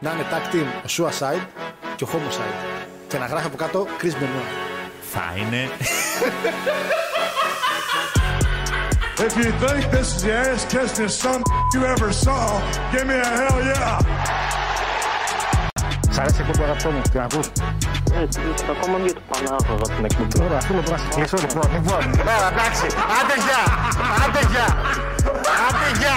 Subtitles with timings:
[0.00, 1.46] να είναι tag team ο Suicide
[1.96, 2.78] και ο Homicide.
[3.08, 4.50] Και να γράφει από κάτω Chris Benoit.
[5.12, 5.68] Θα είναι.
[9.26, 11.42] If you think this is the ass kissing some
[11.74, 12.42] you ever saw,
[12.92, 14.00] give me a hell yeah.
[16.10, 17.46] Σ' αρέσει η αγαπητό μου, την ακούς;
[18.22, 18.40] Έτσι,
[18.70, 20.42] ακόμα μια του Πανάγωγα την εκπομπή.
[20.44, 21.66] Ωραία, αυτό πρέπει να σε κλείσω λοιπόν.
[21.72, 22.86] Λοιπόν, ωραία, εντάξει.
[23.18, 23.62] Άντε γεια.
[24.22, 24.66] Άντε γεια.
[25.66, 26.16] Άντε γεια.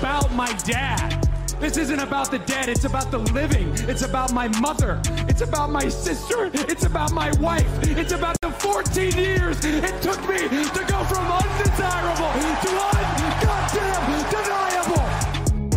[0.00, 1.28] about my dad.
[1.60, 2.70] This isn't about the dead.
[2.70, 3.68] It's about the living.
[3.92, 5.02] It's about my mother.
[5.28, 6.50] It's about my sister.
[6.54, 7.68] It's about my wife.
[7.82, 12.32] It's about the 14 years it took me to go from undesirable
[12.64, 15.04] to ungoddamn deniable.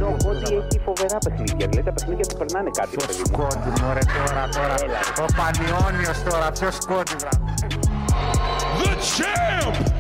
[0.02, 1.68] Ο Κόντι έχει φοβερά παιχνίδια.
[1.74, 2.96] Λέει τα παιχνίδια του περνάνε κάτι.
[2.96, 3.26] παιδί μου.
[3.26, 4.76] Σκόντι, μωρέ, τώρα, τώρα.
[5.18, 7.30] Ο Πανιόνιος τώρα, ποιος σκόντι, βρά.
[8.82, 9.93] The champ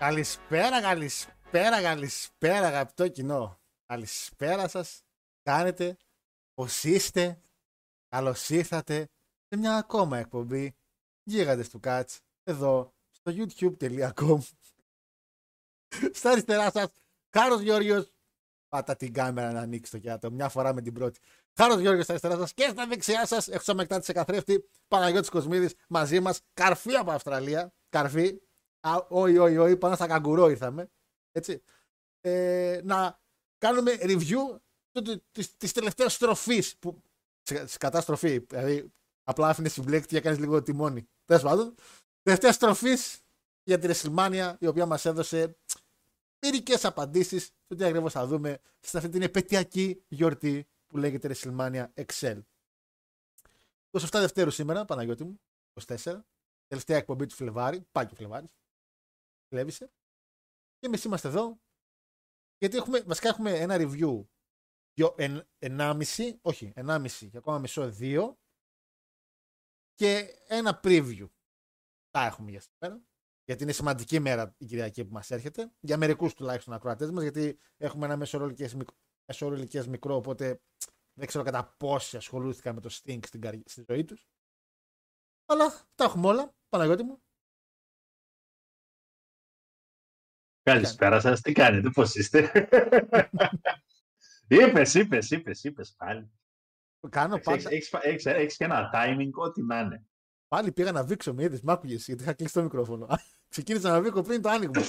[0.00, 3.60] Καλησπέρα, καλησπέρα, καλησπέρα αγαπητό κοινό.
[3.86, 5.02] Καλησπέρα σας.
[5.42, 5.96] Κάνετε,
[6.54, 7.40] πώς είστε.
[8.08, 9.08] Καλώς ήρθατε
[9.48, 10.76] σε μια ακόμα εκπομπή
[11.22, 14.38] Γίγαντες του Κάτς εδώ στο youtube.com
[16.12, 16.92] Στα αριστερά σας,
[17.36, 18.12] Χάρος Γιώργος
[18.68, 21.20] Πάτα την κάμερα να ανοίξεις το κιάτο, μια φορά με την πρώτη.
[21.54, 25.74] Χάρος Γιώργος στα αριστερά σας και στα δεξιά σας, έξω μετά τη καθρέφτη, Παναγιώτης Κοσμίδης
[25.88, 28.49] μαζί μας, καρφί από Αυστραλία, καρφί, Α,
[29.08, 30.90] όχι, όχι, όχι, πάνω στα καγκουρό ήρθαμε.
[31.32, 31.62] Έτσι.
[32.20, 33.20] Ε, να
[33.58, 34.58] κάνουμε review
[35.30, 37.02] τη της τελευταίας στροφής που,
[37.42, 38.38] της καταστροφή.
[38.38, 38.92] Δηλαδή,
[39.24, 41.08] απλά άφηνες συμπλέκτη και έκανε λίγο τιμόνι.
[41.24, 41.74] Τέλος πάντων,
[42.22, 43.20] τελευταία στροφής
[43.62, 45.56] για τη WrestleMania, η οποία μας έδωσε
[46.40, 51.86] μερικές απαντήσεις στο τι ακριβώς θα δούμε σε αυτή την επαιτειακή γιορτή που λέγεται WrestleMania
[52.06, 52.38] XL.
[53.90, 55.40] 27 Δευτέρου σήμερα, Παναγιώτη μου,
[55.86, 56.24] 24.
[56.66, 58.50] Τελευταία εκπομπή του Φλεβάρι, πάει και ο Φλεβάρι.
[59.50, 59.92] Κλέβησε.
[60.78, 61.60] Και εμείς είμαστε εδώ.
[62.58, 64.26] Γιατί έχουμε, βασικά έχουμε ένα review.
[64.94, 68.38] Δυο, εν, ενάμιση, όχι, ενάμιση και ακόμα μισό, δύο.
[69.94, 71.28] Και ένα preview.
[72.10, 73.04] Τα έχουμε για σήμερα.
[73.44, 75.72] Γιατί είναι σημαντική μέρα η Κυριακή που μας έρχεται.
[75.80, 80.62] Για μερικούς τουλάχιστον ακροατές μας, γιατί έχουμε ένα μέσο ηλικία μικρό, οπότε
[81.18, 83.62] δεν ξέρω κατά πόσοι ασχολούθηκαν με το Sting στην, καρι...
[83.66, 84.28] στη ζωή τους.
[85.46, 86.54] Αλλά τα έχουμε όλα.
[86.68, 87.22] Παναγιώτη μου.
[90.72, 92.38] Καλησπέρα σας, τι κάνετε, πώς είστε;
[94.48, 96.30] είπες, είπες, είπες, είπες πάλι.
[97.08, 97.68] Κάνω πάντα.
[98.22, 100.04] Έχεις και ένα timing, ό,τι να είναι.
[100.48, 103.06] Πάλι πήγα να βήξω, με είδες, μ' άκουγες, γιατί είχα κλείσει το μικρόφωνο.
[103.48, 104.82] Ξεκίνησα να βήξω πριν το άνοιγμα.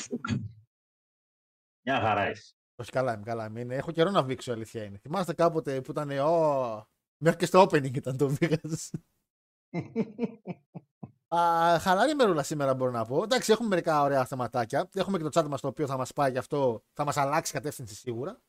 [1.85, 2.53] Μια χαρά είσαι.
[2.75, 3.75] Όχι, καλά είμαι, καλά είμαι.
[3.75, 4.97] Έχω καιρό να βήξω, αλήθεια είναι.
[4.97, 6.87] Θυμάστε κάποτε που ήταν, Ω,
[7.17, 8.91] μέχρι και στο opening ήταν το βήγας.
[11.35, 13.23] Α, χαλαρή μερούλα σήμερα μπορώ να πω.
[13.23, 14.89] Εντάξει, έχουμε μερικά ωραία θεματάκια.
[14.93, 17.53] Έχουμε και το chat μας το οποίο θα μας πάει γι' αυτό, θα μας αλλάξει
[17.53, 18.41] κατεύθυνση σίγουρα.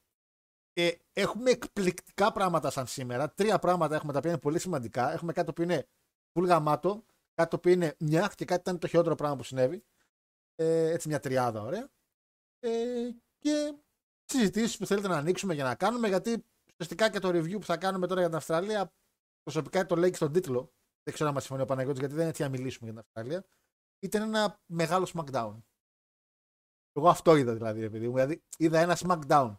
[0.73, 3.31] Ε, έχουμε εκπληκτικά πράγματα σαν σήμερα.
[3.31, 5.13] Τρία πράγματα έχουμε τα οποία είναι πολύ σημαντικά.
[5.13, 5.89] Έχουμε κάτι που είναι
[6.35, 9.85] full γαμάτο, κάτι το οποίο είναι μια και κάτι ήταν το χειρότερο πράγμα που συνέβη.
[10.55, 11.91] Ε, έτσι μια τριάδα ωραία.
[12.61, 12.71] Ε,
[13.39, 13.75] και
[14.25, 17.77] συζητήσεις που θέλετε να ανοίξουμε για να κάνουμε, γιατί ουσιαστικά και το review που θα
[17.77, 18.93] κάνουμε τώρα για την Αυστραλία,
[19.43, 20.73] προσωπικά το λέει και στον τίτλο.
[21.03, 23.09] Δεν ξέρω αν μας συμφωνεί ο Παναγιώτης, γιατί δεν είναι έτσι να μιλήσουμε για την
[23.09, 23.45] Αυστραλία.
[23.99, 25.63] Ήταν ένα μεγάλο SmackDown.
[26.93, 28.13] Εγώ αυτό είδα δηλαδή, επειδή μου.
[28.13, 29.57] Δηλαδή είδα ένα SmackDown.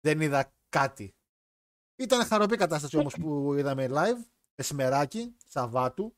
[0.00, 1.14] Δεν είδα κάτι.
[1.96, 6.16] Ήταν χαροπή κατάσταση όμως που είδαμε live μεσημεράκι, Σαββάτου,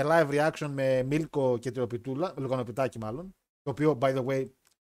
[0.00, 4.50] με live reaction με Μίλκο και Τριοπιτούλα, Λουκανοπιτάκι μάλλον, το οποίο, by the way,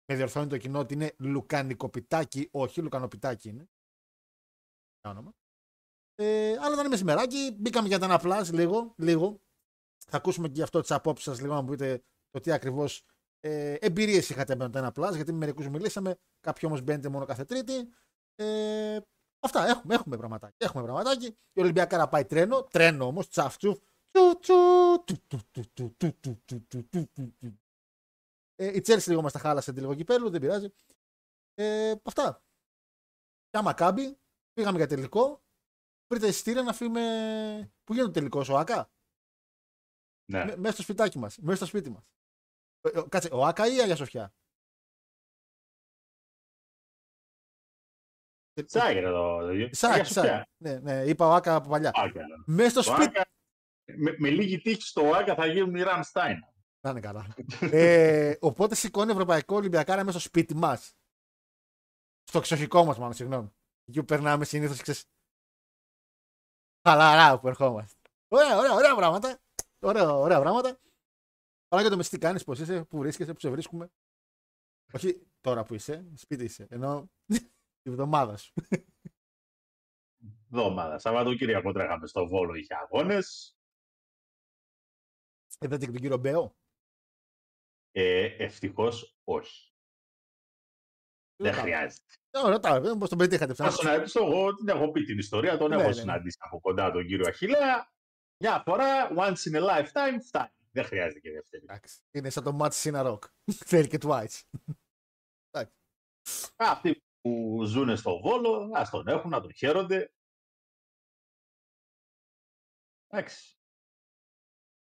[0.07, 3.69] με διορθώνει το κοινό ότι είναι Λουκανικοπιτάκι, όχι, Λουκανοπιτάκι είναι.
[5.09, 5.35] Όνομα.
[6.15, 9.41] Ε, αλλά ήταν μεσημεράκι, μπήκαμε για τα απλά λίγο, λίγο.
[10.07, 12.89] Θα ακούσουμε και αυτό τι απόψει σα λίγο να μου πείτε το τι ακριβώ
[13.41, 17.45] ε, εμπειρίε είχατε με το Plus, γιατί με μερικού μιλήσαμε, κάποιοι όμω μπαίνετε μόνο κάθε
[17.45, 17.89] Τρίτη.
[18.35, 18.99] Ε,
[19.41, 20.57] αυτά έχουμε, έχουμε πραγματάκι.
[20.59, 21.37] Έχουμε πραγματάκι.
[21.53, 23.79] Η Ολυμπιακάρα πάει τρένο, τρένο όμω, τσαφτσουφ.
[28.57, 30.73] Ε, η Τσέλση λίγο μα τα χάλασε τη λίγο κυπέλου, δεν πειράζει.
[31.55, 32.43] Ε, αυτά.
[33.51, 34.19] Για μακάμπι,
[34.53, 35.44] πήγαμε για τελικό.
[36.13, 37.01] Βρείτε εισιτήρια να φύγουμε.
[37.85, 38.91] Πού γίνεται το τελικό, ο Άκα.
[40.33, 40.45] Ναι.
[40.45, 42.05] Με- Μέσα στο σπιτάκι μας, μέσα στο σπίτι μας.
[43.09, 44.35] Κάτσε, ο Άκα ή η Αγία Σοφιά.
[48.65, 49.41] Σάγερ εδώ.
[49.71, 50.25] Σάκ, Για σου σάκ.
[50.25, 50.49] πια.
[50.63, 51.91] Ναι, ναι, είπα ο Άκα από παλιά.
[51.95, 52.25] Άκα.
[52.47, 53.19] Μέσα στο Το σπίτι.
[53.19, 53.31] Άκα,
[53.97, 56.39] με, με λίγη τύχη στο Άκα θα γίνουν οι Ραμστάιν.
[56.81, 57.35] Να είναι καλά.
[57.61, 60.95] ε, οπότε σηκώνει Ευρωπαϊκό Ολυμπιακάρα μέσα στο σπίτι μας.
[62.23, 63.55] Στο εξοχικό μας, μάλλον, συγγνώμη.
[63.85, 65.05] Εκεί που περνάμε συνήθως, ξέρεις.
[66.89, 67.99] Χαλαρά που ερχόμαστε.
[68.29, 69.41] Ωραία, ωραία, ωραία πράγματα.
[69.79, 70.81] Ωραία, ωραία πράγματα.
[71.69, 73.93] Παρά για το μεσί τι κάνεις, πώς είσαι, πού βρίσκεσαι, πού σε βρίσκουμε.
[74.93, 76.67] Όχι τώρα που είσαι, σπίτι είσαι.
[76.71, 77.11] Ενώ
[77.83, 78.53] τη βδομάδα σου.
[80.45, 80.99] Εβδομάδα.
[80.99, 83.57] Σαββατοκύριακο τρέχαμε στο Βόλο, είχε αγώνες.
[85.61, 86.57] Είδατε και τον κύριο Μπέο;
[87.91, 89.73] Ε, Ευτυχώς όχι.
[91.37, 91.63] Δεν Ρωτάω.
[91.63, 92.15] χρειάζεται.
[92.37, 93.91] Ε, Ρωτάω, πώς τον πετύχατε Θα ψάχνω.
[93.91, 95.93] συναντήσω εγώ, την έχω πει την ιστορία, τον Ναι, έχω ναι.
[95.93, 97.93] συναντήσει από κοντά τον κύριο Αχιλέα.
[98.37, 100.53] Μια φορά, once in a lifetime, φτάνει.
[100.71, 101.63] Δεν χρειάζεται και δεύτερη.
[101.63, 102.01] Εντάξει.
[102.11, 103.19] Είναι σαν το Match Σίνα Rock.
[103.71, 104.41] Θέλει και twice.
[106.57, 110.13] Αυτοί που ζουν στο Βόλο, ας τον έχουν, να τον χαίρονται.
[113.07, 113.57] Εντάξει.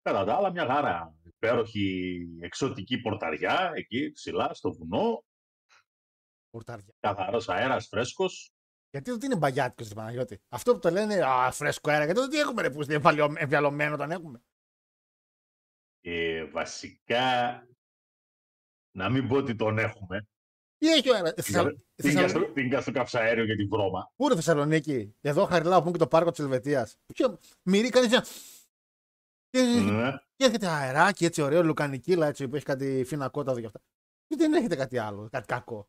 [0.02, 1.14] Κατά τα άλλα, μια χαρά.
[1.22, 5.24] Υπέροχη εξωτική πορταριά εκεί ψηλά στο βουνό.
[6.50, 6.94] Πορτάρια.
[7.00, 8.52] Καθαρός αέρας, φρέσκος.
[8.90, 12.04] Γιατί δεν είναι μπαγιάτικος στην Παναγιώτη; Αυτό που το λένε Α, φρέσκο αέρα.
[12.04, 13.00] Γιατί δεν τι έχουμε ρε που είναι
[13.38, 14.42] εμβιαλωμένο τον έχουμε;
[16.00, 17.22] Ε, βασικά,
[18.96, 20.28] να μην πω ότι τον έχουμε.
[20.76, 21.66] Τι έχει ο αέρας; Την, Θεσσαλ...
[21.68, 22.32] την, Θεσσαλονίκη.
[22.32, 24.12] καστρο- την καυκαυσαέριο και την βρώμα.
[24.16, 26.96] Πού είναι Θεσσαλονίκη; Εδώ χαριλάω που είναι και το πάρκο της Ελβετίας.
[27.62, 28.24] Μυρί κάνει μια.
[29.48, 30.10] Και, Ναι.
[30.36, 33.80] και έρχεται αεράκι έτσι ωραίο, λουκανικίλα έτσι που έχει κάτι φίνα κότα και αυτά.
[34.26, 35.88] Και δεν έχετε κάτι άλλο, κάτι κακό.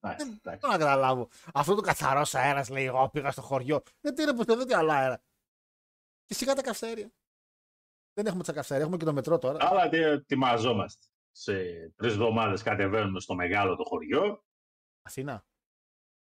[0.00, 0.60] Εντάξει, Δεν εντάξει.
[0.66, 1.28] μπορώ να καταλάβω.
[1.54, 3.82] Αυτό το καθαρός αέρας λέει: Εγώ πήγα στο χωριό.
[4.00, 5.22] Γιατί είναι πω εδώ τι άλλο αέρα.
[6.24, 7.10] Και σιγά τα καυσαέρια.
[8.12, 9.58] Δεν έχουμε τα καυσαέρια, έχουμε και το μετρό τώρα.
[9.68, 11.06] Αλλά τι- ετοιμαζόμαστε.
[11.30, 11.52] Σε
[11.96, 14.44] τρεις εβδομάδες κατεβαίνουμε στο μεγάλο το χωριό.
[15.02, 15.46] Αθήνα,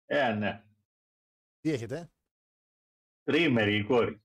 [0.07, 0.65] Ε, ναι.
[1.61, 2.11] τι έχετε;
[3.23, 4.23] Τρίμερη η κόρη.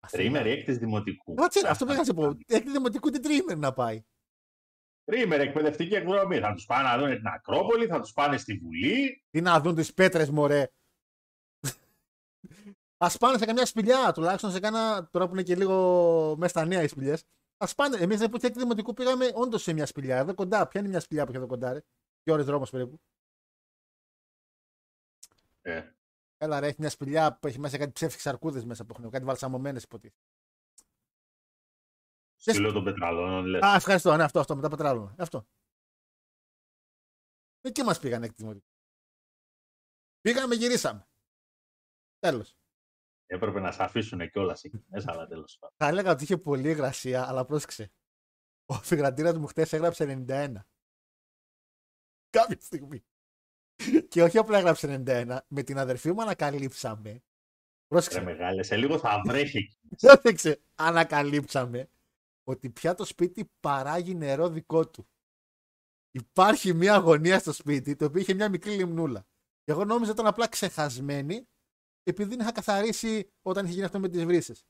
[0.00, 0.22] Αθήνα.
[0.22, 1.34] Τρίμερη έκτη δημοτικού.
[1.34, 2.24] Κάτσε, αυτό πήγα να σε πω.
[2.46, 4.04] Έκτη δημοτικού τι τρίμερη να πάει.
[5.04, 6.38] Τρίμερη εκπαιδευτική εκδρομή.
[6.38, 9.24] Θα τους πάνε να δουν την Ακρόπολη, θα τους πάνε στη Βουλή.
[9.30, 10.70] Τι να δουν τις πέτρες, μωρέ.
[12.96, 15.08] Α πάνε σε καμιά σπηλιά, τουλάχιστον σε κάνα.
[15.10, 17.24] Τώρα που είναι και λίγο μέσα στα νέα οι σπηλιές.
[17.56, 17.96] Α πάνε.
[17.96, 20.16] Εμείς δεν έκτη δημοτικού πήγαμε όντως σε μια σπηλιά.
[20.16, 20.68] Εδώ κοντά.
[20.68, 21.80] Ποια είναι μια σπηλιά που έχει εδώ κοντά, ρε;
[22.22, 23.00] Δύο ώρες δρόμος περίπου.
[25.62, 25.82] Ε,
[26.36, 29.24] Έλα, ρε, έχει μια σπηλιά που έχει μέσα κάτι ψεύτικες αρκούδες μέσα που έχουν κάτι
[29.24, 30.20] βαλσαμωμένες υποτίθεται.
[32.52, 33.62] Στείλω των πετραλών, λες.
[33.62, 34.16] Α, ευχαριστώ.
[34.16, 35.14] Ναι, αυτό, αυτό, μετά πετράλωμα.
[35.18, 35.46] Αυτό.
[37.60, 38.66] Εκεί μας πήγαν έκτη δημοτικού.
[40.20, 41.08] Πήγαμε, γυρίσαμε.
[42.18, 42.56] Τέλος.
[43.26, 45.76] Έπρεπε να σε αφήσουν κιόλας εκεί μέσα, αλλά τέλος πάντων.
[45.78, 47.92] Θα έλεγα ότι είχε πολύ υγρασία, αλλά πρόσεξε.
[48.64, 50.54] Ο αφιγραντήρα μου χτες έγραψε 91.
[52.30, 53.04] Κάποια στιγμή.
[54.08, 57.10] Και όχι απλά έγραψε 91, με την αδερφή μου ανακαλύψαμε.
[57.10, 57.20] Ρε
[57.86, 58.20] Πρόσεξε.
[58.20, 59.78] μεγάλε, σε λίγο θα βρέχει εκεί.
[59.96, 60.62] Πρόσεξε.
[60.74, 61.90] Ανακαλύψαμε
[62.44, 65.08] ότι πια το σπίτι παράγει νερό δικό του.
[66.10, 69.26] Υπάρχει μια αγωνία στο σπίτι το οποίο είχε μια μικρή λιμνούλα.
[69.62, 71.48] Και εγώ νόμιζα ήταν απλά ξεχασμένη
[72.02, 74.66] επειδή δεν είχα καθαρίσει όταν είχε γίνει αυτό με τις βρύσες.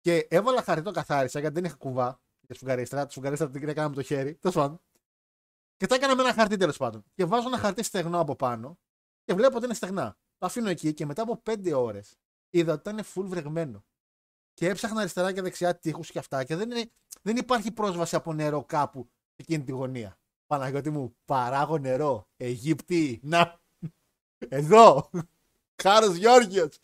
[0.00, 2.06] Και έβαλα χαρτί το καθάρισα γιατί δεν είχα κουβά
[2.38, 3.04] για τη σφουγγαρίστρα.
[3.06, 4.34] Τη σφουγγαρίστρα την έκανα με το χέρι.
[4.34, 4.80] Τέλος πάντων.
[5.76, 7.04] Και τα έκανα με ένα χαρτί τέλος πάντων.
[7.14, 8.78] Και βάζω ένα χαρτί στεγνό από πάνω
[9.24, 10.18] και βλέπω ότι είναι στεγνά.
[10.38, 12.18] Το αφήνω εκεί και μετά από 5 ώρες
[12.50, 13.84] είδα ότι ήταν full βρεγμένο.
[14.56, 16.90] Και έψαχνα αριστερά και δεξιά τείχους και αυτά και δεν, είναι,
[17.22, 20.18] δεν υπάρχει πρόσβαση από νερό κάπου σε εκείνη τη γωνία.
[20.46, 22.28] Παναγιώτη μου, παράγω νερό.
[22.36, 23.60] Αιγύπτη, να.
[24.38, 25.10] Εδώ.
[25.82, 26.80] Χάρος Γιώργιος.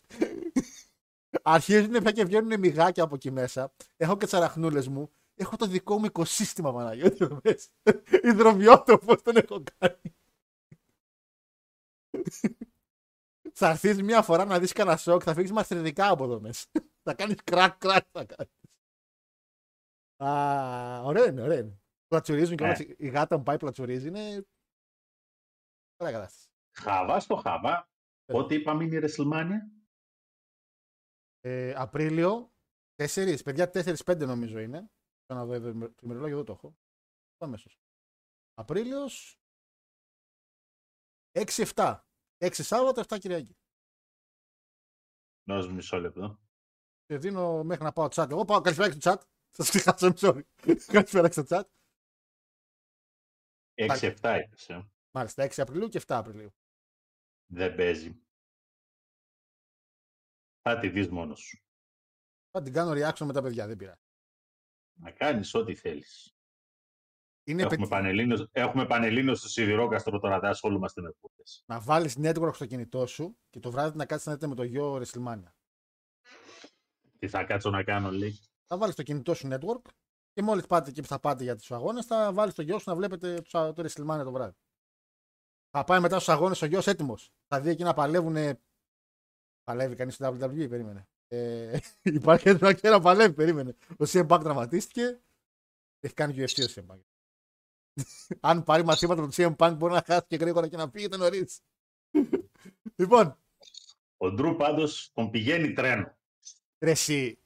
[1.41, 3.73] Αρχίζουν πια και βγαίνουν μυγάκια από εκεί μέσα.
[3.97, 5.09] Έχω και τσαραχνούλες μου.
[5.35, 7.67] Έχω το δικό μου οικοσύστημα, Παναγιώτη μου μέσα.
[8.23, 10.15] Ιδροβιότοπος τον έχω κάνει.
[13.55, 16.65] Θα έρθεις μια φορά να δεις κανένα σοκ, θα φύγεις μαστριδικά από εδώ μέσα.
[17.05, 18.51] θα κάνεις κρακ, κρακ, θα κάνεις.
[20.23, 21.81] Α, ωραίο είναι, ωραίο είναι.
[22.07, 22.69] Πλατσουρίζουν και Ναι.
[22.69, 24.07] όλες η η γάτα μου πάει πλατσουρίζει.
[24.07, 24.45] Είναι.
[25.97, 26.47] Ωραία κατάσταση.
[26.75, 27.89] Χαβά στο χαβά.
[28.25, 29.81] Πότε είπαμε είναι η WrestleMania.
[31.39, 32.53] Ε, Απρίλιο,
[32.95, 34.91] 4, παιδιά 4-5 νομίζω είναι.
[35.25, 36.75] Θα να δω εδώ το ημερολόγιο, εδώ το έχω.
[37.37, 37.79] Το αμέσως.
[38.53, 39.37] Απρίλιος.
[41.31, 41.99] 6-7.
[42.43, 43.57] 6 Σάββατο, 7 Κυριακή.
[45.43, 46.39] Νόζ μισό λεπτό.
[47.05, 48.29] Και δίνω μέχρι να πάω chat.
[48.29, 49.21] Εγώ πάω καλησπέρα και στο chat.
[49.51, 50.41] Σα ξεχάσω, sorry.
[50.93, 51.63] καλησπέρα και στο chat.
[53.75, 54.91] 6-7 είπες, ε.
[55.11, 56.53] Μάλιστα, 6 Απριλίου και 7 Απριλίου.
[57.45, 58.21] Δεν παίζει.
[60.61, 61.57] Θα τη δεις μόνος σου.
[62.51, 64.01] Θα την κάνω reaction με τα παιδιά, δεν πειράζει.
[64.93, 66.32] Να κάνεις ό,τι θέλεις.
[67.45, 71.63] Είναι Έχουμε πετύ- πανελλήνιος, έχουμε πανελλήνιος στο σιδηρόκαστρο τώρα, δεν ασχολούμαστε με πούτες.
[71.65, 74.63] να βάλεις network στο κινητό σου και το βράδυ να κάτσεις να δείτε με το
[74.63, 75.51] γιο WrestleMania.
[77.19, 78.39] Τι θα κάτσω να κάνω, λέει.
[78.67, 79.81] Θα βάλεις το κινητό σου network
[80.33, 82.89] και μόλις πάτε εκεί που θα πάτε για τους αγώνες, θα βάλεις το γιο σου
[82.89, 84.55] να βλέπετε τους α- το WrestleMania το βράδυ.
[85.69, 87.31] Θα πάει μετά στους αγώνες ο γιος έτοιμος.
[87.47, 88.57] Θα δει εκεί να παλεύουν.
[89.63, 91.07] Παλεύει κανείς στο WWE, περίμενε.
[91.27, 93.75] Ε, υπάρχει ένα και ένα παλεύει, περίμενε.
[93.89, 95.21] Ο CM Punk τραυματίστηκε.
[95.99, 96.99] Έχει κάνει UFC ο CM Punk.
[98.39, 101.17] Αν πάρει μαθήματα από τον CM Punk, μπορεί να χάσει και γρήγορα και να φύγετε
[101.17, 101.59] νωρίς.
[102.99, 103.37] λοιπόν,
[104.17, 106.17] Ο Ντρου πάντως τον πηγαίνει τρένο.
[106.79, 107.39] Ρε εσύ,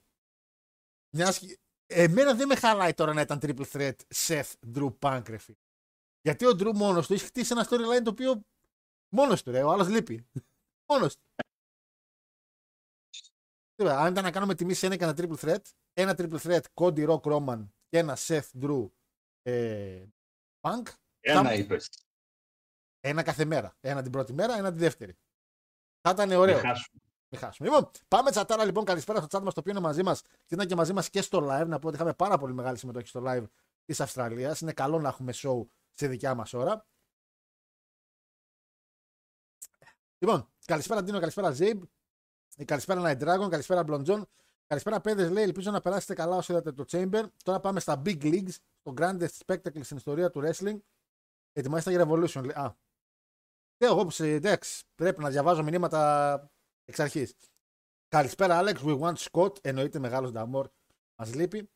[1.15, 1.39] μιας...
[1.39, 5.57] και- εμένα δεν με χαλάει τώρα να ήταν triple threat Seth Drew Punk ρε φίλε.
[6.21, 8.45] Γιατί ο Drew μόνος του έχει χτίσει ένα storyline το οποίο
[9.09, 10.27] μόνος του ρε, ο άλλος λείπει.
[10.89, 11.21] μόνος του.
[13.75, 15.61] Τώρα, αν ήταν να κάνουμε τιμή σε ένα και ένα triple threat,
[15.93, 18.89] ένα triple threat Cody Rock Roman και ένα Seth Drew
[19.41, 20.05] ε,
[20.67, 20.88] Punk,
[21.19, 21.89] Ένα Θα- είπες.
[23.00, 23.75] ένα κάθε μέρα.
[23.79, 25.17] Ένα την πρώτη μέρα, ένα τη δεύτερη.
[26.01, 26.55] Θα ήταν ωραίο.
[26.55, 27.01] Μην χάσουμε.
[27.29, 27.69] Μην χάσουμε.
[27.69, 28.86] Λοιπόν, πάμε τσατάρα λοιπόν.
[28.86, 31.21] Καλησπέρα στο chat μας το οποίο είναι μαζί μας και ήταν και μαζί μας και
[31.21, 31.67] στο live.
[31.67, 33.43] Να πω ότι είχαμε πάρα πολύ μεγάλη συμμετοχή στο live
[33.86, 34.62] της Αυστραλίας.
[34.62, 36.86] Είναι καλό να έχουμε show σε δικιά μας ώρα.
[40.17, 41.83] Λοιπόν, καλησπέρα Ντίνο, καλησπέρα Ζέιμπ.
[42.57, 44.21] Ε, Καλησπέρα Night Dragon, καλησπέρα Blonjon.
[44.67, 45.43] Καλησπέρα παιδες, λέει.
[45.43, 47.24] Ελπίζω να περάσετε καλά όσο είδατε το Chamber.
[47.43, 50.77] Τώρα πάμε στα Big Leagues, το grandest spectacle στην ιστορία του wrestling.
[51.53, 52.41] Ετοιμάστε για Revolution.
[52.41, 52.55] λέει.
[52.55, 52.77] Α.
[53.77, 56.51] Και εγώ που σε- εντάξει, πρέπει να διαβάζω μηνύματα
[56.86, 57.36] εξ αρχής.
[58.07, 58.75] Καλησπέρα, Alex.
[58.75, 59.65] We want Scott.
[59.65, 60.69] Εννοείται μεγάλος Νταμόρ.
[61.15, 61.69] Μας λείπει.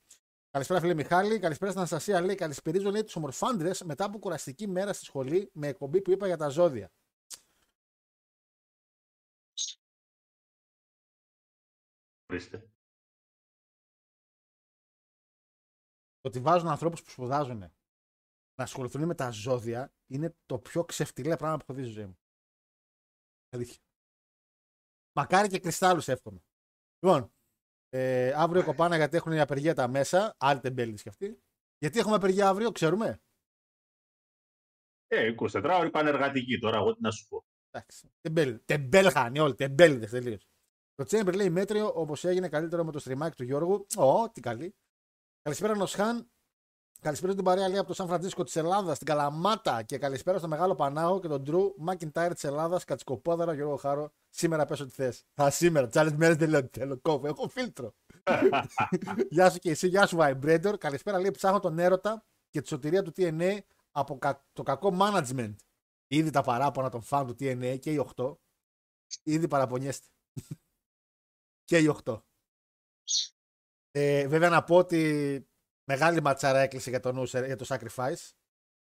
[0.51, 1.39] Καλησπέρα, φίλε Μιχάλη.
[1.39, 2.21] Καλησπέρα στην Αναστασία.
[2.21, 6.27] Λέει καλησπερίζω λέει, τους ομορφάντρες μετά από κουραστική μέρα στη σχολή με εκπομπή που είπα
[6.27, 6.91] για τα ζώδια.
[12.29, 12.69] Ορίστε.
[16.21, 17.59] Ότι βάζουν ανθρώπους που σπουδάζουν
[18.55, 22.05] να ασχοληθούν με τα ζώδια είναι το πιο ξεφτιλέ πράγμα που έχω δει στη ζωή
[22.05, 22.17] μου.
[23.49, 23.81] Αλήθεια.
[25.15, 26.43] Μακάρι και κρυστάλλους εύχομαι.
[26.99, 27.33] Λοιπόν,
[27.89, 30.35] ε, αύριο κοπάνα γιατί έχουν η απεργία τα μέσα.
[30.37, 31.41] Άλλη τεμπέλη κι αυτή.
[31.77, 33.21] Γιατί έχουμε απεργία αύριο, ξέρουμε;
[35.07, 37.45] Ε, 24 ώρες πανεργατική τώρα, εγώ τι να σου πω.
[37.69, 38.11] Εντάξει.
[38.21, 38.61] Τεμπέλ.
[38.65, 39.55] Τεμπέλ χάνει όλοι.
[39.55, 40.47] Τεμπέλιδε τελείως.
[40.93, 43.85] Το Chamber λέει μέτριο όπως έγινε καλύτερο με το στριμάκι του Γιώργου.
[43.95, 44.75] Ω, τι καλή.
[45.41, 46.31] Καλησπέρα Νοσχάν.
[46.99, 50.47] Καλησπέρα στην παρέα λέει από το Σαν Φραντζίσκο της Ελλάδας, στην Καλαμάτα και καλησπέρα στο
[50.47, 54.11] Μεγάλο Πανάγο και τον Ντρου Μάκιντάιρ της Ελλάδας, Κατσικοπόδαρα, Γιώργο Χάρο.
[54.29, 55.25] Σήμερα πέσω τι θες.
[55.41, 55.87] Α, σήμερα.
[55.87, 56.99] Τι άλλε μέρες δεν λέω τι θέλω.
[56.99, 57.27] Κόβω.
[57.27, 57.93] Έχω φίλτρο.
[59.29, 60.73] γεια σου και εσύ, γεια σου Vibrator.
[60.79, 63.57] Καλησπέρα λέει ψάχνω τον έρωτα και τη σωτηρία του TNA
[63.91, 65.55] από κα- το κακό management.
[66.07, 68.35] Ήδη τα παράπονα των φαν του TNA και οι 8.
[69.23, 70.07] Ήδη παραπονιέστε.
[71.69, 72.21] και οι 8.
[73.91, 75.47] Ε, βέβαια να πω ότι
[75.83, 78.29] μεγάλη ματσάρα έκλεισε για, τον, User- για το Sacrifice.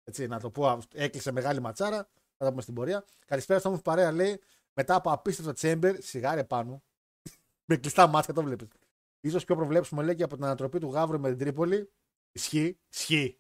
[0.03, 2.10] Έτσι, να το πω, έκλεισε μεγάλη ματσάρα.
[2.38, 3.05] Θα τα πούμε στην πορεία.
[3.25, 4.41] Καλησπέρα στο μου παρέα λέει
[4.74, 6.84] μετά από απίστευτο Chamber, σιγάρε πάνω.
[7.70, 8.67] με κλειστά μάτια το βλέπεις.
[9.29, 11.91] σω πιο προβλέψιμο λέει και από την ανατροπή του Γαύρου με την Τρίπολη.
[12.31, 13.38] Ισχύει, ισχύει.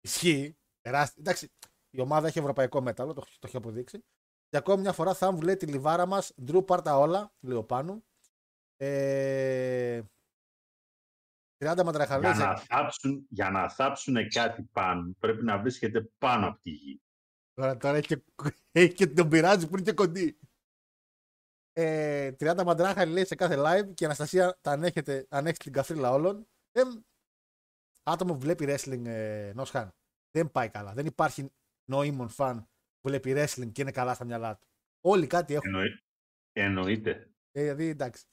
[0.00, 0.56] Ισχύει.
[0.80, 1.16] Τεράστια.
[1.18, 1.52] Εντάξει,
[1.90, 4.04] η ομάδα έχει ευρωπαϊκό μέταλλο, το, το έχει αποδείξει.
[4.48, 6.32] Και ακόμη μια φορά θα μου λέει τη λιβάρα μας.
[6.42, 8.04] Ντρου πάρτα όλα, λέει ο Πάνου.
[8.76, 10.02] Ε,
[11.58, 12.32] 30 μαντραχαλέ.
[12.32, 17.00] Για να, θάψουν, για να θάψουν κάτι πάνω, πρέπει να βρίσκεται πάνω από τη γη.
[17.54, 18.22] Τώρα, τώρα έχει, και,
[18.80, 20.38] έχει και τον πειράζει που είναι και κοντή.
[21.72, 26.10] Ε, 30 μαντράχαλοι λέει σε κάθε live και η Αναστασία τα ανέχεται, ανέχει την καφρίλα
[26.10, 26.48] όλων.
[26.72, 26.82] Ε,
[28.02, 29.94] άτομο που βλέπει wrestling ε, Νόσχαν.
[30.30, 30.92] Δεν πάει καλά.
[30.92, 31.52] Δεν υπάρχει
[31.90, 32.68] νοήμων φαν
[33.00, 34.66] που βλέπει wrestling και είναι καλά στα μυαλά του.
[35.00, 35.66] Όλοι κάτι έχουν.
[35.66, 36.00] Εννοεί,
[36.52, 37.30] εννοείται.
[37.52, 38.24] Ε, δηλαδή εντάξει.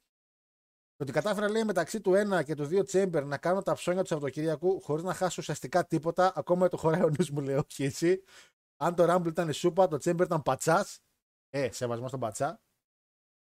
[0.95, 4.01] Το ότι κατάφερα λέει μεταξύ του 1 και του 2 Chamber να κάνω τα ψώνια
[4.01, 7.83] του Σαββατοκύριακου χωρίς να χάσω ουσιαστικά τίποτα, ακόμα το χωράει ο νους μου λέει, όχι
[7.83, 8.23] εσύ.
[8.77, 10.99] Αν το Rumble ήταν σούπα, το Chamber ήταν πατσάς.
[11.49, 12.61] Ε, σεβασμός στον πατσά.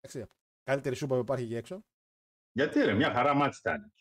[0.02, 1.84] Εντάξει, καλύτερη σούπα που υπάρχει εκεί έξω.
[2.52, 3.92] Γιατί ρε, μια χαρά μάτς ήταν.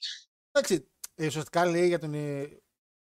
[0.50, 2.40] Εντάξει, ε, ουσιαστικά λέει για, τον, ε,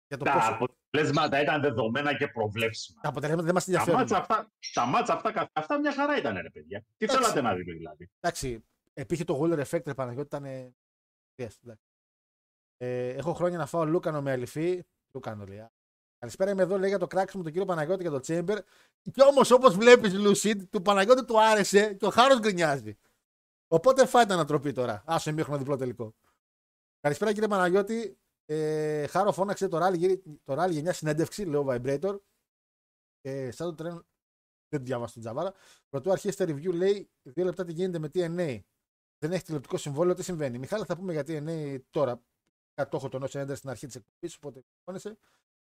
[0.06, 0.50] για το Τα πόσο.
[0.52, 3.00] αποτελέσματα ήταν δεδομένα και προβλέψιμα.
[3.00, 4.00] Τα αποτελέσματα δεν μας Τα ενδιαφέρουν.
[4.00, 6.80] μάτσα αυτά, τα μάτσα αυτά, καθ' αυτά μια χαρά ήταν ρε παιδιά.
[6.96, 7.22] Τι Εντάξει.
[7.22, 10.44] θέλατε να δείτε δηλαδή; Εντάξει, υπήρχε το Wheeler Effect, ρε Παναγιώτη, ήταν.
[10.44, 10.74] ε,
[11.36, 11.84] yes, εντάξει.
[12.76, 14.82] Ε, έχω χρόνια να φάω λούκανο με αληφή.
[15.14, 15.58] Λούκανο λέει.
[15.58, 15.72] α.
[16.18, 18.58] Καλησπέρα, είμαι εδώ, λέει για το κράξιμο του κύριο Παναγιώτη για το Chamber.
[19.12, 22.96] Και όμως, όπως βλέπεις, Λουσίτ, του Παναγιώτη του άρεσε και ο Χάρος γκρινιάζει.
[23.68, 25.02] Οπότε φάτε ανατροπή τώρα.
[25.06, 26.14] Άσο εμίχρονο διπλό τελικό.
[27.00, 28.18] Καλησπέρα, κύριε Παναγιώτη.
[28.46, 32.18] Ε, Χάρο φώναξε το ράλι, το ράλι για μια συνέντευξη, λέω Vibrator.
[33.20, 34.06] Ε, σαν το τρένο.
[34.68, 35.52] Δεν το διάβασα τον Τζαβάρα.
[35.88, 38.60] Πρωτού αρχίσετε review, λέει δύο λεπτά τι γίνεται με TNA.
[39.24, 40.58] Δεν έχει τηλεοπτικό συμβόλαιο, τι συμβαίνει.
[40.58, 42.22] Μιχάλη, θα πούμε για TNA τώρα.
[42.74, 43.26] Κάτι το έχω τον
[43.56, 45.18] στην αρχή της εκπομπής, οπότε φώνεσαι.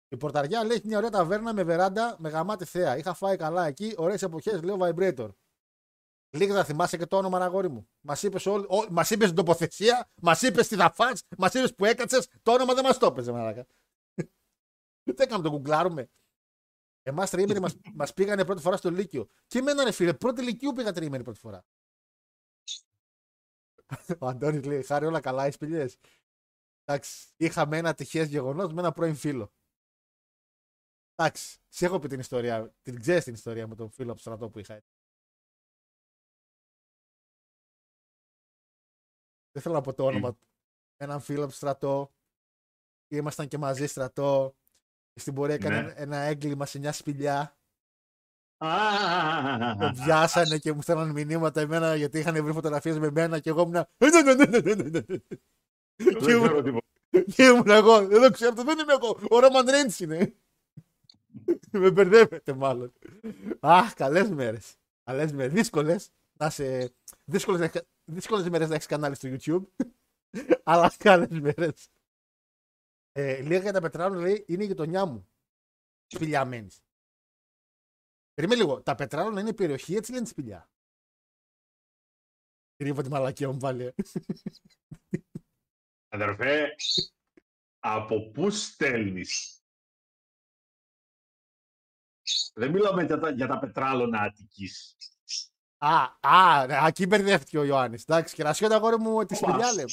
[0.07, 2.97] Η πορταριά λέει έχει μια ωραία ταβέρνα με βεράντα με γαμάτη θέα.
[2.97, 5.29] Είχα φάει καλά εκεί, ωραίες εποχές, λέω Vibrator.
[6.29, 7.89] Λίγα θα θυμάσαι και το όνομα, αγόρι μου.
[8.01, 8.47] Μας είπες
[8.89, 12.73] μας είπες την τοποθεσία, μας είπες τι θα φας, μας είπες που έκατσες, το όνομα
[12.73, 13.65] δεν μας το έπαιζε, μαλάκα.
[15.03, 16.09] Δεν έκαμε το κουγκλάρουμε.
[17.01, 19.27] Εμάς τριήμεροι μας μας πήγανε πρώτη φορά στο Λύκειο.
[19.47, 21.65] Και εμένα ρε φίλε, πρώτη Λυκείου πήγα τριήμερη πρώτη φορά.
[24.19, 25.87] Ο Αντώνης λέει: Χάρη, όλα καλά, οι σπηλιέ.
[26.83, 29.51] Εντάξει, είχαμε ένα τυχαίο γεγονός με ένα πρώην φίλο.
[31.15, 32.73] Εντάξει, σε έχω πει την ιστορία.
[32.81, 34.81] Την ξέρεις την ιστορία με τον φίλο από το στρατό που είχα.
[39.51, 40.47] Δεν θέλω να πω το όνομα του.
[40.97, 42.13] Έναν φίλο από το στρατό.
[43.07, 44.55] Ήμασταν και μαζί στρατό.
[45.13, 45.93] Στην πορεία έκανε ναι.
[45.95, 47.57] ένα έγκλημα σε μια σπηλιά.
[49.79, 53.61] Τον πιάσανε και μου στέλναν μηνύματα εμένα γιατί είχαν βρει φωτογραφίες με μένα και εγώ
[53.61, 53.85] ήμουν.
[57.35, 58.07] Και ήμουν εγώ.
[58.07, 59.19] Δεν ξέρω, δεν είμαι εγώ.
[59.29, 60.35] Ο Ρόμαν Ρέντ είναι.
[61.71, 62.93] Με μπερδεύετε μάλλον.
[63.59, 64.75] Αχ, καλές μέρες.
[65.03, 65.53] Καλές μέρες.
[65.53, 66.09] Δύσκολες.
[66.33, 66.93] Να σε.
[68.05, 69.85] Δύσκολες μέρες να έχεις κανάλι στο YouTube.
[70.63, 71.89] Αλλά καλές μέρες.
[73.11, 75.27] Ε, λίγα για τα πετράλαια λέει είναι η γειτονιά μου.
[76.07, 76.67] Σπηλιά μένει.
[78.35, 78.81] Περίμενε λίγο.
[78.81, 80.69] Τα πετράλαια είναι η περιοχή, έτσι λένε σπηλιά.
[82.75, 83.93] Κρύβω τη μαλακία μου πάλι.
[86.07, 86.75] Αδερφέ,
[87.79, 89.63] από πού στέλνεις;
[92.53, 94.97] Δεν μιλάμε για τα, για τα πετράλωνα Αττικής.
[95.77, 98.03] Α, α, ναι, εκεί μπερδεύτηκε ο Ιωάννης.
[98.03, 99.91] Εντάξει, και να τα αγόρι μου τη σπηλιά λέμε.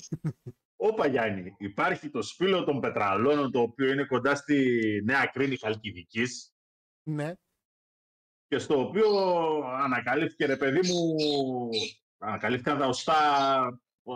[0.76, 6.54] Όπα Γιάννη, υπάρχει το σπήλο των πετραλώνων, το οποίο είναι κοντά στη Νέα Κρίνη Χαλκιδικής.
[7.02, 7.34] Ναι.
[8.52, 9.08] Και στο οποίο
[9.64, 11.16] ανακαλύφθηκε, ρε παιδί μου,
[12.18, 13.18] ανακαλύφθηκαν τα οστά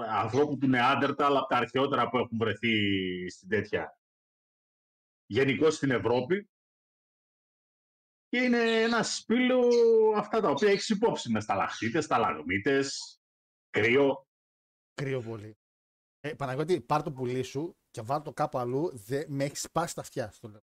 [0.08, 2.70] ανθρώπου του Νεάντερτα, αλλά από τα αρχαιότερα που έχουν βρεθεί
[3.30, 3.98] στην τέτοια.
[5.26, 6.50] Γενικώς στην Ευρώπη.
[8.28, 9.68] Και είναι ένα σπήλο
[10.16, 13.18] αυτά τα οποία έχεις υπόψη μες σταλαχτίτες, σταλαγμίτες,
[13.70, 14.26] κρύο.
[14.94, 15.58] Κρύο πολύ.
[16.20, 18.90] Ε, Παναγιώτη, πάρ το πουλί σου και βάλ το κάπου αλλού.
[18.92, 20.30] Δε, με έχεις σπάσει τα αυτιά.
[20.30, 20.64] Στο λέω.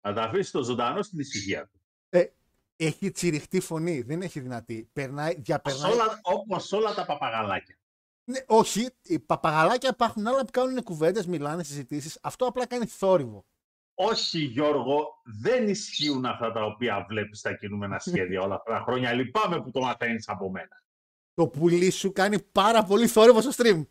[0.00, 1.78] Θα τα αφήσεις το ζωντανό στην ησυχία του.
[2.18, 2.32] Ε,
[2.76, 4.88] έχει τσιριχτή φωνή, δεν έχει δυνατή.
[4.92, 5.92] Περνάει, διαπερνάει.
[6.22, 7.76] Όπως όλα τα παπαγαλάκια.
[8.24, 12.18] Ναι, όχι, οι παπαγαλάκια υπάρχουν άλλα που κάνουν κουβέντες, μιλάνε, συζητήσεις.
[12.22, 13.44] Αυτό απλά κάνει θόρυβο.
[13.94, 19.12] Όχι, Γιώργο, δεν ισχύουν αυτά τα οποία βλέπεις στα κινούμενα σχέδια όλα αυτά τα χρόνια.
[19.12, 20.82] Λυπάμαι που το μαθαίνεις από μένα.
[21.34, 23.82] Το πουλί σου κάνει πάρα πολύ θόρυβο στο stream.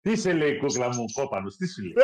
[0.00, 1.94] Τι σε λέει η κούκλα μου, κόπανος, τι σου λέει;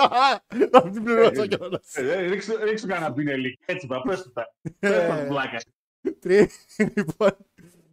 [0.70, 1.94] Να την πληρώσω κιόλας.
[1.94, 2.26] Ε, ε,
[2.64, 4.54] ρίξου κανένα πινελί, έτσι πα, πες του τα.
[4.78, 5.60] Πες τα πλάκα.
[6.96, 7.36] Λοιπόν,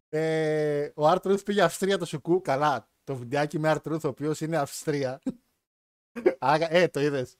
[0.09, 2.41] ε, ο Αρτρούθ πήγε Αυστρία το σουκού.
[2.41, 5.21] Καλά, το βιντεάκι με Αρτρούθ, ο οποίος είναι Αυστρία.
[6.39, 7.37] Άρα, ε, το είδες.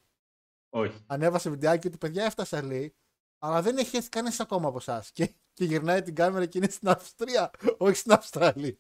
[0.70, 1.04] Όχι.
[1.08, 2.96] Ανέβασε βιντεάκι του, παιδιά, έφτασα λέει.
[3.40, 5.12] Αλλά δεν έχει έρθει κανένα ακόμα από εσάς.
[5.12, 8.80] Και, και γυρνάει την κάμερα και είναι στην Αυστρία, όχι στην Αυστραλία.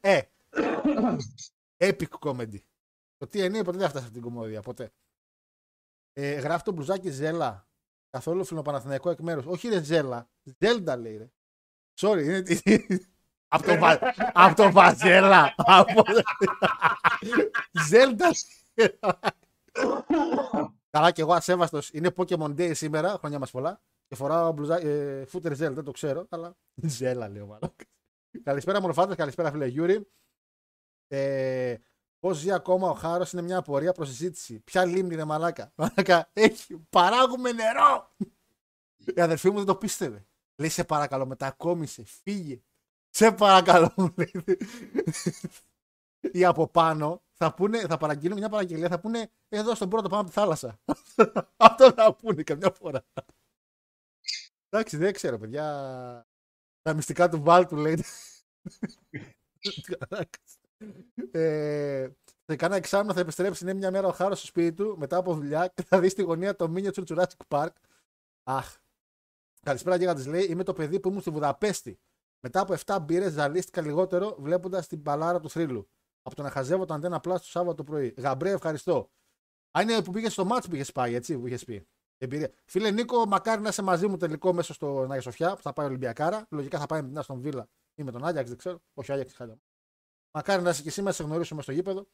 [0.00, 0.20] Ε,
[1.76, 2.60] epic comedy.
[3.16, 4.92] Το τι είναι, ποτέ δεν έφτασε αυτή την κομμόδια, ποτέ.
[6.12, 7.68] Ε, γράφει το μπλουζάκι Ζέλα.
[8.10, 9.46] Καθόλου φιλοπαναθηναϊκό εκ μέρους.
[9.46, 10.30] Όχι ρε Ζέλα.
[10.58, 11.30] Ζέλντα λέει ρε.
[12.00, 12.42] Sorry, είναι.
[13.48, 13.98] Από το, βα...
[14.32, 15.54] από το Βαζέλα.
[15.56, 16.02] από...
[17.88, 18.30] Ζέλντα.
[20.90, 21.90] Καλά και εγώ ασέβαστος.
[21.92, 23.80] Είναι Pokemon Day σήμερα, χρόνια μας πολλά.
[24.06, 24.80] Και φοράω μπλουζά...
[24.80, 27.74] ε, φούτερ Ζέλ, δεν το ξέρω, αλλά Ζέλα λέω μάλλον.
[28.42, 30.08] καλησπέρα μορφάτε, καλησπέρα φίλε Γιούρι.
[31.08, 31.76] Ε,
[32.18, 34.60] Πώς ζει ακόμα ο Χάρος είναι μια απορία προς συζήτηση.
[34.60, 35.72] Ποια λίμνη είναι μαλάκα.
[35.76, 36.78] Μαλάκα, έχει.
[36.90, 38.14] Παράγουμε νερό.
[38.96, 40.26] Η αδερφή μου δεν το πίστευε.
[40.56, 42.62] Λέει σε παρακαλώ, μετακόμισε, φύγε.
[43.10, 44.58] Σε παρακαλώ, μου λέει.
[46.32, 50.20] Ή από πάνω θα, πούνε, θα παραγγείλουν μια παραγγελία, θα πούνε εδώ στον πρώτο πάμε
[50.20, 50.80] από τη θάλασσα.
[51.56, 53.04] Αυτό θα πούνε καμιά φορά.
[54.68, 55.64] Εντάξει, δεν ξέρω, παιδιά.
[56.82, 58.04] Τα μυστικά του Βάλτου λέει.
[61.30, 62.08] ε,
[62.46, 65.34] σε κάνα εξάμεινο θα επιστρέψει είναι μια μέρα ο Χάρος στο σπίτι του μετά από
[65.34, 67.68] δουλειά και θα δει στη γωνία το μήνυμα του Jurassic Park.
[68.42, 68.76] Αχ.
[69.62, 71.98] Καλησπέρα Γίγαντα λέει: Είμαι το παιδί που ήμουν στη Βουδαπέστη.
[72.40, 75.88] Μετά από 7 μπύρες ζαλίστηκα λιγότερο βλέποντας την παλάρα του θρύλου.
[76.22, 78.14] Από το να χαζεύω το αντένα απλά στο Σάββατο πρωί.
[78.16, 79.10] Γαμπρέ, ευχαριστώ.
[79.78, 81.86] Α, είναι που πήγες στο μάτς που είχες πάει, έτσι, που είχες πει.
[82.18, 82.50] Εμπειρία.
[82.64, 85.86] Φίλε Νίκο, μακάρι να είσαι μαζί μου τελικό μέσα στο Νάγια Σοφιά, που θα πάει
[85.86, 86.46] Ολυμπιακάρα.
[86.50, 88.82] Λογικά θα πάει με την Άστον Βίλα ή με τον Άγιαξ, δεν ξέρω.
[88.94, 89.58] Όχι, Άγιαξ, χάλια.
[90.36, 92.06] Μακάρι να είσαι και εσύ να σε γνωρίσουμε στο γήπεδο.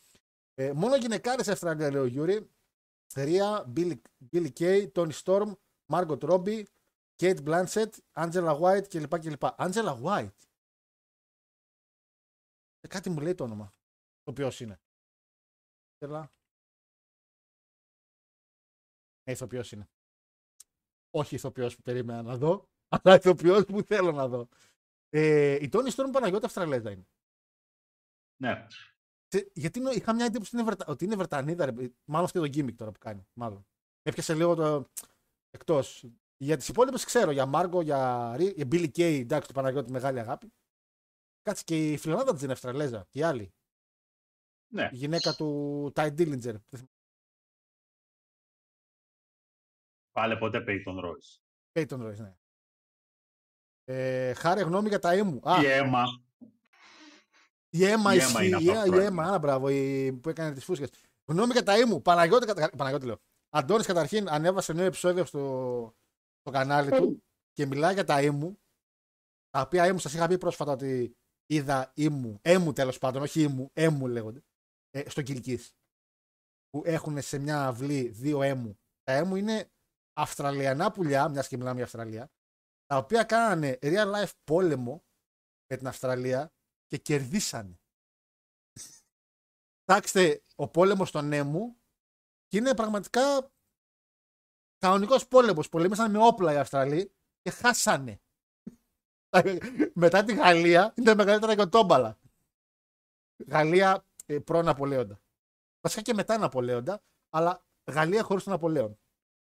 [0.54, 2.50] Ε, μόνο γυναικάρες Αυστραλία, λέει ο Γιούρι.
[3.14, 3.72] Ρία,
[4.32, 5.52] Billy Kay, Tony Storm,
[5.92, 6.64] Margot Robbie,
[7.16, 9.18] Kate Blanchett, Angela White κλπ.
[9.18, 9.42] κλπ.
[9.42, 10.36] Angela White;
[12.80, 13.74] Ε, κάτι μου λέει το όνομα.
[14.22, 14.80] Το ποιο είναι.
[15.98, 16.24] Angela.
[19.22, 19.88] Ε, ηθοποιός είναι.
[21.10, 24.48] Όχι ηθοποιός που περίμενα να δω, αλλά ηθοποιός που θέλω να δω.
[25.08, 27.06] Ε, η Τόνι Στόρμ Παναγιώτη Αυστραλέζα είναι.
[28.42, 28.66] Ναι.
[29.28, 30.92] Τε- Γιατί νο- είχα μια εντύπωση ότι είναι, Βρετα...
[30.92, 31.72] ότι είναι Βρετανίδα, ρε.
[32.04, 33.26] μάλλον αυτό είναι το gimmick τώρα που κάνει.
[33.32, 33.66] Μάλλον.
[34.02, 34.90] Έπιασε λίγο το
[35.50, 36.04] εκτός.
[36.36, 40.18] Για τις υπόλοιπες ξέρω, για Μάργκο, για, Ρι- για Billy Kay, εντάξει, του Παναγιώτη μεγάλη
[40.20, 40.52] αγάπη.
[41.42, 43.54] Κάτσε και η φιλανάδα της είναι Αυστραλέζα και η άλλη.
[44.72, 44.88] ναι.
[44.92, 46.54] Η γυναίκα του Τάι Ντίλιντζερ.
[50.12, 51.40] Πάλε ποτέ Peyton Royce.
[51.72, 52.36] Peyton Royce, ναι.
[53.84, 55.40] Ε, χάρη γνώμη για τα έμου.
[55.48, 56.04] Α, Η Έμα.
[57.74, 58.46] Η αίμα η Emma ισχύει.
[58.46, 59.00] είναι Η, αυτό, η right.
[59.00, 60.88] αίμα, άρα μπράβο, η, που έκανε τις φούσκες.
[61.30, 62.02] Γνώμη για τα έμου.
[62.02, 62.70] Παναγιώτη, κατα...
[62.76, 63.18] Παναγιώτη λέω.
[63.50, 65.94] Αντώνης καταρχήν ανέβασε νέο επεισόδιο στο,
[66.40, 68.58] στο κανάλι του και μιλάει για τα έμου.
[69.50, 73.70] Τα οποία έμου σας είχα πει πρόσφατα ότι είδα ήμου, έμου τέλος πάντων, όχι ήμου,
[73.72, 74.44] έμου λέγονται,
[74.90, 75.60] ε, στο Κιλκή.
[76.70, 78.78] Που έχουν σε μια αυλή δύο έμου.
[79.02, 79.70] Τα έμου είναι
[80.12, 82.30] Αυστραλιανά πουλιά, μιας και μιλάμε για Αυστραλία,
[82.86, 85.04] τα οποία κάνανε real life πόλεμο
[85.66, 86.52] με την Αυστραλία
[86.92, 87.80] και κερδίσανε.
[89.78, 91.76] Κοιτάξτε, ο πόλεμος των έμου
[92.46, 93.50] και είναι πραγματικά
[94.78, 95.68] κανονικός πόλεμος.
[95.68, 98.20] Πολέμησαν με όπλα οι Αυστραλοί και χάσανε.
[99.94, 102.18] Μετά τη Γαλλία είναι τα μεγαλύτερα οικοτόμπαλα.
[103.46, 105.20] Γαλλία ε, προ Ναπολέοντα.
[105.80, 108.98] Βασικά και μετά Ναπολέοντα, αλλά Γαλλία χωρίς τον Ναπολέον.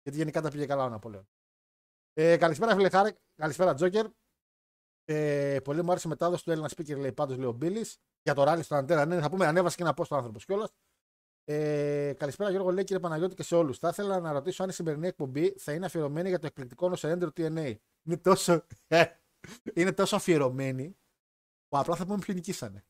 [0.02, 1.28] Γιατί γενικά τα πήγε καλά ο Ναπολέον.
[2.14, 3.18] Ε, καλησπέρα, φίλε Χάρε.
[3.36, 4.08] Καλησπέρα, Τζόκερ.
[5.06, 7.98] Ε, πολύ μου άρεσε η μετάδοση του Έλληνα speaker, λέει πάντως, λέει ο Μπίλης.
[8.22, 9.06] Για το ράλι στον Αντένα.
[9.06, 10.74] Ναι, θα πούμε, ανέβασε και ένα post ο άνθρωπος κιόλας.
[11.44, 13.78] Ε, καλησπέρα, Γιώργο, λέει κύριε Παναγιώτη και σε όλους.
[13.78, 17.32] Θα ήθελα να ρωτήσω αν η σημερινή εκπομπή θα είναι αφιερωμένη για το εκπληκτικό νοσερέντερο
[17.36, 17.76] TNA.
[18.04, 19.06] Είναι τόσο, ε,
[19.74, 20.98] είναι τόσο αφιερωμένη
[21.68, 22.86] που απλά θα πούμε ποιοι νικήσανε.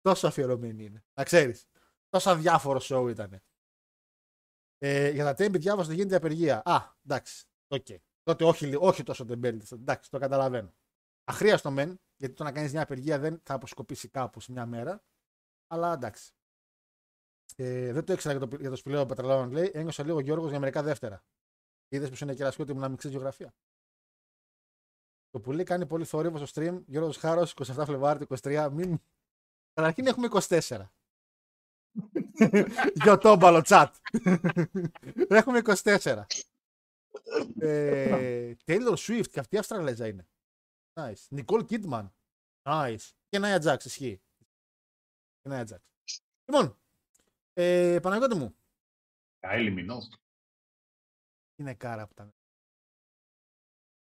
[0.00, 1.04] Τόσο αφιερωμένη είναι.
[1.14, 1.66] Να ξέρεις.
[2.08, 3.42] Τόσο αδιάφορο show ήταν.
[4.78, 6.62] Ε, για τα τέμπη διάβασα ότι γίνεται απεργία.
[6.64, 7.46] Α, εντάξει.
[7.68, 7.86] Οκ.
[8.22, 9.62] Τότε όχι, όχι τόσο τεμπέλη.
[9.72, 10.74] Εντάξει, το καταλαβαίνω.
[11.24, 15.04] Αχρείαστο μεν, γιατί το να κάνεις μια απεργία δεν θα αποσκοπήσει κάπου σε μια μέρα.
[15.66, 16.32] Αλλά εντάξει.
[17.56, 19.70] Ε, δεν το ήξερα για το, για το σπηλαίο πετρελαιών, λέει.
[19.74, 21.24] Ένιωσα λίγο Γιώργος για μερικά δεύτερα.
[21.88, 23.54] Είδες που είναι κερασιότι μου να μην ξέρεις γεωγραφία.
[25.30, 26.82] Το πουλί κάνει πολύ θόρυβο στο stream.
[26.86, 28.68] Γιώργος Χάρος, 27 Φλεβάρι, 23.
[28.72, 29.00] Μην...
[29.72, 30.86] Καταρχήν έχουμε 24.
[33.02, 33.88] Για το όμπαλο chat.
[35.28, 36.22] έχουμε 24.
[37.58, 40.26] ε, Taylor Swift και αυτή η Αυστραλέζα είναι.
[41.00, 41.28] Nice.
[41.30, 42.10] Nicole Kidman.
[42.62, 43.10] Nice.
[43.28, 44.22] Και Nia Jax, ισχύει.
[45.40, 45.78] Και Nia Jax.
[46.44, 46.80] Λοιπόν,
[47.52, 48.56] ε, Παναγιώτη μου,
[49.38, 49.98] Κάιλι Μινό.
[51.60, 52.34] είναι κάρα που ήταν.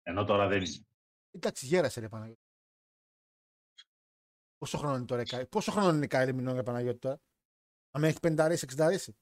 [0.02, 0.86] Ενώ τώρα δεν είναι.
[1.30, 2.40] Εντάξει, γέρασε ρε Παναγιώτη.
[4.58, 7.20] Πόσο χρόνο είναι τώρα, η Κάι- πόσο χρόνο είναι η Κάιλι Μινόν για Παναγιώτη τώρα;
[7.90, 9.14] Αν έχει 50 60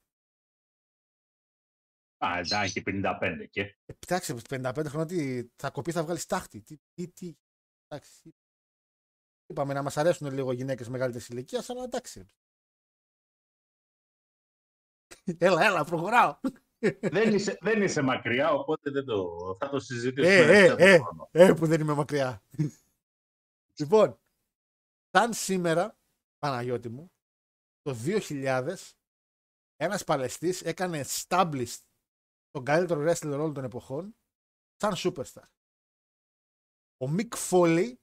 [2.17, 3.61] Α, να έχει 55 και.
[3.85, 6.61] Ε, κοιτάξτε, 55 χρόνια τι, θα κοπεί, θα βγάλεις στάχτη.
[6.61, 7.35] Τι, τι, τι.
[7.87, 8.21] Εντάξει.
[8.21, 8.35] τι-
[9.47, 12.25] Είπαμε να μας αρέσουν λίγο οι γυναίκες μεγαλύτερης ηλικίας, αλλά εντάξει.
[15.37, 16.39] Έλα, έλα, προχωράω.
[16.99, 20.35] δεν, είσαι, δεν είσαι μακριά, οπότε δεν το, θα το συζητήσουμε.
[20.35, 20.97] Ε, ε, σε ε.
[20.97, 21.29] χρόνο.
[21.31, 22.43] Ε, που δεν είμαι μακριά.
[23.79, 24.19] λοιπόν,
[25.11, 25.97] σαν σήμερα,
[26.39, 27.11] Παναγιώτη μου,
[27.81, 28.75] το 2000,
[29.75, 31.83] ένας Παλαιστής έκανε established
[32.51, 34.15] τον καλύτερο wrestler όλων των εποχών
[34.75, 35.47] σαν superstar.
[36.97, 37.93] Ο Mick Foley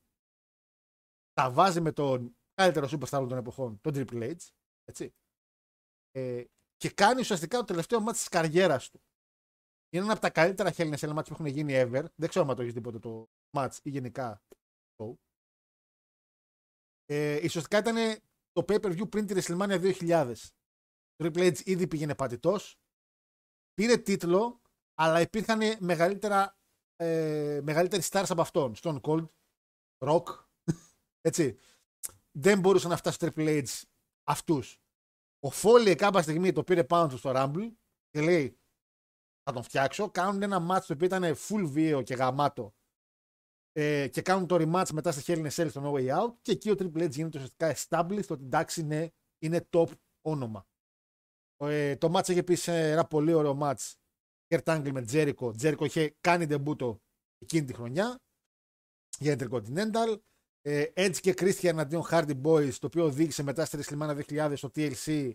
[1.33, 4.49] τα βάζει με τον καλύτερο superstar όλων των εποχών, τον Triple H,
[4.85, 5.15] έτσι.
[6.11, 6.45] Ε,
[6.77, 9.03] και κάνει ουσιαστικά το τελευταίο μάτι της καριέρας του.
[9.89, 12.05] Είναι ένα από τα καλύτερα Hell in a Cell match που έχουν γίνει ever.
[12.15, 14.43] Δεν ξέρω αν το έχεις τίποτε το match ή γενικά
[14.95, 15.19] το.
[17.05, 18.21] Ε, ουσιαστικά ήταν
[18.53, 20.35] το pay-per-view πριν τη WrestleMania 2000.
[21.15, 22.77] Το Triple H ήδη πήγαινε πατητός.
[23.75, 24.63] Πήρε τίτλο,
[24.95, 26.59] αλλά υπήρχαν μεγαλύτερα,
[27.03, 28.75] ε, μεγαλύτεροι stars από αυτόν.
[28.77, 29.29] Stone Cold,
[30.05, 30.23] Rock,
[31.29, 31.59] έτσι.
[32.39, 33.83] Δεν μπορούσε να φτάσει στο Triple H
[34.23, 34.81] αυτούς.
[35.45, 37.73] Ο Foley κάποια στιγμή το πήρε πάνω του στο Rumble
[38.11, 38.59] και λέει
[39.43, 40.11] θα τον φτιάξω.
[40.11, 42.75] Κάνουν ένα match το οποίο ήταν full βίαιο και γαμάτο.
[43.73, 46.35] Ε, και κάνουν το rematch μετά στη Hell in a Cell στο No Way Out.
[46.41, 49.89] Και εκεί ο Triple H γίνεται ουσιαστικά established ότι εντάξει είναι, είναι top
[50.21, 50.67] όνομα.
[51.57, 54.02] Ε, το μάτς είχε επίσης ένα πολύ ωραίο μάτς.
[54.53, 55.53] Kurt Angle με Τζέρικο.
[55.53, 57.01] Τζέρικο είχε κάνει τεμπούτο
[57.39, 58.21] εκείνη τη χρονιά
[59.19, 60.21] για Intercontinental.
[60.65, 64.71] Ε, Edge και Christian εναντίον Hardy Boys, το οποίο οδήγησε μετά στη WrestleMania 2000 στο
[64.75, 65.35] TLC,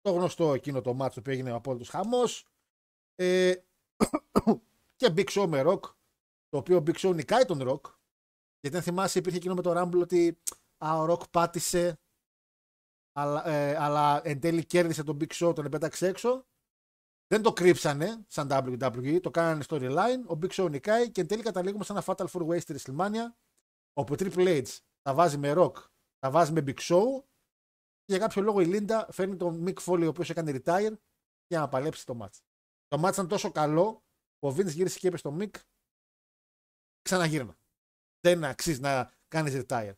[0.00, 2.46] το γνωστό εκείνο το μάτσο που έγινε ο απόλυτος χαμός.
[3.14, 3.54] Ε,
[4.96, 5.80] και Big Show με Rock,
[6.48, 7.92] το οποίο Big Show νικάει τον Rock,
[8.60, 10.38] γιατί αν θυμάσαι υπήρχε εκείνο με το Rumble ότι
[10.84, 12.00] α, ο Rock πάτησε,
[13.12, 16.47] αλλά, ε, αλλά εν τέλει κέρδισε τον Big Show, τον επέταξε έξω.
[17.30, 20.24] Δεν το κρύψανε σαν WWE, το κάνανε storyline.
[20.26, 23.32] Ο Big Show νικάει και εν τέλει καταλήγουμε σε ένα Fatal 4 Way στη WrestleMania
[23.92, 25.72] όπου Triple H τα βάζει με Rock,
[26.18, 27.04] τα βάζει με Big Show
[28.04, 30.92] και για κάποιο λόγο η Λίντα φέρνει τον Mick Foley ο οποίος έκανε retire
[31.46, 32.38] για να παλέψει το match.
[32.86, 34.04] Το match ήταν τόσο καλό
[34.38, 35.54] που ο Vince γύρισε και είπε στο Mick
[37.02, 37.58] ξαναγύρνα.
[38.20, 39.94] Δεν αξίζει να κάνεις retire.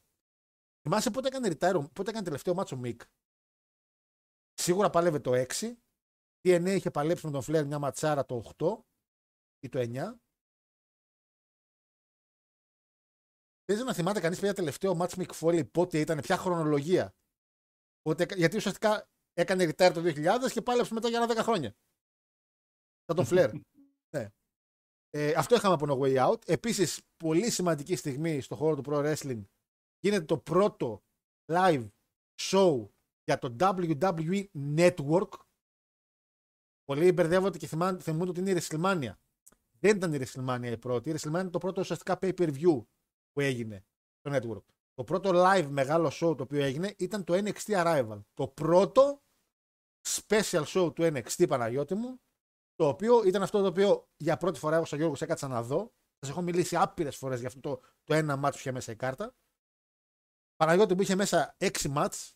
[0.82, 3.00] Θυμάσαι πότε έκανε retire, πότε έκανε τελευταίο μάτσο ο Mick;
[4.54, 5.72] Σίγουρα παλεύε το 6.
[6.42, 8.78] TNA είχε παλέψει με τον Flair μια ματσάρα το 8
[9.60, 10.14] ή το 9.
[13.64, 17.14] Παίζει να θυμάται κανείς πια τελευταίο match Mick Foley πότε ήταν, ποια χρονολογία.
[18.02, 21.74] Πότε, γιατί ουσιαστικά έκανε retire το 2000 και πάλεψε μετά για ένα 10 χρόνια.
[23.04, 23.60] Σαν τον Flair.
[24.16, 24.28] ναι.
[25.10, 26.48] Ε, αυτό είχαμε από No Way Out.
[26.48, 29.42] Επίσης, πολύ σημαντική στιγμή στο χώρο του Pro Wrestling
[30.00, 31.02] γίνεται το πρώτο
[31.52, 31.88] live
[32.40, 32.88] show
[33.24, 34.44] για το WWE
[34.76, 35.28] Network.
[36.90, 39.12] Πολλοί μπερδεύονται και θυμούνται ότι είναι η WrestleMania.
[39.78, 41.10] Δεν ήταν η WrestleMania η πρώτη.
[41.10, 42.84] Η WrestleMania είναι το πρώτο ουσιαστικά pay-per-view
[43.32, 43.84] που έγινε
[44.18, 44.64] στο network.
[44.94, 48.20] Το πρώτο live μεγάλο show το οποίο έγινε ήταν το NXT Arrival.
[48.34, 49.22] Το πρώτο
[50.08, 52.20] special show του NXT Παναγιώτη μου,
[52.74, 55.92] το οποίο ήταν αυτό το οποίο για πρώτη φορά εγώ σαν Γιώργος έκατσα να δω.
[56.18, 58.96] Σας έχω μιλήσει άπειρες φορές για αυτό το, το ένα μάτσο που είχε μέσα η
[58.96, 59.34] κάρτα.
[60.56, 62.34] Παναγιώτη που είχε μέσα έξι μάτς.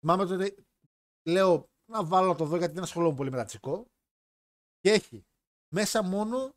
[0.00, 0.66] Θυμάμαι ότι
[1.28, 3.90] λέω να βάλω να το δω γιατί δεν ασχολούμαι πολύ με τα τσικό.
[4.78, 5.26] Και έχει
[5.74, 6.56] μέσα μόνο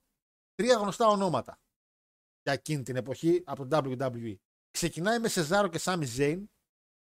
[0.53, 1.59] τρία γνωστά ονόματα
[2.43, 4.35] για εκείνη την εποχή από το WWE.
[4.71, 6.49] Ξεκινάει με Σεζάρο και Σάμι Ζέιν.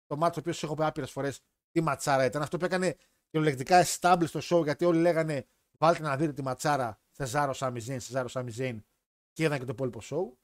[0.06, 2.42] Το μάτσο το οποίο σου έχω πει άπειρες φορές τι ματσάρα ήταν.
[2.42, 2.98] Αυτό που έκανε
[3.30, 5.48] κυριολεκτικά establish το show γιατί όλοι λέγανε
[5.78, 8.86] βάλτε να δείτε τη ματσάρα Σεζάρο Σάμι Ζέιν, Σεζάρο Σάμι Ζέιν
[9.32, 10.38] και είδαν και το υπόλοιπο show.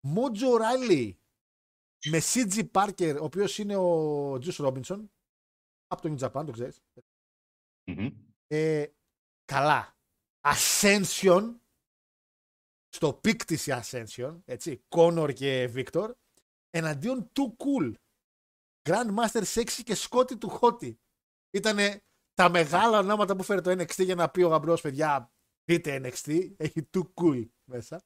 [0.00, 1.20] Μότζο Ράιλι
[2.06, 5.10] με CJ Parker, ο οποίος είναι ο Τζους Ρόμπινσον
[5.90, 6.80] από το New Japan, το ξέρεις.
[7.84, 8.12] Mm-hmm.
[8.46, 8.86] Ε,
[9.44, 9.94] καλά.
[10.40, 11.54] Ascension
[12.88, 16.10] στο peak της η Ascension, έτσι, Connor και Victor,
[16.70, 17.94] εναντίον Too Cool,
[18.88, 20.94] Grandmaster Sexy και Scotty 2 Hotty.
[21.50, 22.02] Ήτανε
[22.34, 25.32] τα μεγάλα ονόματα που φέρε το NXT για να πει ο γαμπρός, παιδιά,
[25.64, 28.02] δείτε NXT, έχει Too Cool μέσα.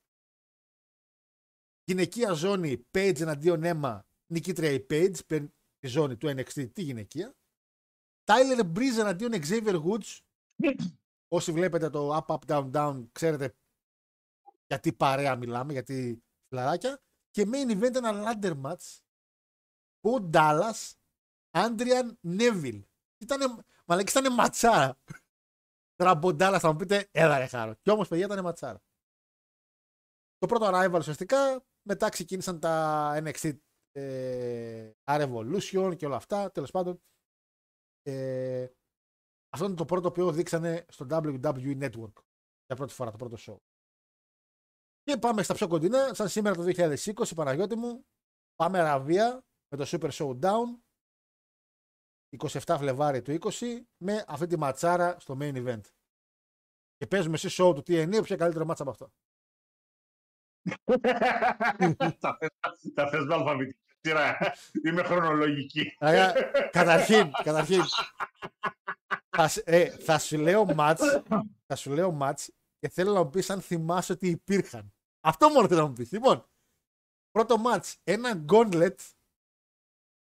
[1.85, 4.01] Γυναικεία ζώνη, Page εναντίον Emma,
[4.33, 7.35] νικήτρια η Page, παίρνει τη ζώνη του NXT, τη γυναικεία.
[8.25, 10.19] Tyler Breeze εναντίον Xavier Woods.
[11.29, 13.55] Όσοι βλέπετε το Up Up Down Down, ξέρετε
[14.67, 17.03] γιατί παρέα μιλάμε, γιατί φιλαράκια.
[17.31, 18.99] Και main event ένα ladder match.
[20.01, 20.93] Ο Dallas,
[21.51, 22.83] Andrian Neville.
[23.19, 23.45] Ήτανε,
[23.87, 24.99] μαλακή ήτανε ματσάρα.
[25.95, 27.75] Τώρα από Dallas θα μου πείτε, έλα ρε χάρο.
[27.83, 28.83] Κι όμως παιδιά ήταν ματσάρα.
[30.39, 33.59] Το πρώτο arrival ουσιαστικά, μετά ξεκίνησαν τα NXT
[33.93, 37.03] ε, Revolution και όλα αυτά, τέλος πάντων.
[38.07, 38.67] Ε,
[39.49, 42.13] αυτό είναι το πρώτο που δείξανε στο WWE Network
[42.67, 43.57] για πρώτη φορά, το πρώτο show.
[45.03, 48.07] Και πάμε στα πιο κοντινά, σαν σήμερα το 2020, Παναγιώτη μου,
[48.55, 50.65] πάμε Αραβία με το Super Showdown
[52.39, 55.81] 27 Φλεβάρι του 20 με αυτή τη ματσάρα στο main event.
[56.97, 59.13] Και παίζουμε σε show του TNA, ποιο καλύτερο μάτσα από αυτό;
[62.95, 64.39] Τα θες με αλφαβητική σειρά.
[64.87, 65.97] Είμαι χρονολογική.
[66.71, 67.83] Καταρχήν, καταρχήν.
[69.31, 71.23] θα, ε, θα σου λέω μάτς,
[71.67, 74.93] θα σου λέω μάτς και θέλω να μου πεις αν θυμάσαι ότι υπήρχαν.
[75.21, 76.13] Αυτό μόνο θέλω να μου πεις.
[76.13, 76.49] Λοιπόν,
[77.31, 78.95] πρώτο μάτς, ένα gauntlet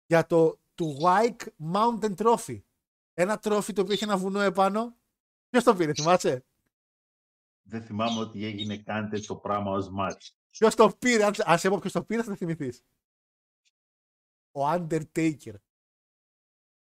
[0.07, 2.63] για το του White Mountain Trophy.
[3.15, 4.97] Ένα τρόφι το οποίο είχε ένα βουνό επάνω.
[5.49, 6.45] Ποιος το πήρε, θυμάσαι;
[7.63, 10.39] Δεν θυμάμαι ότι έγινε καν τέτοιο πράγμα ως μάτς.
[10.51, 12.85] Ποιος το πήρε, αν σε πω ποιος το πήρε, θα θυμηθείς.
[14.55, 15.55] Ο Undertaker.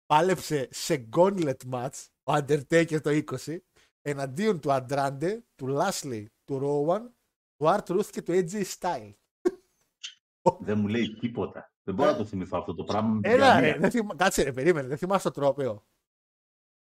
[0.06, 3.59] Πάλεψε σε gauntlet match ο Undertaker το 20
[4.02, 7.00] εναντίον του Αντράντε, του Lastly, του Rowan,
[7.56, 9.14] του Art Ruth και του AJ Style.
[10.61, 11.72] Δεν μου λέει τίποτα.
[11.83, 13.20] Δεν μπορώ να το θυμηθώ αυτό το πράγμα.
[13.22, 14.06] Έλα, ρε, δεν θυμ...
[14.06, 14.88] Κάτσε, ρε, περίμενε.
[14.88, 15.87] Δεν θυμάσαι το τρόπαιο.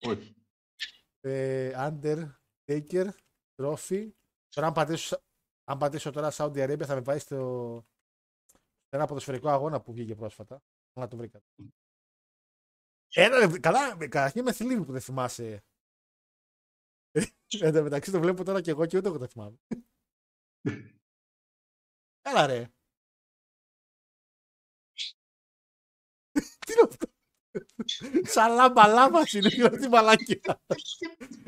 [0.07, 0.37] Όχι.
[1.21, 3.09] Ε, Undertaker,
[3.57, 4.11] Trophy.
[4.49, 5.23] Τώρα, αν πατήσω,
[5.65, 7.87] αν πατήσω τώρα Saudi Arabia, θα με πάει στο
[8.89, 10.63] ένα ποδοσφαιρικό αγώνα που βγήκε πρόσφατα.
[10.95, 11.41] Να το βρήκα.
[13.09, 13.61] Ένα, λεπτό.
[13.61, 15.65] καλά, καταρχήν με θλίβει που δεν θυμάσαι.
[17.61, 19.57] Εν τω μεταξύ το βλέπω τώρα και εγώ και ούτε εγώ το θυμάμαι.
[22.23, 22.69] Έλα ρε.
[26.33, 27.07] Τι είναι αυτό;
[28.23, 30.63] Σαν λάμπα λάμπα είναι και αυτή η μαλακία.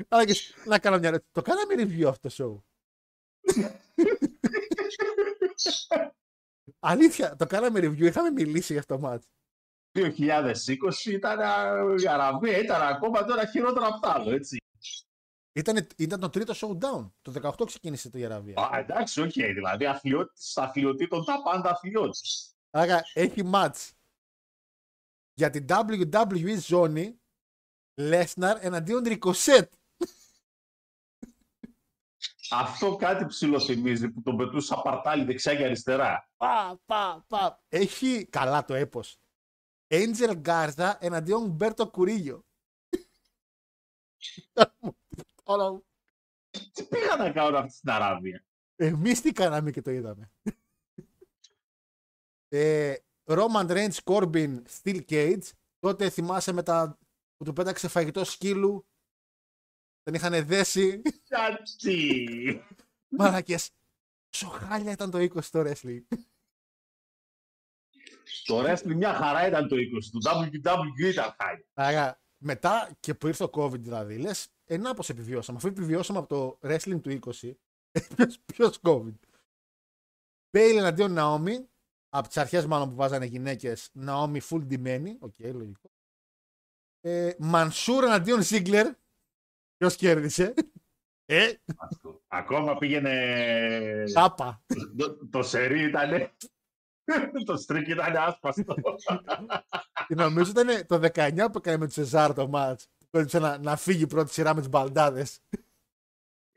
[0.08, 0.34] Αλλά και
[0.66, 1.30] να κάνω μια ερώτηση.
[1.32, 2.62] Το κάναμε review αυτό το show.
[6.78, 9.35] Αλήθεια, το κάναμε review, είχαμε μιλήσει για αυτό το match.
[9.96, 10.52] 2020
[11.04, 14.56] ήταν α, η Αραβία, ήταν ακόμα τώρα χειρότερα από τα άλλα, έτσι.
[15.52, 17.10] Ήταν, ήταν το τρίτο showdown.
[17.22, 18.54] Το 18 ξεκίνησε το η Αραβία.
[18.72, 22.54] Α, εντάξει, οκ, δηλαδή αθλιότης αθλιοτήτων τα πάντα αθλιότης.
[22.70, 23.90] Άρα έχει match
[25.34, 27.20] για την WWE ζώνη
[28.00, 29.66] Lesnar εναντίον Ricochet.
[32.50, 36.30] Αυτό κάτι ψηλοθυμίζει που τον πετούσε σαν παρτάλι δεξιά και αριστερά.
[36.36, 37.62] Πα, πα, πα.
[37.68, 39.20] Έχει καλά το έπος.
[39.88, 42.44] Angel Garza εναντίον Μπέρτο Κουρίγιο.
[45.42, 45.84] Τώρα μου.
[46.72, 48.44] Τι πήγα να κάνω αυτή στην Αράβια;
[48.76, 50.32] Εμείς τι κάναμε και το είδαμε.
[52.48, 52.94] ε,
[53.24, 55.50] Roman Reigns Corbin Steel Cage.
[55.78, 56.98] Τότε θυμάσαι μετά
[57.36, 58.86] που του πέταξε φαγητό σκύλου.
[60.02, 61.02] Τον είχαν δέσει.
[61.24, 62.64] Γιατί.
[63.08, 63.70] Μαλακές.
[64.30, 66.02] Πόσο χάλια ήταν το 20 στο wrestling.
[68.44, 69.78] Το wrestling μια χαρά ήταν το 20.
[70.12, 71.64] Το WWE ήταν χάλια.
[71.74, 75.58] Άρα, μετά και που ήρθε ο COVID δηλαδή, λες, ε, να πώς επιβιώσαμε.
[75.58, 77.52] Αφού επιβιώσαμε από το wrestling του 20,
[78.16, 79.14] ποιος, ποιος COVID;
[80.50, 81.68] Μπέιλι εναντίον Ναόμι,
[82.08, 85.90] από τις αρχές μάλλον που βάζανε γυναίκες, Ναόμι full ντυμένη, οκ, λογικό.
[87.00, 88.86] Ε, Μανσούρ εναντίον Ζίγκλερ,
[89.76, 90.54] ποιος κέρδισε;
[91.28, 91.52] Ε,
[92.28, 94.04] Ακόμα πήγαινε.
[94.12, 94.64] τάπα.
[94.96, 96.30] Το, το σερί ήταν.
[97.44, 98.74] Το στρίκ ήταν άσπαστο.
[100.06, 102.88] Και νομίζω ήταν το 19 που έκανε με του Σεζάρ το μάτς.
[102.98, 105.40] Που κόλλησε να, να φύγει πρώτη σειρά με τους μπαλντάδες.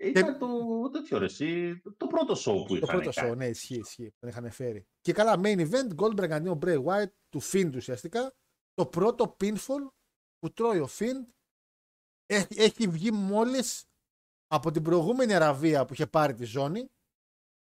[0.02, 0.48] Ήταν το
[0.92, 3.32] τέτοιο ρε, εσύ, το πρώτο show που Το είχαν πρώτο κάνει.
[3.32, 4.14] show, ναι, ισχύει, ισχύει.
[4.20, 4.88] Τον είχαν φέρει.
[5.02, 8.34] Και καλά, main event, Goldberg αντίον Bray Wyatt, του Fiend ουσιαστικά.
[8.74, 9.88] Το πρώτο pinfall
[10.40, 11.28] που τρώει ο Fiend
[12.26, 13.84] έχει, έχει βγει μόλις
[14.48, 16.88] από την προηγούμενη Αραβία που είχε πάρει τη ζώνη.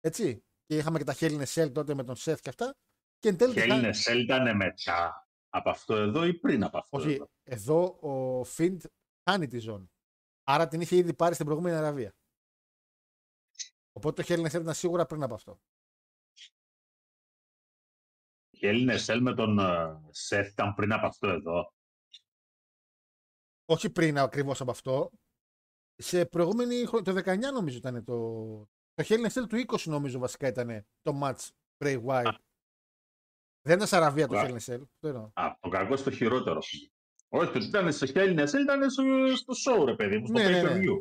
[0.00, 0.44] Έτσι.
[0.66, 2.74] Και είχαμε και τα Hell in a Cell τότε με τον Seth και αυτά.
[3.18, 3.52] Και εν τέλει.
[3.54, 7.30] Και τη χάνει- Έλληνες ήταν μετά από αυτό εδώ ή πριν από αυτό Όχι, εδώ;
[7.42, 8.76] εδώ ο Fiend
[9.30, 9.90] χάνει τη ζώνη.
[10.44, 12.14] Άρα την είχε ήδη πάρει στην προηγούμενη Αραβία.
[13.92, 15.60] Οπότε το Hell in a Cell ήταν σίγουρα πριν από αυτό.
[18.50, 21.72] Και Έλληνες Σελ με τον ε, Σεφ ήταν πριν από αυτό εδώ;
[23.64, 25.10] όχι πριν ακριβώς από αυτό.
[25.96, 28.68] Σε προηγούμενη χρονιά, το 19 νομίζω ήταν το.
[28.94, 31.48] Το Hell in a Cell του 20 νομίζω βασικά ήταν το match
[31.84, 32.34] Bray Wyatt.
[33.62, 34.42] Δεν ήταν σε Αραβία το Α.
[34.46, 34.82] Hell in a Cell.
[34.82, 35.30] Αυτό εννοώ.
[35.32, 36.58] Από το κακό στο χειρότερο.
[37.28, 39.02] Όχι, το ήταν σε Έλληνες Σελ ήταν στο,
[39.36, 40.70] στο show ρε παιδί μου, στο Ναι, ναι, pay ναι.
[40.70, 40.98] per view.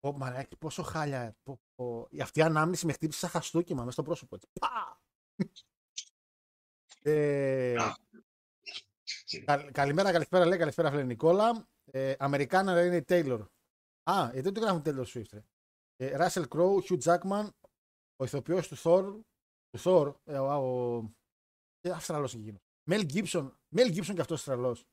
[0.00, 1.36] Ω, μαλάκι, πόσο χάλια.
[1.42, 2.06] Πω, πω.
[2.10, 4.34] Η Αυτή η ανάμνηση με χτύπησε σαν χαστούκιμα μέσα στο πρόσωπο.
[4.36, 4.48] Έτσι.
[4.60, 5.00] Πα!
[7.02, 7.96] ε, Α.
[9.44, 11.68] καλ- καλημέρα, καλησπέρα, λέει καλησπέρα, φίλε Νικόλα.
[11.84, 13.40] Ε, Αμερικάνα είναι η Taylor.
[14.02, 15.32] Α, γιατί δεν το γράφουν Taylor Swift.
[15.32, 15.44] Ρε.
[16.02, 17.48] Ε, Russell Crowe, Hugh Jackman,
[18.16, 19.20] ο ηθοποιός του Thor,
[19.70, 20.52] του Thor, ε, ο,
[20.96, 21.10] ο,
[21.80, 22.60] ε, Αυστραλός εκεί γίνος.
[22.90, 24.84] Mel Gibson, Mel Gibson και αυτός Αυστραλός.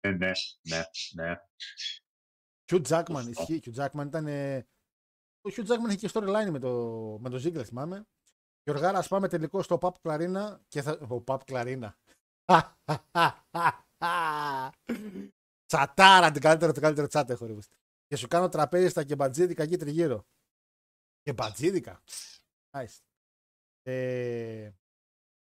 [0.00, 0.30] Ε, ναι,
[0.68, 0.82] ναι,
[1.14, 1.34] ναι.
[2.72, 3.30] Hugh Jackman, Σωστό.
[3.30, 3.60] ισχύει.
[3.64, 4.26] Hugh Jackman ήταν.
[4.26, 4.66] ε,
[5.40, 6.70] Ο Hugh Jackman είχε και storyline με το,
[7.20, 8.06] με το Ziggler, θυμάμαι.
[8.62, 10.92] Γιωργάρα, ας πάμε τελικό στο Pap Κλαρίνα και θα.
[10.92, 11.96] Ο Pap Κλαρίνα.
[15.66, 17.56] Τσατάρα, την καλύτερο, το καλύτερο τσάτα έχω ρε.
[18.06, 20.26] Και σου κάνω τραπέζι στα κεμπατζίδικα εκεί τριγύρω.
[21.22, 22.02] Κεμπατζίδικα.
[22.70, 22.98] Nice.
[23.82, 24.70] Ε,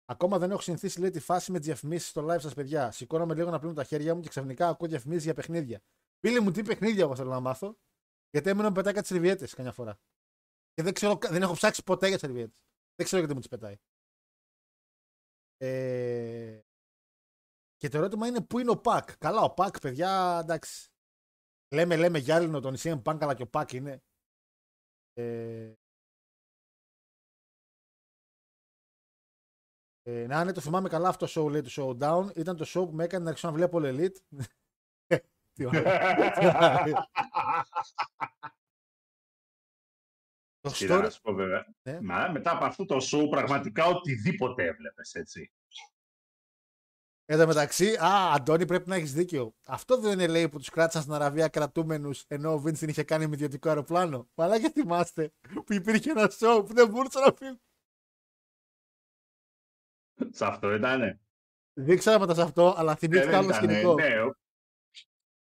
[0.06, 2.91] ακόμα δεν έχω συνηθίσει λέει τη φάση με τις διαφημίσεις στο live σας, παιδιά.
[2.91, 5.82] Σηκώνομαι λίγο να πλύνω τα χέρια μου και ξαφνικά ακούω διαφημίσεις για παιχνίδια.
[6.19, 7.77] Φίλοι μου, τι παιχνίδια εγώ θέλω να μάθω.
[8.30, 9.99] Γιατί έμεινε να πετάει κάτι σερβιέτες καμιά φορά.
[10.73, 12.65] Και δεν, ξέρω, δεν έχω ψάξει ποτέ για σερβιέτες.
[12.95, 13.78] Δεν ξέρω γιατί μου τις πετάει.
[15.57, 16.61] Ε...
[17.76, 20.91] Και το ερώτημα είναι πού είναι ο Πακ; Καλά, ο Πακ, παιδιά, εντάξει.
[21.76, 24.03] Λέμε, λέμε γυάλινο τον CM Punk, αλλά και ο Πακ είναι.
[25.18, 25.74] Ε...
[30.03, 32.36] Ε, να, ναι, το θυμάμαι καλά αυτό το show, λέει, του Showdown.
[32.36, 34.15] Ήταν το show που με έκανε να αρχίσω να βλέπω All Elite.
[35.53, 37.07] Τι ωραία.
[40.59, 41.01] Το Κοίτα, story...
[41.01, 41.68] να σου πω βέβαια.
[41.82, 42.01] Ναι.
[42.01, 45.51] Μα, μετά από αυτό το show πραγματικά οτιδήποτε έβλεπες, έτσι.
[47.30, 49.53] Εν τω μεταξύ, α, Αντώνη, πρέπει να έχεις δίκιο.
[49.65, 53.03] Αυτό δεν είναι λέει που τους κράτησαν στην Αραβία κρατούμενους ενώ ο Βίντ την είχε
[53.03, 54.30] κάνει με ιδιωτικό αεροπλάνο.
[54.36, 55.32] Μαλάκια θυμάστε
[55.65, 57.59] που υπήρχε ένα show που δεν μπορούσαν να φύγουν.
[60.32, 61.19] Σε αυτό ήτανε.
[61.73, 63.93] Δεν ξέρω μετά σε αυτό, αλλά Ε, θυμήθηκα δεν άλλο ήτανε, σκηνικό.
[63.93, 64.36] Ναι, ο-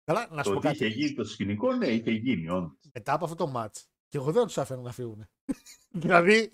[0.03, 0.99] Καλά, να σου Το πω ότι είχε κάτι.
[0.99, 2.79] γίνει το σκηνικό, ναι, είχε γίνει όντως.
[2.93, 5.27] Μετά από αυτό το match, και εγώ δεν τους άφηνα να φύγουν.
[6.01, 6.49] δηλαδή,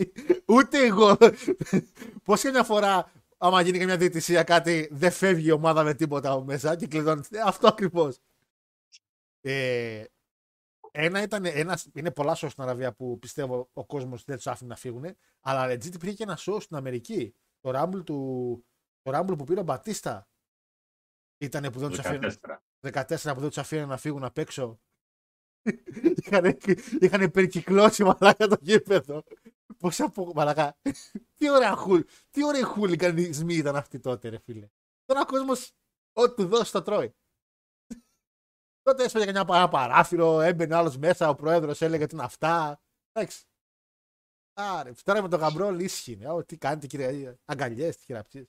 [0.46, 1.18] ούτε εγώ.
[2.24, 5.94] Πώς και μια φορά, άμα γίνει και μια διαιτησία κάτι, δεν φεύγει η ομάδα με
[5.94, 7.22] τίποτα από μέσα και κλειδώνει.
[7.30, 8.20] Ε, Αυτό ακριβώς.
[9.42, 10.04] Ε,
[10.92, 14.70] ένα ήταν, ένας, είναι πολλά show στην Αραβία που πιστεύω ο κόσμος δεν τους άφηνε
[14.70, 15.06] να φύγουν.
[15.40, 17.36] Αλλά legit υπήρχε και ένα show στην Αμερική.
[17.60, 18.66] Το Rumble, του,
[19.02, 20.28] το Rumble που πήρε ο Μπατίστα.
[21.38, 22.34] Ήταν που δεν τους άφηνε.
[22.82, 22.92] 14.
[22.92, 24.80] 14 που δεν τους αφήνουν να φύγουν απ' έξω.
[26.24, 26.58] είχαν,
[27.00, 29.24] είχαν περικυκλώσει μαλάκα το γήπεδο.
[29.78, 30.78] Πώς από μαλάκα.
[31.36, 32.02] τι ωραία χουλ.
[32.30, 34.68] Τι ωραίοι χούλικανισμοί ήταν αυτοί τότε, ρε φίλε.
[35.06, 35.72] Τώρα ο κόσμος
[36.14, 37.16] ό,τι του δώσει το τρώει.
[38.84, 42.82] τότε έσπαγε κανένα παρά- παράθυρο, έμπαινε άλλος μέσα, ο πρόεδρος έλεγε τι είναι αυτά.
[43.12, 43.44] Εντάξει.
[44.58, 46.26] Άρε, τώρα με τον γαμπρό λύσχη.
[46.26, 48.48] Ω, τι κάνετε κύριε, αγκαλιές, τι χειραψίες.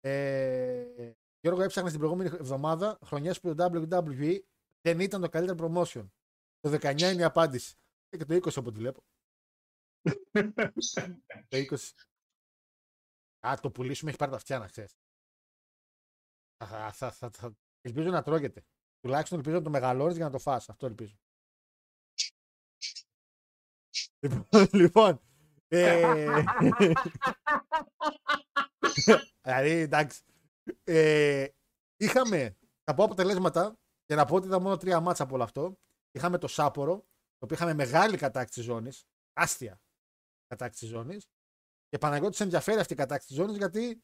[0.00, 4.38] Ε, Γιώργο, έψαχνα την προηγούμενη εβδομάδα χρονιές που το WWE
[4.80, 6.08] δεν ήταν το καλύτερο promotion.
[6.60, 7.74] Το 19 είναι η απάντηση.
[8.08, 9.02] Ε, Και το 20 από ό,τι βλέπω.
[11.48, 11.76] Το 20.
[13.46, 14.98] Α, το πουλήσουμε έχει πάρει τα αυτιά να ξέρεις.
[16.64, 18.64] Θα, θα, θα, θα, ελπίζω να τρώγεται.
[19.00, 20.68] Τουλάχιστον ελπίζω να το μεγαλώνεις για να το φας.
[20.68, 21.16] Αυτό ελπίζω.
[24.20, 24.46] Λοιπόν,
[24.80, 25.20] λοιπόν
[25.68, 26.42] ε,
[29.42, 30.22] δηλαδή, εντάξει.
[30.84, 31.48] Ε,
[31.96, 35.78] είχαμε, θα πω αποτελέσματα και να πω ότι ήταν μόνο τρία μάτσα από όλο αυτό.
[36.10, 39.83] Είχαμε το Σάπορο, το οποίο είχαμε μεγάλη κατάκτηση ζώνης, άστια
[40.46, 41.26] κατάκτηση ζώνης.
[41.88, 44.02] Και Παναγιώτης σε ενδιαφέρει αυτή η κατάκτηση ζώνης γιατί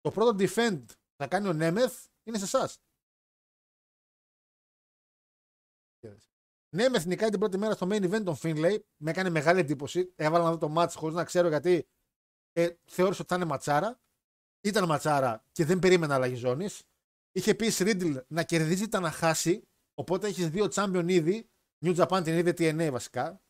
[0.00, 2.78] το πρώτο defend που θα κάνει ο Νέμεθ είναι σε εσάς.
[6.76, 8.78] Νέμεθ νικάει την πρώτη μέρα στο main event των Finlay.
[8.96, 10.12] Με έκανε μεγάλη εντύπωση.
[10.16, 11.88] Έβαλα να δω το match χωρίς να ξέρω γιατί
[12.52, 14.00] ε, θεώρησα ότι θα είναι ματσάρα.
[14.60, 16.82] Ήταν ματσάρα και δεν περίμενα αλλαγή ζώνης.
[17.32, 19.68] Είχε πει Ρίτλ να κερδίζει τα να χάσει.
[19.94, 21.50] Οπότε έχεις δύο champion ήδη.
[21.84, 23.42] New Japan την είδε TNA βασικά.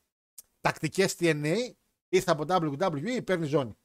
[0.60, 1.72] Τακτικές TNA.
[2.12, 3.76] Ήρθε από WWE, παίρνει ζώνη.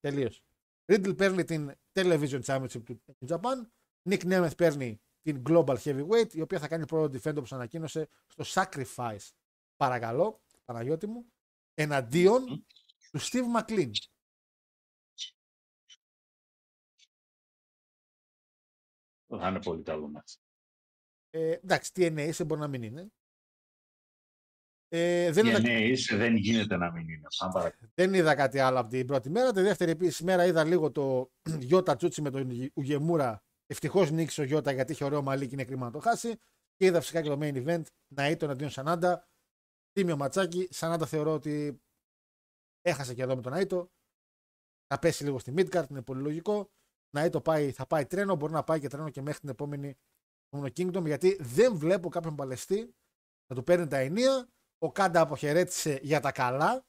[0.00, 0.42] Τελείως.
[0.84, 3.66] Ρίτλ παίρνει την Television Championship του New Japan.
[4.08, 8.44] Nick Nemeth παίρνει την Global Heavyweight, η οποία θα κάνει πρώτο defend όπως ανακοίνωσε στο
[8.46, 9.28] Sacrifice.
[9.76, 11.32] Παρακαλώ, Παναγιώτη μου,
[11.74, 12.66] εναντίον
[13.10, 13.90] του Steve McLean.
[19.26, 20.40] Θα είναι πολύ καλό μας.
[21.30, 23.12] Ε, εντάξει, TNA σε μπορεί να μην είναι.
[24.88, 27.26] Ε, δεν, είδα, ναι, είσαι, δεν γίνεται να μην είναι.
[27.28, 27.90] Σαν παρακαλώ.
[27.94, 29.52] δεν είδα κάτι άλλο από την πρώτη μέρα.
[29.52, 31.30] Τη δεύτερη επίσης μέρα είδα λίγο το
[31.68, 33.42] Γιώτα Τσούτσι με τον Ουγεμούρα.
[33.66, 36.36] Ευτυχώς νίκησε ο Γιώτα γιατί είχε ωραίο μαλλί και είναι κρίμα να το χάσει.
[36.76, 37.82] Και είδα φυσικά και το main event
[38.14, 39.28] να ήταν αντίον Σανάντα.
[39.92, 40.68] Τίμιο ματσάκι.
[40.70, 41.80] Σανάντα θεωρώ ότι
[42.80, 43.90] έχασε και εδώ με τον Αίτο.
[44.88, 46.70] Να πέσει λίγο στη midcard, είναι πολύ λογικό.
[47.10, 49.96] Να Αίτο πάει, θα πάει τρένο, μπορεί να πάει και τρένο και μέχρι την επόμενη
[50.48, 52.94] επόμενο Kingdom γιατί δεν βλέπω κάποιον παλαιστή
[53.46, 54.48] να του παίρνει τα ενία.
[54.78, 56.86] Ο Κάντα αποχαιρέτησε για τα καλά.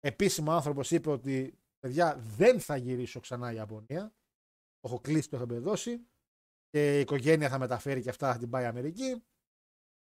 [0.00, 4.14] Επίσημο άνθρωπος είπε ότι παιδιά δεν θα γυρίσω ξανά η Ιαπωνία.
[4.80, 6.06] Το έχω κλείσει, το έχω εμπεδώσει.
[6.68, 9.24] Και η οικογένεια θα μεταφέρει και αυτά, θα την πάει Αμερική.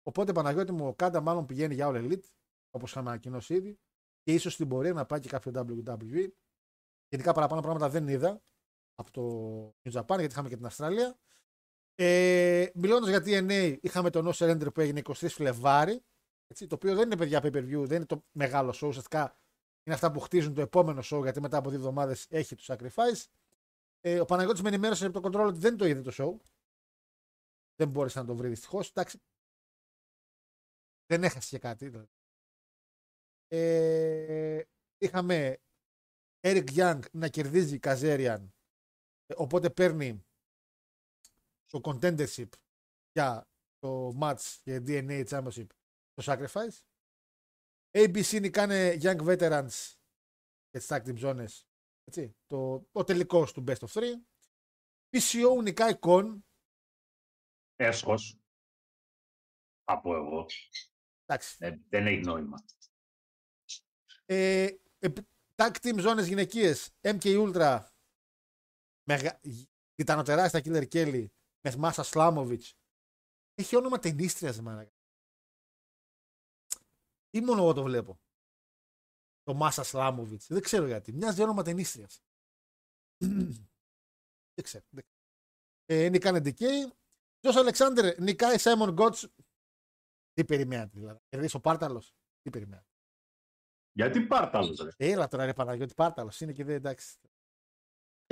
[0.03, 2.30] Οπότε Παναγιώτη μου, ο Κάντα μάλλον πηγαίνει για All Elite,
[2.69, 3.80] όπως είχαμε ανακοινώσει ήδη.
[4.22, 6.30] Και ίσως στην πορεία να πάει και κάποιο WWE.
[7.07, 8.41] Γενικά παραπάνω πράγματα δεν είδα
[8.95, 9.22] από το
[9.84, 11.19] New Japan, γιατί είχαμε και την Αυστραλία.
[11.95, 16.03] Ε, Μιλώντας για TNA, είχαμε το No Surrender που έγινε 23 Φλεβάρι.
[16.52, 18.88] Έτσι, το οποίο δεν είναι παιδιά pay per view, δεν είναι το μεγάλο show.
[18.88, 19.38] Ουσιαστικά
[19.84, 23.26] είναι αυτά που χτίζουν το επόμενο show, γιατί μετά από δύο εβδομάδες έχει το Sacrifice.
[24.02, 26.45] Ε, ο Παναγιώτης με ενημέρωσε από το control ότι δεν το είδε το show.
[27.76, 28.89] Δεν μπόρεσε να το βρει δυστυχώς.
[28.89, 29.22] Εντάξει.
[31.06, 31.89] Δεν έχασε και κάτι.
[31.89, 32.10] δηλαδή.
[33.47, 34.64] Ε,
[34.97, 35.58] είχαμε
[36.41, 38.49] Eric Young να κερδίζει Kazarian.
[39.26, 40.26] Ε, οπότε παίρνει
[41.66, 42.49] το contendership
[43.12, 43.47] για
[43.80, 45.68] το match και DNA Championship
[46.14, 46.80] το Sacrifice.
[47.91, 49.93] ABC νικάνε Young Veterans
[50.70, 51.64] και τις tag team zones.
[52.03, 54.03] Έτσι, το, ο τελικός του Best of 3.
[55.09, 56.39] PCO νικάει Con.
[57.76, 58.39] Έσχος.
[59.84, 60.45] Από εγώ.
[61.26, 61.57] Εντάξει.
[61.59, 62.57] Ε, δεν έχει νόημα.
[64.26, 64.68] Ε,
[64.99, 65.07] ε,
[65.55, 66.91] tag team zones γυναικείες.
[67.01, 67.80] MK Ultra.
[69.03, 69.39] Μεγα...
[69.95, 71.26] Τιτανοτεράστια Killer Kelly
[71.62, 72.76] με Μάσα Σλάμοβιτς.
[73.55, 74.91] Έχει όνομα ταινίστριας, μάνα.
[77.32, 78.19] Ή μόνο εγώ το βλέπω.
[79.43, 80.47] Το Μάσα Σλάμοβιτς.
[80.47, 81.13] Δεν ξέρω γιατί.
[81.13, 82.23] Μοιάζει όνομα ταινίστριας.
[84.55, 84.86] δεν ξέρω.
[84.89, 85.03] Δεν...
[85.86, 86.63] Ε, νικάνε DK.
[87.39, 89.27] Τζος Αλεξάνδρ νικάει Σάιμον Γκότς.
[90.34, 91.19] Τι περιμένατε δηλαδή.
[91.29, 92.15] Κερδίσει ο Πάρταλος.
[92.41, 92.86] Τι περιμένατε.
[93.93, 96.41] Γιατί πάρταλος ρε; Έλα τώρα ρε Παναγιώτη Πάρταλος.
[96.41, 97.17] Είναι και δεν εντάξει.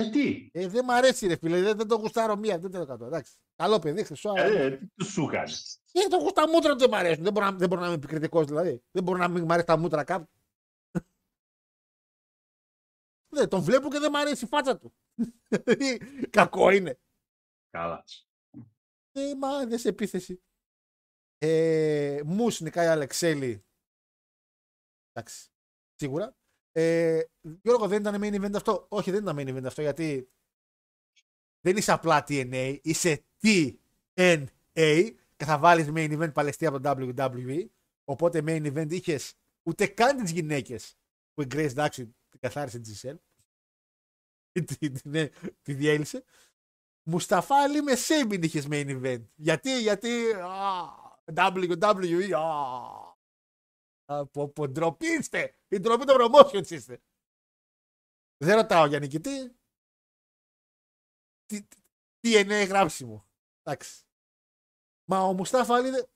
[0.02, 0.50] Γιατί.
[0.54, 3.04] Ε, δεν μ' αρέσει ρε φίλε, δεν, δεν το γουστάρω μία, δεν το εκατό.
[3.04, 3.34] Εντάξει.
[3.56, 4.30] Καλό παιδί, χρυσό.
[4.30, 7.22] αλλά- Ε, τι τους σου κάνεις; Ε, το γούστα μούτρα του δεν μ' αρέσουν.
[7.24, 8.82] Δεν μπορώ, να, δεν μπορώ να είμαι επικριτικός δηλαδή.
[8.90, 10.30] Δεν μπορώ να μην μ' αρέσει τα μούτρα κάπου.
[13.34, 14.94] Ναι, τον βλέπω και δεν μ' αρέσει η φάτσα του.
[16.30, 16.98] Κακό είναι.
[17.70, 18.04] Καλά.
[19.12, 20.42] Ε, μα δεν σε επίθεση.
[21.38, 23.64] Ε, μου νικάει Αλεξέλη.
[25.12, 25.48] Εντάξει.
[25.94, 26.36] Σίγουρα.
[26.72, 27.20] Ε,
[27.62, 30.30] Γιώργο, δεν ήταν main event αυτό; Όχι, δεν ήταν main event αυτό γιατί
[31.60, 37.64] δεν είσαι απλά TNA, είσαι TNA και θα βάλεις main event Παλαιστή από το WWE.
[38.04, 40.96] Οπότε main event είχες ούτε καν τις γυναίκες
[41.34, 43.18] που η Grace εντάξει την καθάρισε τη Giselle.
[44.52, 45.28] Τη- τη- ναι,
[45.62, 46.24] Τη διέλυσε.
[47.02, 49.22] Μουσταφά Ali με Σέμπιν είχες main event.
[49.34, 50.84] Γιατί, γιατί α,
[51.34, 53.09] WWE α,
[54.10, 55.56] από, από ντροπή είστε.
[55.68, 57.02] Η ντροπή των promotions είστε.
[58.36, 59.58] Δεν ρωτάω για νικητή.
[61.46, 61.62] Τι,
[62.20, 63.28] τι είναι γράψιμο.
[63.62, 64.04] Εντάξει.
[65.10, 66.08] Μα ο Μουστάφα Ali δεν-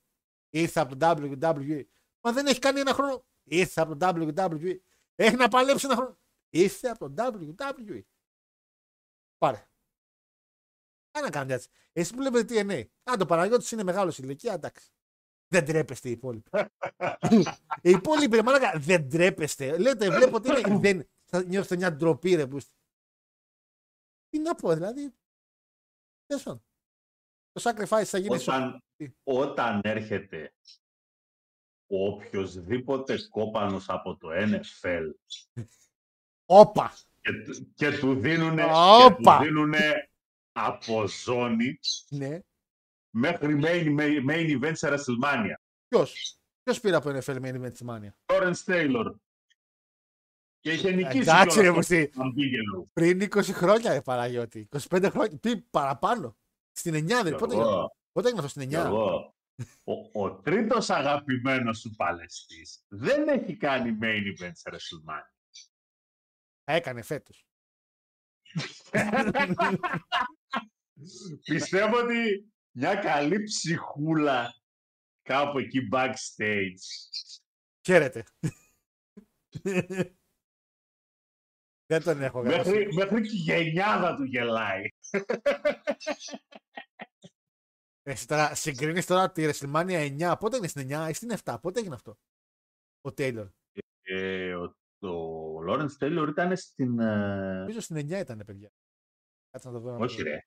[0.49, 1.83] ήρθε από το WWE.
[2.23, 3.25] Μα δεν έχει κάνει ένα χρόνο.
[3.43, 4.79] Ήρθε από το WWE.
[5.15, 6.19] Έχει να παλέψει ένα χρόνο.
[6.49, 8.01] Ήρθε από το WWE.
[9.37, 9.69] Πάρε.
[11.11, 11.69] Κάνα κάνει έτσι.
[11.91, 12.85] Εσύ που λέμε TNA.
[13.11, 14.94] Α, το Παναγιώτης είναι μεγάλος σε ηλικία, εντάξει.
[15.55, 16.49] Δεν τρέπεστε οι υπόλοιποι.
[17.81, 19.77] οι υπόλοιποι, ρε μαλάκα, δεν τρέπεστε.
[19.77, 20.77] Λέτε, βλέπω ότι είναι.
[20.79, 22.47] δεν, θα νιώθετε μια ντροπή, ρε.
[22.47, 22.57] Που...
[22.57, 22.71] είστε.
[24.29, 25.13] Τι να πω, δηλαδή.
[26.25, 26.63] Τέλος πάντων.
[27.51, 28.37] Το sacrifice θα γίνει.
[28.37, 28.83] στο- Όταν,
[29.23, 30.53] όταν έρχεται
[31.87, 35.11] οποιοδήποτε κόπανος από το NFL
[36.45, 36.93] Όπα!
[37.21, 38.69] και, του- και του δίνουνε, και
[39.03, 39.37] Όπα!
[39.37, 40.09] του δίνουνε
[40.51, 41.79] από ζώνη
[42.09, 42.39] Ναι.
[43.15, 45.55] Μέχρι main, main, main event σε WrestleMania.
[45.87, 49.15] Ποιος; Ποιος πήρε από NFL main event της Mania; Lawrence Taylor.
[50.59, 52.09] Και είχε νικήσει Εντάξει, ρε κιόλας Μουσί.
[52.09, 52.89] τον Bigelow.
[52.93, 54.69] Πριν 20 χρόνια, ρε Παναγιώτη.
[54.89, 55.37] 25 χρόνια.
[55.37, 56.37] Τι παραπάνω.
[56.71, 57.35] Στην 9 δεν.
[57.35, 58.73] Πότε έγινε, Εγώ, πότε έγινε αυτό στην 9.
[58.73, 59.35] εγώ,
[59.83, 65.33] ο, ο τρίτος αγαπημένος σου παλαιστής δεν έχει κάνει main event σε WrestleMania.
[66.63, 67.45] Έκανε φέτος.
[71.45, 74.53] Πιστεύω ότι μια καλή ψυχούλα
[75.21, 76.79] κάπου εκεί backstage
[77.85, 78.23] Χαίρετε.
[81.91, 82.69] δεν τον έχω γράψει.
[82.69, 84.83] μέχρι, μέχρι και η γενιάδα του γελάει.
[88.03, 90.35] Εσύ τώρα συγκρίνεις τώρα τη WrestleMania 9.
[90.39, 91.57] Πότε είναι στην 9 ή στην 7.
[91.61, 92.17] Πότε έγινε αυτό;
[93.01, 93.49] Ο Taylor.
[94.01, 94.63] Ε, ο,
[95.07, 96.99] ο Lawrence Taylor ήταν στην...
[96.99, 98.71] ε, Νομίζω στην 9 ήταν, παιδιά.
[99.49, 99.97] Κάτσε να το δω.
[99.99, 100.39] όχι ρε.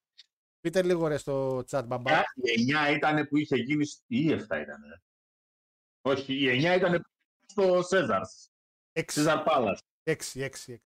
[0.61, 2.13] Πείτε λίγο ρε στο chat μπαμπά.
[2.19, 3.85] Α, Η 9 ήταν που είχε γίνει...
[3.85, 4.81] σ- Ή η 7 ήταν.
[4.89, 5.01] ρε.
[6.03, 7.05] Όχι, η 9 ήταν
[7.47, 8.51] στο Σέζαρς.
[8.93, 9.81] 6, Σέζαρ Πάλας.
[10.05, 10.81] 6, 6, 6.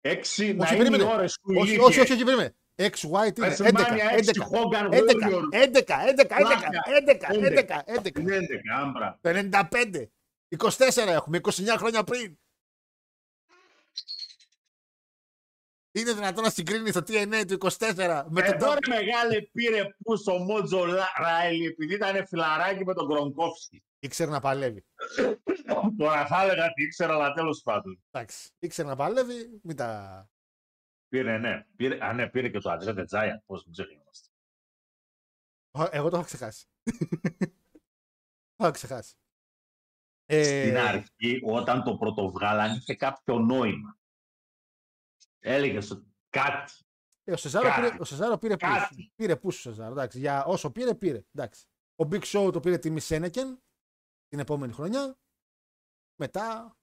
[0.00, 1.04] 6 να Όχι, είναι οι περίμενε.
[1.04, 1.80] ώρες που Όχι, είχε.
[1.82, 2.56] όχι, όχι, όχι, περίμενε.
[2.78, 3.54] X, Y, τι είναι.
[3.54, 5.42] 11, WrestleMania 6, 11, Hogan 11, Warrior.
[5.52, 8.18] 11, 11, 11, 11, 11, 11.
[8.18, 8.40] Είναι 11,
[8.80, 9.18] άμπρα.
[9.20, 10.10] Το 95.
[10.58, 12.38] 24 έχουμε, 29 χρόνια πριν.
[15.96, 20.16] Είναι δυνατόν να συγκρίνεις το TNA του 24 με τον Εδώ ρε μεγάλε πήρε που
[20.16, 20.84] στο Μότζο
[21.18, 23.82] Ράιλι επειδή ήταν φιλαράκι με τον Γκρονκόφσκι.
[23.98, 24.84] Ήξερε να παλεύει.
[25.98, 28.02] Τώρα θα έλεγα ότι ήξερα, αλλά τέλος πάντων.
[28.10, 28.50] Εντάξει.
[28.58, 30.30] Ήξερε να παλεύει, μην τα.
[31.08, 31.66] Πήρε, ναι.
[31.76, 33.42] Πήρε, α, ναι, πήρε και το Αντρέ Τζάιαν.
[33.46, 34.28] Πώς μην ξεχνιόμαστε.
[35.70, 36.66] Ω, Εγώ το είχα ξεχάσει.
[38.56, 39.14] το είχα ξεχάσει.
[40.26, 43.98] Ε, Στην αρχή, όταν το πρωτοβγάλαν, είχε κάποιο νόημα.
[45.48, 46.72] Έλεγε ότι κάτι.
[47.24, 47.80] ε, ο, Σεζάρο κάτι.
[47.80, 48.68] πήρε, ο Σεζάρο πήρε πούς.
[48.68, 49.12] Κάτι.
[49.16, 49.92] Πήρε πούς ο Σεζάρο.
[49.92, 50.18] Εντάξει.
[50.18, 51.24] Για όσο πήρε, πήρε.
[51.34, 51.66] Εντάξει.
[51.96, 53.62] Ο Big Show το πήρε τιμή Σένεκεν
[54.28, 55.18] την επόμενη χρονιά.
[56.20, 56.76] Μετά.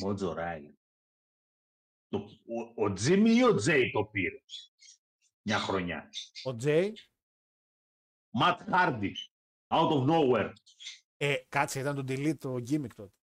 [0.00, 0.78] Μότζο Ράιλι.
[2.08, 2.18] Το,
[2.76, 4.38] ο, ο Τζίμι ή ο Τζέι το πήρε.
[5.46, 6.10] Μια χρονιά.
[6.44, 6.98] Ο Τζέι.
[8.30, 9.12] Ματ Χάρντι.
[9.68, 10.52] Out of nowhere.
[11.16, 13.14] Ε, κάτσε, ήταν το delete το gimmick τότε.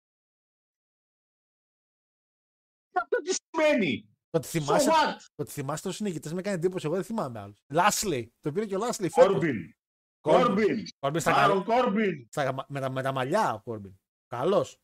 [2.93, 5.15] Αυτό τι σημαίνει; Το ότι So θυμάσαι, what?
[5.17, 6.85] το ότι θυμάσαι τους συνηγητές με έκανε εντύπωση.
[6.85, 7.63] Εγώ δεν θυμάμαι άλλους.
[7.69, 8.33] Λάσλι.
[8.39, 9.31] Το πήρε και ο Λάσλι φέτος.
[9.31, 9.75] Κόρμπιν.
[10.19, 10.65] Κόρμπιν.
[10.65, 10.85] Κόρμπιν.
[10.99, 11.81] Κόρμπιν στα Άρον καλά.
[11.81, 12.27] Κόρμπιν.
[12.31, 13.99] Στα, με, τα, με τα μαλλιά ο Κόρμπιν.
[14.27, 14.79] Καλός.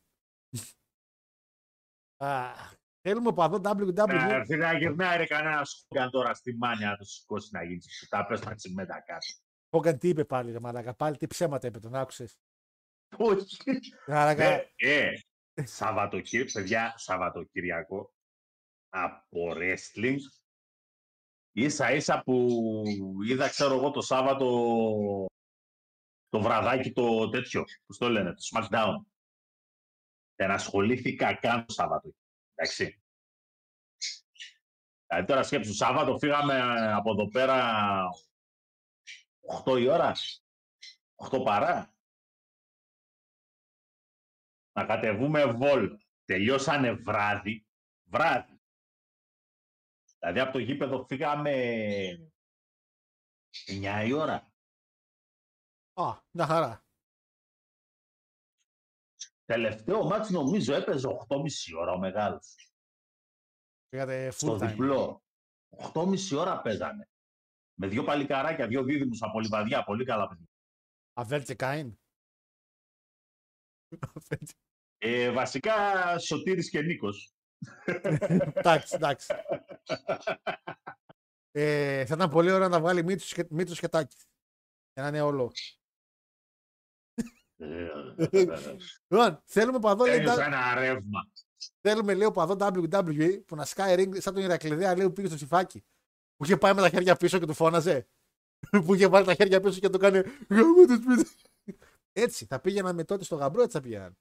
[2.16, 2.52] Α,
[3.00, 4.06] θέλουμε από εδώ WWE.
[4.06, 7.80] Να έρθει να γυρνάει ρε κανένας Χόγκαν τώρα στη μάνια να το σηκώσει να γίνει
[8.08, 9.26] τα πες να τσιμέτα κάτω.
[9.70, 10.94] Hogan τι είπε πάλι, ρε Μαλάκα.
[10.94, 12.38] Πάλι τι ψέματα είπε, τον άκουσες.
[13.16, 13.56] Όχι.
[14.06, 15.10] Μαλάκα, Ε, ε,
[15.64, 18.12] Σαββατοκύριακο, παιδιά, Σαββατοκύριακο
[18.88, 20.16] από wrestling
[21.52, 22.48] ίσα ίσα που
[23.28, 24.46] είδα, ξέρω εγώ, το Σάββατο
[26.28, 28.94] το βραδάκι το τέτοιο, που το λένε, το SmackDown.
[30.34, 32.14] Δεν ασχολήθηκα καν το Σάββατο.
[32.54, 33.02] Εντάξει.
[35.06, 38.00] Δηλαδή τώρα σκέψου, Σάββατο φύγαμε από εδώ πέρα
[39.64, 40.12] 8 η ώρα,
[41.30, 41.97] 8 παρά.
[44.78, 45.98] Να κατεβούμε βόλ.
[46.24, 47.66] Τελειώσανε βράδυ,
[48.02, 48.60] βράδυ.
[50.18, 51.52] Δηλαδή από το γήπεδο φύγαμε
[53.66, 54.52] 9 η ώρα.
[55.92, 56.84] Α, μια χαρά.
[59.44, 62.72] Τελευταίο μάτς νομίζω έπαιζε 8,5 ώρα ο μεγάλος.
[63.88, 64.68] Πήγατε Στο full time.
[64.68, 65.22] διπλό.
[65.68, 67.08] 8,5 ώρα παίζανε.
[67.74, 70.46] Με δύο παλικαράκια, δύο δίδυμους από Λιβαδιά, πολύ καλά παιδιά.
[71.12, 71.98] Αβέλ και Κάιν.
[74.98, 75.74] Ε, βασικά
[76.18, 77.32] Σωτήρης και Νίκος.
[78.54, 79.34] εντάξει, εντάξει.
[81.50, 84.26] Ε, θα ήταν πολύ ωραίο να βγάλει Μίτσος και, Μίτσος και Τάκης.
[84.92, 85.52] Για να είναι όλο.
[87.56, 87.88] Ε,
[89.08, 91.20] Λοιπόν, θέλουμε παδό, λέει, Ένιωσα ντα- ένα ρεύμα.
[91.80, 95.26] θέλουμε λέει ο παδό WWE που να σκάει ring σαν τον Ηρακλειδέα λέει που πήγε
[95.26, 95.84] στο τσιφάκι.
[96.36, 98.08] Που είχε πάει με τα χέρια πίσω και του φώναζε.
[98.84, 100.18] που είχε βάλει τα χέρια πίσω και του κάνει
[100.48, 101.30] «Γαμώ το σπίτι».
[102.12, 104.18] Έτσι, θα πήγαιναν τότε στο γαμπρό, έτσι θα πήγαιναν.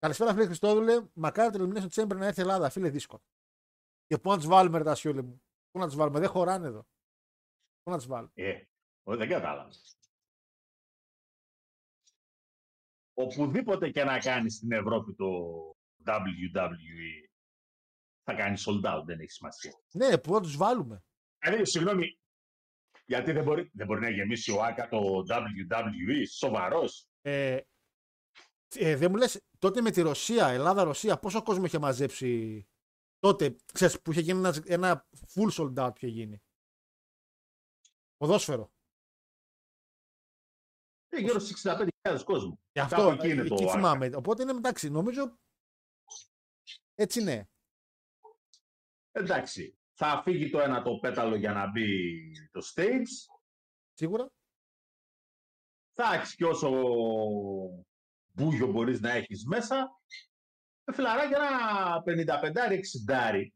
[0.00, 1.08] Καλησπέρα, φίλε Χριστόδουλε.
[1.12, 3.22] Μακάρι το Elimination Chamber να έρθει η Ελλάδα, φίλε, δύσκολο.
[4.06, 5.42] Και πού να του βάλουμε, ρε τα σιούλε μου.
[5.70, 6.86] Πού να του βάλουμε, δεν χωράνε εδώ.
[7.82, 8.32] Πού να του βάλουμε.
[8.34, 8.62] Ε,
[9.02, 9.70] όχι, δεν κατάλαβα.
[13.14, 15.26] Οπουδήποτε και να κάνεις στην Ευρώπη το
[16.06, 17.30] WWE
[18.22, 19.72] θα κάνεις sold out, δεν έχει σημασία.
[19.92, 21.04] Ναι, πού να τους βάλουμε.
[21.38, 22.18] Δηλαδή, συγγνώμη,
[23.06, 27.08] γιατί δεν μπορεί, δεν μπορεί να γεμίσει ο Άκα το WWE, σοβαρός.
[27.20, 27.60] Ε,
[28.74, 32.64] ε, δεν μου λες, τότε με τη Ρωσία, Ελλάδα-Ρωσία, πόσο κόσμο είχε μαζέψει
[33.18, 36.42] τότε, ξέρεις, που είχε γίνει ένας, ένα full sold out που είχε γίνει;
[38.16, 38.72] Ποδόσφαιρο.
[41.08, 42.60] Ε, γύρω στις 65.000 κόσμο.
[42.72, 43.72] Γι' αυτό Κάπου εκεί είναι εκεί το Άκα.
[43.72, 44.10] θυμάμαι.
[44.14, 45.38] Οπότε είναι εντάξει, νομίζω
[46.94, 47.48] έτσι ναι.
[49.12, 53.36] Εντάξει, θα φύγει το ένα το πέταλο για να μπει το stage.
[53.92, 54.32] Σίγουρα.
[55.92, 56.70] Θα έχεις και όσο
[58.40, 60.00] μπούγιο μπορείς να έχεις μέσα.
[60.84, 63.52] Ε, Φιλαράκι ένα 55-60.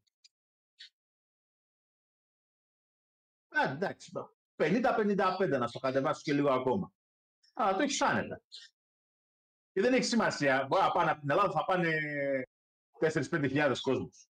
[3.49, 4.13] Ε, εντάξει,
[4.57, 6.93] 50-55 να στο κατεβάσω και λίγο ακόμα.
[7.55, 8.41] Αλλά το έχεις άνετα.
[9.73, 10.67] Και δεν έχει σημασία.
[10.69, 11.91] Μπορεί να πάνε από την Ελλάδα, θα πάνε
[13.01, 14.29] 4-5 χιλιάδες κόσμους.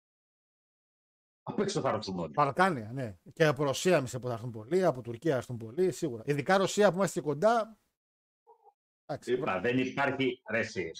[1.42, 2.32] Απ' έξω θα έρθουν όλοι.
[2.34, 3.16] Βαλκάνια, ναι.
[3.32, 6.22] Και από Ρωσία εμεί θα έρθουν πολλοί, από Τουρκία θα έρθουν πολλοί, σίγουρα.
[6.26, 7.78] Ειδικά Ρωσία που είμαστε και κοντά.
[9.12, 10.90] Εντάξει, Είπα, δεν υπάρχει ρε εσύ.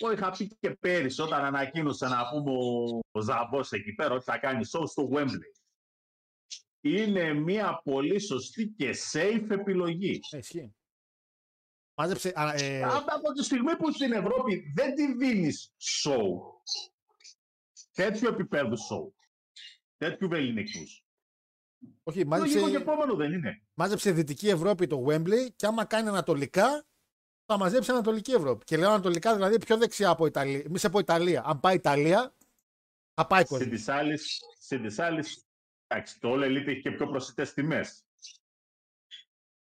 [0.00, 4.24] Εγώ είχα πει και πέρυσι όταν ανακοίνωσε να πούμε ο, ο Ζαμπός εκεί πέρα ότι
[4.24, 5.60] θα κάνει show στο Wembley.
[6.80, 10.20] Είναι μια πολύ σωστή και safe επιλογή.
[10.30, 10.74] ε, ισχύει.
[11.94, 12.32] Μάζεψε.
[12.34, 16.28] α, ε, Από από τη στιγμή που στην Ευρώπη δεν τη δίνεις show,
[17.92, 19.12] τέτοιου επίπεδου show,
[19.96, 21.05] τέτοιου βεληνικούς.
[22.02, 23.62] Όχι, Λογικό και μάζεψε, επόμενο δεν είναι.
[23.74, 26.86] μάζεψε Δυτική Ευρώπη το Wembley και άμα κάνει Ανατολικά,
[27.46, 28.64] θα μαζέψει Ανατολική Ευρώπη.
[28.64, 30.62] Και λέω Ανατολικά δηλαδή πιο δεξιά από Ιταλία.
[30.66, 31.42] Εμεί από Ιταλία.
[31.44, 32.34] Αν πάει Ιταλία,
[33.14, 33.64] θα πάει κόσμο.
[33.64, 35.46] Συν της άλλης, συν της άλλης,
[35.86, 38.04] εντάξει, το All Elite έχει και πιο προσιτές τιμές.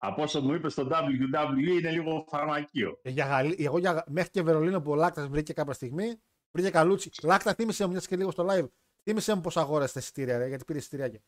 [0.01, 2.99] Από όσο μου είπες στο WWE είναι λίγο φαρμακείο.
[3.03, 3.57] Ε, Για Γαλλί...
[3.59, 4.05] Εγώ για...
[4.07, 6.20] μέχρι και Βερολίνο που ο Λάκτας βρήκε κάποια στιγμή,
[6.51, 7.11] βρήκε καλούτσι.
[7.22, 8.68] Λάκτα, θύμισε μου μιας και λίγο στο live.
[9.03, 11.20] Θύμισε μου πώς αγόρασες τα εισιτήρια, ρε, γιατί πήρες εισιτήρια.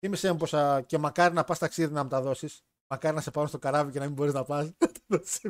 [0.00, 0.82] Θύμισε μου πόσα.
[0.82, 2.62] και μακάρι να πας ταξίδι να μου τα δώσεις.
[2.92, 4.72] Μακάρι να σε πάω στο καράβι και να μην μπορείς να πας.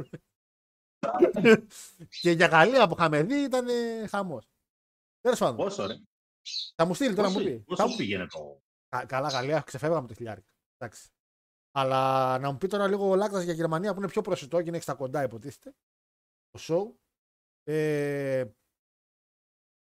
[2.21, 3.67] και για Γαλλία που είχαμε δει ήταν
[4.09, 4.49] χαμός.
[5.21, 5.95] Τέλος πάντων, Πόσο ρε.
[6.75, 7.63] θα μου στείλει τώρα να μου Πόσο, πει.
[7.65, 8.61] πόσο Θα- πήγαινε το...
[8.89, 10.45] Κα- Καλά, Γαλλία, ξεφεύγαμε το χιλιάρι.
[10.77, 11.09] Εντάξει.
[11.73, 14.69] Αλλά να μου πει τώρα λίγο ο Λάκτα για Γερμανία που είναι πιο προσιτό και
[14.69, 15.75] είναι στα κοντά, υποτίθεται.
[16.51, 16.95] Το show.
[17.63, 18.45] Ε,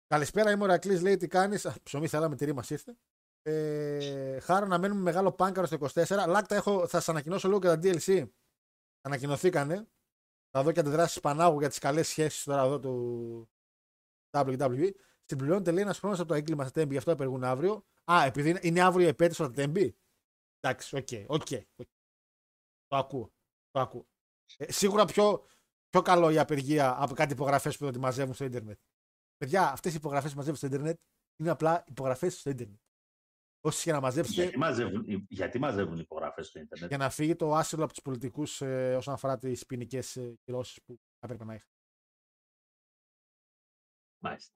[0.06, 1.02] καλησπέρα, είμαι ο Ρακλής.
[1.02, 2.96] Λέει τι κάνεις; Ψωμί θέλαμε, τυρί μα ήρθε.
[3.50, 6.24] Ε, χάρα να μένουμε μεγάλο πάνκαρο στο 24.
[6.28, 8.28] Λάκτα, έχω, θα σας ανακοινώσω λίγο και τα DLC.
[9.00, 9.88] Ανακοινωθήκανε.
[10.50, 13.48] Θα δω και αντιδράσεις Πανάγου για τις καλές σχέσεις τώρα εδώ του
[14.30, 14.90] WWE.
[15.24, 17.84] Συμπληρώνεται λέει ένας χρόνος από το έγκλημα στα Τέμπη, γι' αυτό απεργούν αύριο.
[18.12, 19.96] Α, επειδή είναι- είναι αύριο η επέτειος στα Τέμπη.
[20.60, 21.46] Εντάξει, οκ, οκ.
[21.76, 21.86] οκ.
[22.86, 23.32] Το ακούω.
[23.70, 24.06] Το ακούω.
[24.56, 25.46] Ε, σίγουρα πιο,
[25.88, 28.78] πιο καλό η απεργία από κάτι υπογραφές που τη μαζεύουν στο Ίντερνετ.
[29.36, 31.00] Παιδιά, αυτές οι υπογραφές που μαζεύουν στο Ίντερνετ
[31.40, 32.80] είναι απλά υπογραφές στο Ίντερνετ.
[33.60, 37.54] Όσοι και να μαζέψετε Γιατί μαζεύουν, γιατί μαζεύουν υπογραφές στο ίντερνετ; για να φύγει το
[37.54, 41.54] άσυλο από τους πολιτικούς ε, όσον αφορά τις ποινικές ε, κυρώσεις που θα έπρεπε να
[41.54, 41.68] είχαν.
[44.18, 44.54] Μάλιστα.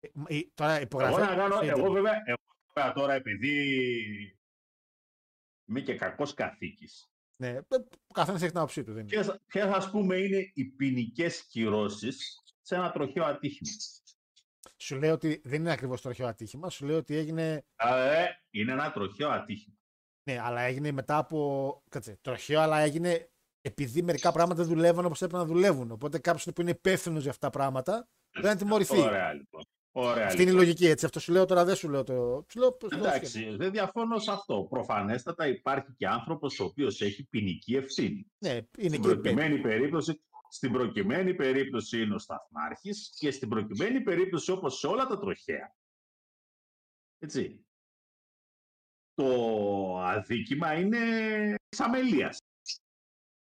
[0.00, 1.20] Ε, μ- η- τώρα Εγώ, υπογραφέ.
[1.20, 1.92] να κάνω, στο εγώ, ίντερνετ.
[1.92, 2.38] βέβαια, εγώ
[2.74, 3.54] βέβαια τώρα επειδή
[5.68, 7.58] είμαι και κακός καθήκης, Ναι, ε,
[8.06, 8.92] ο καθένας έχει την άποψή του.
[8.92, 9.08] Δεν είναι.
[9.22, 13.70] ποιες, ποιες ας πούμε είναι οι ποινικές κυρώσεις σε ένα τροχαίο ατύχημα;
[14.86, 16.70] Σου λέει ότι δεν είναι ακριβώς τροχαίο ατύχημα.
[16.70, 17.64] Σου λέει ότι έγινε.
[17.76, 19.76] Ε, είναι ένα τροχαίο ατύχημα.
[20.30, 21.82] Ναι, αλλά έγινε μετά από.
[21.90, 23.30] Κάτσε, τροχαίο, αλλά έγινε
[23.60, 25.90] επειδή μερικά πράγματα δεν δουλεύαν όπως έπρεπε να δουλεύουν.
[25.90, 28.98] Οπότε κάποιος που είναι υπεύθυνος για αυτά τα πράγματα δεν θα τιμωρηθεί.
[29.00, 29.62] Ωραία λοιπόν.
[29.98, 30.66] Ωραία, Αυτή είναι η λοιπόν.
[30.66, 31.04] λογική έτσι.
[31.04, 32.44] Αυτό σου λέω τώρα, δεν σου λέω το.
[32.50, 33.16] Σου λέω, πώς το σκέφτομαι.
[33.16, 34.66] Εντάξει, δεν διαφωνώ σε αυτό.
[34.70, 38.30] Προφανέστατα υπάρχει και άνθρωπος ο οποίος έχει ποινική ευθύνη.
[38.38, 39.20] Ναι, είναι Στην και υπεύθυνος.
[39.20, 40.20] προκειμένη περίπτωση,
[40.56, 45.74] στην προκειμένη περίπτωση είναι ο σταθμάρχης και στην προκειμένη περίπτωση όπως σε όλα τα τροχαία.
[47.18, 47.66] Έτσι.
[49.14, 52.38] Το αδίκημα είναι της αμελίας.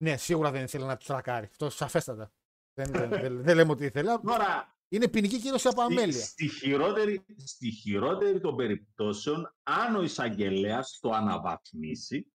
[0.02, 1.46] Ναι, σίγουρα δεν ήθελε να του τρακάρει.
[1.46, 2.32] Αυτό σαφέστατα.
[2.74, 4.18] δεν, δεν, δεν, δεν λέμε ότι ήθελε.
[4.18, 6.24] Τώρα, Είναι ποινική κύρωση από στη, αμέλεια.
[6.24, 12.32] στη, χειρότερη, στη χειρότερη των περιπτώσεων, αν ο εισαγγελέας το αναβαθμίσει,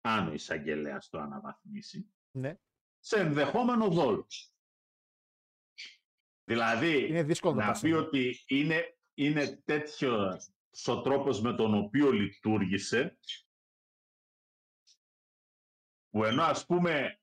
[0.00, 2.58] αν ο εισαγγελέας το αναβαθμίσει, Ναι.
[3.06, 4.54] Σε ενδεχόμενο δόλος.
[6.44, 7.98] Δηλαδή, Είναι δύσκολο να να πας πει εδώ.
[7.98, 10.38] ότι είναι, είναι τέτοιο
[10.86, 13.18] ο τρόπος με τον οποίο λειτουργήσε,
[16.10, 17.20] που ενώ ας πούμε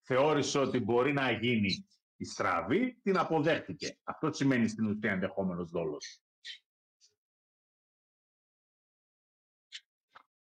[0.00, 3.98] θεώρησε ότι μπορεί να γίνει η στραβή, την αποδέχτηκε.
[4.02, 6.22] Αυτό σημαίνει στην ουσία ενδεχόμενος δόλος.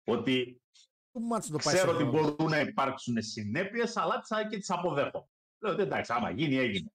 [0.04, 0.60] Ότι
[1.16, 2.16] Πού μάτσο το πάει ξέρω σε ότι αυτό.
[2.34, 5.28] μπορούν να υπάρξουν συνέπειες, αλλά τις, και τις αποδέχομαι.
[5.58, 6.92] Λέω ότι εντάξει, άμα γίνει, έγινε.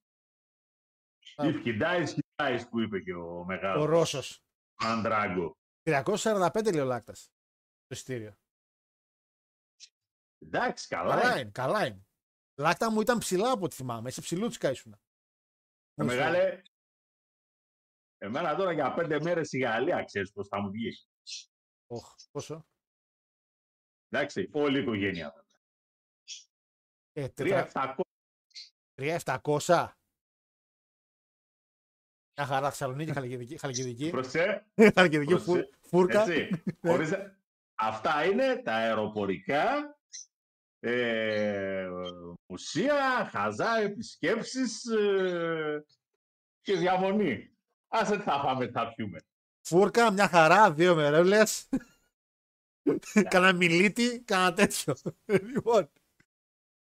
[1.35, 1.43] Α.
[1.47, 4.21] If he dies, he dies, που είπε και ο Ο μεγάλος Ρώσος.
[4.75, 5.57] Ο Ντράγκο.
[5.83, 7.31] 345 λέει ο Λάκτας.
[7.87, 8.37] Το εισιτήριο.
[10.39, 11.15] Εντάξει, καλά.
[11.15, 11.39] Καλά είναι.
[11.39, 12.05] είναι, καλά είναι.
[12.55, 14.09] Λάκτα μου ήταν ψηλά από ό,τι θυμάμαι.
[14.09, 14.93] Είσαι ψηλούτσικα ήσουν.
[15.93, 16.61] Ε, Μεγάλε,
[18.17, 21.09] εμένα τώρα για πέντε μέρες η Γαλλία, ξέρεις πώς θα μου βγεις.
[21.87, 22.65] Οχ, πόσο;
[24.13, 25.25] Εντάξει, όλη η οικογένεια.
[25.35, 25.45] βέβαια.
[27.13, 28.01] Ε, Τρία τετρα- 700
[28.95, 29.87] 3.700.
[32.37, 33.57] Μια χαρά Θεσσαλονίκη, Χαλκιδική.
[33.57, 35.69] Χαλκιδική, προσέ, Χαλκιδική φου- προσέ.
[35.81, 36.21] φούρκα.
[36.21, 36.63] έτσι.
[36.81, 37.11] Χωρίς...
[37.75, 39.97] Αυτά είναι τα αεροπορικά,
[40.79, 41.89] ε,
[42.45, 45.85] μουσεία, χαζά, επισκέψεις ε,
[46.61, 47.55] και διαμονή.
[47.87, 49.19] Άσε τι θα φάμε, τι θα πιούμε.
[49.61, 51.43] Φούρκα, μια χαρά, δύο μερέλε.
[53.29, 54.95] Κάνα μιλίτη, κάνα τέτοιο.
[55.53, 55.91] λοιπόν.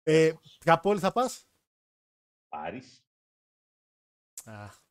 [0.03, 1.47] Ε, ποια πόλη θα πας;
[2.47, 3.03] Πάρεις.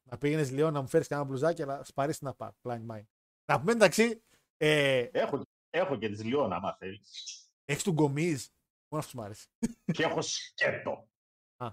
[0.02, 2.52] να πήγαινες λίγο να μου φέρεις κανένα μπλουζάκι, αλλά σπαρίσει να πάω.
[2.62, 3.04] Blind mind.
[3.44, 4.22] Να πούμε εντάξει,
[4.56, 7.48] ε, Έχω, έχω και τις Λιόν, άμα θέλεις.
[7.64, 8.46] έχεις του γκομίζ.
[8.90, 9.46] Μόνο αυτός μου άρεσε.
[9.94, 11.08] και έχω σκέτο.
[11.56, 11.70] Α.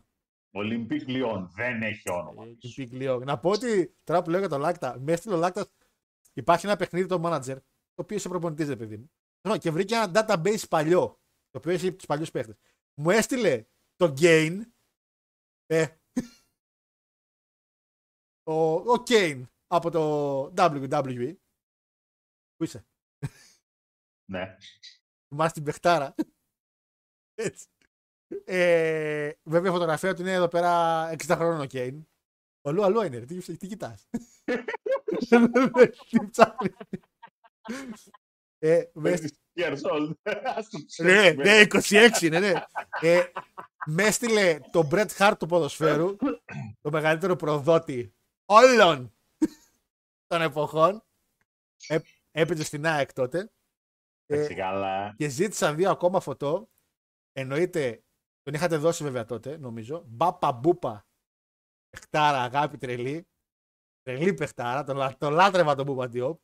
[0.51, 2.45] Ολυμπίκ Λιόν, δεν έχει όνομα.
[2.45, 3.23] Ε, την Big Leo.
[3.25, 5.71] Να πω ότι τώρα που λέω για το Λάκτα, με έστειλε ο Λάκτας.
[6.33, 7.57] Υπάρχει ένα παιχνίδι το manager,
[7.93, 9.11] το οποίο είσαι προπονητής, ρε παιδί μου.
[9.45, 11.07] Λοιπόν, Και βρήκε ένα database παλιό,
[11.49, 12.55] το οποίο έχει τους παλιούς παίχτες.
[13.01, 13.65] Μου έστειλε
[13.95, 14.61] το gain.
[15.65, 15.87] Ε,
[18.43, 21.35] ο, ο Kane από το WWE.
[22.55, 22.85] Πού είσαι,
[24.31, 24.57] Ναι.
[25.27, 26.15] θυμάσαι την παιχτάρα;
[27.33, 27.67] Έτσι.
[28.45, 32.07] Ε, βέβαια η φωτογραφία του είναι εδώ πέρα 60 χρόνων ο Κέιν.
[32.61, 33.25] Ο Λου αλλού είναι, ρε.
[33.25, 34.09] τι, τι κοιτάς;
[36.09, 36.73] Τι ψάχνεις.
[38.60, 39.18] Ε, με,
[39.56, 40.12] Years old.
[40.58, 41.34] Ας το ναι, ψάξουμε.
[41.34, 42.51] ναι, 26 είναι, ναι.
[43.01, 43.24] Ε,
[43.86, 46.16] μες έστειλε το Bret Hart του ποδοσφαίρου,
[46.82, 49.16] το μεγαλύτερο προδότη όλων
[50.28, 51.03] των εποχών.
[51.88, 51.99] Ε,
[52.32, 53.51] έπαιζε στην ΑΕΚ τότε.
[54.26, 55.14] Ε, Έτσι καλά.
[55.18, 56.70] και ζήτησα δύο ακόμα φωτό.
[57.32, 58.03] Εννοείται,
[58.41, 60.03] τον είχατε δώσει βέβαια τότε, νομίζω.
[60.08, 61.08] Μπάπα μπούπα.
[61.89, 63.28] Πεχτάρα, αγάπη τρελή.
[64.01, 64.84] Τρελή παιχτάρα.
[64.84, 66.39] Τον, λα- τον λάτρευα τον Μπούπα Διόπ.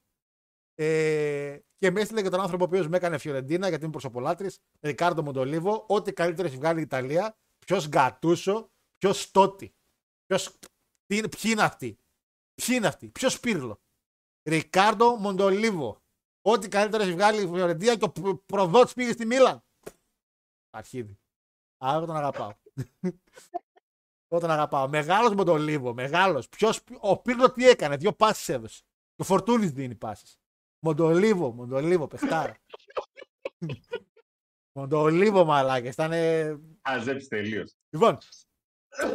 [0.75, 4.51] Ε, και με έστειλε και τον άνθρωπο ο οποίος με έκανε Φιωρεντίνα γιατί είμαι προσωπολάτρη.
[4.81, 5.85] Ρικάρντο Μοντολίβο.
[5.87, 7.37] Ό,τι καλύτερο έχει βγάλει η Ιταλία.
[7.65, 9.75] Ποιος Γκατούσο, ποιος Στότι.
[10.25, 10.59] Ποιος,
[11.05, 11.97] τι είναι, ποιοι είναι αυτοί.
[12.53, 13.09] Ποιοι είναι αυτοί.
[13.09, 13.81] Ποιος Σπύρλο.
[14.49, 16.01] Ρικάρντο Μοντολίβο.
[16.41, 19.63] Ό,τι καλύτερο έχει βγάλει η Φιωρεντίνα και ο προ- προδότης πήγε στη Μίλαν.
[20.69, 21.19] Αρχίδι.
[21.85, 22.51] Α, εγώ τον αγαπάω.
[24.27, 24.87] εγώ τον αγαπάω.
[24.87, 25.93] Μεγάλος Μοντολίβο.
[25.93, 26.49] Μεγάλος.
[26.49, 27.97] Ποιος, ο Πύρλο τι έκανε.
[27.97, 28.83] Δύο πάσει έδωσε.
[29.15, 30.35] Το Φορτούνης δίνει πάσει.
[30.85, 32.55] Μοντολίβο, Μοντολίβο, παιχτάρα.
[34.77, 35.93] Μοντολίβο μαλάκες.
[35.93, 36.11] Ήταν.
[36.81, 37.73] Αζέψει τελείως.
[37.89, 38.17] Λοιπόν.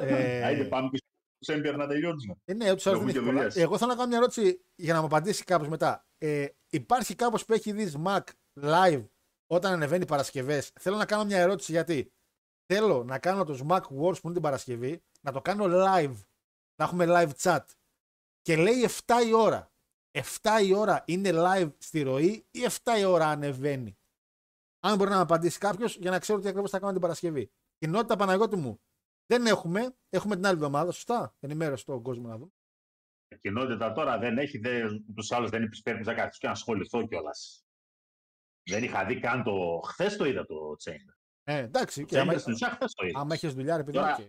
[0.01, 1.03] Άιντε Ε, πάμε και
[1.39, 2.35] στο Έμπιερ να τελειώνουμε.
[2.45, 3.33] ε, ναι, ούτω ή άλλω δεν Έχουμε έχει και πολλά.
[3.39, 3.57] δουλειές.
[3.57, 6.07] Εγώ θέλω να κάνω μια ερώτηση για να μου απαντήσει κάπως μετά.
[6.19, 8.21] Ε, υπάρχει κάπως που έχει δεις Mac
[8.61, 9.07] live
[9.47, 12.13] όταν ανεβαίνει Παρασκευές; Θέλω να κάνω μια ερώτηση γιατί
[12.67, 13.89] θέλω να κάνω το Mac Wars
[14.21, 16.15] που είναι την Παρασκευή, να το κάνω live.
[16.77, 17.65] Να έχουμε live chat.
[18.43, 19.71] Και λέει 7 η ώρα.
[20.17, 23.99] 7 η ώρα είναι live στη ροή ή 7 η ώρα ανεβαίνει.
[24.81, 27.51] Αν μπορεί να με απαντήσει κάποιος για να ξέρω τι ακριβώς θα κάνω την Παρασκευή.
[27.79, 28.81] Κοινότητα Παναγιώτη μου,
[29.27, 29.97] Δεν έχουμε.
[30.09, 32.51] Έχουμε την άλλη εβδομάδα, σωστά; Ενημέρωσε τον κόσμο να δούμε.
[33.29, 37.65] Η κοινότητα τώρα δεν έχει, του άλλου δεν επιτρέπει να καθίσω και να ασχοληθώ κιόλας.
[38.71, 39.81] Δεν είχα δει καν το.
[39.85, 41.15] Χθες το είδα το Chamber.
[41.45, 42.01] Ε, εντάξει.
[42.01, 43.21] Και Και άμα, στην ουσία χθες το είδα.
[43.21, 44.25] άμα έχεις δουλειά, ρε παιδί, Τώρα- οκ.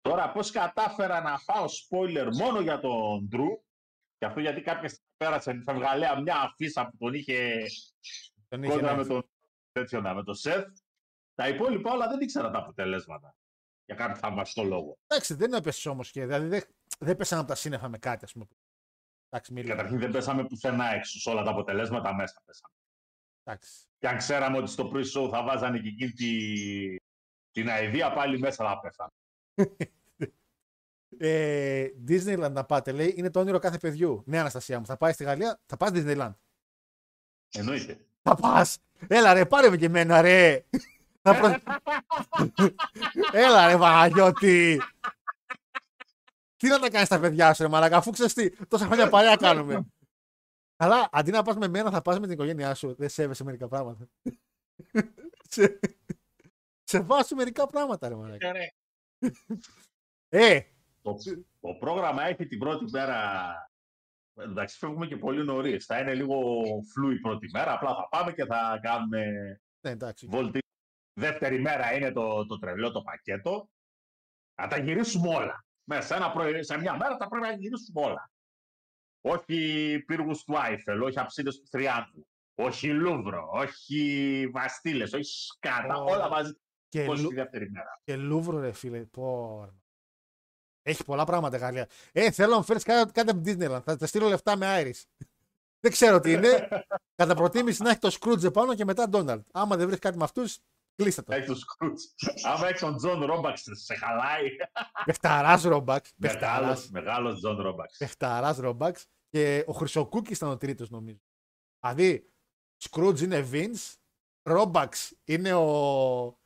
[0.00, 3.58] Τώρα πώς κατάφερα να φάω spoiler μόνο για τον Drew.
[4.18, 7.66] Και αυτό γιατί κάποια στιγμή πέρασε στα Βγαλέα μια αφίσα που τον είχε
[8.48, 8.96] Τον είχε, κόντρα ναι.
[8.96, 9.30] με τον,
[9.72, 10.64] τέτοιο, να, με τον Σεφ.
[11.34, 13.36] Τα υπόλοιπα όλα δεν ήξερα τα αποτελέσματα.
[13.84, 14.98] Για κάποιο θαυμαστό λόγο.
[15.06, 16.26] Εντάξει, δεν έπεσε όμως και.
[16.26, 16.62] Δηλαδή δεν,
[16.98, 18.46] δεν πέσανε από τα σύννεφα με κάτι, ας πούμε.
[19.28, 19.74] Εντάξει, μη λέμε.
[19.74, 21.18] Καταρχήν δεν πέσαμε πουθενά έξω.
[21.18, 22.74] Σε όλα τα αποτελέσματα μέσα πέσαμε.
[23.44, 23.86] Εντάξει.
[23.98, 26.96] Και αν ξέραμε ότι στο pre-show θα βάζανε και εκείνη τη,
[27.50, 29.10] την αηδία, πάλι μέσα θα πέσαμε.
[31.18, 34.22] Ε, Disneyland να πάτε, λέει, είναι το όνειρο κάθε παιδιού.
[34.26, 36.34] Ναι, Αναστασία μου, θα πάει στη Γαλλία, θα πας Disneyland.
[37.52, 38.06] Εννοείται.
[38.22, 38.78] Θα πας.
[39.06, 40.64] Έλα ρε, πάρε με και εμένα, ρε.
[41.22, 41.62] Θα προ-
[43.32, 44.80] Έλα ρε, Παναγιώτη.
[46.56, 49.36] Τι να τα κάνεις τα παιδιά σου, ρε Μαλάκα, αφού ξέρεις τι, τόσα χρόνια παρέα
[49.36, 49.86] κάνουμε.
[50.76, 52.94] Αλλά αντί να πας με μένα, θα πας με την οικογένειά σου.
[52.94, 54.08] Δεν σέβεσαι μερικά πράγματα.
[55.48, 55.78] σε,
[56.84, 58.52] σε βάζω μερικά πράγματα, ρε Μαλάκα.
[60.28, 60.60] Ε,
[61.02, 61.14] Το,
[61.60, 63.52] το πρόγραμμα έχει την πρώτη μέρα.
[64.34, 65.84] Εντάξει, φεύγουμε και πολύ νωρίς.
[65.84, 66.36] Θα είναι λίγο
[66.92, 67.72] φλού η πρώτη μέρα.
[67.72, 69.26] Απλά θα πάμε και θα κάνουμε
[69.80, 70.26] ναι, εντάξει.
[70.26, 70.58] βόλτη.
[71.12, 73.70] Δεύτερη μέρα είναι το, το τρελό το πακέτο.
[74.54, 75.66] Θα τα γυρίσουμε όλα.
[75.84, 78.30] Μέσα σε, ένα πρωί, σε μια μέρα θα πρέπει να γυρίσουμε όλα.
[79.20, 85.96] Όχι πύργους του Άιφελ, όχι αψίδες του Τριάντου, όχι Λούβρο, όχι Βαστίλες, όχι σκάτα.
[85.96, 86.04] Ω.
[86.04, 86.52] Όλα μαζί
[86.88, 88.00] Και, πώς Λου- τη δεύτερη μέρα.
[88.04, 89.04] και Λούβρο, ρε φίλε.
[89.04, 89.70] Πω, ρε.
[90.88, 91.88] Έχει πολλά πράγματα η Γαλλία.
[92.12, 93.82] Ε, θέλω να μου φέρεις κάτι, κάτι από την Disneyland.
[93.84, 95.02] Θα τα στείλω λεφτά με IRIS.
[95.82, 96.68] δεν ξέρω τι είναι.
[97.14, 99.40] Κατά προτίμηση να έχει το Scrooge πάνω και μετά Donald.
[99.52, 100.58] Άμα δεν βρεις κάτι με αυτούς,
[100.94, 101.34] κλείστε το.
[101.34, 101.98] Έχει το Scrooge.
[102.42, 104.48] Άμα έχεις τον Τζον Ρόμπαξ, σε χαλάει.
[105.04, 106.12] Πεχταράς Ρομπαξ.
[106.20, 106.60] Πεχταράς.
[106.60, 107.96] Μεγάλος, μεγάλος Τζον Ρόμπαξ.
[107.96, 109.06] Πεχταράς Ρομπαξ.
[109.28, 111.18] Και ο Χρυσοκούκης ήταν ο τρίτος, νομίζω.
[111.80, 112.30] Δηλαδή,
[112.90, 113.94] Scrooge είναι Vince.
[114.42, 116.38] Ρόμπαξ είναι ο.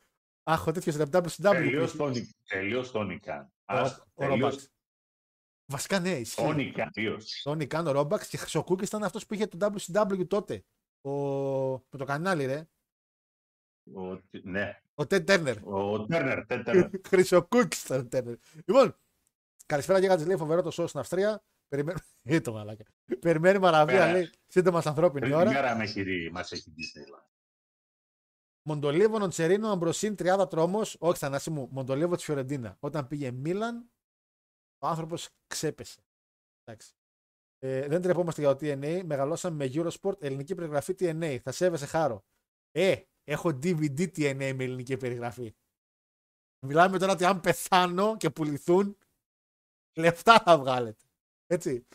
[0.43, 2.27] Αχ, ο τέτοιος WCW.
[2.47, 2.91] Τελείως
[3.65, 4.31] τον- Τελείως τον Ικάν.
[4.31, 4.69] Ο- Ο Ρόμπαξ.
[5.65, 6.41] Βασικά ναι, ισχύει.
[6.41, 6.91] Τον Ικάν.
[6.91, 7.41] τελείως.
[7.43, 10.63] Τον Ικάνο Ρόμπαξ και Χρυσοκούκη ήταν αυτός που είχε το WCW τότε.
[11.01, 11.11] Ο...
[11.71, 12.67] Με το κανάλι, ρε.
[13.93, 15.55] Ο- Ναι, Ο Ted Turner.
[15.63, 16.45] ο Τέρνερ.
[16.45, 16.89] Τεν Τέρνερ.
[17.07, 18.35] Χρυσοκούκη ήταν ο Turner.
[18.65, 18.95] Λοιπόν,
[19.65, 21.43] καλησπέρα Γίγαντζ λέει φοβερό το show στην Αυστρία.
[21.67, 22.03] Περιμένουμε.
[22.25, 22.83] Ε, το μαλάκα.
[23.19, 24.11] Περιμένουμε αραβία, Πέρα.
[24.11, 24.29] λέει.
[24.47, 25.51] Σύντομα στην ανθρώπινη Τρίτη ώρα.
[25.51, 27.27] μέρα με έχει, μας έχει Disneyland.
[28.63, 30.97] Μοντολίβο, Νοντσερίνο, Αμπροσίν, Τριάδα Τρόμος.
[30.99, 31.67] Όχι, Θανάση μου.
[31.71, 32.77] Μοντολίβο της Φιωρεντίνα.
[32.79, 33.89] Όταν πήγε Μίλαν,
[34.77, 36.01] ο άνθρωπος ξέπεσε.
[36.63, 36.93] Εντάξει.
[37.59, 39.01] Ε, δεν τρεπόμαστε για το TNA.
[39.05, 41.37] Μεγαλώσαμε με Eurosport, ελληνική περιγραφή TNA.
[41.43, 42.25] Θα σέβεσαι χάρο.
[42.71, 45.55] Ε, έχω DVD TNA με ελληνική περιγραφή.
[46.65, 48.97] Μιλάμε τώρα ότι αν πεθάνω και πουληθούν,
[49.93, 51.03] λεφτά θα βγάλετε.
[51.47, 51.87] Έτσι.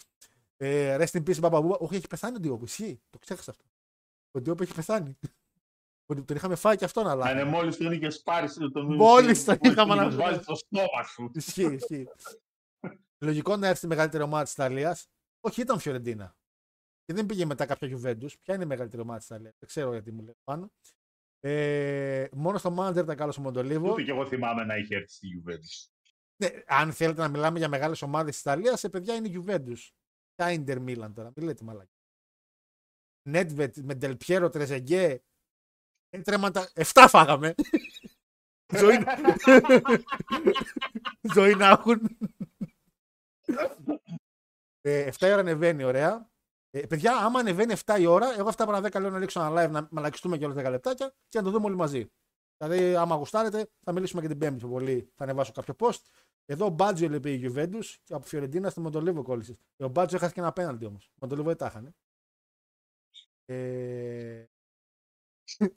[0.57, 1.77] Ε, rest in peace, Μπαμπαμπούμπα.
[1.77, 2.65] Όχι, έχει πεθάνει ο Ντιόπου.
[2.65, 3.01] Ισχύει.
[3.11, 3.65] Το ξέχασα αυτό.
[4.31, 5.19] Ο Ντιόπου έχει πεθάνει.
[6.15, 7.25] Τον τον είχαμε φάει και αυτόν, αλλά.
[7.25, 10.43] Αν είναι μόλις τον είχες πάρεις, τον Μόλις τον μόλις είχαμε τον να- είχες βάλει
[10.43, 11.31] στο στόμα σου.
[11.35, 12.07] Ισχύει, ισχύει.
[13.19, 15.07] Λογικό να έρθει η μεγαλύτερη ομάδα της Ιταλίας.
[15.41, 16.37] Όχι, ήταν Φιωρεντίνα.
[17.05, 18.33] Και δεν πήγε μετά κάποια Juventus.
[18.43, 20.71] Ποια είναι η μεγαλύτερη ομάδα της Ιταλίας; Δεν ξέρω γιατί μου λέει πάνω.
[21.41, 23.93] Ε, μόνο στο manager ήταν καλός ο Μοντολίβο.
[23.93, 25.89] Ούτε και εγώ θυμάμαι να είχε έρθει στη Juventus.
[26.37, 29.89] Ναι, αν θέλετε να μιλάμε για μεγάλες ομάδες της Ιταλίας, σε παιδιά είναι η Juventus.
[30.35, 31.97] Ποια είναι η Inter Milan τώρα, μην λέτε μαλάκι.
[33.29, 35.23] Νέτβετ με Ντελπιέρο, Τρεζεγκέ.
[36.11, 37.55] Έτρεμα Εφτά φάγαμε.
[38.77, 38.97] Ζωή...
[41.35, 42.19] Ζωή να έχουν.
[44.81, 46.31] ε, 7 η ώρα ανεβαίνει, ωραία.
[46.71, 49.51] Ε, παιδιά, άμα ανεβαίνει 7 η ώρα, εγώ αυτά παρά 10 λέω να ρίξω ένα
[49.51, 52.11] live να μαλακιστούμε και όλες 10 λεπτάκια και να το δούμε όλοι μαζί.
[52.57, 55.13] Δηλαδή, άμα γουστάρετε, θα μιλήσουμε και την Πέμπτη πιο πολύ.
[55.15, 56.03] Θα ανεβάσω κάποιο post.
[56.45, 59.57] Εδώ ο Μπάτζιο λέει η Juventus και από Φιωρεντίνας στο Μοντολίβο κόλλησες.
[59.77, 61.07] Ε, Ο Μπάτζιο έχασε και ένα πέναλτι όμως.
[61.13, 61.95] Ο Μοντολίβο δεν τα είχαν.
[63.45, 64.45] Ε...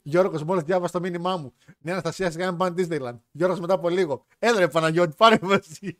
[0.02, 1.52] Γιώργος, μόλις διάβασα το μήνυμά μου.
[1.78, 3.18] Ναι, Αναστασία, σιγά να πάνε Disneyland.
[3.30, 4.26] Γιώργος μετά από λίγο.
[4.38, 5.98] Έδρε Παναγιώτη, πάρε μαζί.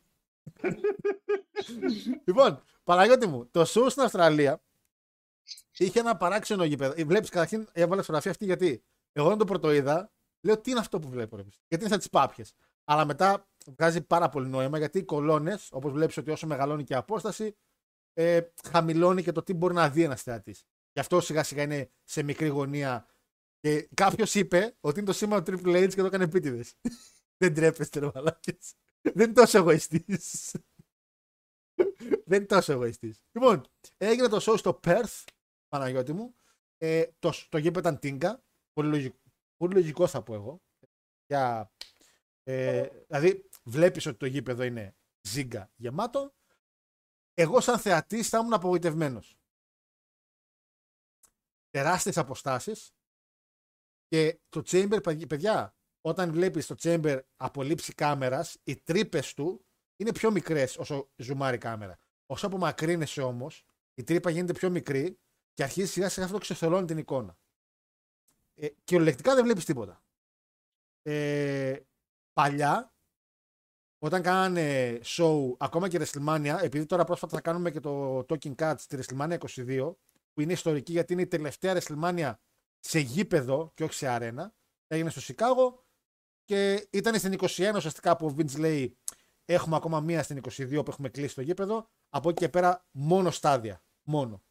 [2.25, 4.63] λοιπόν, Παναγιώτη μου, το σου στην Αυστραλία
[5.77, 7.05] είχε ένα παράξενο γήπεδο.
[7.07, 10.13] Βλέπεις καταρχήν, έβαλες φωτογραφία αυτή γιατί εγώ δεν το πρωτοείδα.
[10.41, 11.43] Λέω τι είναι αυτό που βλέπω, ρε.
[11.43, 11.57] παιδί.
[11.69, 12.55] Γιατί είναι σαν τις πάπιες.
[12.85, 16.93] Αλλά μετά βγάζει πάρα πολύ νόημα γιατί οι κολόνες, όπως βλέπεις ότι όσο μεγαλώνει και
[16.93, 17.57] η απόσταση,
[18.13, 20.65] ε, χαμηλώνει και το τι μπορεί να δει ένας θεατής.
[20.93, 23.07] Γι' αυτό σιγά σιγά είναι σε μικρή γωνία.
[23.63, 26.75] Και κάποιος είπε ότι είναι το σήμα του Triple H και το έκανε επίτηδες.
[27.43, 28.75] Δεν τρέπεστε, ρε μαλάκες.
[29.01, 30.55] Δεν είναι τόσο εγωιστής.
[32.25, 33.25] Δεν είναι τόσο εγωιστής.
[33.33, 33.65] Λοιπόν,
[33.97, 35.25] έγινε το show στο Perth,
[35.69, 36.35] Παναγιώτη μου.
[36.79, 38.45] Ε, το, το γήπεδο ήταν τίνκα.
[38.73, 39.19] Πολύ λογικό,
[39.57, 40.63] πολύ λογικό θα πω εγώ.
[41.27, 41.73] Για,
[42.43, 44.97] ε, δηλαδή, βλέπεις ότι το γήπεδο είναι
[45.29, 46.35] ζίγκα γεμάτο.
[47.35, 49.37] Εγώ, σαν θεατής, θα ήμουν απογοητευμένος.
[51.71, 52.95] Τεράστιες αποστάσεις.
[54.13, 59.65] Και το Chamber, παιδι- παιδιά, όταν βλέπεις το Chamber από λήψη κάμερας, οι τρύπες του
[59.97, 61.99] είναι πιο μικρές όσο ζουμάρει η κάμερα.
[62.27, 65.19] Όσο απομακρύνεσαι όμως, η τρύπα γίνεται πιο μικρή
[65.53, 67.39] και αρχίζει σιγά σιγά αυτό να ξεθολώνει την εικόνα.
[68.55, 70.03] Ε, κυριολεκτικά δεν βλέπεις τίποτα.
[71.03, 71.81] Ε,
[72.33, 72.95] παλιά,
[73.99, 78.75] όταν κάνανε show, ακόμα και WrestleMania, επειδή τώρα πρόσφατα θα κάνουμε και το Talking Cuts
[78.79, 79.97] στη WrestleMania 22,
[80.33, 82.33] που είναι ιστορική γιατί είναι η τελευταία WrestleMania
[82.85, 84.55] σε γήπεδο και όχι σε αρένα,
[84.87, 85.87] έγινε στο Σικάγο
[86.45, 88.99] και ήταν στην 21 ουσιαστικά που ο Vince λέει
[89.45, 93.31] έχουμε ακόμα μία στην 22 που έχουμε κλείσει το γήπεδο, από εκεί και πέρα μόνο
[93.31, 94.43] στάδια, μόνο.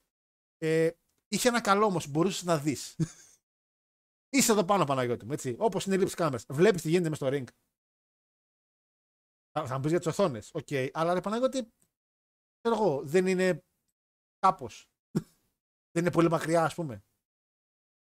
[0.57, 0.89] Ε,
[1.27, 2.95] είχε ένα καλό όμως, μπορούσες να δεις.
[4.33, 5.55] Είσαι εδώ πάνω, Παναγιώτη μου, έτσι.
[5.59, 6.43] Όπως είναι η λήψη κάμερα.
[6.49, 7.45] Βλέπεις τι γίνεται μες στο ring.
[9.51, 10.51] Θα, θα μου πεις για τις οθόνες.
[10.53, 11.73] Οκ, αλλά ρε Παναγιώτη,
[12.59, 13.63] ξέρω εγώ, δεν είναι
[14.39, 14.89] κάπως.
[15.93, 17.03] δεν είναι πολύ μακριά, ας πούμε.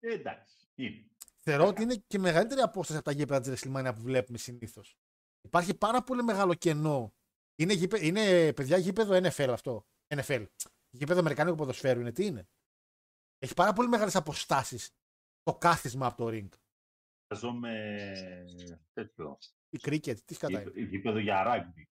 [0.03, 0.55] Ε, εντάξει.
[0.75, 1.05] Είναι.
[1.39, 4.97] Θεωρώ ότι είναι και μεγαλύτερη απόσταση από τα γήπεδα της WrestleMania που βλέπουμε συνήθως.
[5.41, 7.13] Υπάρχει πάρα πολύ μεγάλο κενό.
[7.55, 9.85] Είναι, γήπε, είναι παιδιά γήπεδο NFL αυτό.
[10.15, 10.45] NFL.
[10.89, 12.11] Γήπεδο Αμερικάνικου ποδοσφαίρου είναι.
[12.11, 12.47] Τι είναι.
[13.39, 14.89] Έχει πάρα πολύ μεγάλες αποστάσεις
[15.43, 16.49] το κάθισμα από το ring.
[17.27, 17.95] Παίζομαι
[18.93, 19.37] τέτοιο.
[19.69, 20.71] Η cricket, τι σκατά είναι.
[20.75, 21.83] γή- Γήπεδο για rugby.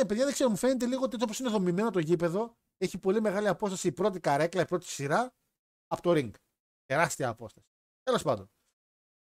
[0.00, 3.20] Ναι, παιδιά δεν ξέρω, μου φαίνεται λίγο ότι όπως είναι δομημένο το γήπεδο, έχει πολύ
[3.20, 5.34] μεγάλη απόσταση η πρώτη καρέκλα, η πρώτη σειρά
[5.86, 6.30] από το ring.
[6.90, 7.66] Τεράστια απόσταση.
[8.02, 8.50] Τέλος πάντων.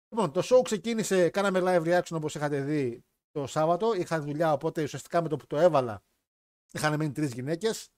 [0.08, 3.94] Λοιπόν, το show ξεκίνησε, κάναμε live reaction όπως είχατε δει το Σάββατο.
[3.94, 6.02] Είχα δουλειά, οπότε ουσιαστικά με το που το έβαλα
[6.72, 7.88] είχαν μείνει τρεις γυναίκες.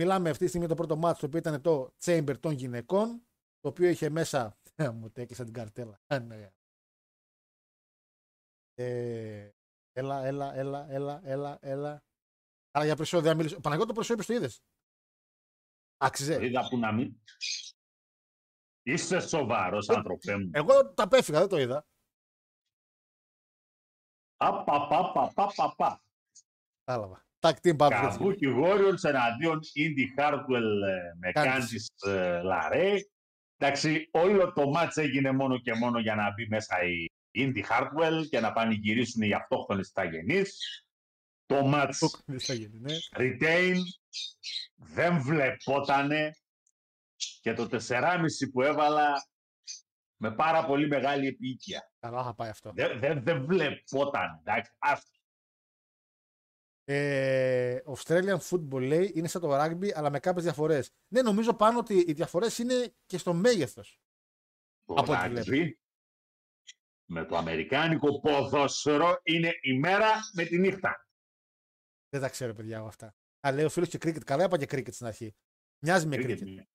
[0.00, 3.26] Μιλάμε αυτή τη στιγμή το πρώτο match το οποίο ήταν το Chamber των γυναικών,
[3.60, 4.58] το οποίο είχε μέσα.
[4.94, 6.00] Μου τέκλεισα την καρτέλα.
[6.22, 6.52] Ναι.
[8.74, 9.50] Ε,
[9.92, 12.02] έλα, έλα, έλα, έλα, έλα, έλα.
[12.70, 13.60] Άρα για περισσότερο δεν μιλήσω.
[13.60, 14.62] Παναγιώτη το προσώπη το είδες;
[15.96, 16.44] Άξιζε.
[16.44, 17.20] Είδα που να μην.
[18.88, 20.50] Είσαι σοβαρός, άνθρωπέ μου.
[20.52, 21.86] Εγώ τα απέφυγα, δεν το είδα.
[24.36, 26.02] Απαπαπαπαπαπα.
[26.84, 27.26] Κατάλαβα.
[27.40, 27.88] Tag team battle.
[27.90, 31.90] Καβούκι Warriors εναντίον Indy Hardwell ε, με Κάνεις.
[32.02, 32.94] Kansas ε, Λαρέ.
[33.56, 38.26] Εντάξει, όλο το match έγινε μόνο και μόνο για να μπει μέσα η Indy Hardwell
[38.28, 40.82] και να πανηγυρίσουν οι αυτόχθονες ταγενείς.
[41.46, 42.94] Το match Δεν θα γίνει, ναι.
[43.12, 43.76] retain
[44.74, 46.32] δεν βλεπότανε
[47.54, 49.28] και το 4,5 που έβαλα
[50.16, 51.92] με πάρα πολύ μεγάλη επίοικια.
[51.98, 52.72] Καλά θα πάει αυτό.
[52.74, 54.72] Δεν δεν δεν βλεπόταν, εντάξει.
[54.78, 55.18] Άστο.
[56.84, 60.90] Ε, Australian football λέει είναι σαν το rugby, αλλά με κάποιες διαφορές.
[61.08, 64.00] Ναι, νομίζω πάνω ότι οι διαφορές είναι και στο μέγεθος.
[64.84, 65.70] Το Από ό,τι rugby
[67.10, 71.08] με το αμερικάνικο ποδόσφαιρο είναι η μέρα με τη νύχτα.
[72.08, 73.14] Δεν τα ξέρω, παιδιά, εγώ αυτά.
[73.46, 74.24] Α, λέει ο φίλος και cricket.
[74.24, 75.34] Καλά, είπα και cricket στην αρχή.
[75.78, 76.66] Μοιάζει με cricket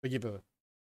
[0.00, 0.42] το γήπεδο.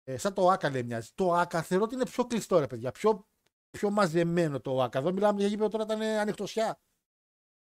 [0.04, 1.10] Ε, σαν το ΑΚΑ λέει μοιάζει.
[1.16, 2.92] Το ΑΚΑ θεωρώ ότι είναι πιο κλειστό, ρε παιδιά.
[2.92, 3.28] Πιο,
[3.70, 5.00] πιο μαζεμένο το ΑΚΑ.
[5.00, 6.80] Εδώ μιλάμε για γήπεδο τώρα ήταν ανοιχτοσιά.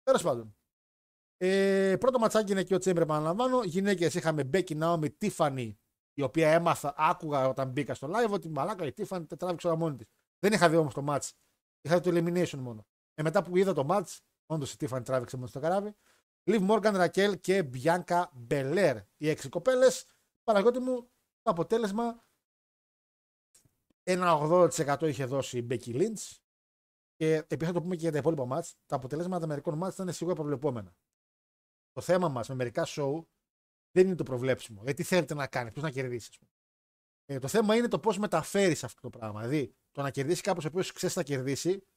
[0.04, 0.56] Τέλος πάντων.
[1.38, 3.64] Ε, πρώτο ματσάκι είναι και ο Τσέμπρε, επαναλαμβάνω.
[3.64, 5.80] Γυναίκες είχαμε Μπέκι Νάομι, Τίφανη,
[6.14, 9.96] η οποία έμαθα, άκουγα όταν μπήκα στο live ότι μαλάκα η Τίφανη τράβηξε όλα μόνη
[9.96, 10.08] της.
[10.40, 11.30] Δεν είχα δει όμως το match.
[11.82, 12.86] Είχα δει το elimination μόνο.
[13.14, 15.96] Ε, μετά που είδα το match, όντως η Τίφανη τράβηξε μόνο στο καράβι.
[16.44, 18.98] Λιβ Μόργαν, Ρακέλ και Μπιάνκα Μπελέρ.
[19.18, 20.06] Οι έξι κοπέλες.
[20.44, 21.10] Παραγώτη μου,
[21.46, 22.24] το αποτέλεσμα
[24.04, 26.44] ένα 80% είχε δώσει η Μπέκι Λίντς.
[27.16, 29.94] Και επειδή θα το πούμε και για τα υπόλοιπα μάτς, τα αποτελέσματα των μερικών μάτς
[29.94, 30.96] ήταν σίγουρα προβλεπόμενα.
[31.92, 33.26] Το θέμα μας με μερικά show
[33.92, 34.80] δεν είναι το προβλέψιμο.
[34.80, 36.30] Δηλαδή, τι θέλετε να κάνεις, ποιος να κερδίσει.
[36.32, 36.52] ας πούμε.
[37.26, 39.40] Ε, το θέμα είναι το πώς μεταφέρεις αυτό το πράγμα.
[39.40, 41.88] Δηλαδή, το να κερδίσει κάποιος ο οποίος ξέρεις να κερδίσει,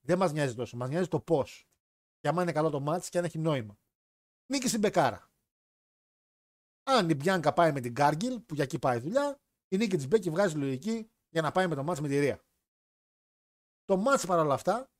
[0.00, 0.76] δεν μας νοιάζει τόσο.
[0.76, 1.68] Μας νοιάζει το πώς.
[2.20, 3.78] Και άμα είναι καλό το μάτς και αν έχει νόημα.
[4.46, 5.31] Νίκη στην Μπεκάρα.
[6.82, 9.96] Αν η Μπιάνκα πάει με την Κάργιλ, που για εκεί πάει η δουλειά, η νίκη
[9.96, 12.44] της Μπέκη βγάζει λογική για να πάει με το μάτς με τη Ρία.
[13.84, 14.90] Το μάτς παρόλα αυτά,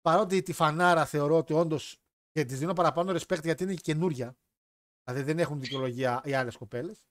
[0.00, 1.98] παρότι τη φανάρα θεωρώ ότι όντως
[2.30, 4.36] και της δίνω παραπάνω respect γιατί είναι καινούρια,
[5.04, 7.04] δηλαδή δεν έχουν δικαιολογία οι άλλες κοπέλες.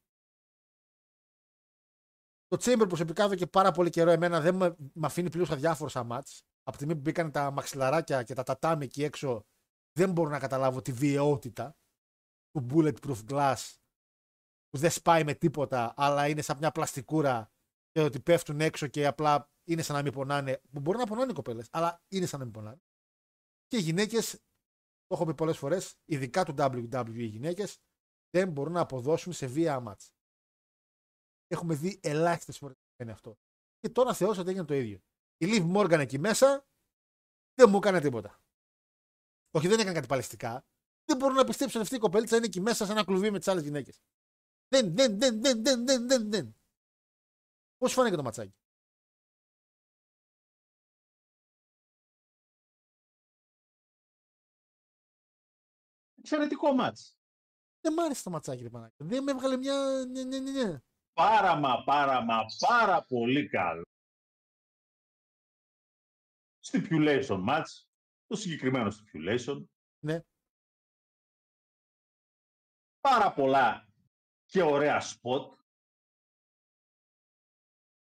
[2.47, 5.89] Το Chamber προσωπικά εδώ και πάρα πολύ καιρό εμένα δεν με, με αφήνει πλήρω αδιάφορο
[5.89, 6.43] σαν μάτς.
[6.63, 9.45] Από τη στιγμή που μπήκαν τα μαξιλαράκια και τα τατάμι εκεί έξω,
[9.91, 11.75] δεν μπορώ να καταλάβω τη βιαιότητα
[12.53, 13.75] του bulletproof glass
[14.69, 17.51] που δεν σπάει με τίποτα, αλλά είναι σαν μια πλαστικούρα
[17.91, 20.61] και ότι πέφτουν έξω και απλά είναι σαν να μην πονάνε.
[20.71, 22.81] Που μπορεί να πονάνε οι κοπέλες, αλλά είναι σαν να μην πονάνε.
[23.67, 24.31] Και οι γυναίκες,
[25.05, 27.79] το έχω πει πολλές φορές, ειδικά του WWE οι γυναίκες,
[28.29, 30.13] δεν μπορούν να αποδώσουν σε βία μάτς.
[31.47, 33.37] Έχουμε δει ελάχιστες φορές να είναι αυτό.
[33.79, 34.99] Και τώρα θεώρησα ότι έγινε το ίδιο.
[35.37, 36.67] Η Liv Morgan εκεί μέσα
[37.53, 38.41] Δεν μου έκανε τίποτα.
[39.51, 40.65] Όχι, δεν έκανε κάτι παλαιστικά.
[41.13, 43.37] Δεν μπορώ να πιστέψω ότι αυτή η κοπέλτσα είναι εκεί μέσα σε ένα κλουβί με
[43.37, 44.01] τις άλλες γυναίκες.
[44.67, 46.55] Δεν, δεν, δεν, δεν, δεν, δεν, δεν, δεν.
[47.77, 48.55] Πώς φάνηκε το ματσάκι;
[56.17, 57.17] Εξαιρετικό μάτς.
[57.81, 58.95] Δεν μ' άρεσε το ματσάκι, ρε Πανάκη.
[58.97, 60.05] Δεν με έβγαλε μια.
[60.09, 60.81] Ναι, ναι, ναι, ναι.
[61.13, 63.83] Πάρα μα πάρα μα πάρα πολύ καλό.
[66.65, 67.85] Stipulation match.
[68.27, 69.65] Το συγκεκριμένο stipulation.
[69.99, 70.21] Ναι.
[73.09, 73.87] Πάρα πολλά
[74.45, 75.49] και ωραία spot.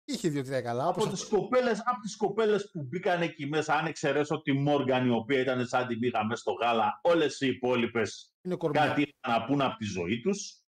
[0.05, 0.87] Είχε δύο-τρία καλά.
[0.89, 5.07] από Όπως τις, κοπέλες, από τις κοπέλες που μπήκαν εκεί μέσα, αν εξαιρέσω τη Μόργαν
[5.07, 8.87] η οποία ήταν σαν τη μύγα μέσα στο γάλα, όλες οι υπόλοιπες είναι κορμιά.
[8.87, 10.63] κάτι είχαν να πούν από τη ζωή τους.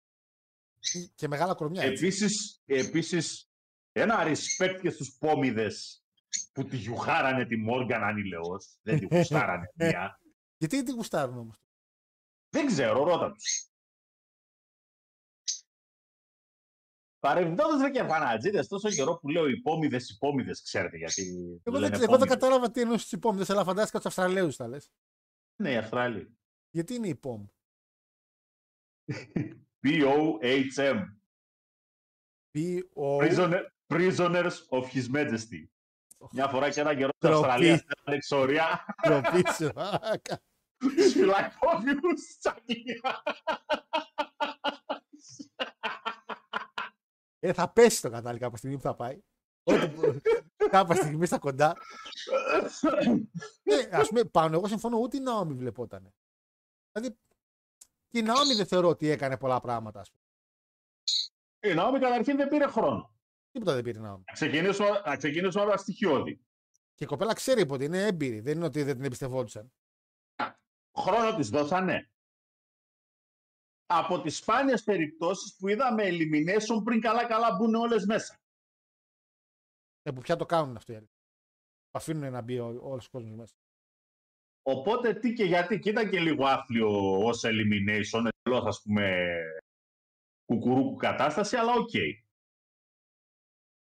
[1.14, 1.82] Και μεγάλα κορμιά.
[1.82, 2.04] έτσι.
[2.06, 3.50] Επίσης, επίσης,
[3.92, 6.04] ένα respect και στους πόμιδες
[6.52, 8.78] που τη γιουχάρανε τη Μόργαν ανηλαιώς.
[8.82, 10.20] Δεν τη γουστάρανε μία.
[10.56, 11.56] Γιατί τι γουστάρουν όμως;
[12.48, 13.69] Δεν ξέρω, ρώτα τους.
[17.20, 21.22] Παρεμπιπτόντως ρε και φανατζίδες, τόσο καιρό που λέω υπόμιδες, υπόμιδες, ξέρετε γιατί
[21.62, 22.28] Εγώ, λένε δεν, εγώ δεν πόμιδες.
[22.28, 24.90] κατάλαβα τι εννοεί του υπόμηδες, αλλά φαντάστηκα του Αυστραλέους τα λες.
[25.56, 26.38] Ναι, οι Αυστραλοί.
[26.70, 27.46] Γιατί είναι υπόμ;
[29.86, 31.04] P-O-H-M.
[32.54, 33.18] P-O.
[33.18, 33.62] Prisoner,
[33.92, 35.68] prisoners of His Majesty.
[36.32, 37.46] Μια φορά και ένα καιρό στην Ντροπή.
[37.46, 39.70] Αυστραλία, στην εξορία, Ντροπή σου.
[40.00, 40.42] Άκα.
[47.40, 47.48] Φυλακόβιους τσακία.
[47.48, 49.18] Ε, θα πέσει το κατάλληλα κάποια στιγμή που θα πάει.
[49.62, 49.90] Ό,τι
[50.70, 51.76] κάποια στιγμή στα κοντά.
[53.62, 56.14] Ναι, ας πούμε, πάνω, εγώ συμφωνώ, ούτε η Ναόμι βλεπόταν.
[56.92, 57.18] Δηλαδή,
[58.08, 60.22] και η Ναόμι δεν θεωρώ ότι έκανε πολλά πράγματα, ας πούμε.
[61.72, 63.14] Η Ναόμι καταρχήν δεν πήρε χρόνο.
[63.50, 64.24] Τίποτα δεν πήρε η Ναόμι.
[64.26, 66.44] Να ξεκινήσω, να ξεκινήσω από τα στοιχειώδη.
[66.94, 68.40] Και η κοπέλα ξέρει ότι είναι έμπειρη.
[68.40, 69.72] Δεν είναι ότι δεν την εμπιστευόντουσαν.
[70.98, 72.10] Χρόνο της δώσανε.
[73.92, 78.40] Από τις σπάνιες περιπτώσεις που είδαμε elimination πριν καλά-καλά μπουν όλες μέσα.
[80.02, 81.10] Ε, που πια το κάνουν αυτό οι άλλοι.
[81.90, 83.54] Αφήνουν να μπει όλος ο κόσμος μέσα.
[84.62, 89.34] Οπότε τι και γιατί, και ήταν και λίγο άθλιο ως elimination, εντελώς ας πούμε
[90.44, 91.90] κουκουρούκου κατάσταση, αλλά οκ.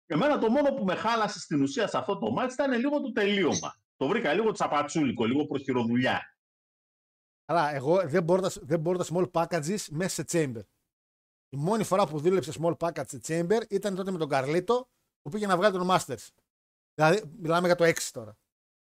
[0.05, 3.11] Εμένα το μόνο που με χάλασε στην ουσία σε αυτό το μάτς ήταν λίγο το
[3.11, 3.75] τελείωμα.
[3.95, 6.34] Το βρήκα λίγο τσαπατσούλικο, λίγο προχειροδουλειά.
[7.45, 10.63] Αλλά εγώ δεν μπορώ, τα- δεν μπορώ τα small packages μέσα σε chamber.
[11.49, 14.89] Η μόνη φορά που δούλεψε small package σε chamber ήταν τότε με τον Καρλίτο
[15.21, 16.27] που πήγε να βγάλει τον Masters.
[16.93, 18.37] Δηλαδή, μιλάμε για το 6 τώρα.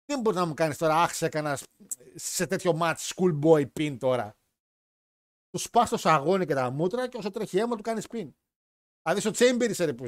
[0.04, 1.64] Δεν μπορεί να μου κάνεις τώρα, αχ, σε έκανας
[2.14, 4.36] σε τέτοιο match schoolboy pin τώρα.
[5.50, 8.30] Του σπάς το σαγόνι και τα μούτρα και όσο τρέχει αίμα του κάνεις pin.
[9.02, 10.06] Δηλαδή στο chamber είσαι ρε που.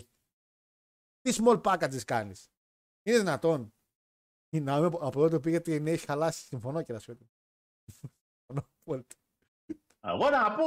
[1.21, 2.51] Τι small packages κάνεις;
[3.07, 3.75] Είναι δυνατόν.
[4.49, 6.45] Η Νάουμι από από τότε που πήγε την έχει χαλάσει.
[6.47, 7.19] Συμφωνώ και σου.
[8.47, 9.15] Συμφωνώ απόλυτα.
[10.07, 10.65] Εγώ να πω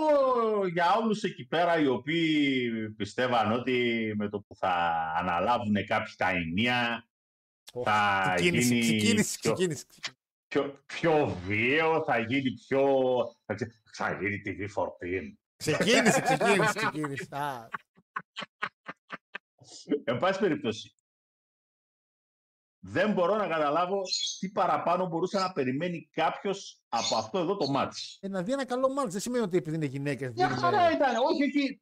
[0.67, 4.69] για όλους εκεί πέρα οι οποίοι πιστεύαν ότι με το που θα
[5.17, 7.07] αναλάβουν κάποιοι τα ενία
[7.83, 9.85] θα Ξεκίνησε, γίνει ξεκίνησε, πιο- ξεκίνησε.
[10.47, 12.83] πιο, πιο βίαιο, θα γίνει πιο...
[13.45, 15.33] θα, ξε- θα γίνει TV for pin.
[15.57, 17.27] Ξεκίνησε, ξεκίνησε, ξεκίνησε.
[17.35, 17.67] Α,
[20.03, 20.95] Εν πάση περιπτώσει,
[22.89, 24.01] δεν μπορώ να καταλάβω
[24.39, 28.17] τι παραπάνω μπορούσε να περιμένει κάποιος από αυτό εδώ το μάτς.
[28.21, 30.33] ε, να δει ένα καλό μάτς δεν σημαίνει ότι επειδή είναι γυναίκες.
[30.33, 31.81] Μια χαρά ήταν, όχι εκεί.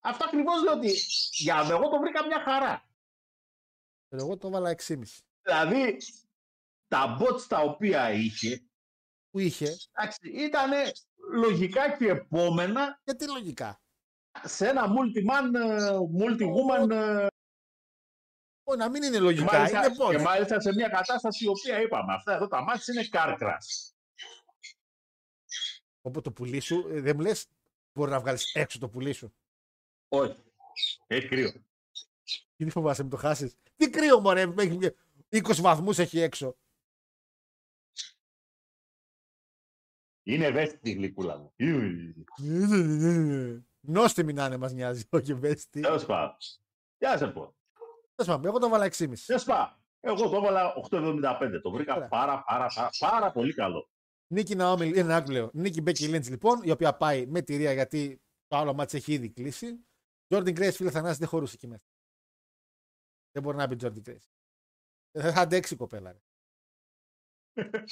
[0.00, 0.92] Αυτό ακριβώς λέω ότι
[1.32, 2.88] για εγώ το βρήκα μια χαρά.
[4.08, 5.02] Εγώ το έβαλα 6,5.
[5.42, 5.96] Δηλαδή,
[6.88, 8.62] τα bots τα οποία είχε,
[9.30, 9.76] Που είχε,
[10.34, 10.70] ήταν
[11.32, 13.80] λογικά και επόμενα γιατί λογικά;
[14.44, 15.90] σε ένα multi-man, ε,
[16.20, 16.90] multi-woman
[18.68, 20.10] ε, Ω, να μην είναι και λογικά, μάλιστα, είναι πώς.
[20.10, 23.92] και μάλιστα σε μια κατάσταση η οποία είπαμε, αυτά εδώ τα μάτια είναι car crash.
[26.00, 27.46] Οπότε το πουλί σου, ε, δεν μου λες,
[27.92, 29.34] μπορεί να βγάλεις έξω το πουλί σου.
[30.08, 30.36] Όχι.
[31.06, 31.52] Έχει κρύο.
[32.56, 33.56] Τι μη φοβάσαι, μην το χάσεις.
[33.76, 34.78] Τι κρύο, μωρέ, έχει
[35.30, 36.56] 20 βαθμούς έχει έξω.
[40.22, 41.52] Είναι ευαίσθητη η γλυκούλα μου.
[43.80, 45.80] Νόστιμη να είναι, μας νοιάζει, όχι ευαίσθητη.
[45.80, 46.36] Τέλος πάντων.
[46.98, 47.57] Γεια σε πω.
[48.18, 49.12] Τέλος πάντων, εγώ το έβαλα 6,5.
[49.14, 49.80] Γεια σπά.
[50.00, 51.60] Εγώ το έβαλα 8,75.
[51.62, 52.08] Το βρήκα Ωραία.
[52.08, 53.88] πάρα, πάρα, πάρα, πάρα πολύ καλό.
[54.26, 55.50] Νίκη Ναόμι, είναι ένα άκουλο.
[55.52, 59.12] Νίκη Μπέκι Λίντ λοιπόν, η οποία πάει με τη Ρία γιατί το άλλο μάτι έχει
[59.12, 59.86] ήδη κλείσει.
[60.26, 61.82] Τζόρντιν Γκρέι, φίλε Θανάση, δεν χωρούσε εκεί μέσα.
[63.30, 64.22] Δεν μπορεί να μπει Τζόρντιν Γκρέι.
[65.10, 66.12] Δεν θα αντέξει η κοπέλα.
[66.12, 66.20] Ρε.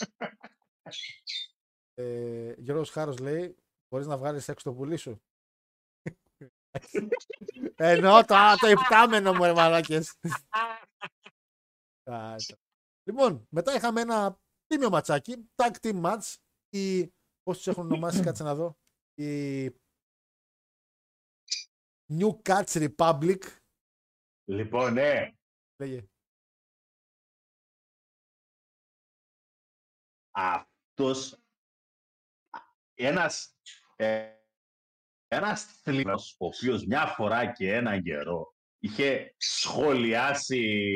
[1.94, 3.56] ε, Γιώργος Χάρος λέει,
[3.88, 5.22] μπορείς να βγάλεις έξω το πουλί σου;
[7.74, 10.18] Εννοώ το, α, το υπτάμενο μου, ρε μαλάκες.
[12.10, 12.56] Α, το-
[13.08, 15.50] λοιπόν, μετά είχαμε ένα Τίμιο ματσάκι.
[15.54, 16.34] Tag team match.
[16.68, 17.06] Η...
[17.42, 18.78] Πώς τους έχουν ονομάσει, κάτσε να δω.
[19.14, 19.66] Η
[22.12, 23.38] New Cats Republic.
[24.48, 25.36] Λοιπόν, ναι,
[25.80, 26.08] Λέγε.
[30.30, 31.40] αυτός
[32.94, 33.56] ένας,
[33.96, 34.36] ε,
[35.36, 40.88] ένας θλίβος, ο οποίος μια φορά και έναν καιρό είχε σχολιάσει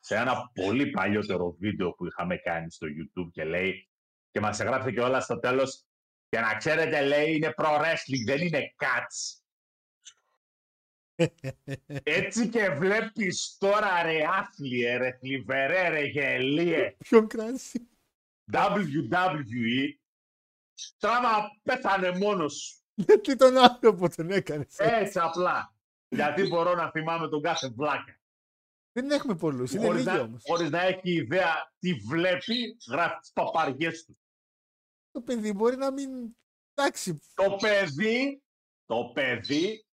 [0.00, 3.88] σε ένα πολύ παλιότερο βίντεο που είχαμε κάνει στο YouTube και λέει
[4.30, 5.84] και μας εγγράψε και όλα στο τέλος
[6.28, 9.42] και να ξέρετε λέει είναι pro wrestling, δεν είναι cuts.
[12.02, 16.96] Έτσι και βλέπεις τώρα ρε άθλιε, ρε θλιβερέ, ρε γελίε.
[16.98, 17.86] Ποιον κράτησε.
[18.52, 19.98] WWE
[20.98, 22.77] τράβα πέθανε μόνος σου.
[23.06, 24.78] Γιατί τον άνθρωπο τον έκανες.
[24.78, 25.74] Έτσι απλά.
[26.08, 28.20] Γιατί μπορώ να θυμάμαι τον κάθε βλάκα.
[28.92, 29.72] Δεν έχουμε πολλούς.
[29.72, 30.42] Είναι Χωρίς λίγοι να, όμως.
[30.46, 34.18] χωρίς να έχει ιδέα τι βλέπει, γράφει τις παπαριές του.
[35.10, 36.10] Το παιδί μπορεί να μην.
[36.74, 37.20] Εντάξει.
[37.34, 38.42] Το παιδί,
[38.86, 39.86] το παιδί,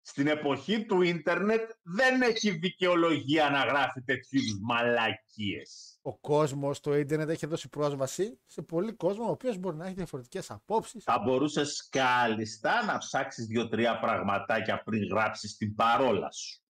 [0.00, 5.97] στην εποχή του ίντερνετ δεν έχει δικαιολογία να γράφει τέτοιου είδους μαλακίες.
[6.08, 9.94] Ο κόσμος, το ίντερνετ έχει δώσει πρόσβαση σε πολύ κόσμο ο οποίος μπορεί να έχει
[9.94, 11.04] διαφορετικές απόψεις.
[11.04, 16.60] Θα μπορούσες κάλλιστα να ψάξεις δύο-τρία πραγματάκια πριν γράψεις την παρόλα σου.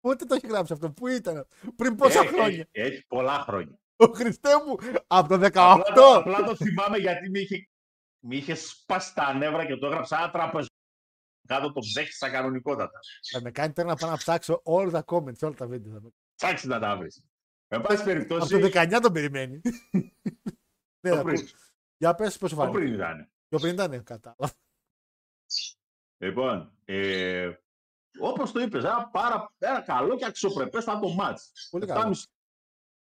[0.00, 1.46] Πότε το έχει γράψει αυτό, Πού ήταν,
[1.76, 3.78] Πριν πόσα Έχει- χρόνια; Έχει, έχει πολλά χρόνια.
[3.96, 4.74] Ο Χριστέ μου,
[5.06, 5.80] από το 18.
[5.80, 7.68] Απλά, το- απλά το θυμάμαι γιατί με είχε,
[8.24, 10.68] με είχες σπάσει τα νεύρα και το έγραψα ένα τραπεζό.
[11.48, 12.98] Κάτω το ψέχισα κανονικότατα.
[13.32, 15.92] Θα με κάνει τώρα να πάω να ψάξω όλα τα comments, όλα τα βίντεο.
[15.92, 17.24] Θα με- Ψάξεις να τα βρεις.
[17.72, 18.60] Εν πάση Από περιπτώσει.
[18.60, 19.60] το 19 τον περιμένει.
[21.00, 21.38] ναι, το θα πριν.
[21.38, 21.48] ακού.
[21.96, 22.78] Για πες πώς σου Το φάνηκε.
[22.78, 23.30] πριν ήταν.
[23.48, 24.54] Το πριν ήταν, κατάλαβα.
[26.22, 27.52] Λοιπόν, ε,
[28.20, 31.68] όπως το είπες, ένα, πάρα, ένα καλό και αξιοπρεπέστατο μάτς.
[31.70, 32.08] Πολύ Εφτά καλό.
[32.08, 32.28] μισή-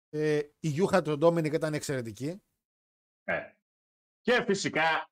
[0.09, 2.41] Ε, η Γιούχα του Ντόμινικ ήταν εξαιρετική.
[3.23, 3.51] Ε.
[4.21, 5.09] Και φυσικά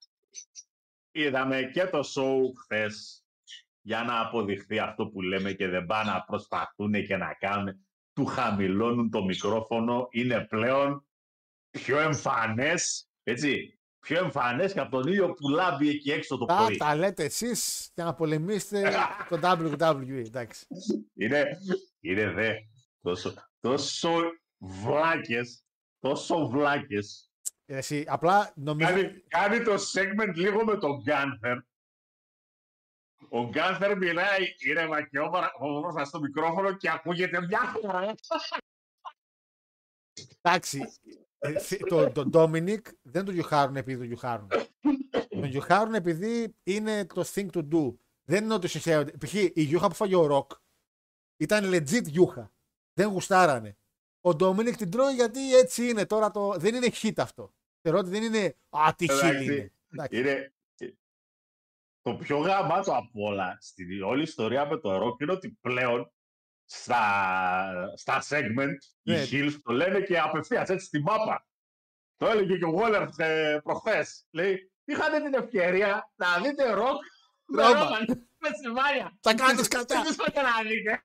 [1.12, 3.26] είδαμε και το show χθες
[3.82, 8.26] για να αποδειχθεί αυτό που λέμε και δεν πάνε να προσπαθούν και να κάνουν του
[8.26, 11.06] χαμηλώνουν το μικρόφωνο είναι πλέον
[11.70, 16.56] πιο εμφανές, έτσι, πιο εμφανές και από τον ήλιο που λάμπει εκεί έξω το Τα,
[16.56, 16.78] πρωί.
[16.78, 18.92] τα λέτε εσείς για να πολεμήσετε
[19.30, 20.24] το WWE.
[20.26, 20.66] Εντάξει.
[21.14, 21.58] Είναι,
[22.00, 22.54] είναι δε
[23.02, 24.10] τόσο, τόσο
[24.58, 25.66] βλάκες,
[26.00, 27.32] τόσο βλάκες.
[27.66, 28.90] Ε, Εσύ, απλά νομίζω.
[28.92, 31.58] Κάνει, κάνει το segment λίγο με τον Γκάνθερ.
[33.30, 38.16] Ο Γκάνθερ μιλάει ήρεμα και όμορα όμορφα στο μικρόφωνο και ακούγεται μια χαρά.
[40.42, 40.94] Εντάξει.
[41.38, 44.48] ε, θ- το, το Dominic δεν τον γιουχάρουν επειδή τον γιουχάρουν.
[45.30, 47.96] τον γιουχάρουν επειδή είναι το thing to do.
[48.24, 49.18] Δεν είναι ότι συγχαίρονται.
[49.26, 49.34] Π.χ.
[49.34, 50.52] η γιούχα που φάγε ο Ροκ
[51.38, 52.54] ήταν legit γιούχα.
[52.94, 53.78] Δεν γουστάρανε.
[54.22, 56.06] Ο Dominic την τρώει γιατί έτσι είναι.
[56.06, 56.54] Τώρα το...
[56.58, 57.54] δεν είναι hit αυτό.
[57.82, 58.56] Θεωρώ ότι δεν είναι.
[58.70, 59.44] Α, τι χίλι Εντάξει.
[59.44, 59.74] είναι.
[59.92, 60.20] Εντάξει.
[60.20, 60.53] Είναι
[62.04, 66.12] το πιο γαμάτο απ' όλα στην όλη ιστορία με το ροκ είναι ότι πλέον
[66.66, 69.16] στα, στα segment Ναι.
[69.16, 71.48] οι heels το λένε και απευθείας έτσι στη μάπα.
[72.18, 74.28] Το έλεγε και ο Waller ε, προχθές.
[74.32, 77.02] Λέει, είχατε την ευκαιρία να δείτε ροκ
[77.46, 77.80] με Ρώμα.
[77.80, 78.06] Ρόμαν,
[78.38, 79.18] με σημάδια.
[79.20, 80.02] Θα κάνεις κατά.
[80.02, 81.04] Τι στο και να δείτε.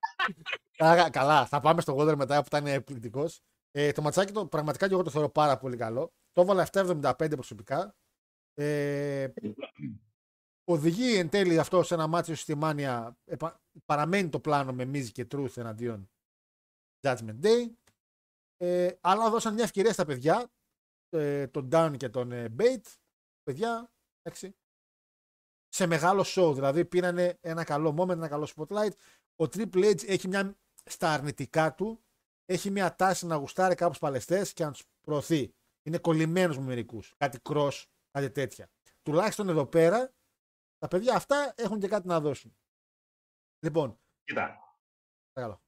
[0.79, 3.41] Άρα, καλά, θα πάμε στο Waller μετά που ήταν εκπληκτικός.
[3.71, 6.13] Ε, το ματσάκι το, πραγματικά και εγώ το θεωρώ πάρα πολύ καλό.
[6.33, 7.95] Το έβαλα 7,75 προσωπικά.
[8.55, 9.29] Ε,
[10.69, 13.17] οδηγεί εν τέλει αυτό σε ένα μάτσο στη Μάνια.
[13.25, 16.11] επα- παραμένει το πλάνο με Miz και Truth εναντίον
[17.01, 17.71] Judgment Day.
[18.57, 20.51] Ε, αλλά δώσαν μια ευκαιρία στα παιδιά,
[21.09, 22.95] ε, τον Dan και τον ε, Bate.
[23.43, 23.93] Παιδιά,
[24.23, 24.57] εντάξει,
[25.69, 26.53] σε μεγάλο show.
[26.55, 28.93] Δηλαδή πήρανε ένα καλό moment, ένα καλό spotlight.
[29.37, 32.05] Ο Triple H έχει μια στα αρνητικά του,
[32.45, 35.55] έχει μια τάση να γουστάρει κάποιους παλαιστές και να τους προωθεί.
[35.83, 37.15] Είναι κολλημένος με μερικούς.
[37.17, 38.69] Κάτι cross, κάτι τέτοια.
[39.03, 40.13] Τουλάχιστον εδώ πέρα,
[40.79, 42.59] τα παιδιά αυτά έχουν και κάτι να δώσουν.
[43.65, 44.77] Λοιπόν, Κοίτα,
[45.33, 45.63] παρακαλώ.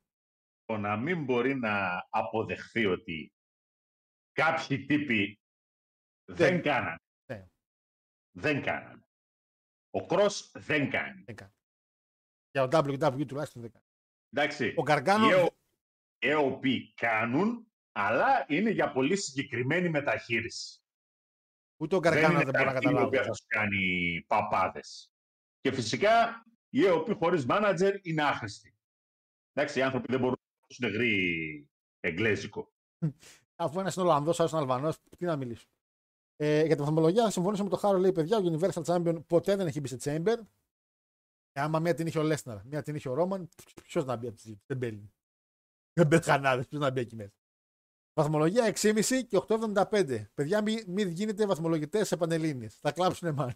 [0.64, 3.32] το να μην μπορεί να αποδεχθεί ότι
[4.32, 5.40] κάποιοι τύποι
[6.24, 6.62] δεν, Δεν.
[6.62, 6.96] κάνανε.
[7.32, 7.48] Ναι.
[8.36, 9.04] Δεν κάνανε.
[9.90, 11.22] Ο Cross δεν κάνει.
[11.22, 11.52] Δεν κάνει.
[12.50, 13.84] Για το WWE τουλάχιστον δεν κάνει.
[14.30, 15.26] Εντάξει, Ο Γκαργκάνο.
[15.26, 15.56] οι ΕΟ-
[16.18, 16.64] ΕΟΠ
[16.94, 20.80] κάνουν, αλλά είναι για πολύ συγκεκριμένη μεταχείριση.
[21.80, 23.04] Ούτε ο Γκαργκάνο δεν, είναι μπορεί να τα team καταλάβει.
[23.04, 25.12] η οποία θα σου κάνει παπάδες.
[25.60, 28.74] Και φυσικά οι ΕΟΠ χωρίς μάνατζερ είναι άχρηστοι.
[29.52, 31.68] Εντάξει, οι άνθρωποι δεν μπορούν να δώσουν γρή
[32.00, 32.72] εγγλέζικο.
[33.54, 35.66] Αφού ένας είναι Ολλανδός, άλλος είναι Αλβανός, τι να μιλήσω.
[36.36, 39.56] Ε, για την βαθμολογία, θα συμφωνήσω με το Χάρο, λέει παιδιά, ο Universal Champion ποτέ
[39.56, 40.36] δεν έχει μπει σε Chamber.
[41.52, 43.48] Ε, άμα μία την είχε ο Λέσναρ, μία την είχε ο Ρόμαν,
[43.82, 45.12] ποιος να μπει από τις δεν μπαίνει.
[45.92, 47.39] Δεν μπαίνει κανένας, ποιος να μπει εκεί μέσα.
[48.20, 50.24] Βαθμολογία 6,5 και 8,75.
[50.34, 52.68] Παιδιά, μην μη γίνετε βαθμολογητές σε πανελίνε.
[52.68, 53.54] Θα κλάψουν μάλλον.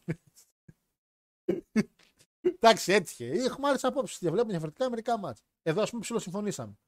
[2.43, 3.27] Εντάξει, έτυχε.
[3.27, 4.19] Έχουμε άλλες απόψεις.
[4.19, 5.43] Διαβλέπουμε διαφορετικά μερικά μάτς.
[5.63, 6.79] Εδώ, ας πούμε, ψηλοσυμφωνήσαμε.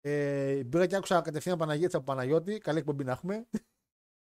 [0.00, 2.58] Ε, μπήκα και άκουσα κατευθείαν Παναγίτη από Παναγιώτη.
[2.58, 3.46] Καλή εκπομπή να έχουμε.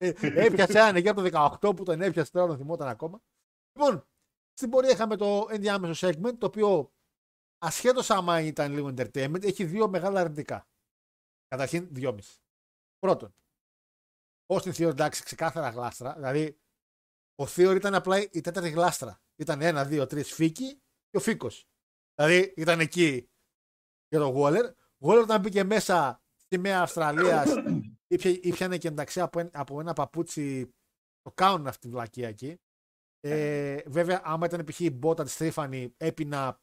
[0.03, 0.13] Ε,
[0.47, 3.23] έπιασε έναν εκεί από το 18 που τον έπιασε τώρα, δεν θυμόταν ακόμα.
[3.79, 4.07] Λοιπόν,
[4.53, 6.93] στην πορεία είχαμε το ενδιάμεσο segment, το οποίο
[7.59, 10.69] ασχέτως άμα ήταν λίγο entertainment, έχει δύο μεγάλα αρνητικά.
[11.49, 12.41] Καταρχήν, δυόμιση.
[13.01, 13.35] Πρώτον,
[14.47, 16.15] ω την Θεό εντάξει, ξεκάθαρα γλάστρα.
[16.15, 16.61] Δηλαδή,
[17.35, 19.21] ο Θεό ήταν απλά η τέταρτη γλάστρα.
[19.37, 20.75] Ήταν ένα, δύο, τρεις φίκι
[21.11, 21.49] και ο φίκο.
[22.15, 23.31] Δηλαδή, ήταν εκεί
[24.09, 24.73] για τον Waller.
[24.99, 27.45] Waller όταν μπήκε μέσα στη Μέα Αυστραλία,
[28.43, 30.75] ήπιανε και εντάξει από, ένα, από ένα παπούτσι.
[31.23, 32.61] Το κάνουν αυτή τη βλακία εκεί.
[33.21, 34.81] Ε, βέβαια, άμα ήταν π.χ.
[34.81, 36.61] η μπότα της Τρίφανη, έπινα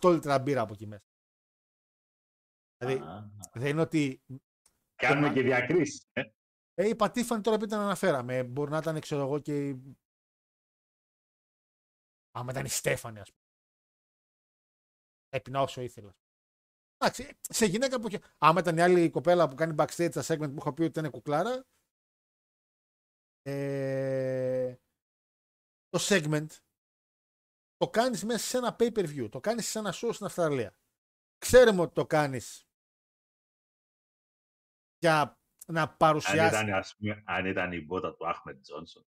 [0.00, 1.04] 8 λίτρα μπύρα από εκεί μέσα.
[2.78, 3.02] Δηλαδή,
[3.52, 4.22] δεν είναι ότι.
[4.96, 6.06] Κάνουμε και διακρίσεις.
[6.12, 6.22] Ε.
[6.74, 8.44] Ε, η Πατήφανη τώρα που την αναφέραμε.
[8.44, 9.68] Μπορεί να ήταν, ξέρω εγώ, και.
[9.68, 9.96] η-
[12.30, 13.44] Άμα ήταν η Στέφανη, ας πούμε.
[15.28, 16.16] Έπινα όσο ήθελα.
[16.96, 18.06] Εντάξει, σε γυναίκα που.
[18.08, 20.98] είχε- Άμα ήταν η άλλη κοπέλα που κάνει backstage στα segment που είχα πει ότι
[20.98, 21.64] ήταν κουκλάρα.
[23.42, 24.76] Ε,
[25.88, 26.46] το segment
[27.76, 29.28] το κάνεις μέσα σε ένα pay per view.
[29.30, 30.78] Το κάνεις σε ένα show στην Αυστραλία.
[31.38, 32.65] Ξέρουμε ότι το κάνεις
[34.98, 36.54] για να Αν παρουσιάσει.
[36.54, 39.06] ήταν, ας πούμε, αν ήταν η μπότα του Άχμετ Τζόνσον.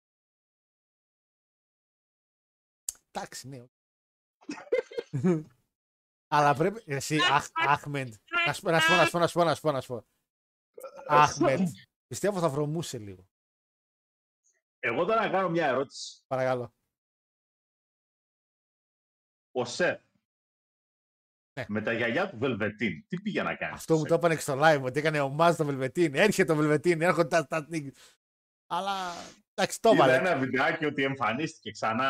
[3.11, 3.65] Εντάξει, ναι.
[6.27, 6.83] Αλλά πρέπει.
[6.85, 8.13] Εσύ, Αχ- Αχμεντ.
[8.45, 9.71] Να σου πω, να σου πω, να σου πω, να σου πω, να σου πω,
[9.71, 10.05] να σου πω.
[11.07, 11.67] Αχμεντ.
[12.07, 13.27] Πιστεύω θα βρωμούσε λίγο.
[14.79, 16.23] Εγώ τώρα να κάνω μια ερώτηση.
[16.27, 16.73] Παρακαλώ.
[19.51, 20.01] Ο Σεφ,
[21.59, 21.65] Ναι.
[21.67, 24.35] με τα γιαγιά του Βελβετίν, τι πήγε να κάνει; Αυτό μου στο το Σεφ; έπανε
[24.35, 26.15] και στο live ότι έκανε ομάδα το Βελβετίν.
[26.15, 27.47] Έρχεται το Βελβετίν, έρχονται τα.
[27.47, 27.67] τα...
[28.67, 28.91] Αλλά.
[29.55, 30.29] Εντάξει, το Είδα έβαλε.
[30.29, 32.09] ένα βιντεάκι ότι εμφανίστηκε ξανά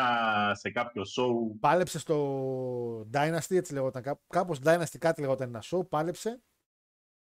[0.54, 1.56] σε κάποιο show.
[1.60, 4.02] Πάλεψε στο Dynasty, έτσι λεγόταν.
[4.02, 5.88] κά- Κάπως Dynasty κάτι λεγόταν ένα show.
[5.88, 6.42] Πάλεψε.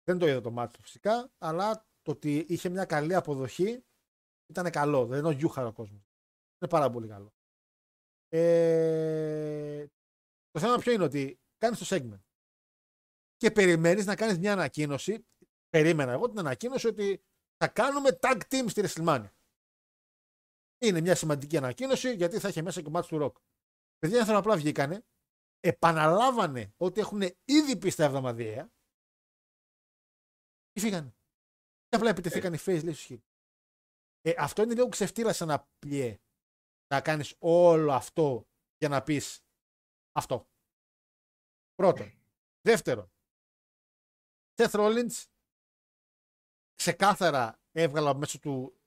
[0.05, 3.85] Δεν το είδα το μάτι του φυσικά, αλλά το ότι είχε μια καλή αποδοχή
[4.51, 5.07] ήταν καλό.
[5.07, 6.01] Δεν είναι ο γιούχαρο ο κόσμος.
[6.61, 7.35] Είναι πάρα πολύ καλό.
[8.29, 9.87] Ε,
[10.51, 12.23] το θέμα ποιο είναι ότι κάνεις το segment
[13.37, 15.27] και περιμένεις να κάνεις μια ανακοίνωση.
[15.69, 17.25] Περίμενα εγώ την ανακοίνωση ότι
[17.57, 19.31] θα κάνουμε tag team στη WrestleMania.
[20.79, 23.41] Είναι μια σημαντική ανακοίνωση γιατί θα είχε μέσα και μάτς του Rock.
[23.99, 25.05] Παιδιά, οι άνθρωποι απλά βγήκανε,
[25.61, 28.73] επαναλάβανε ότι έχουν ήδη πει στα εβδομαδιαία
[30.71, 31.17] και φύγανε.
[31.89, 33.33] Και απλά επιτεθήκαν οι face, λέει στους χίλιους.
[34.21, 36.19] Ε, αυτό είναι λίγο ξεφτύλα σε ένα πλιέ.
[36.87, 39.45] Να κάνεις όλο αυτό για να πεις
[40.13, 40.49] αυτό.
[41.75, 42.13] Πρώτον.
[42.61, 43.13] Δεύτερον.
[44.57, 45.25] Seth Rollins
[46.75, 48.81] ξεκάθαρα έβγαλα μέσω του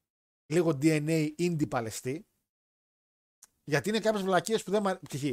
[0.46, 2.28] λίγο DNA indie παλαιστή
[3.64, 5.24] γιατί είναι κάποιες βλακίες που δεν μ' αρ- π.χ.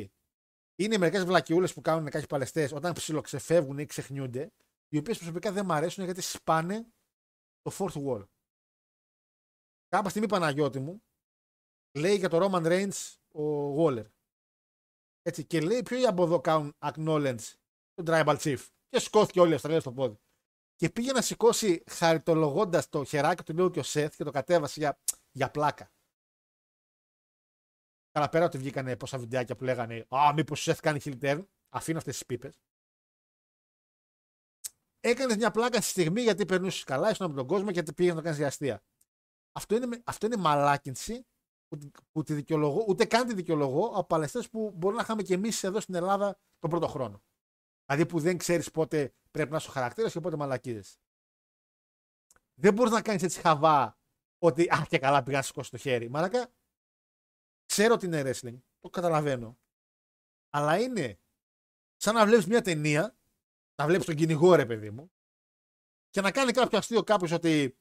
[0.76, 4.52] Είναι μερικές βλακιούλες που κάνουν κάποιοι παλαιστές όταν ψιλοξεφεύγουν ή ξεχνιούνται,
[4.89, 6.93] οι οποίες προσωπικά δεν μ' αρέσουν γιατί σπάνε
[7.62, 8.28] το fourth wall.
[9.89, 11.02] Κάποια στιγμή Παναγιώτη μου
[11.98, 14.06] λέει για το Roman Reigns ο Waller.
[15.26, 17.52] Έτσι, και λέει ποιο από εδώ κάνουν acknowledge
[17.94, 18.66] τον Tribal Chief.
[18.88, 20.18] Και σηκώθηκε όλη η Αυστραλία στο πόδι.
[20.74, 24.80] Και πήγε να σηκώσει χαριτολογώντας το χεράκι του λίγο και ο Σεθ και το κατέβασε
[24.80, 24.98] για,
[25.30, 25.92] για πλάκα.
[28.10, 31.44] Καλά πέρα ότι βγήκανε πόσα βιντεάκια που λέγανε Α, μήπως ο Σεθ κάνει heel turn.
[31.68, 32.60] Αφήνω αυτές τις πίπες.
[35.01, 38.18] Έκανες μια πλάκα στη στιγμή γιατί περνούσες καλά, ήσουν από τον κόσμο και πήγες να
[38.18, 38.82] το κάνεις για αστεία.
[39.52, 41.26] Αυτό είναι, αυτό είναι μαλάκινση
[41.76, 45.34] που, που τη δικαιολογώ, ούτε καν τη δικαιολογώ από παλαιστές που μπορεί να είχαμε και
[45.34, 47.22] εμείς εδώ στην Ελλάδα τον πρώτο χρόνο.
[47.86, 50.82] Δηλαδή που δεν ξέρεις πότε πρέπει να είσαι ο χαρακτήρας και πότε μαλακίδε.
[52.55, 53.98] Δεν μπορείς να κάνεις έτσι χαβά
[54.38, 56.09] ότι Α, και καλά πήγα να σηκώσει το χέρι.
[56.09, 56.52] Μαλάκα,
[57.66, 59.59] ξέρω ότι είναι wrestling, το καταλαβαίνω.
[60.51, 61.18] Αλλά είναι
[61.96, 63.16] σαν να βλέπεις μια ταινία,
[63.74, 65.12] να βλέπεις τον κυνηγό, ρε παιδί μου,
[66.10, 67.78] και να κάνει κάποιο αστείο κάποιος ότι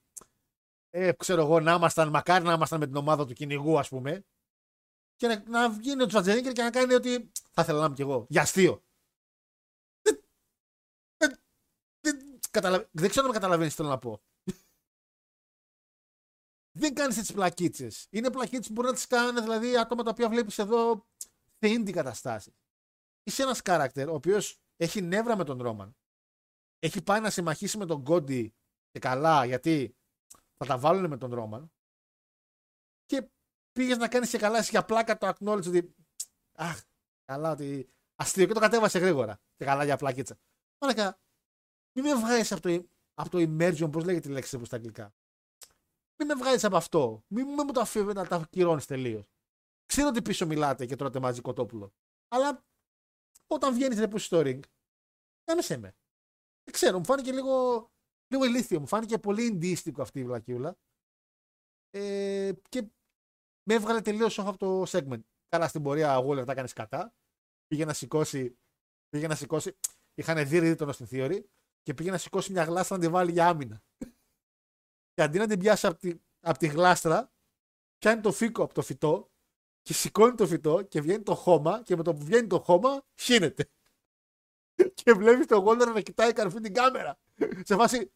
[0.95, 4.25] ε, ξέρω εγώ, να ήμασταν, μακάρι να ήμασταν με την ομάδα του κυνηγού, ας πούμε,
[5.15, 8.01] και να, να βγει ο Τζατζενίκερ και να κάνει ότι θα ήθελα να είμαι κι
[8.01, 8.25] εγώ.
[8.29, 8.83] Για αστείο.
[10.01, 10.23] Δεν,
[11.17, 11.39] δεν,
[11.99, 12.89] δεν, καταλαβα...
[12.91, 14.21] δεν ξέρω αν με καταλαβαίνεις τι θέλω να πω.
[16.79, 18.07] δεν κάνεις έτσι πλακίτσες.
[18.09, 21.07] Είναι πλακίτσες που μπορεί να τις κάνει δηλαδή άτομα τα οποία βλέπεις εδώ
[21.59, 22.53] σε indie καταστάσεις.
[23.23, 25.95] Είσαι ένας character ο οποίος έχει νεύρα με τον Ρόμαν.
[26.79, 28.53] Έχει πάει να συμμαχίσει με τον Κόντι
[28.91, 29.95] και καλά γιατί
[30.65, 31.71] θα τα βάλουν με τον Ρόμαν.
[33.05, 33.29] Και
[33.71, 35.95] πήγες να κάνεις και καλά εσύ για πλάκα το acknowledge ότι.
[36.57, 36.81] Αχ,
[37.25, 37.89] καλά ότι.
[38.15, 39.39] Αστείο και το κατέβασε γρήγορα.
[39.55, 40.37] Και καλά για πλακίτσα.
[40.81, 41.19] Μαλάκα,
[41.95, 42.87] μην με βγάζεις από το.
[43.13, 45.13] από το immersion, πώς λέγεται η λέξη από στα αγγλικά.
[46.17, 47.23] Μην με βγάλει από αυτό.
[47.27, 49.25] Μην, μην μου το αφήνεις να τα ακυρώνεις τελείως.
[49.85, 51.93] Ξέρω ότι πίσω μιλάτε και τρώτε μαζί κοτόπουλο.
[52.27, 52.65] Αλλά
[53.47, 54.59] όταν βγαίνεις ρε στο ring,
[55.43, 55.95] έμεσε με.
[56.63, 57.91] Δεν ξέρω, μου φάνηκε λίγο,
[58.33, 58.79] λίγο ηλίθιο.
[58.79, 60.77] Μου φάνηκε πολύ ιντίστικο αυτή η βλακιούλα.
[61.89, 62.81] Ε, και
[63.63, 65.21] με έβγαλε τελείως από το segment.
[65.49, 67.13] Καλά στην πορεία ο Waller τα έκανε κατά.
[67.67, 68.57] Πήγε να σηκώσει.
[69.09, 69.75] Πήγε να σηκώσει.
[70.13, 71.43] Είχαν δει τον στην theory
[71.81, 73.83] και πήγε να σηκώσει μια γλάστρα να τη βάλει για άμυνα.
[75.13, 77.31] Και αντί να την πιάσει από τη, από τη γλάστρα,
[77.97, 79.31] πιάνει το φύκο από το φυτό
[79.81, 83.05] και σηκώνει το φυτό και βγαίνει το χώμα και με το που βγαίνει το χώμα
[83.15, 83.69] χύνεται.
[85.03, 87.19] Και βλέπεις τον Γόλτερ να κοιτάει καρφί την κάμερα.
[87.63, 88.11] Σε φάση.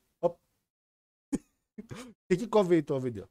[2.26, 3.30] Και εκεί κόβει το βίντεο.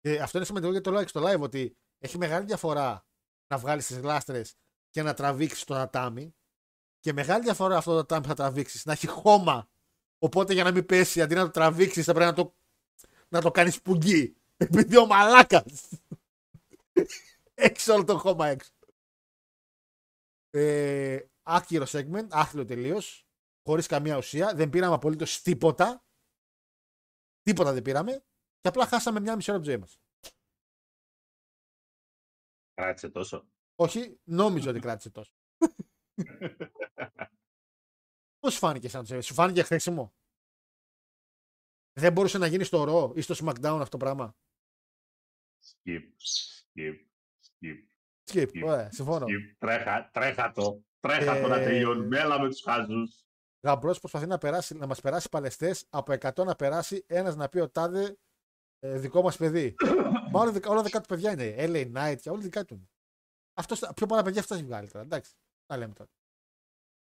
[0.00, 3.06] Και αυτό είναι σημαντικό γιατί το λέω και στο live ότι έχει μεγάλη διαφορά
[3.46, 4.56] να βγάλεις τις γλάστρες
[4.90, 6.34] και να τραβήξεις το τατάμι.
[7.00, 9.68] Και μεγάλη διαφορά αυτό το τατάμι που θα τραβήξεις να έχει χώμα.
[10.18, 12.54] Οπότε για να μην πέσει, αντί να το τραβήξεις, θα πρέπει να το,
[13.28, 14.36] να το κάνεις πουγγί.
[14.56, 15.88] Επειδή ο μαλάκας.
[17.54, 18.70] έχεις όλο το χώμα έξω.
[20.50, 23.26] Ε, άκυρο segment, άθλιο τελείως.
[23.62, 24.54] Χωρίς καμία ουσία.
[24.54, 26.03] Δεν πήραμε απολύτως τίποτα.
[27.44, 28.24] Τίποτα δεν πήραμε.
[28.60, 29.98] Και απλά χάσαμε μια μισή ώρα από τη ζωή μας.
[32.74, 33.48] Κράτησε τόσο.
[33.74, 35.32] Όχι, νόμιζα ότι κράτησε τόσο.
[38.38, 40.14] Πώς φάνηκε σαν το σου φάνηκε χρήσιμο.
[41.92, 44.36] Δεν μπορούσε να γίνει στο Raw ή στο SmackDown αυτό το πράγμα;
[45.64, 46.94] Skip, skip,
[47.40, 47.76] skip.
[48.30, 49.26] Skip, ωραία, συμφωνώ.
[49.26, 49.54] Skip.
[49.58, 50.84] Τρέχα, τρέχα το.
[51.00, 52.06] Τρέχα το να Ε, τελειώνει.
[52.06, 53.23] Μέλα με τους χάζους.
[53.64, 57.58] Γαμπρός προσπαθεί να, περάσει, να μας περάσει παλαιστές από 100 να περάσει ένας να πει
[57.58, 58.16] ο τάδε
[58.78, 59.74] ε, δικό μας παιδί.
[60.30, 61.54] Μα όλα, δικα- όλα δικά του παιδιά είναι.
[61.58, 62.74] LA Knight και όλα δικά του.
[62.74, 62.88] είναι.
[63.54, 65.04] Αυτός, πιο πολλά παιδιά αυτά έχει βγάλει τώρα.
[65.04, 65.32] Εντάξει.
[65.66, 66.10] Τα λέμε τώρα.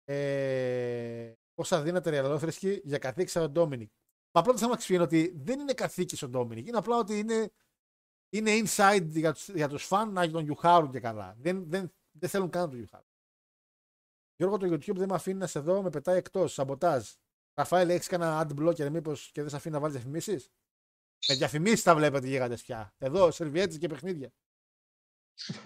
[0.03, 3.91] Ε, Όσα δίνεται ρεαλόθρησκη για καθήκη σαν τον Ντόμινικ.
[4.31, 6.67] Μα απλά το θέμα ξεφύγει είναι ότι δεν είναι καθήκη ο Ντόμινικ.
[6.67, 7.51] Είναι απλά ότι είναι,
[8.29, 11.35] είναι inside για τους, για τους φαν να τον γιουχάρουν και καλά.
[11.39, 13.07] Δεν, δεν, δεν θέλουν καν να τον γιουχάρουν.
[14.37, 16.53] Γιώργο, το YouTube δεν με αφήνει να σε δω, με πετάει εκτός.
[16.53, 17.09] Σαμποτάζ.
[17.53, 20.51] Ραφαέλ, έχεις κανένα ad blocker μήπως και δεν σε αφήνει να βάλεις διαφημίσεις;
[21.27, 22.93] Με διαφημίσεις τα βλέπετε γίγαντε πια.
[22.97, 24.31] Εδώ, σερβιέτε και παιχνίδια.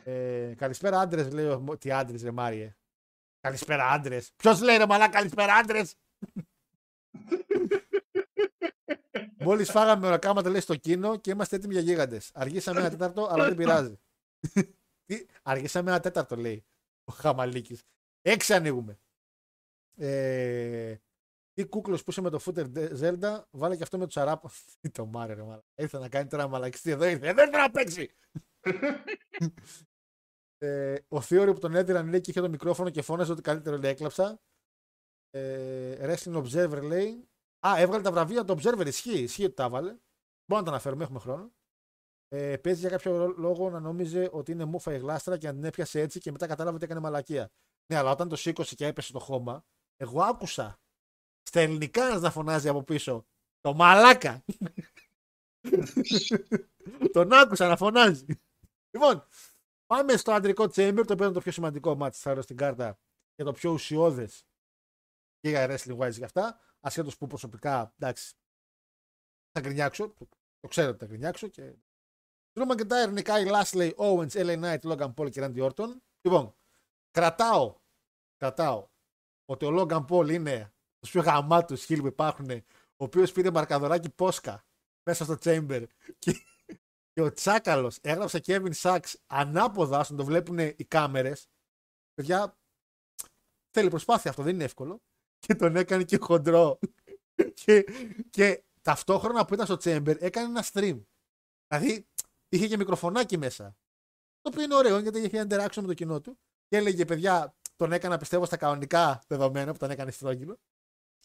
[0.03, 1.77] Ε, καλησπέρα άντρες, λέει ο.
[1.79, 2.75] Τι άντρες, ρε Μάριε.
[3.39, 4.31] Καλησπέρα άντρες.
[4.35, 5.95] Ποιος λέει ρε μαλά, καλησπέρα άντρες;
[9.43, 12.31] Μόλις φάγαμε ορακάματα λέει στο κίνο και είμαστε έτοιμοι για γίγαντες.
[12.33, 13.99] Αργήσαμε ένα τέταρτο, αλλά δεν πειράζει.
[15.05, 16.65] Τι, αργήσαμε ένα τέταρτο, λέει
[17.03, 17.83] ο Χαμαλίκης.
[18.21, 18.99] Έξι ανοίγουμε.
[19.95, 20.95] Ε,
[21.53, 24.51] τι κούκλος που είσαι με το φούτερ Zelda, βάλε και αυτό με τους Αράπα.
[24.81, 25.63] Τι το μάρε, ρε μάλα.
[25.75, 27.33] Ήρθε να κάνει τώρα μαλακιστή εδώ, ήρθε.
[27.33, 28.15] Δεν ήρθε να παίξει.
[30.57, 33.77] ε, ο Θείορη που τον έδιραν λέει και είχε το μικρόφωνο και φώναζε ότι καλύτερο
[33.77, 34.41] λέει έκλαψα.
[35.29, 37.29] Ε, Wrestling Observer λέει.
[37.67, 38.85] Α, έβγαλε τα βραβεία του Observer.
[38.85, 39.89] Ισχύει, ισχύει ότι τα έβαλε.
[40.45, 41.51] Μπορούμε να τα αναφέρουμε, έχουμε χρόνο.
[42.27, 45.63] Ε, παίζει για κάποιο λόγο να νόμιζε ότι είναι μούφα η γλάστρα και να την
[45.63, 47.51] έπιασε έτσι και μετά κατάλαβε ότι έκανε μαλακία.
[47.85, 50.81] Ναι, αλλά όταν το σήκωσε και έπεσε το χώμα, εγώ άκουσα
[51.41, 53.25] στα ελληνικά ένας να φωνάζει από πίσω.
[53.61, 54.43] Το μαλάκα!
[57.13, 58.25] Τον άκουσα να φωνάζει.
[58.91, 59.27] Λοιπόν,
[59.85, 62.99] πάμε στο αντρικό chamber, το οποίο είναι το πιο σημαντικό μάτι θα στην κάρτα
[63.35, 64.45] και το πιο ουσιώδες
[65.39, 66.59] και για wrestling wise για αυτά.
[66.79, 68.33] Ασχέτως που προσωπικά εντάξει,
[69.51, 70.09] θα γκρινιάξω.
[70.09, 70.27] Το,
[70.59, 71.47] το ξέρω ότι θα γκρινιάξω.
[71.47, 71.73] Και...
[72.53, 75.87] Drew McIntyre, Νικάι Lashley, Owens, LA Knight, Logan Paul και Randy Orton.
[76.21, 76.55] Λοιπόν,
[77.11, 77.75] κρατάω,
[78.37, 78.87] κρατάω
[79.45, 84.09] ότι ο Logan Paul είναι του πιο γαμάτου χίλ που υπάρχουν, ο οποίος πήρε μαρκαδοράκι
[84.09, 84.65] πόσκα
[85.03, 85.85] μέσα στο chamber
[86.19, 86.45] και,
[87.13, 91.49] και ο Τσάκαλος έγραψε Kevin Sachs ανάποδα ώστε να το βλέπουν οι κάμερες.
[92.13, 92.57] Παιδιά,
[93.69, 95.01] θέλει προσπάθεια αυτό, δεν είναι εύκολο.
[95.39, 96.79] Και τον έκανε και χοντρό.
[97.53, 97.85] και,
[98.29, 101.01] και ταυτόχρονα που ήταν στο chamber έκανε ένα stream.
[101.67, 102.07] Δηλαδή
[102.49, 103.75] είχε και μικροφωνάκι μέσα.
[104.41, 106.39] Το οποίο είναι ωραίο γιατί είχε interaction με το κοινό του.
[106.71, 110.59] Και έλεγε, παιδιά, τον έκανα πιστεύω στα κανονικά δεδομένα που τον έκανε στρόγγυλο.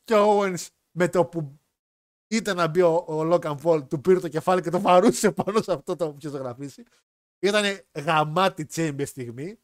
[0.05, 1.61] Και ο Owens με το που
[2.27, 5.63] ήταν να μπει ο, ο Logan Paul, του πήρε το κεφάλι και το βαρούσε πάνω
[5.63, 6.85] σε αυτό το που ζωγραφίσει.
[7.39, 9.61] Ήταν γαμάτι chamber στιγμή.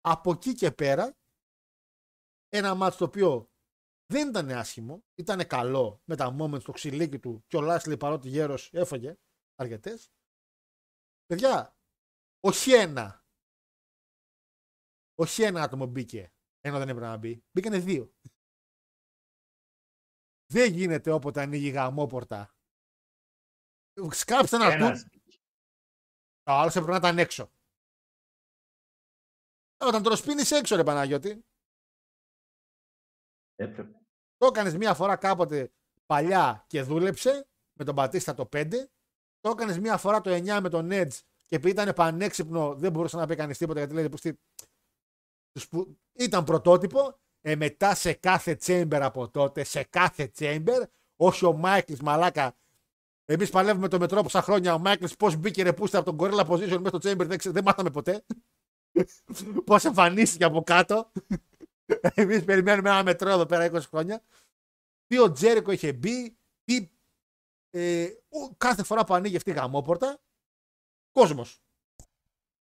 [0.00, 1.16] Από εκεί και πέρα,
[2.48, 3.50] ένα μάτς το οποίο
[4.06, 8.28] δεν ήταν άσχημο, ήταν καλό με τα moments στο ξυλίκι του και ο Λάσλι παρότι
[8.28, 9.16] γέρος έφαγε
[9.54, 10.10] αρκετές.
[11.26, 11.76] Παιδιά,
[12.40, 13.22] όχι ένα.
[15.20, 17.44] Όχι ένα άτομο μπήκε, ενώ δεν έπρεπε να μπει.
[17.52, 18.12] Μπήκανε δύο.
[20.52, 22.54] Δεν γίνεται όποτε ανοίγει γαμόπορτα.
[24.10, 25.02] Σκάψτε ένα Ένας.
[25.02, 25.22] του.
[26.46, 27.50] Ο άλλος έπρεπε να ήταν έξω.
[29.80, 31.44] Όταν τον σπίνεις έξω ρε Παναγιώτη.
[33.54, 34.00] Έπρεπε.
[34.36, 35.72] Το έκανες μία φορά κάποτε
[36.06, 38.90] παλιά και δούλεψε με τον Πατίστα το 5.
[39.40, 43.16] Το έκανες μία φορά το 9 με τον Edge και επειδή ήταν πανέξυπνο δεν μπορούσε
[43.16, 44.20] να πει κανείς τίποτα γιατί λέει πως
[45.58, 47.18] τους που ήταν πρωτότυπο.
[47.40, 50.82] Ε, μετά σε κάθε chamber από τότε, σε κάθε chamber,
[51.16, 52.56] όχι ο Μάικλς Μαλάκα.
[53.24, 54.74] Εμείς παλεύουμε το μετρό πόσα χρόνια.
[54.74, 57.52] Ο Μάικλς πώς μπήκε ρε πούστα από τον Gorilla Position μέσα στο chamber, δεν, ξε-
[57.52, 58.24] δεν μάθαμε ποτέ.
[59.66, 61.12] πώς εμφανίστηκε από κάτω.
[62.14, 64.22] Εμείς περιμένουμε ένα μετρό εδώ πέρα 20 χρόνια.
[65.06, 66.88] Τι ο Τζέρικο είχε μπει, τι.
[67.70, 70.18] Ε, ο- κάθε φορά που ανοίγει αυτή η γαμόπορτα,
[71.12, 71.60] κόσμος.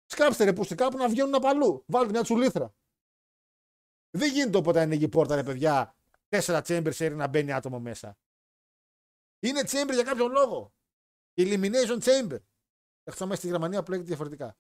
[0.07, 1.85] Σκάψτε ρε πούστη κάπου να βγαίνουν από αλλού.
[1.87, 2.75] Βάλτε μια τσουλήθρα.
[4.17, 5.97] Δεν γίνεται όποτε ανοίγει η πόρτα, ρε παιδιά,
[6.29, 8.19] τέσσερα chamber σε να μπαίνει άτομο μέσα.
[9.43, 10.73] Είναι chamber για κάποιο λόγο.
[11.37, 12.39] Elimination chamber.
[13.03, 14.57] Εκτό μέσα στη Γερμανία που λέγεται διαφορετικά.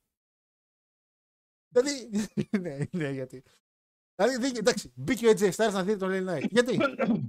[1.68, 2.10] Δηλαδή.
[2.60, 3.43] ναι, ναι, γιατί.
[4.14, 6.48] Δηλαδή, δεν- εντάξει, μπήκε ο AJ Styles να δει τον LA Knight.
[6.51, 6.76] Γιατί;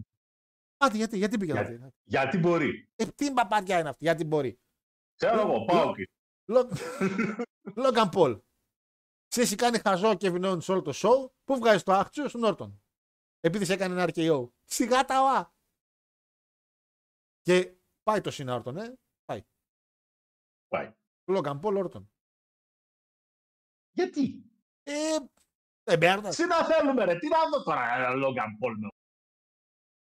[0.77, 1.77] Πάτε, γιατί, γιατί μπήκε Γιατί.
[1.77, 1.93] να δει.
[2.03, 2.89] Γιατί μπορεί.
[2.95, 4.59] Ε, τι μπαπαριά είναι αυτή, γιατί μπορεί.
[5.15, 6.09] Ξέρω εγώ, πάω εκεί.
[7.75, 8.41] Λόγκαν Πολ.
[9.35, 11.31] Σε έχει κάνει χαζό και Kevin Owens σε όλο το show.
[11.43, 12.83] Πού βγάζει το άχτσιο στον Όρτον.
[13.39, 14.49] Επειδή σε έκανε ένα RKO.
[14.63, 15.53] Σιγά τα ΟΑ.
[17.41, 18.97] Και πάει το Σίνα Όρτον, ε.
[19.25, 20.95] Πάει.
[21.25, 22.11] Λόγκαν Πολ Όρτον.
[23.91, 24.51] Γιατί;
[24.83, 25.17] Ε,
[25.83, 26.29] δεν παίρνω.
[26.29, 27.19] Τι να θέλουμε, ρε.
[27.19, 28.73] Τι να δω τώρα, ένα Logan Paul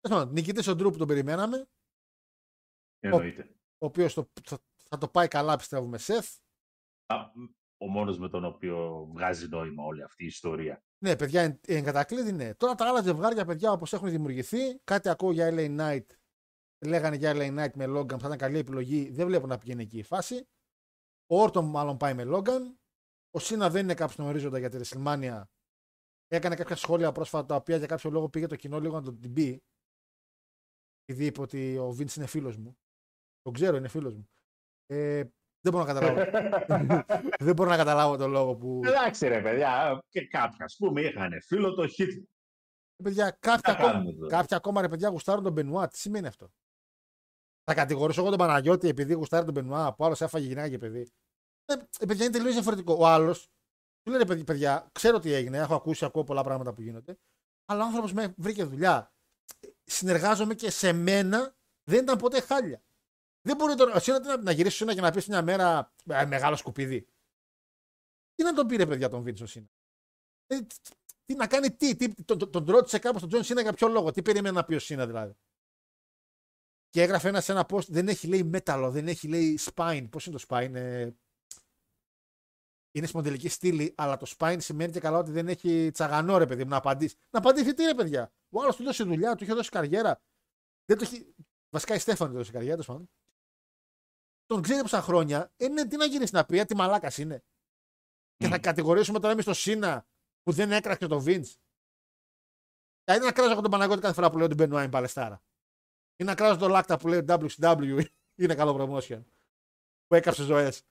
[0.09, 0.25] με.
[0.25, 1.69] Νικητή ο Ντρού που τον περιμέναμε.
[2.99, 3.57] Εννοείται.
[3.79, 4.29] Ο οποίος θα,
[4.89, 6.37] θα το πάει καλά, πιστεύουμε, Σεφ.
[7.79, 10.83] Α, Ο μόνος με τον οποίο βγάζει νόημα όλη αυτή η ιστορία.
[10.99, 12.55] Ναι, παιδιά, εν, εν κατακλείδη, ναι.
[12.55, 16.07] Τώρα τα άλλα ζευγάρια, παιδιά, όπως έχουν δημιουργηθεί, κάτι ακούω για LA Knight.
[16.87, 19.11] Λέγανε για LA Knight με Logan, θα ήταν καλή επιλογή.
[19.11, 20.49] Δεν βλέπω να πηγαίνει εκεί η φάση.
[21.27, 22.61] Ο Όρτον μάλλον πάει με Logan.
[23.31, 25.43] Ο Σίνα δεν είναι κάποιος στον ορίζοντα για τη WrestleMania.
[26.27, 29.21] Έκανε κάποια σχόλια πρόσφατα τα οποία για κάποιο λόγο πήγε το κοινό λίγο να τον
[29.21, 29.63] την πει.
[31.05, 32.79] Επειδή είπε ότι ο Vince είναι φίλος μου.
[33.43, 34.29] Τον ξέρω, είναι φίλος μου.
[34.87, 35.25] Ε,
[35.61, 36.31] δεν μπορώ να καταλάβω.
[37.47, 38.81] δεν μπορώ να καταλάβω τον λόγο που.
[38.85, 42.23] Εντάξει ρε παιδιά, και κάποια ας πούμε είχαν φίλο το Hitler.
[43.03, 44.37] Παιδιά, κάποια, Τι ακόμα, κάνουμε τώρα.
[44.37, 45.89] κάποια ακόμα ρε παιδιά γουστάρουν τον Μπενουά.
[45.89, 46.53] Τι σημαίνει αυτό;
[47.65, 51.11] Θα κατηγορήσω εγώ τον Παναγιώτη επειδή γουστάρει τον Μπενουά που άλλος έφαγε γυναίκα και παιδί.
[51.65, 52.95] Ε, ε, παιδιά είναι τελείως διαφορετικό.
[52.99, 53.49] Ο άλλος
[54.03, 57.19] του λέει ρε παιδιά, παιδιά, ξέρω τι έγινε, έχω ακούσει, ακούω πολλά πράγματα που γίνονται.
[57.65, 59.13] Αλλά ο άνθρωπος με βρήκε δουλειά.
[59.85, 61.57] Συνεργάζομαι και σε μένα
[61.91, 62.83] δεν ήταν ποτέ χάλια.
[63.49, 66.57] Δεν μπορεί τώρα, εσύ να, να γυρίσει Σίνα και να πει μια μέρα «Ε, μεγάλο
[66.57, 67.09] σκουπίδι.
[68.35, 69.67] Τι να τον πήρε, παιδιά, τον Βινς ο Σίνα.
[70.47, 70.59] Ε,
[71.25, 73.89] τι, να κάνει τι, τι τον, τον, τον ρώτησε κάπου τον Τζον Σίνα για ποιο
[73.89, 75.37] λόγο, τι περίμενε να πει ο Σίνα δηλαδή.
[76.89, 80.07] Και έγραφε ένα σε ένα post, δεν έχει λέει μέταλλο, δεν έχει λέει spine.
[80.11, 81.11] Πώς είναι το spine, ε...
[82.91, 86.65] είναι σπονδυλική στήλη, αλλά το spine σημαίνει και καλά ότι δεν έχει τσαγανό ρε παιδί
[86.65, 87.17] μου να απαντήσει.
[87.31, 90.23] Να απαντήσει τι ρε παιδιά; Ο άλλος του δώσει δουλειά, του είχε δώσει καριέρα.
[90.85, 91.35] Δεν το έχει...
[91.71, 93.11] Βασικά η Στέφανη του δώσει καριέρα, τέλος πάντων.
[94.49, 97.45] Τον ξέρει πόσα χρόνια, ε, ναι, τι να γυρίσει να πει, ε, τι μαλάκας είναι.
[98.37, 100.07] Και θα κατηγορήσουμε τώρα εμείς τον Σίνα
[100.43, 101.47] που δεν έκραξε τον Βινς.
[103.05, 105.43] Δηλαδή να κράζω εγώ τον Παναγιώτη κάθε φορά που λέω ότι μπαίνω είναι παλαιστάρα.
[106.17, 108.05] Ή να κράζω τον Λάκτα που λέει WCW
[108.43, 109.25] είναι καλό promotion.
[110.07, 110.83] Που έκαψε ζωές.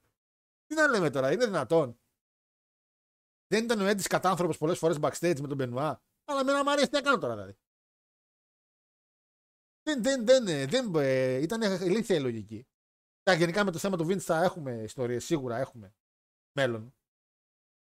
[0.65, 1.99] Τι να λέμε τώρα, είναι δυνατόν.
[3.47, 6.01] Δεν ήταν ο Έντι κατάνθρωπος πολλές φορές backstage με τον Μπενουά.
[6.25, 7.57] Αλλά με μου αρέσει τι έκανε τώρα δηλαδή.
[9.83, 12.67] Δεν, δεν, δεν, ε, δεν ε, ήταν ηλίθια η λογική.
[13.27, 15.93] Τα γενικά με το θέμα του Vince θα έχουμε ιστορίες, σίγουρα έχουμε
[16.51, 16.95] μέλλον.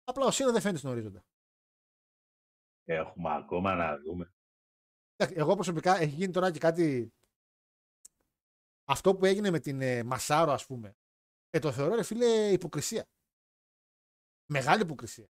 [0.05, 1.24] Απλά ο Σίνα δεν φαίνεται στον ορίζοντα.
[2.85, 4.32] Έχουμε ακόμα να δούμε.
[5.16, 7.12] Εντάξει, Εγώ προσωπικά έχει γίνει τώρα και κάτι.
[8.85, 10.97] Αυτό που έγινε με την ε, Μασάρο, ας πούμε.
[11.51, 13.09] Ε, το θεωρώ, ρε φίλε, υποκρισία.
[14.47, 15.28] Μεγάλη υποκρισία.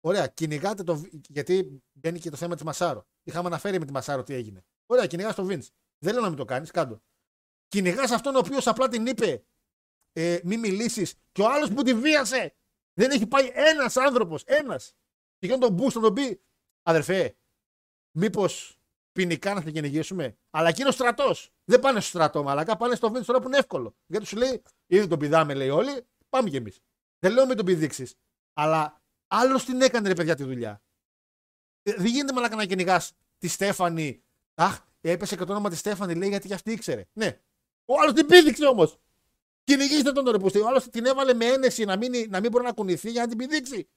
[0.00, 0.96] Ωραία, κυνηγάτε το.
[0.96, 3.06] β- Γιατί μπαίνει και το θέμα της Μασάρο.
[3.22, 4.64] Είχαμε αναφέρει με τη Μασάρο τι έγινε.
[4.86, 5.68] Ωραία, κυνηγάς το Vince.
[5.98, 7.02] Δεν λέω να μην το κάνεις, κάντο.
[7.68, 9.44] Κυνηγάς αυτόν ο οποίος απλά την είπε
[10.12, 12.54] ε, μη μιλήσεις και ο άλλος που τη βίασε.
[12.94, 14.42] Δεν έχει πάει ένας άνθρωπος.
[14.42, 14.94] Ένας.
[15.38, 16.42] Και κάνει τον boost να τον πει,
[16.82, 17.36] αδερφέ,
[18.10, 18.78] μήπως
[19.12, 20.38] ποινικά να σε κυνηγήσουμε.
[20.50, 21.52] Αλλά εκείνος στρατός.
[21.64, 22.76] Δεν πάνε στο στρατό, μαλακά.
[22.76, 23.96] Πάνε στο Vince τώρα που είναι εύκολο.
[24.06, 26.80] Γιατί σου λέει, ήδη τον πηδάμε, λέει όλοι, πάμε κι εμείς.
[27.18, 28.14] Δεν λέω μην τον πηδήξεις.
[28.52, 30.82] Αλλά άλλος την έκανε, ρε παιδιά, τη δουλειά.
[31.82, 34.22] Ε, Δεν γίνεται μαλακά να κυνηγάς τη Στέφανη.
[34.54, 37.04] Αχ, έπεσε και το όνομα της Στέφανη, λέει γιατί και αυτή ήξερε.
[37.12, 37.40] Ναι.
[37.90, 38.98] Ο άλλος την πήδηξε όμως.
[39.64, 40.58] Κυνηγήστε τον ρε πουστή.
[40.60, 43.28] Ο άλλος την έβαλε με ένεση να μην, να μην μπορεί να κουνηθεί για να
[43.28, 43.90] την πηδήξει.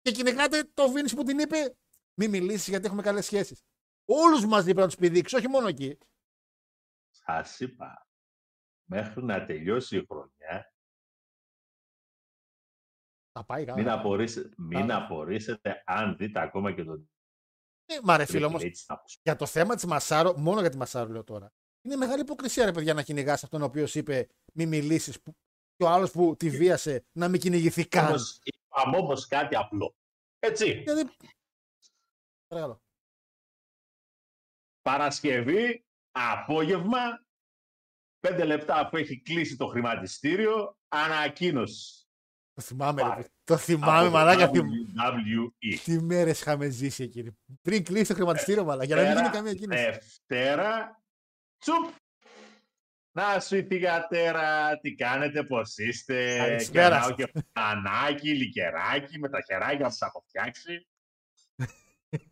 [0.00, 1.76] Και κυνηγάτε το Vince που την είπε,
[2.14, 3.62] μην μιλήσεις γιατί έχουμε καλές σχέσεις.
[4.04, 5.98] Όλους μαζί πρέπει να τους πηδήξει, όχι μόνο εκεί.
[7.10, 8.06] Σα είπα.
[8.84, 10.74] Μέχρι να τελειώσει η χρονιά,
[13.32, 13.78] Θα πάει καλά.
[13.78, 14.96] μην, απορρίσε- μην Καλά.
[15.04, 17.10] απορρίσετε αν δείτε ακόμα και τον
[17.86, 19.04] Ε, μα ρε φίλε Δεν όμως, λέει έτσι να πω.
[19.22, 21.52] για το θέμα της Μασάρο, μόνο για τη Μασάρο λέω τώρα.
[21.82, 25.18] Είναι μεγάλη υποκρισία ρε παιδιά να κυνηγάς αυτόν ο οποίος είπε μη μιλήσεις
[25.76, 28.06] και ο άλλος που τη βίασε να μην κυνηγηθεί καν.
[28.06, 29.94] Όμως, είπαμε όμως κάτι απλό.
[30.38, 31.10] Έτσι, Δηλαδή.
[32.46, 32.82] Παρακαλώ.
[34.82, 37.24] Παρασκευή, απόγευμα,
[38.20, 42.06] πέντε λεπτά αφού έχει κλείσει το χρηματιστήριο, ανακοίνωση.
[42.54, 43.20] Το θυμάμαι, ρε, Πάρε.
[43.20, 43.34] παιδί.
[43.44, 44.50] Το θυμάμαι, από το μαλάκα.
[44.50, 45.78] Τι, WWE.
[45.84, 47.38] τι μέρες είχαμε ζήσει εκείνη.
[47.62, 48.84] Πριν κλείσει το χρηματιστήριο, μαλάκα.
[48.84, 49.82] Για να μην γίνει Δευτέρα, καμία κίνηση.
[49.82, 51.01] Δευτέρα,
[51.62, 51.94] τσουπ.
[53.14, 59.40] Να σου η θηγατέρα, τι κάνετε, πώς είστε; Καλησπέρα Κερνάω και φανάκι, λικεράκι, με τα
[59.40, 60.88] χεράκια που τα έχω φτιάξει.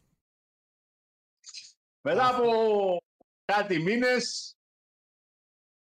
[2.07, 3.03] Μετά από
[3.45, 4.57] κάτι μήνες,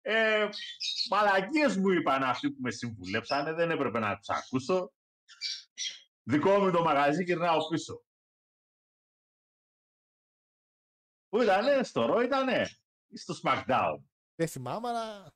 [0.01, 0.49] ε,
[1.09, 4.93] μαλακίες μου είπαν αυτοί που με συμβουλέψανε, δεν έπρεπε να τους ακούσω.
[6.23, 8.03] Δικό μου το μαγαζί γυρνάω πίσω.
[11.29, 12.82] Πού ήτανε, στο Ρο ήτανε; ή
[13.15, 13.99] στο SmackDown.
[14.35, 15.33] Δεν θυμάμαι, αλλά.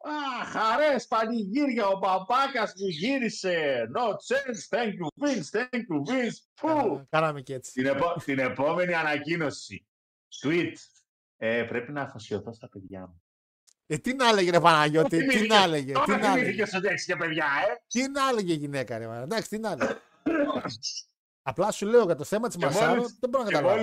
[0.00, 3.82] Α, χαρές, πανηγύρια, ο μπαμπάκας μου γύρισε.
[3.96, 6.36] No chance, thank you Vince, thank you Vince.
[6.54, 6.66] Φου.
[6.68, 7.72] Κάναμε- Κάναμε και έτσι.
[7.72, 9.86] Την, επο- την επόμενη ανακοίνωση.
[10.42, 10.72] Tweet.
[11.36, 13.22] Ε, πρέπει να αφοσιωθώ στα παιδιά μου.
[13.86, 16.32] Ε, τι να έλεγε, ρε Παναγιώτη, τι θυμήθηκες- να έλεγε, τι Τώρα να έλεγε.
[16.40, 17.82] θυμήθηκες ότι έχεις και παιδιά, ε.
[17.86, 19.22] Τι να έλεγε η γυναίκα, ρε μάνα.
[19.22, 19.96] Εντάξει, τι να έλεγε.
[21.42, 23.82] Απλά σου λέω για το θέμα της Και Μασάρο, μόλις- δεν μπορώ να Και καταλάβω.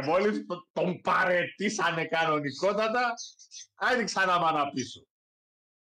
[0.00, 3.14] Μόλις, και μόλις το- τον παρετήσανε κανονικότατα,
[3.74, 5.06] άιντε ξανά μάνα πίσω.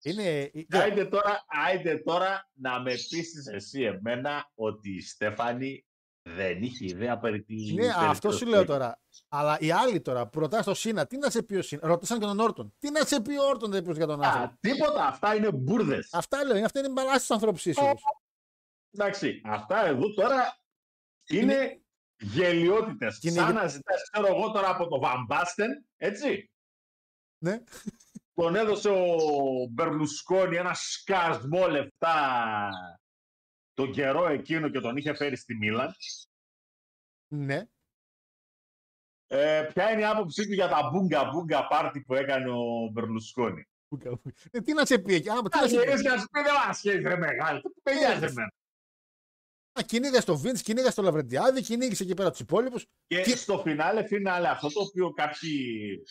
[0.03, 0.51] Είναι.
[0.71, 5.83] Άιντε τώρα, άιντε τώρα να με πείσεις εσύ εμένα ότι η Στέφανη
[6.23, 7.55] δεν είχε ιδέα περί τι...
[7.75, 8.69] Ναι, περί αυτό τι σου το λέω έχει.
[8.69, 9.01] τώρα.
[9.29, 12.19] Αλλά οι άλλοι τώρα που ρωτάς το Σίνα, τι να σε πει ο Σίνα; Ρωτήσαν
[12.19, 12.75] και τον Όρτον.
[12.79, 14.45] Τι να σε πει ο Όρτον, δεν πεις για τον άνθρωπο.
[14.47, 16.09] Α, τίποτα, αυτά είναι μπουρδες.
[16.13, 18.03] Αυτά λέω, είναι- αυτά είναι μπαλάσει του ανθρώπους ίσως.
[18.91, 20.59] Εντάξει, αυτά εδώ τώρα
[21.29, 21.87] είναι γελιότητες.
[22.21, 26.51] Είναι Σαν γε- να ζητάς, ξέρω εγώ τώρα από το Βαμπάστεν, έτσι.
[27.39, 27.63] Ναι.
[28.35, 29.07] Τον έδωσε ο
[29.71, 32.71] Μπερλουσκόνη ένα σκασμό λεφτά
[33.75, 35.95] τον καιρό εκείνο και τον είχε φέρει στη Μίλαν.
[37.29, 37.63] Ναι.
[39.27, 43.69] Ε, ποια είναι η άποψή του για τα μπούγκα μπούγκα πάρτι που έκανε ο Μπερλουσκόνη;
[44.51, 46.19] Ε, τι να σε πει εκεί; Άμα, τι Α, να σε πει; γυρίσει και να
[46.19, 47.61] σου πει δεν μας σχέση ρε μεγάλη.
[47.61, 48.53] Τι με νοιάζει εμένα.
[49.79, 52.87] Α, Κυνήγα στο Βίντ, κυνήγα στο Λαβρεντιάδη, κυνήγησε εκεί πέρα τους υπόλοιπους.
[53.07, 56.03] Και Τι- στο φινάλε, φινάλε, αυτό το οποίο κάποιοι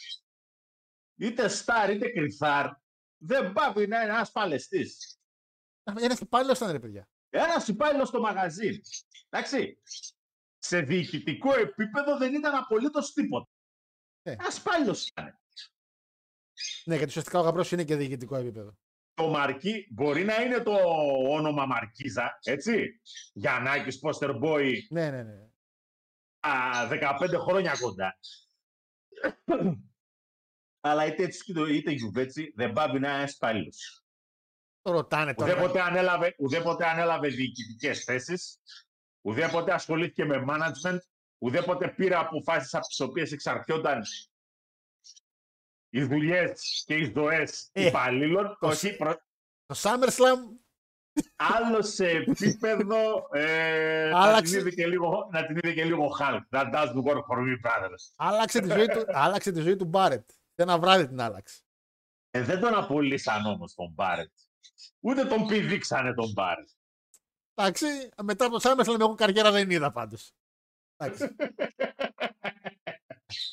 [1.15, 2.69] είτε στάρ είτε κρυθάρ
[3.17, 5.17] δεν πάβει να είναι ένας παλαιστής.
[5.83, 7.09] Ένα και πάλι ήταν ρε παιδιά.
[7.29, 8.79] Ένας υπάλληλος στο μαγαζί.
[9.29, 9.81] Εντάξει.
[10.57, 13.49] Σε διοικητικό επίπεδο δεν ήταν απολύτως τίποτα.
[14.21, 14.31] Ε.
[14.31, 15.39] Ένας υπάλληλος ήταν.
[16.85, 18.77] Ναι, γιατί ουσιαστικά ο γαμπρός είναι και διοικητικό επίπεδο.
[19.17, 20.75] Το Μαρκί μπορεί να είναι το
[21.29, 23.01] όνομα Μαρκίζα, έτσι;
[23.33, 25.47] Γιαννάκης, Poster Boy, Ναι, ναι, ναι.
[26.39, 28.17] α, 15 χρόνια κοντά.
[30.79, 34.05] Αλλά είτε έτσι είτε γιουβέτσι δεν πάβει να είναι ένας υπάλληλος.
[34.81, 35.51] Το ρωτάνε τώρα.
[35.53, 38.59] Ουδέποτε ανέλαβε, ουδέποτε ανέλαβε διοικητικές θέσεις,
[39.21, 40.97] ουδέποτε ασχολήθηκε με management,
[41.37, 44.01] ουδέποτε πήρε αποφάσεις από τις οποίες εξαρτιόταν
[45.97, 48.57] οι δουλειές και οι δοέ Ε, υπαλλήλων.
[48.59, 49.13] το Όχι, προ...
[49.65, 50.37] Το SummerSlam
[51.35, 54.51] άλλο σε επίπεδο ε, να, Άλλαξε.
[54.51, 56.41] την είδε και λίγο, να την είδε και λίγο Hulk.
[56.49, 58.13] That doesn't work for me, brothers.
[58.15, 60.29] άλλαξε τη ζωή του, άλλαξε τη ζωή του Μπάρετ.
[60.29, 61.61] Σε ένα βράδυ την άλλαξε.
[62.31, 64.31] Ε, δεν τον απολύσαν όμως τον Μπάρετ.
[64.99, 66.69] Ούτε τον πηδήξανε τον Μπάρετ.
[67.53, 67.85] Εντάξει,
[68.23, 70.31] μετά από το SummerSlam εγώ καριέρα δεν είδα πάντως.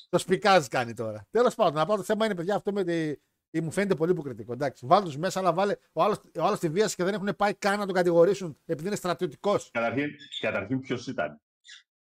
[0.09, 1.27] το σπικάζ κάνει τώρα.
[1.31, 3.11] Τέλος πάντων, απλά το θέμα είναι, παιδιά, αυτό με τη...
[3.51, 4.53] ή μου φαίνεται πολύ υποκριτικό.
[4.53, 5.77] Εντάξει, βάλτε τους μέσα, αλλά βάλε.
[5.93, 8.87] Ο άλλο ο άλλος τη βίασε και δεν έχουν πάει καν να τον κατηγορήσουν επειδή
[8.87, 9.71] είναι στρατιωτικός.
[9.73, 10.11] Καταρχήν,
[10.41, 11.41] καταρχήν ποιος ήταν;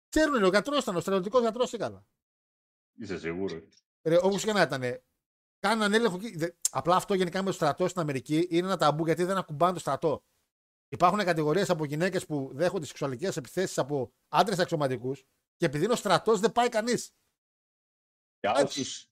[0.09, 2.07] Ξέρουν, ο γιατρός ήταν, ο στρατιωτικός γιατρός ήταν.
[2.99, 3.63] Είσαι σίγουρος;
[4.23, 4.83] Όπως και να ήταν.
[5.59, 6.17] Κάναν έλεγχο.
[6.17, 6.37] εκεί.
[6.37, 9.73] Δε- Απλά αυτό γενικά με το στρατό στην Αμερική είναι ένα ταμπού γιατί δεν ακουμπάνε
[9.73, 10.25] το στρατό.
[10.89, 15.25] Υπάρχουν κατηγορίες από γυναίκες που δέχονται σεξουαλικές επιθέσεις από άντρες αξιωματικούς
[15.57, 17.11] και επειδή είναι ο στρατός δεν πάει κανείς.
[18.45, 18.81] Για Έτσι.
[18.81, 19.07] όσους,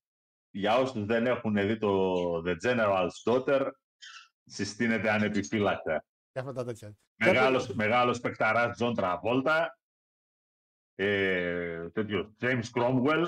[0.50, 3.70] για όσους δεν έχουν δει το The General's Daughter,
[4.44, 6.04] συστήνεται ανεπιφύλακτα.
[6.32, 6.96] Και αυτά τα τέτοια.
[7.16, 9.78] Μεγάλος, μεγάλος παικταράς Τζον Τραβόλτα,
[10.94, 13.26] ε, τέτοιος James Cromwell,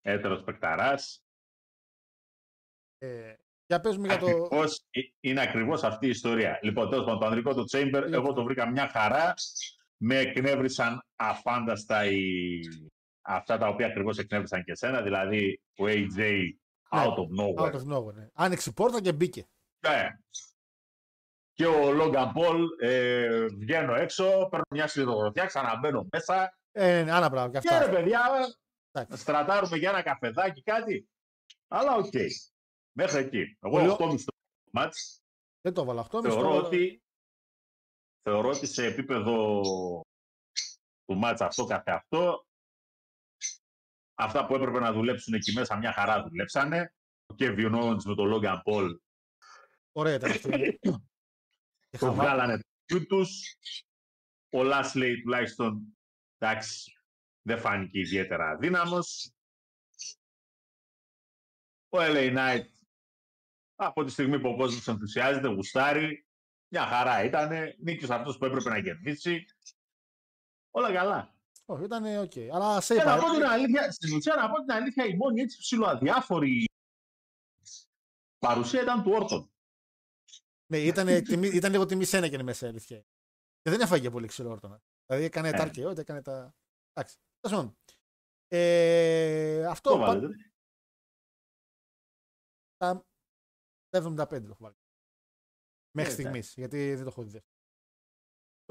[0.00, 1.24] έτερος παικταράς.
[2.98, 3.34] Ε,
[3.66, 4.26] για πες μου για το.
[4.26, 6.58] Ακριβώς, ε, είναι ακριβώς αυτή η ιστορία.
[6.62, 8.14] Λοιπόν, τέλος πάντων, το ανδρικό του Chamber, Λοιπόν.
[8.14, 9.34] εγώ το βρήκα μια χαρά.
[10.04, 12.60] Με εκνεύρισαν αφάνταστα οι...
[13.22, 16.42] αυτά τα οποία ακριβώς εκνεύρισαν και εσένα, δηλαδή ο AJ
[16.90, 17.72] out of nowhere.
[17.72, 18.28] Out of nowhere, ναι.
[18.34, 19.46] Άνοιξε η πόρτα και μπήκε.
[19.88, 20.08] Ναι.
[21.52, 26.56] Και ο Λόγκαν Πολ ε, βγαίνω έξω, παίρνω μια σιδηροδρομιά, ξαναμπαίνω μέσα.
[26.72, 27.90] Ε, ναι, άνα μπράβο και Και ρε αυτά.
[27.90, 28.20] παιδιά,
[28.90, 29.12] Εντάξει.
[29.12, 31.08] να στρατάρουμε για ένα καφεδάκι κάτι.
[31.68, 32.12] Αλλά οκ.
[32.96, 33.56] Μέχρι εκεί.
[33.60, 34.32] Εγώ Πολύ- 8,5 στο
[34.72, 35.22] μάτς.
[35.60, 36.22] Δεν το έβαλα αυτό.
[36.22, 37.02] Θεωρώ ότι,
[38.22, 39.60] θεωρώ ότι σε επίπεδο
[41.04, 42.46] του μάτς αυτό καθε αυτό,
[44.14, 46.94] αυτά που έπρεπε να δουλέψουν εκεί μέσα μια χαρά δουλέψανε.
[47.26, 48.88] Ο Kevin Owens με τον Logan Paul
[49.92, 50.78] Ωραία ήταν αυτή.
[51.90, 53.56] Και το χαβά- βγάλανε του τους.
[54.54, 55.98] Ο Lashley τουλάχιστον,
[56.38, 56.92] εντάξει,
[57.42, 59.32] δεν φάνηκε ιδιαίτερα δυναμικός.
[61.88, 62.66] Ο LA Knight,
[63.74, 66.26] από τη στιγμή που ο κόσμος ενθουσιάζεται, γουστάρει,
[66.68, 69.44] μια χαρά ήτανε, νίκησε αυτός που έπρεπε να κερδίσει.
[70.70, 71.34] Όλα καλά.
[71.72, 72.32] Όχι, ήταν οκ.
[72.52, 73.32] Αλλά σε Και να πω είπα.
[73.34, 76.64] την αλήθεια, στην ουσία να πω την αλήθεια, η μόνη έτσι ψιλοαδιάφορη
[78.38, 79.52] παρουσία ήταν του Όρτον.
[80.72, 83.00] Ναι, ήταν, τιμή, ήταν λίγο τιμή σένα και είναι μέσα, αλήθεια.
[83.60, 84.82] Και δεν έφαγε πολύ ξύλο όρτονα.
[85.06, 85.60] Δηλαδή έκανε τα Ε.
[85.60, 86.54] αρκεό, έκανε τα.
[86.92, 87.16] Εντάξει.
[87.40, 87.76] Τέλος πάντων.
[88.48, 90.52] Ε, αυτό Το πα- βάλετε.
[93.88, 94.76] τα 75 το έχω βάλει.
[95.96, 97.30] Μέχρι Ε, στιγμής, γιατί δεν το έχω δει.
[97.30, 97.52] δεύτερο.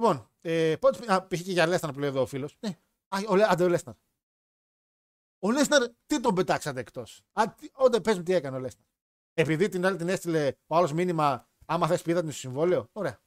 [0.02, 1.42] Λοιπόν, ε, πότε, α, π.χ.
[1.42, 2.58] και για Λέσναρ που λέει εδώ ο φίλος.
[2.60, 2.82] Ναι,
[3.16, 3.96] α, ο, Λε- άντε ο Λέσναρ.
[5.40, 7.22] Ο Λέσναρ, τι τον πετάξατε εκτός;
[7.74, 8.86] Όταν πες μου τι έκανε ο Λέσναρ.
[9.34, 12.90] Επειδή την άλλη την έστειλε ο άλλος μήνυμα, άμα θες πήδα την στο συμβόλαιο.
[12.92, 13.22] Ωραία.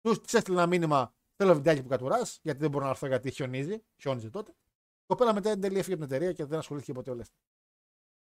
[0.00, 3.30] Του της έστειλε ένα μήνυμα, θέλω βιντεάκι που κατουράς, γιατί δεν μπορώ να έρθω γιατί
[3.30, 3.84] χιονίζει.
[4.00, 4.50] Χιόνιζε τότε.
[4.50, 7.38] Η κοπέλα μετά εν τέλει έφυγε από την εταιρεία και δεν ασχολήθηκε ποτέ ο Λέσναρ.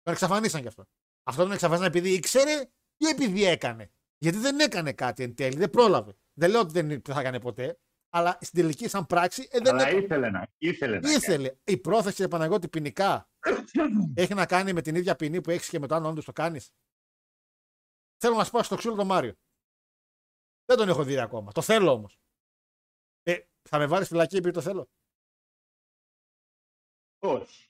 [0.02, 0.84] Τον εξαφανίσαν κι αυτό.
[1.22, 3.90] Αυτό τον εξαφανίσαν επειδή ήξερε ή επειδή έκανε.
[4.18, 6.16] Γιατί δεν έκανε κάτι εν τέλει, δεν πρόλαβε.
[6.32, 7.78] Δεν λέω ότι δεν θα έκανε ποτέ,
[8.16, 10.04] αλλά στην τελική, σαν πράξη, ε, δεν Αλλά έκανε.
[10.04, 11.14] ήθελε να, ήθελε να κάνει.
[11.14, 11.56] Ήθελε.
[11.64, 13.30] Η πρόθεση για Παναγιώτη ποινικά
[14.14, 16.32] έχει να κάνει με την ίδια ποινή που έχεις και με το αν όντως το
[16.32, 16.70] κάνεις.
[18.16, 19.34] Θέλω να σπάσω το ξύλο τον Μάριο.
[20.64, 21.52] Δεν τον έχω δει ακόμα.
[21.52, 22.18] Το θέλω όμως.
[23.22, 23.38] Ε,
[23.68, 24.88] θα με βάλεις φυλακή επειδή το θέλω;
[27.18, 27.66] Όχι.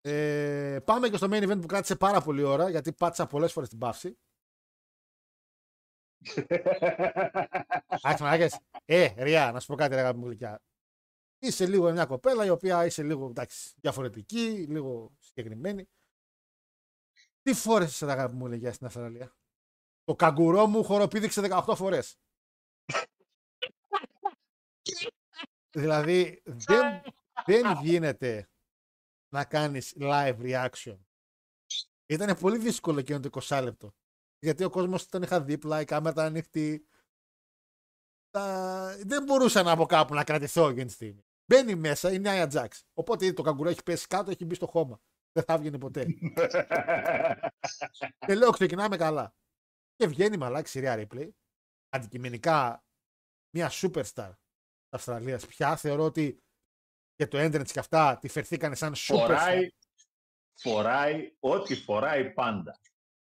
[0.00, 3.68] Ε, πάμε και στο main event που κράτησε πάρα πολύ ώρα γιατί πάτησα πολλές φορές
[3.68, 4.18] την παύση.
[8.02, 8.58] Άχι μαλάκες.
[8.84, 10.62] Ε, Ριά, να σου πω κάτι, ρε αγάπη μου γλυκιά.
[11.38, 15.88] Είσαι λίγο μια κοπέλα η οποία είσαι λίγο εντάξει, διαφορετική, λίγο συγκεκριμένη.
[17.42, 19.36] Τι φόρεσες ρε αγάπη μου γλυκιά στην Αυστραλία;
[20.04, 22.18] Το καγκουρό μου χοροπήδηξε 18 φορές.
[25.70, 27.02] δηλαδή δεν,
[27.44, 28.48] δεν γίνεται
[29.28, 30.98] να κάνεις live reaction.
[32.06, 33.94] Ήταν πολύ δύσκολο εκείνο το 20 λεπτό.
[34.38, 36.86] Γιατί ο κόσμος τον είχα δίπλα, η κάμερα ήταν ανοιχτή.
[38.30, 38.96] Τα...
[39.04, 41.24] Δεν μπορούσα να από κάπου να κρατηθώ εκείνη τη στιγμή.
[41.46, 42.68] Μπαίνει μέσα, είναι η Nia Jax.
[42.94, 45.00] Οπότε ήδη το καγκουρό έχει πέσει κάτω, έχει μπει στο χώμα.
[45.32, 46.04] Δεν θα βγαίνει ποτέ.
[48.26, 49.34] και λέω, ξεκινάμε καλά.
[49.96, 51.28] Και βγαίνει μαλάκι Συρία Ripley.
[51.88, 52.86] Αντικειμενικά
[53.56, 55.76] μια superstar της Αυστραλίας πια.
[55.76, 56.42] Θεωρώ ότι
[57.14, 59.06] και το entrance και αυτά τη φερθήκανε σαν superstar.
[59.06, 59.70] φοράει,
[60.54, 62.78] φοράει ό,τι φοράει πάντα.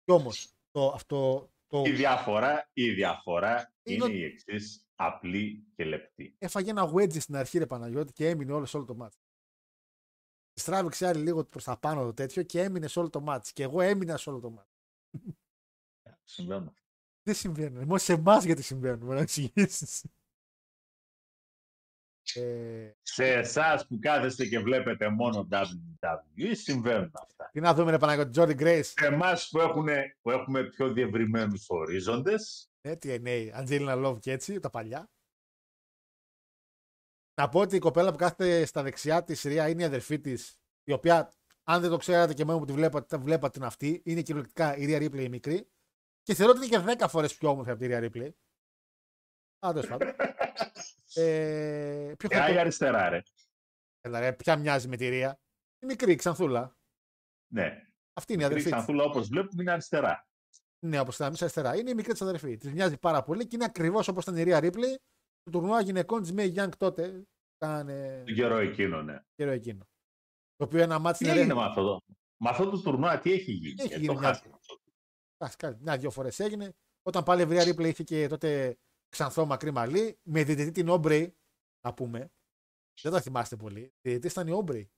[0.04, 5.66] Κι όμως το, αυτό το Η διαφορά, η διαφορά Είναι είναι, ο- η εξής απλή
[5.76, 6.34] και λεπτή.
[6.38, 9.16] έφαγε ένα wedge στην αρχή ρε Παναγιώτη και έμεινε όλο σε όλο το μάτς.
[10.52, 13.52] Τη Στράβηξε άλλη λίγο προς τα πάνω το τέτοιο και έμεινε σε όλο το μάτς.
[13.52, 14.70] Και εγώ έμεινα σε όλο το μάτς.
[16.24, 16.74] Συμβαίνουν.
[17.22, 17.78] Δεν συμβαίνουν.
[17.84, 19.08] Μόνο σε εμάς γιατί συμβαίνουν.
[19.08, 20.06] Να εξηγήσεις.
[22.34, 27.48] Ε, Σε εσάς που κάθεστε και βλέπετε μόνο WWE συμβαίνουν αυτά.
[27.52, 28.88] τι να δούμε, ρε Παναγιώτη, Τζόρι Γκρέις.
[28.96, 34.60] Σε εμάς που, έχουνε- που έχουμε πιο διευρυμένους ορίζοντες, Ε, TNA, Αντζέλινα Λόβ και έτσι,
[34.60, 35.10] τα παλιά.
[37.40, 40.60] Να πω ότι η κοπέλα που κάθεται στα δεξιά της Ρία είναι η αδερφή της,
[40.84, 41.32] η οποία,
[41.64, 44.84] αν δεν το ξέρατε και μόνο που τη βλέπατε, βλέπατε την αυτή, είναι κυριολεκτικά η
[44.84, 45.68] Ρία Ρίπλε η μικρή.
[46.22, 48.32] Και θεωρώ ότι είναι και 10 φορές πιο όμορφη από τη Ρία Ρίπλε.
[49.66, 50.14] Α, τέλο πάντων.
[51.14, 53.22] Ε, ποιο και η χαρτό- αριστερά, ρε.
[54.00, 55.40] Έλα, ρε, ποια μοιάζει με τη Ρία;
[55.82, 56.76] Η μικρή, η ξανθούλα.
[57.52, 57.88] Ναι.
[58.12, 58.72] Αυτή είναι η Η αδερφή της.
[58.72, 60.26] Ξανθούλα όπως βλέπουμε είναι αριστερά.
[60.86, 61.76] Ναι, όπως ήταν εμεί αριστερά.
[61.76, 62.56] Είναι η μικρή της αδερφή.
[62.56, 64.88] Της μοιάζει πάρα πολύ και είναι ακριβώς όπως ήταν η Ρία Ρίπλε.
[65.42, 67.22] Το τουρνουά γυναικών της May Young τότε.
[67.58, 69.20] Κάνε Τον καιρό εκείνο, ναι.
[69.34, 69.86] καιρό εκείνο.
[70.56, 72.00] Το οποίο ένα μάτι Τι έγινε με αυτό το.
[72.36, 74.40] Με αυτό το τουρνουά, τι έχει γίνει; Έχει γιατί γίνει το μια-
[75.38, 75.78] χάσαμε.
[75.80, 76.74] Μια-δυο φορές έγινε.
[77.02, 78.78] Όταν πάλι η Ρία Ρίπλε είχε και τότε
[79.14, 80.18] ξανθό μακρύ μαλλί.
[80.22, 81.36] Με διδετή την Όμπρεϊ,
[81.80, 82.32] να πούμε.
[83.02, 83.94] Δεν τα θυμάστε πολύ.
[84.00, 84.90] Διδετή ήταν η Όμπρεϊ.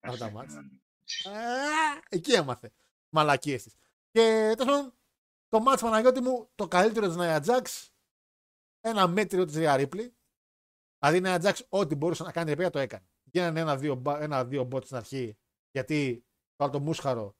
[0.00, 0.54] Αυτά τα μάτς.
[0.54, 0.62] Α,
[2.08, 2.72] Εκεί έμαθε.
[3.08, 3.74] Μαλακίες της.
[4.10, 4.94] Και τέλος πάντων,
[5.48, 7.88] το μάτς Παναγιώτη μου, το καλύτερο της Νέα Jax,
[8.80, 10.16] ένα μέτριο της Ρία Ρίπλη.
[10.98, 13.06] Δηλαδή η Νέα Jax ό,τι μπορούσε να κάνει ρε το έκανε.
[13.22, 15.38] Γίνανε ένα-δύο μπα- ένα-δύο μπότ στην αρχή,
[15.70, 16.24] γιατί
[16.56, 17.36] το άλλο το μούσχαρο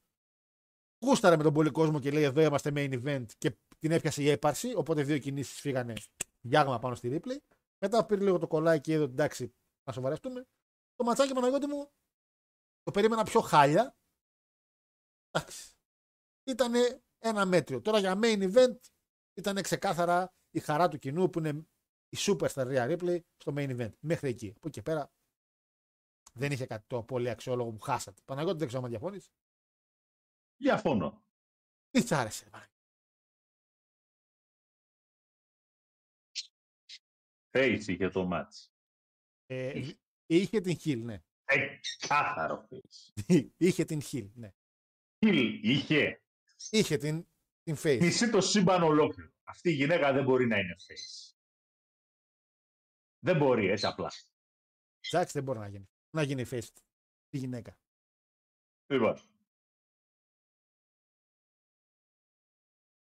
[1.04, 4.28] γούσταρε με τον πολύ κόσμο και λέει εδώ είμαστε main event και την έπιασε η
[4.28, 5.92] έπαρση, οπότε δύο κινήσεις φύγανε
[6.40, 7.42] Γιάγμα πάνω στη Ρίπλη.
[7.78, 9.54] Μετά πήρε λίγο το κολλάκι και είδε ότι εντάξει,
[9.84, 10.46] να σοβαρευτούμε.
[10.94, 11.90] Το ματσάκι Παναγιώτη μου
[12.82, 13.96] το περίμενα πιο χάλια.
[15.30, 15.74] Εντάξει.
[16.44, 16.72] Ήταν
[17.18, 17.80] ένα μέτριο.
[17.80, 18.76] Τώρα για main event
[19.34, 21.66] ήταν ξεκάθαρα η χαρά του κοινού που είναι
[22.08, 23.92] η superstar Rhea Ripley στο main event.
[24.00, 24.48] Μέχρι εκεί.
[24.56, 25.12] Από εκεί και πέρα
[26.32, 28.22] δεν είχε κάτι το πολύ αξιόλογο που χάσατε.
[28.24, 29.30] Παναγιώτη δεν ξέρω αν διαφωνείς.
[30.56, 31.24] Διαφωνώ.
[31.90, 32.50] Τι σ' άρεσε.
[37.56, 38.72] Face είχε το μάτς.
[39.46, 39.82] Ε,
[40.26, 41.22] είχε την χιλ, ναι.
[41.44, 43.22] Ε, κάθαρο face.
[43.56, 44.54] είχε την χιλ, ναι.
[45.24, 46.22] Χιλ είχε.
[46.70, 47.26] Είχε την,
[47.62, 47.98] την face.
[48.00, 49.30] Μισή το σύμπαν ολόκληρο.
[49.44, 51.34] Αυτή η γυναίκα δεν μπορεί να είναι face.
[53.18, 54.12] Δεν μπορεί, έτσι απλά.
[55.00, 55.88] Τζάξ δεν μπορεί να γίνει.
[56.10, 56.68] Να γίνει face
[57.28, 57.78] τη γυναίκα.
[58.86, 59.18] Λοιπόν.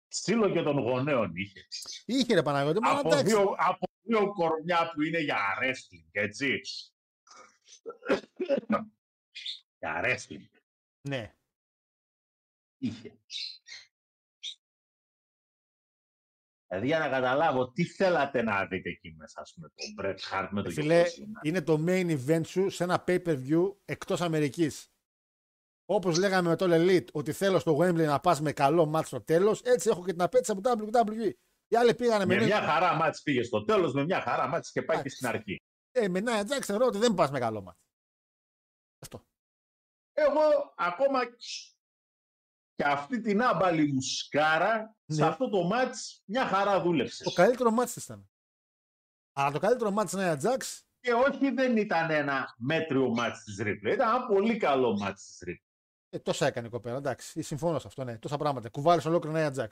[0.07, 1.67] Ξύλο και των γονέων είχε.
[2.05, 3.25] Είχε ρε Παναγιώτη, μα Από εντάξει.
[3.25, 6.59] δύο, από δύο κορμιά που είναι για wrestling, έτσι.
[9.79, 10.59] για wrestling
[11.01, 11.35] Ναι.
[12.77, 13.19] είχε.
[16.67, 20.47] Δηλαδή για να καταλάβω τι θέλατε να δείτε εκεί μέσα, ας πούμε, τον Bret Hart
[20.51, 21.45] με τον Φίλε, John Cena.
[21.45, 24.89] είναι το main event σου σε ένα pay-per-view εκτός Αμερικής.
[25.85, 29.21] Όπως λέγαμε με το Elite ότι θέλω στο Wembley να πας με καλό μάτς στο
[29.21, 31.31] τέλος, έτσι έχω και την απέτηση από WWE.
[31.67, 34.71] Οι άλλοι πήγανε με, Με μια χαρά μάτς πήγε στο τέλος, με μια χαρά μάτς
[34.71, 35.61] και πάει και στην αρχή.
[35.91, 37.79] ε, με Nia Jax θεωρώ ότι δεν πας με καλό μάτς.
[38.99, 39.25] Αυτό.
[40.13, 41.19] Εγώ ακόμα
[42.75, 45.27] και αυτή την άμπαλη μου σκάρα, σε Ναι.
[45.27, 47.25] αυτό το μάτς μια χαρά δούλεψες.
[47.27, 48.29] Το καλύτερο μάτς της ήταν.
[49.33, 53.57] Αλλά το καλύτερο μάτς της Nia Jax, Και όχι δεν ήταν ένα μέτριο μάτς της
[53.61, 55.67] Ripley, ήταν ένα πολύ καλό μάτς της Ripley.
[56.09, 57.41] ε, τόσα έκανε η κοπέλα, εντάξει.
[57.41, 58.17] Συμφωνώ σε αυτό, ναι.
[58.17, 58.69] Τόσα πράγματα.
[58.69, 59.69] Κουβάλεις ολόκληρη Nia Jax.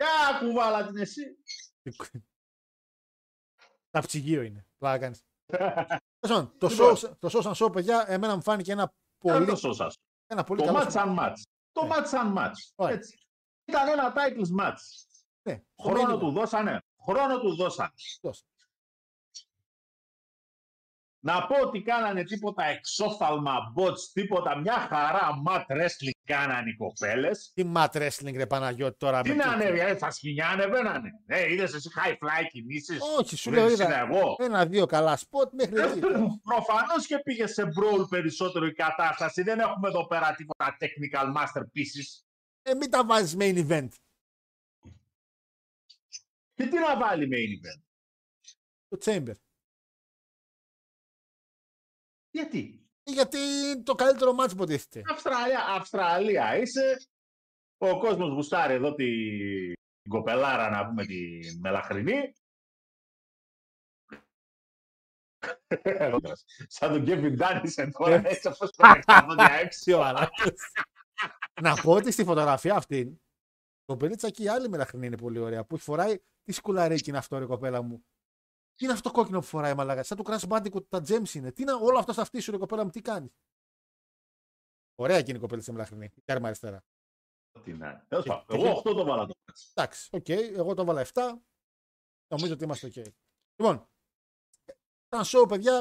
[0.00, 1.22] Για κουβάλα την εσύ.
[3.90, 4.66] Τα ψυγείο είναι.
[4.78, 5.24] Πλάκα κάνεις.
[6.20, 6.96] Τέλος πάντων, Το Λοιπόν.
[6.96, 9.92] show, το show σαν show, παιδιά, εμένα μου φάνηκε ένα Δεν πολύ, το σώσα.
[10.26, 11.34] ένα πολύ Το καλό match σαν match.
[11.72, 11.94] Το Ναι.
[11.94, 12.52] match σαν match.
[12.74, 12.94] Ωραία.
[12.94, 13.18] Έτσι.
[13.64, 14.76] Ήταν ένα titles match.
[15.42, 16.82] Ναι, το Χρόνο main του δώσανε.
[17.02, 17.90] Χρόνο του δώσανε.
[21.22, 21.38] Δώσε.
[21.38, 24.56] Να πω ότι κάνανε τίποτα εξόφθαλμα bots, τίποτα.
[24.58, 27.50] Μια χαρά mat wrestling κάνανε οι κοπέλες.
[27.54, 29.22] Τι mat wrestling ρε Παναγιώτη τώρα.
[29.22, 31.10] Τι με να τι- ανέβει, ε, στα σκηνιά ανεβαίνανε.
[31.26, 32.98] Ε, είδες εσύ high fly κινήσεις.
[33.18, 34.36] Όχι, σου Δεν λέω είδα είδα εγώ.
[34.38, 36.00] ένα-δύο καλά σποτ μέχρι εκεί.
[36.42, 39.42] Προφανώς και πήγε σε brawl περισσότερο η κατάσταση.
[39.42, 42.22] Δεν έχουμε εδώ πέρα τίποτα technical masterpieces.
[42.62, 43.88] ε, μην τα βάζεις main event.
[46.54, 47.82] Και τι να βάλει main event;
[48.88, 49.34] Το Chamber.
[52.30, 55.02] Γιατί; Γιατί είναι το καλύτερο match που υποτίθεται.
[55.10, 56.96] Αυστραλία, Αυστραλία είσαι.
[57.78, 59.72] Ο κόσμος γουστάρει εδώ την
[60.08, 62.32] κοπελάρα να πούμε τη μελαχρινή.
[66.66, 69.84] Σαν τον Kevin Danielson τώρα έτσι όπως το έκανα έξι.
[69.84, 70.28] Τι ώρα.
[71.62, 73.20] Να πω ότι στη φωτογραφία αυτή
[73.84, 75.64] το πελίτσα και η άλλη μελαχρινή είναι πολύ ωραία.
[75.64, 78.04] Που φοράει τι σκουλαρίκι είναι αυτό, ρε κοπέλα μου.
[78.80, 80.02] Τι είναι αυτό το κόκκινο που φοράει, μαλάκα.
[80.02, 81.52] Σαν το Crash Bandicoot τα gems είναι.
[81.52, 83.30] Τι είναι όλο αυτό στα αυτή σου, ρε κοπέλα μου, τι κάνεις;
[84.94, 86.04] Ωραία εκείνη η κοπέλα της μελαχρινή.
[86.14, 86.84] Η τέρμα αριστερά.
[87.64, 88.04] Τι να είναι.
[88.08, 89.70] Τέλος πάντων, Και- Εγώ αυτό το βάλα το μάτς.
[89.74, 90.28] Εντάξει, οκ.
[90.28, 91.42] Εγώ το έβαλα 7.
[92.28, 92.94] Νομίζω ότι είμαστε οκ.
[93.56, 93.88] Λοιπόν,
[95.06, 95.80] ήταν show, παιδιά.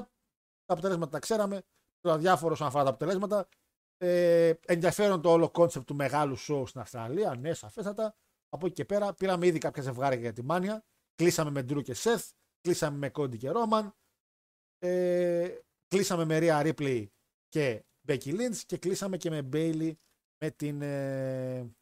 [0.65, 1.61] Τα αποτελέσματα τα ξέραμε.
[1.99, 3.49] Τώρα αδιάφορο όσον αφορά τα αποτελέσματα.
[3.97, 7.35] Ε, ενδιαφέρον το όλο concept του μεγάλου show στην Αυστραλία.
[7.35, 8.15] Ναι, σαφέστατα.
[8.49, 10.85] Από εκεί και πέρα πήραμε ήδη κάποια ζευγάρια για τη Μάνια.
[11.15, 12.30] Κλείσαμε με Drew και Seth.
[12.61, 13.90] Κλείσαμε με Cody και Roman.
[14.77, 15.57] Ε,
[15.88, 17.07] κλείσαμε με Rhea Ripley
[17.48, 18.57] και Becky Lynch.
[18.65, 19.91] Και κλείσαμε και με Bayley
[20.44, 21.76] με την ε,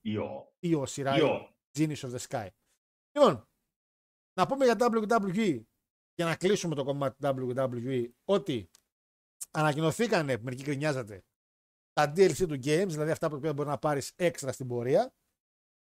[0.00, 0.52] Ιω.
[0.62, 1.18] Io Shirai.
[1.18, 1.54] Ιω.
[1.78, 2.48] Genius of the Sky.
[3.18, 3.48] Λοιπόν,
[4.38, 5.62] να πούμε για WWE
[6.14, 8.70] για να κλείσουμε το κομμάτι του WWE ότι
[9.50, 11.24] ανακοινωθήκανε, μερικοί γκρινιάζατε,
[11.92, 15.14] τα DLC του Games, δηλαδή αυτά που μπορείς να πάρεις έξτρα στην πορεία.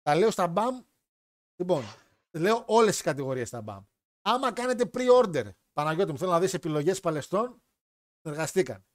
[0.02, 0.86] Τα λέω στα BAM.
[1.56, 1.84] Λοιπόν,
[2.38, 3.86] λέω όλες τις κατηγορίες στα BAM.
[4.22, 7.64] Άμα κάνετε pre-order, Παναγιώτη μου, θέλω να δεις επιλογές παλαιστών,
[8.22, 8.86] εργαστήκαν.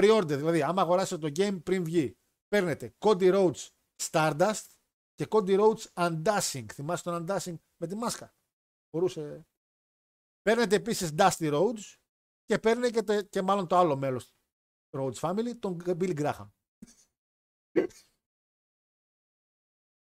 [0.00, 2.18] Pre-order, δηλαδή, άμα αγοράσετε το game πριν βγει,
[2.48, 3.68] παίρνετε Cody Rhodes
[4.10, 4.66] Stardust
[5.14, 6.72] και Cody Rhodes Undashing.
[6.72, 8.34] Θυμάστε τον Undashing με τη μάσκα.
[8.90, 9.46] Μπορούσε.
[10.42, 11.96] Παίρνετε επίσης Dusty Rhodes
[12.44, 14.34] και παίρνετε και, το- και μάλλον το άλλο μέλος
[14.88, 16.48] του Rhodes Family, τον Billy Graham.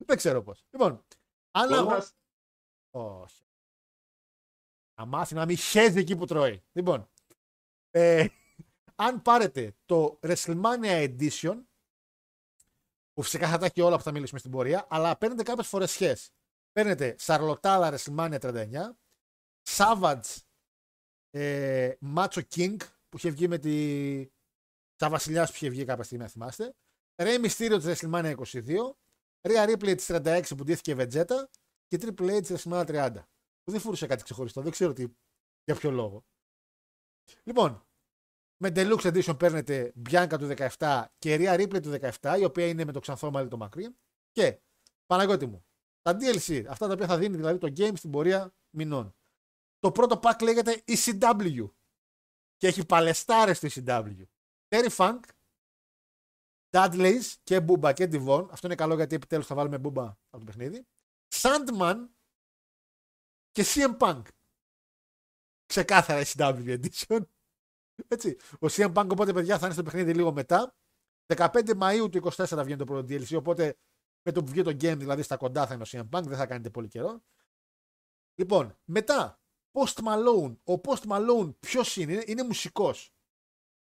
[0.05, 0.65] Δεν ξέρω πώς.
[0.71, 1.05] Λοιπόν,
[1.51, 2.15] αν αγο- Κόντας,
[2.91, 3.43] όχι.
[4.99, 6.63] Να μάθει να μην χέζει εκεί που τρώει.
[6.71, 7.09] Λοιπόν,
[7.89, 8.27] ε,
[8.95, 11.63] αν πάρετε το WrestleMania Edition,
[13.13, 15.91] που φυσικά θα τα έχει όλα που θα μιλήσουμε στην πορεία, αλλά παίρνετε κάποιες φορές
[15.91, 16.29] σχέσει.
[16.71, 18.97] παίρνετε Σαρλοτάλα WrestleMania 39,
[19.69, 20.37] Savage
[21.29, 22.77] ε, Macho King
[23.09, 24.27] που είχε βγει με τη.
[24.95, 26.73] Σαν βασιλιάς που είχε βγει κάποια στιγμή, να θυμάστε.
[27.15, 28.95] Rey Mysterio της WrestleMania 22,
[29.41, 31.43] Rhea Ripley της 36 που ντύθηκε Vegeta
[31.91, 33.11] και Triple H τη WrestleMania 30.
[33.63, 35.05] Που δεν φούρουσε κάτι ξεχωριστό, δεν ξέρω τι,
[35.63, 36.25] για ποιο λόγο.
[37.43, 37.85] Λοιπόν,
[38.57, 42.85] με Deluxe Edition παίρνετε Bianca του 17 και Rhea Ripley του 17, η οποία είναι
[42.85, 43.95] με το ξανθό μαλλί το μακρύ.
[44.31, 44.59] Και
[45.05, 45.65] Παναγιώτη μου,
[46.01, 49.15] τα DLC, αυτά τα οποία θα δίνει δηλαδή το game στην πορεία μηνών.
[49.79, 51.69] Το πρώτο pack λέγεται ECW
[52.57, 54.23] και έχει παλαιστάρες στο ECW.
[54.69, 55.19] Terry Funk,
[56.69, 58.47] Dudleys και Booba και Devon.
[58.51, 60.85] Αυτό είναι καλό γιατί επιτέλους θα βάλουμε Booba από το παιχνίδι.
[61.41, 62.07] Sandman
[63.51, 64.21] και CM Punk.
[65.65, 67.19] Ξεκάθαρα ECW Edition.
[68.07, 68.37] Έτσι.
[68.53, 70.75] Ο CM Punk οπότε παιδιά θα είναι στο παιχνίδι λίγο μετά.
[71.35, 71.47] 15
[71.79, 73.77] Μαΐου του 24 βγαίνει το πρώτο DLC, οπότε
[74.21, 76.37] με το που βγει το game δηλαδή στα κοντά θα είναι ο CM Punk, δεν
[76.37, 77.23] θα κάνετε πολύ καιρό.
[78.35, 79.41] Λοιπόν, μετά
[79.71, 80.55] Post Malone.
[80.63, 83.13] Ο Post Malone ποιος είναι, είναι μουσικός.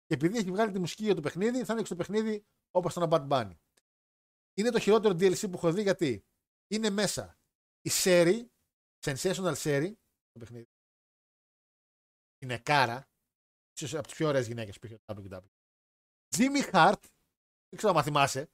[0.07, 3.09] Και επειδή έχει βγάλει τη μουσική για το παιχνίδι, θα είναι στο παιχνίδι όπως τον
[3.11, 3.57] Bad Bunny.
[4.55, 6.25] Είναι το χειρότερο DLC που έχω δει γιατί
[6.67, 7.40] είναι μέσα
[7.83, 8.47] η Sherry,
[9.05, 9.93] Sensational Sherry,
[10.33, 10.69] το παιχνίδι.
[12.43, 13.11] Είναι κάρα,
[13.77, 15.49] ίσως από τις πιο ωραίες γυναίκες που έχει το WWE.
[16.37, 17.03] Jimmy Hart,
[17.69, 18.51] δεν ξέρω αν θυμάσαι.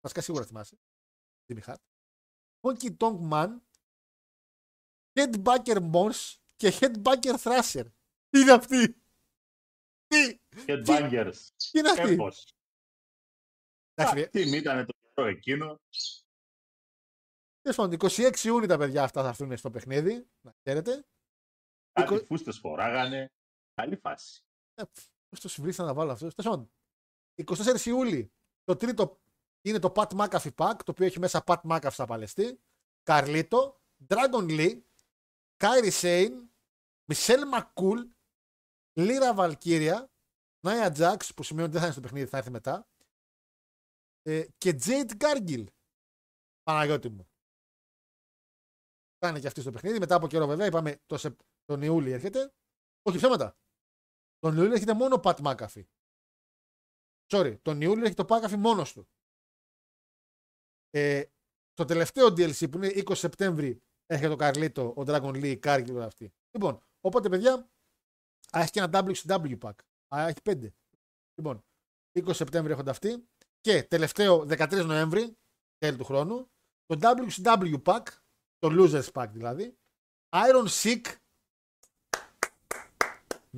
[0.00, 0.78] Βασικά σίγουρα θυμάσαι.
[1.46, 1.82] Jimmy Hart.
[2.60, 3.60] Honky Tonk Man.
[5.12, 7.84] Headbacker Mons και Headbanger Thrasher.
[8.28, 9.02] Τι είναι αυτή.
[10.06, 10.38] Τι.
[10.50, 11.36] Headbangers.
[11.70, 12.12] Τι είναι αυτή.
[12.12, 12.54] Έπος.
[13.94, 15.80] Εντάξει, Τι ήταν το καιρό εκείνο.
[17.66, 20.28] Τέλος πάντων, 26 Ιούνιου τα παιδιά αυτά θα έρθουν στο παιχνίδι.
[20.40, 21.06] Να ξέρετε.
[21.92, 23.32] Κάτι Είκο- φούστες φοράγανε.
[23.74, 24.42] Καλή φάση.
[25.28, 26.34] Πώς το συμβρίσκα να βάλω αυτός.
[26.34, 26.70] Τέλος πάντων.
[27.34, 28.32] 24 Ιούλη.
[28.64, 29.20] Το τρίτο
[29.64, 32.60] είναι το Pat McAfee Pack, το οποίο έχει μέσα Pat McAfee στα παλαιστή.
[33.02, 33.80] Καρλίτο.
[34.08, 34.82] Dragon Lee.
[35.56, 36.50] Κάιρι Σέιν.
[37.08, 38.00] Μισελ Μακούλ.
[38.98, 40.10] Λίρα Βαλκύρια.
[40.66, 42.88] Νάια Τζάξ, που σημαίνει ότι δεν θα είναι στο παιχνίδι, θα έρθει μετά.
[44.22, 45.70] Ε, και Τζέιτ Γκάργκιλ.
[46.62, 47.28] Παναγιώτη μου.
[49.26, 49.98] Θα είναι και αυτή στο παιχνίδι.
[49.98, 52.52] Μετά από καιρό βέβαια, είπαμε το Σεπ- τον Ιούλη έρχεται.
[53.02, 53.56] Όχι ψέματα.
[54.38, 55.88] Τον Ιούλιο έρχεται μόνο ο Πατ Μάκαφη.
[57.32, 59.08] Sorry, τον Ιούλιο έχει το Μάκαφη μόνος του.
[60.90, 61.24] Ε,
[61.72, 65.90] το τελευταίο DLC που είναι 20 Σεπτέμβρη έχει το Καρλίτο, ο Dragon Lee, η Κάργκη
[65.90, 66.34] και όλα αυτή.
[66.50, 67.52] Λοιπόν, οπότε παιδιά,
[68.56, 69.74] α, έχει και ένα WCW pack.
[70.16, 70.74] Α, έχει πέντε.
[71.34, 71.64] Λοιπόν,
[72.12, 73.28] 20 Σεπτέμβρη έχονται αυτοί.
[73.60, 75.38] Και τελευταίο 13 Νοέμβρη,
[75.78, 76.50] τέλη του χρόνου,
[76.86, 78.02] το WCW pack,
[78.58, 79.76] το Losers pack δηλαδή,
[80.28, 81.02] Iron Sick,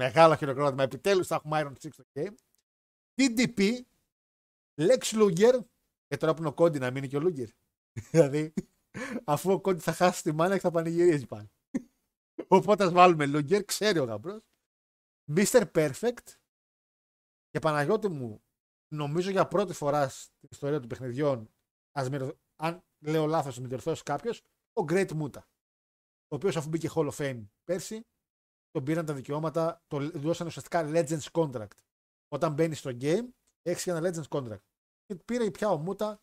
[0.00, 0.82] Μεγάλο χειροκρότημα.
[0.82, 2.34] Επιτέλους θα έχουμε Iron Six στο game.
[3.14, 3.80] TDP,
[4.80, 5.58] Lex Luger.
[6.06, 7.48] Και τώρα που είναι ο Κόντι να μείνει και ο Luger.
[8.10, 8.54] δηλαδή,
[9.24, 11.50] αφού ο Κόντι θα χάσει τη μάνα και θα πανηγυρίζει πάλι.
[12.48, 14.42] Οπότε ας βάλουμε Luger, ξέρει ο γαμπρός.
[15.36, 15.70] Mr.
[15.72, 16.36] Perfect.
[17.50, 18.42] Και Παναγιώτη μου,
[18.88, 21.50] νομίζω για πρώτη φορά στην ιστορία των παιχνιδιών,
[21.92, 24.42] ας με, αν λέω λάθος, με διορθώσει κάποιος,
[24.78, 25.42] ο Great Muta.
[26.28, 28.06] Ο οποίος αφού μπήκε Hall of Fame πέρσι,
[28.70, 31.76] τον πήραν τα δικαιώματα, το δώσαν ουσιαστικά Legends Contract.
[32.28, 33.28] Όταν μπαίνει στο game,
[33.62, 34.62] έχεις και ένα Legends Contract.
[35.04, 36.20] Και πήρε πια ο Μούτα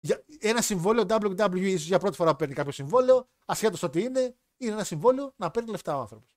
[0.00, 4.36] για ένα συμβόλαιο WWE, ίσως για πρώτη φορά που παίρνει κάποιο συμβόλαιο, ασχέτως ότι είναι,
[4.56, 6.36] είναι ένα συμβόλαιο να παίρνει λεφτά ο άνθρωπος.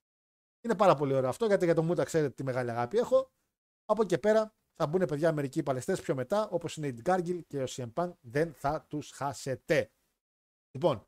[0.61, 3.31] Είναι πάρα πολύ ωραίο αυτό, γιατί για τον Μούτα ξέρετε τι μεγάλη αγάπη έχω.
[3.85, 7.45] Από εκεί και πέρα θα μπουν παιδιά μερικοί παλαιστές πιο μετά, όπως είναι η Cargill
[7.47, 9.91] και ο CM Punk, δεν θα τους χάσετε.
[10.71, 11.05] Λοιπόν,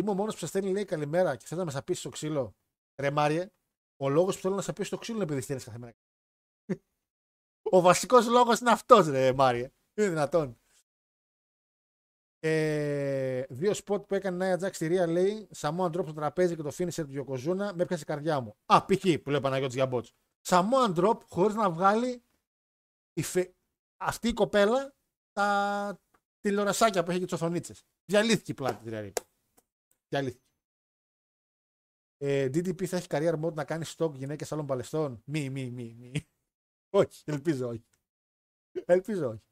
[0.00, 2.56] είμαι ο μόνος που σας στέλνει λέει καλημέρα και θέλει να μας σαπίσει στο ξύλο.
[3.00, 3.50] Ρε Μάριε,
[3.96, 5.96] ο λόγος που θέλω να σε σαπίσω στο ξύλο είναι επειδή στέλνεις κάθε μέρα.
[7.62, 9.70] Ο βασικός λόγος είναι αυτός, ρε Μάριε.
[9.94, 10.60] Είναι δυνατόν.
[12.42, 16.62] Ε, δύο σποτ που έκανε Nia Jax στη Rhea λέει Samoan Drop στο τραπέζι και
[16.62, 18.56] το finisher του Yokozuna με έπιασε η καρδιά μου.
[18.66, 19.02] Α, π.χ.
[19.22, 20.14] που λέει ο Παναγιώτης για botch.
[20.40, 22.24] Σαμό Αντρόπ χωρίς να βγάλει
[23.12, 23.54] η φε...
[23.96, 24.94] αυτή η κοπέλα
[25.32, 26.00] τα
[26.40, 27.84] τηλεορασάκια που έχει και τις οθονίτσες.
[28.04, 29.12] Διαλύθηκε η πλάτη δηλαδή.
[30.10, 30.44] Διαλύθηκε.
[32.16, 35.94] Ε, DDP θα έχει career mode να κάνει stock γυναίκες άλλων παλαιστών; Μη, μη, μη,
[35.94, 36.12] μη.
[37.00, 37.84] όχι, ελπίζω όχι.
[38.84, 39.44] Ελπίζω όχι.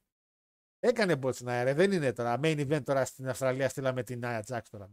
[0.79, 2.41] Έκανε bots να ρε, δεν είναι τώρα.
[2.43, 4.93] Main event τώρα στην Αυστραλία στείλαμε την Nia Jax τώρα.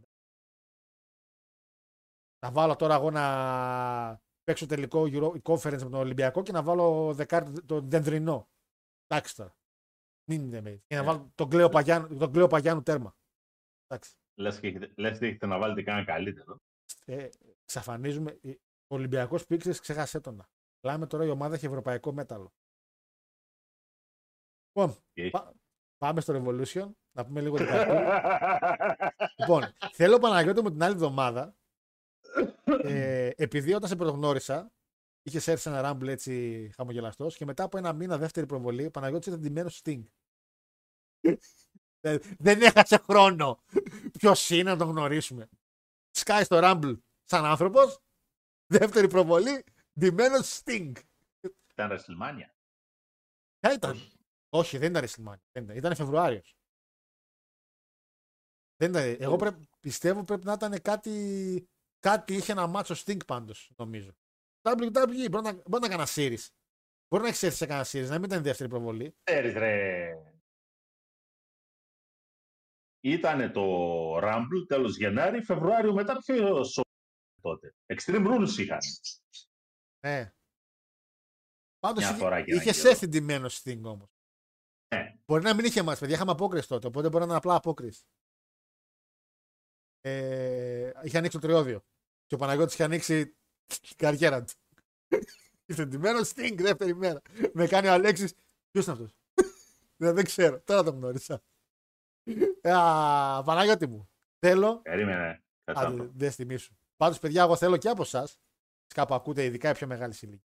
[2.38, 7.14] Να βάλω τώρα εγώ να παίξω τελικό Euro, conference με τον Ολυμπιακό και να βάλω
[7.14, 8.50] δεκάρι, τον Δενδρινό.
[9.06, 9.56] Εντάξει τώρα.
[10.28, 10.82] Μην είναι με.
[10.86, 13.16] Και να βάλω τον Κλέο Παγιάνου, τον Κλέο Παγιάνου τέρμα.
[13.86, 14.16] Εντάξει.
[14.38, 16.60] Λες και έχετε- λες ότι έχετε να βάλετε κανένα καλύτερο.
[17.04, 17.28] Ε,
[17.62, 18.40] εξαφανίζουμε.
[18.86, 20.36] Ο Ολυμπιακός πήξε, ξέχασέ τον.
[20.36, 20.48] να.
[20.80, 22.52] Μιλάμε τώρα η ομάδα έχει ευρωπαϊκό μέταλλο.
[24.72, 25.30] Λοιπόν, Και έχει.
[25.30, 25.54] πα-
[25.98, 29.14] πάμε στο Revolution, να πούμε λίγο την καρτούλα.
[29.36, 31.56] λοιπόν, θέλω Παναγιώτη μου την άλλη εβδομάδα,
[32.82, 34.72] ε, επειδή όταν σε πρωτογνώρισα,
[35.22, 38.90] είχε έρθει σε ένα Rumble έτσι χαμογελαστός και μετά από ένα μήνα δεύτερη προβολή, ο
[38.90, 40.02] Παναγιώτης ήταν ντυμένος Sting.
[42.06, 43.62] Ε, Δεν έχασε χρόνο.
[44.18, 45.48] Ποιος είναι να τον γνωρίσουμε;
[46.10, 47.98] Σκάει στο Rumble σαν άνθρωπος.
[48.66, 49.64] Δεύτερη προβολή,
[50.00, 50.92] ντυμένος Sting.
[51.72, 52.50] Ήταν WrestleMania.
[53.58, 54.00] Ποια ήταν.
[54.48, 55.40] Όχι, δεν ήταν WrestleMania.
[55.52, 55.76] Δεν ήταν.
[55.76, 56.56] Ήταν Φεβρουάριος.
[58.76, 59.16] Δεν ήταν.
[59.18, 61.68] Εγώ πρέπει- πιστεύω πρέπει να ήταν κάτι.
[62.00, 64.10] Κάτι είχε ένα μάτσο Sting πάντως, νομίζω.
[64.62, 66.46] WWE, μπορεί να, μπορεί να έκανα series.
[67.08, 69.16] Μπορεί να έχεις έρθει σε κανένα series, να μην ήταν η δεύτερη προβολή.
[69.22, 70.10] Ξέρεις ρε.
[73.06, 73.62] Ήτανε το
[74.18, 76.82] Rumble τέλος Γενάρη, Φεβρουάριο μετά ποιο σο...
[77.40, 77.74] τότε.
[77.86, 78.78] Extreme Rules είχαν.
[80.06, 80.32] Ναι.
[81.78, 82.88] Πάντως Μια φορά και ένα είχες καιρό.
[82.90, 84.08] έρθει ντυμένος Sting όμως.
[84.94, 85.14] Ναι.
[85.26, 86.14] Μπορεί να μην είχε μάτς, παιδιά.
[86.14, 88.04] Είχαμε απόκριση τότε, οπότε μπορεί να είναι απλά απόκριση.
[90.00, 91.84] Ε, είχε ανοίξει το τριώδιο.
[92.26, 94.52] Και ο Παναγιώτης είχε ανοίξει την καριέρα του.
[95.66, 97.20] Ήρθε ντυμένος Sting δεύτερη μέρα.
[97.52, 98.34] Με κάνει ο Αλέξης.
[98.70, 99.10] Ποιος είναι αυτός;
[100.02, 100.60] δεν, δεν ξέρω.
[100.60, 101.42] Τώρα το γνώρισα.
[102.62, 104.10] Α, Παναγιώτη μου.
[104.38, 104.80] Θέλω.
[104.82, 105.44] Περίμενε.
[105.64, 106.78] Κάτσε να Άντε, το- δεν στη σου.
[106.96, 108.40] Πάντως, παιδιά, εγώ θέλω και από εσάς.
[108.94, 110.44] Κάπου ακούτε, ειδικά οι πιο μεγάλη ηλικία.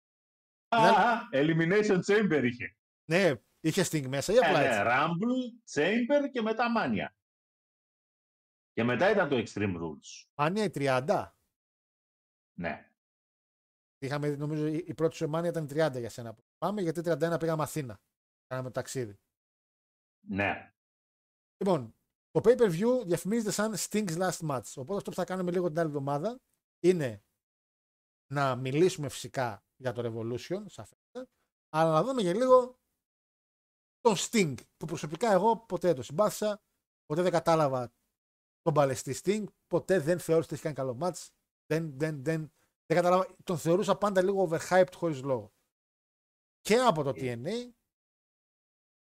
[0.68, 2.76] Α, Elimination Chamber είχε.
[3.10, 4.80] Ναι, είχε Sting μέσα ή Ε, απλά ναι, έτσι.
[4.84, 7.14] Rumble, Chamber και μετά Mania.
[8.72, 10.28] Και μετά ήταν το Extreme Rules.
[10.34, 11.34] Μάνια η 30.
[12.58, 12.90] Ναι.
[13.98, 16.36] Είχαμε, νομίζω, η η πρώτη σου μάνια ήταν 30 για σένα.
[16.58, 18.00] Πάμε γιατί 31 πήγαμε Αθήνα.
[18.46, 19.18] Κάναμε το ταξίδι.
[20.26, 20.74] Ναι.
[21.64, 21.94] Λοιπόν,
[22.30, 24.72] το pay per view διαφημίζεται σαν Sting's Last Match.
[24.76, 26.40] Οπότε αυτό που θα κάνουμε λίγο την άλλη εβδομάδα
[26.80, 27.24] είναι
[28.32, 31.28] να μιλήσουμε φυσικά για το Revolution, σαφέστατα,
[31.68, 32.78] αλλά να δούμε για λίγο
[34.00, 36.62] τον Sting, που προσωπικά εγώ ποτέ δεν το συμπάθησα,
[37.04, 37.92] ποτέ δεν κατάλαβα
[38.60, 41.28] τον παλαιστή Sting, ποτέ δεν θεώρησα ότι έχει κάνει καλό match,
[41.66, 42.52] δεν, δεν, δεν,
[42.86, 45.52] δεν κατάλαβα, τον θεωρούσα πάντα λίγο overhyped χωρίς λόγο.
[46.60, 47.70] Και από το TNA,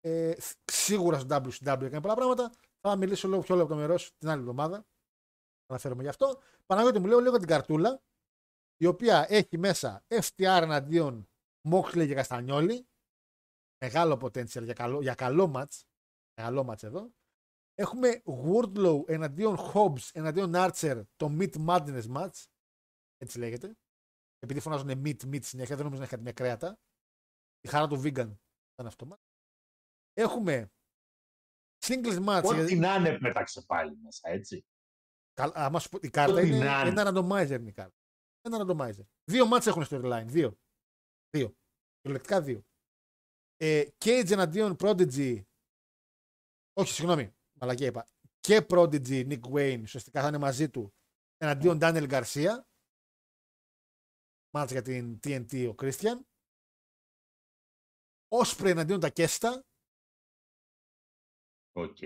[0.04, 2.52] ε, σίγουρα στο WCW έκανε πολλά πράγματα.
[2.80, 4.76] Θα μιλήσω λίγο πιο λεπτομερώς την άλλη εβδομάδα.
[4.76, 6.40] Θα αναφέρομαι γι' αυτό.
[6.66, 8.02] Παναγιώτη μου λέω λίγο την καρτούλα,
[8.76, 11.28] η οποία έχει μέσα FTR εναντίον
[11.70, 12.88] Moxley και Καστανιόλη.
[13.84, 15.82] Μεγάλο potential για καλό, για καλό match.
[16.34, 17.12] Καλό match εδώ.
[17.74, 22.44] Έχουμε Wardlow εναντίον Hobbs εναντίον Archer το Meat Madness match.
[23.16, 23.76] Έτσι λέγεται.
[24.38, 26.78] Επειδή φωνάζουν Meat Meat συνέχεια, δεν νομίζω να έχει κάτι με κρέατα.
[27.60, 28.36] Η χαρά του vegan
[28.72, 29.06] ήταν αυτό.
[30.14, 30.22] Match.
[30.22, 30.72] Έχουμε
[31.86, 32.42] singles match.
[32.44, 34.64] Ό,τι να είναι πέταξε πάλι μέσα, έτσι.
[35.34, 37.00] Καλ- άμα σου πω, η κάρτα Ό,τι είναι να είναι.
[37.00, 37.96] ένα randomizer είναι η κάρτα.
[38.40, 39.04] Ένα randomizer.
[39.30, 40.24] Δύο μάτς έχουν storyline.
[40.26, 40.58] Δύο.
[41.30, 41.56] Δύο.
[42.00, 42.62] Κυριολεκτικά δύο.
[43.56, 45.42] Ε, Cage εναντίον Prodigy.
[46.72, 47.34] Όχι, συγγνώμη.
[47.60, 48.06] Μαλακία είπα.
[48.40, 50.94] Και Prodigy Nick Wayne ουσιαστικά θα είναι μαζί του
[51.36, 52.58] εναντίον Daniel Garcia.
[54.54, 56.20] Ματς για την TNT ο Christian.
[58.28, 59.64] Osprey εναντίον Takeshita.
[61.76, 61.96] OK.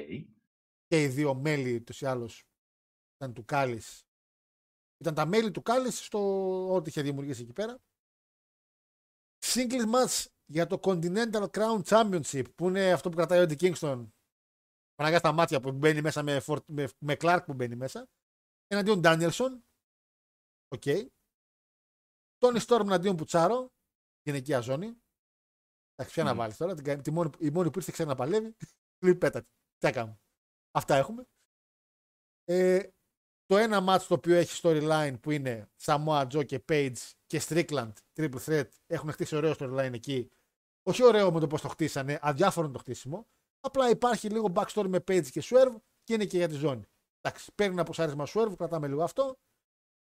[0.87, 2.43] και οι δύο μέλη του ή άλλως
[3.17, 4.03] ήταν του Callis.
[5.01, 6.19] Ήταν τα μέλη του Callis στο
[6.75, 7.79] ό,τι είχε δημιουργήσει εκεί πέρα.
[9.47, 14.09] Singles match για το Continental Crown Championship που είναι αυτό που κρατάει ο Eddie Kingston.
[14.95, 18.07] Παναγιά στα μάτια που μπαίνει μέσα με, Fort- με, με Clark που μπαίνει μέσα.
[18.67, 19.61] Εναντίον Danielson.
[20.75, 20.83] Οκ.
[22.39, 23.69] Tony Storm εναντίον Πουτσάρο.
[24.23, 24.87] Γυναικεία ζώνη.
[25.95, 26.39] Εντάξει, ποια να Μμμ.
[26.39, 26.75] βάλεις τώρα.
[26.75, 28.17] Την, κα- τη μόνη, η μόνη που ήρθε ξέρει να
[29.81, 29.97] παλεύει.
[29.97, 30.13] Λέει πέτατη.
[30.13, 30.19] Τι έκαμε.
[30.71, 31.27] Αυτά έχουμε.
[32.45, 32.89] Ε,
[33.47, 36.97] το ένα match το οποίο έχει storyline που είναι Samoa Joe και Page
[37.27, 40.31] και Strickland Triple Threat έχουν χτίσει ωραίο storyline εκεί.
[40.83, 43.27] Όχι ωραίο με το πώς το χτίσανε, αδιάφορο είναι το χτίσιμο.
[43.61, 46.83] Απλά υπάρχει λίγο backstory με Page και Swerve και είναι και για τη ζώνη.
[47.21, 49.39] Εντάξει, παίρνει ένα ποσάρισμα Swerve, κρατάμε λίγο αυτό.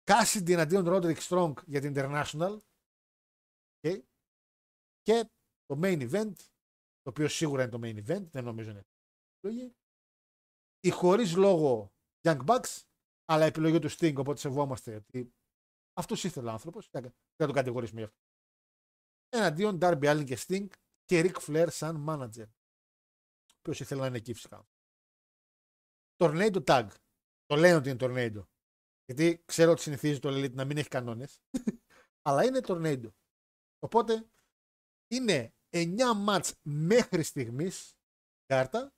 [0.04, 2.60] Cassidy εναντίον Roderick Strong για την International.
[3.82, 4.00] Okay.
[5.02, 5.30] Και
[5.66, 6.34] το main event,
[7.02, 8.86] το οποίο σίγουρα είναι το main event, δεν νομίζω είναι
[9.42, 9.76] επιλογή.
[10.80, 12.84] Η χωρίς λόγο Young Bucks,
[13.26, 15.34] αλλά επιλογή του Sting, οπότε σεβόμαστε ότι
[15.94, 16.90] αυτός ήθελε ο άνθρωπος.
[16.92, 18.20] Δεν θα το κατηγορήσουμε γι' αυτό.
[19.30, 20.68] Εναντίον Darby Allin και Sting
[21.06, 22.48] και Ric Flair σαν manager.
[23.62, 24.68] Ποιο ήθελε να είναι εκεί φυσικά.
[26.18, 26.88] Tornado Tag.
[27.46, 28.46] Το λένε ότι είναι Tornado.
[29.06, 31.42] Γιατί ξέρω ότι συνηθίζει το Elite να μην έχει κανόνες.
[32.28, 33.10] αλλά είναι Tornado.
[33.80, 34.30] Οπότε
[35.08, 37.98] είναι 9 μάτς μέχρι στιγμής
[38.46, 38.94] κάρτα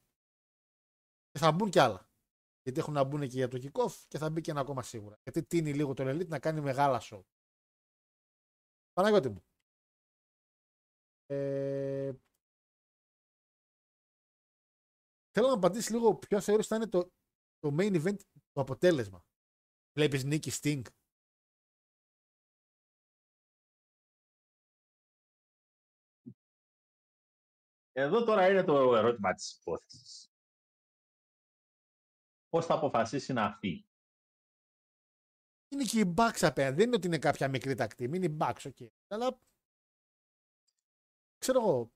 [1.32, 2.10] και θα μπουν κι άλλα.
[2.64, 5.20] Γιατί έχουν να μπουν και για το kick-off και θα μπει και ένα ακόμα σίγουρα.
[5.24, 7.22] Γιατί τίνει λίγο τον Elite να κάνει μεγάλα show.
[8.94, 9.44] Παναγιώτη μου.
[11.26, 12.14] Ε,
[15.32, 17.12] θέλω να απαντήσεις λίγο ποιο θεωρείς θα είναι το,
[17.60, 18.18] το main event,
[18.52, 19.26] το αποτέλεσμα.
[19.94, 20.82] Βλέπεις νίκη Sting.
[27.92, 30.31] Εδώ τώρα είναι το ερώτημα της υπόθεσης.
[32.52, 33.86] Πώς θα αποφασίσει να αυτή.
[35.70, 36.76] Είναι και η Bucks απέναντι.
[36.76, 38.04] Δεν είναι ότι είναι κάποια μικρή τακτή.
[38.04, 38.78] Είναι η Bucks, οκ.
[39.08, 39.40] Αλλά.
[41.38, 41.92] Ξέρω εγώ.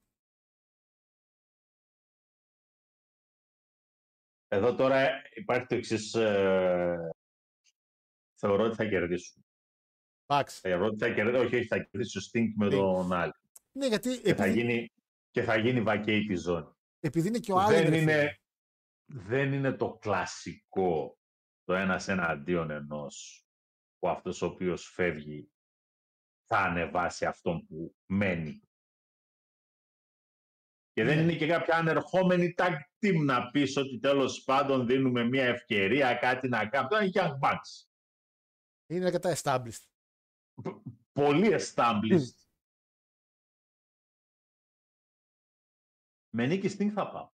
[4.48, 6.10] Εδώ τώρα υπάρχει το εξής.
[8.40, 9.46] θεωρώ ότι θα κερδίσουν.
[10.26, 10.50] Bucks.
[10.50, 11.46] Θεωρώ ότι θα κερδίσουν.
[11.46, 12.70] Όχι, όχι, θα κερδίσει ο Stink με Sting.
[12.72, 13.32] τον άλλη.
[13.72, 14.90] Ναι, γιατί Και θα επειδή, γίνει,
[15.32, 16.70] και θα γίνει βακέη τη ζώνη.
[17.00, 17.68] επειδή είναι και ο Allen.
[17.70, 18.02] δεν, ρε φίλε.
[18.02, 18.40] είναι,
[19.06, 21.18] δεν είναι το κλασικό
[21.64, 23.46] το ένας εναντίον ενός
[24.00, 25.52] που αυτός ο οποίος φεύγει
[26.48, 28.60] θα ανεβάσει αυτόν που μένει.
[30.92, 31.22] Και δεν Ναι.
[31.22, 36.48] είναι και κάποια ανερχόμενη tag team να πεις ότι τέλος πάντων δίνουμε μια ευκαιρία, κάτι
[36.48, 36.90] να κάνουμε.
[36.90, 37.90] Τώρα είναι Young Bucks.
[38.88, 39.86] Είναι αρκετά established.
[41.12, 42.44] Πολύ established.
[46.30, 47.34] Με νίκη Sting θα πάω.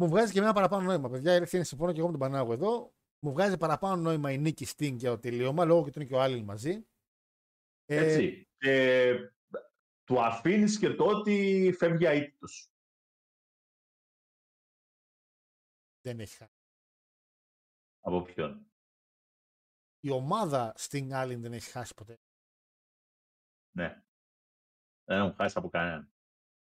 [0.00, 1.10] Μου βγάζει και ένα παραπάνω νόημα.
[1.10, 2.94] Παιδιά, η αλήθεια είναι συμφωνώ και εγώ με τον Πανάγο εδώ.
[3.18, 6.14] Μου βγάζει παραπάνω νόημα η νίκη Sting για το τελείωμα, λόγω και ότι είναι και
[6.14, 6.86] ο Allen μαζί.
[7.84, 8.48] Ε, Έτσι.
[8.56, 9.14] Και
[10.04, 12.70] του αφήνεις και το ότι φεύγει αίτητος.
[16.00, 16.60] δεν έχει χάσει.
[18.00, 18.72] Από ποιον;
[20.00, 22.20] Η ομάδα Sting Allen δεν έχει χάσει ποτέ.
[23.76, 24.02] Ναι.
[25.04, 26.12] Δεν έχουν χάσει από κανέναν.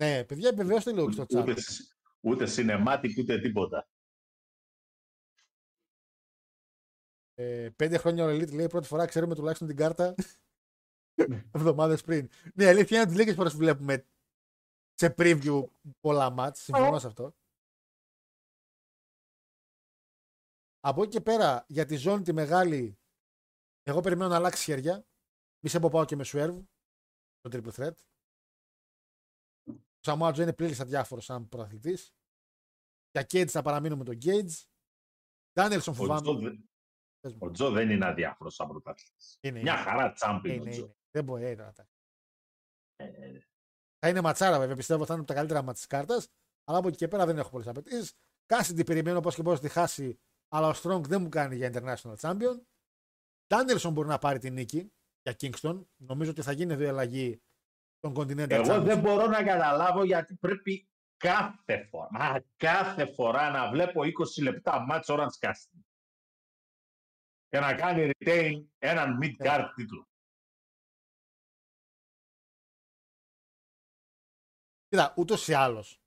[0.02, 1.56] Ναι, παιδιά, επιβεβαιώστε λίγο και στο chat.
[2.24, 3.88] Ούτε, σ- ούτε cinematic, ούτε τίποτα.
[7.34, 10.14] Ε, πέντε χρόνια ο Elite λέει πρώτη φορά ξέρουμε τουλάχιστον την κάρτα
[11.56, 12.28] εβδομάδες πριν.
[12.54, 14.06] Ναι, η αλήθεια είναι ότι λίγες φορές βλέπουμε
[14.94, 15.64] σε preview
[16.00, 16.60] πολλά μάτς.
[16.62, 17.34] Συμφωνώ σε αυτό.
[20.80, 22.98] Από εκεί και πέρα, για τη ζώνη τη μεγάλη,
[23.82, 25.06] εγώ περιμένω να αλλάξει χέρια.
[25.64, 26.64] Μη σε πω πάω και με Swerve,
[27.40, 27.94] το triple threat.
[30.06, 32.14] Ο Samoa Joe είναι πλήρης αδιάφορος σαν πρωταθλητής.
[33.10, 34.62] Για Cage θα παραμείνουμε τον Cage.
[35.52, 36.20] Danielson Ο φοβάμαι.
[36.20, 36.68] Τζο, δεν-
[37.20, 37.38] Πες μου.
[37.42, 39.38] ο Τζο δεν είναι αδιάφορος σαν πρωταθλητής.
[39.40, 39.82] Είναι, Μια είναι.
[39.82, 40.84] χαρά τσάμπι Είναι, είναι ο είναι.
[40.86, 40.96] Τζο.
[41.10, 41.88] Δεν μπορεί ε, να τα.
[42.96, 43.38] Ε,
[43.98, 44.76] Θα είναι ματσάρα βέβαια.
[44.76, 46.28] Πιστεύω θα είναι από τα καλύτερα μάτς της κάρτας.
[46.64, 48.12] Αλλά από εκεί και πέρα δεν έχω πολλές απαιτήσεις.
[48.46, 50.18] Κάσιντι περιμένω πώς και πώς τη χάσει.
[50.48, 52.62] Αλλά ο Strong δεν μου κάνει για International Champion.
[53.46, 55.84] Danielson μπορεί να πάρει την νίκη για Kingston.
[55.96, 57.42] Νομίζω ότι θα γίνει εδώ η αλλαγή
[58.04, 58.84] των Continental Εγώ Championship.
[58.84, 64.86] δεν μπορώ να καταλάβω γιατί πρέπει κάθε φορά, μα κάθε φορά να βλέπω 20 λεπτά
[64.90, 65.80] match Orange Casting
[67.48, 70.08] και να κάνει retain έναν mid-card τίτλο.
[74.88, 76.02] Κοίτα, ούτως ή άλλως.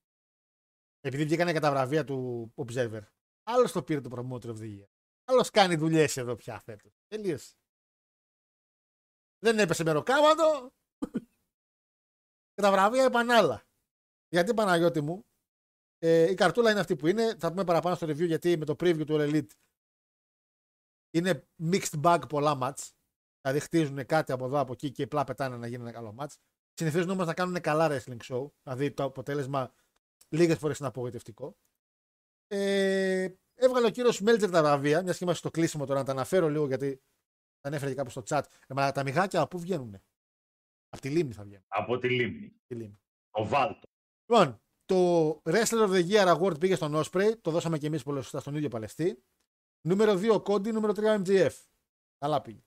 [0.99, 3.01] Επειδή βγήκανε και τα βραβεία του Observer.
[3.43, 4.87] Άλλος το πήρε το Promoter of the Year.
[5.23, 6.91] Άλλος κάνει δουλειές εδώ πια φέτος.
[7.07, 7.55] Τελείωσε.
[9.39, 10.71] Δεν έπεσε με ροκάματο.
[12.57, 13.63] Και τα βραβεία είπαν άλλα.
[14.29, 15.25] Γιατί Παναγιώτη μου,
[15.97, 17.35] ε, η καρτούλα είναι αυτή που είναι.
[17.39, 19.51] Θα πούμε παραπάνω στο review γιατί με το preview του All Elite
[21.11, 22.89] είναι mixed bag πολλά match.
[23.41, 26.35] Δηλαδή χτίζουν κάτι από εδώ από εκεί και απλά πετάνε να γίνει ένα καλό match.
[26.73, 28.51] Συνηθίζουν όμως να κάνουν καλά wrestling show.
[28.63, 29.73] Δηλαδή το αποτέλεσμα
[30.29, 31.57] λίγες φορές είναι απογοητευτικό.
[32.47, 36.11] Ε, έβγαλε ο κύριος Μέλτζερ τα βραβεία, μιας και είμαστε στο κλείσιμο τώρα να τα
[36.11, 37.01] αναφέρω λίγο γιατί
[37.59, 38.41] τα ανέφερε και κάπου στο chat.
[38.67, 40.01] Ε, μα τα μυγάκια από πού βγαίνουν.
[40.89, 41.65] Από τη λίμνη θα βγαίνουν.
[41.67, 42.55] Από τη λίμνη.
[42.67, 42.99] Τη λίμνη.
[43.31, 43.87] Ο Βάλτο.
[44.25, 47.31] Λοιπόν, το Wrestler of the Year Award πήγε στον Osprey.
[47.41, 49.23] Το δώσαμε και εμείς πολύ σωστά στον ίδιο παλαιστή.
[49.87, 51.51] Νούμερο 2 Cody, νούμερο 3 MGF.
[52.17, 52.61] Καλά πήγε.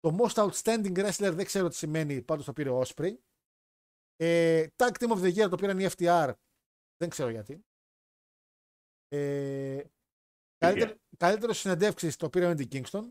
[0.00, 3.14] Το Most Outstanding Wrestler δεν ξέρω τι σημαίνει, πάντως το πήρε ο Osprey.
[4.16, 6.32] Ε, Tag Team of the Year το πήραν οι FTR,
[6.96, 7.64] δεν ξέρω γιατί.
[9.08, 9.84] Ε,
[10.58, 13.10] καλύτερο, καλύτερος συνεντεύξεις το πήρε ο Andy Kingston.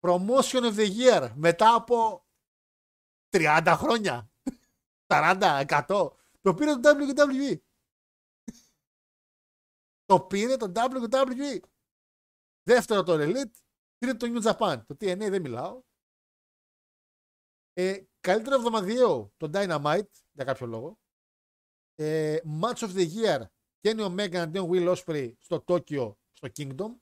[0.00, 2.23] Promotion of the Year μετά από
[3.34, 4.30] 30 χρόνια.
[5.06, 6.10] 40, 100.
[6.40, 7.58] Το πήρε το WWE.
[10.04, 11.60] το πήρε το WWE.
[12.62, 13.56] Δεύτερο το Elite.
[13.98, 14.82] Τρίτο το New Japan.
[14.86, 15.82] Το TNA δεν μιλάω.
[17.72, 20.98] Ε, καλύτερο εβδομαδιαίο το Dynamite για κάποιο λόγο.
[21.94, 23.46] Ε, Match of the Year
[23.84, 26.94] Kenny Omega αντίον Will Ospreay στο Τόκιο στο Kingdom.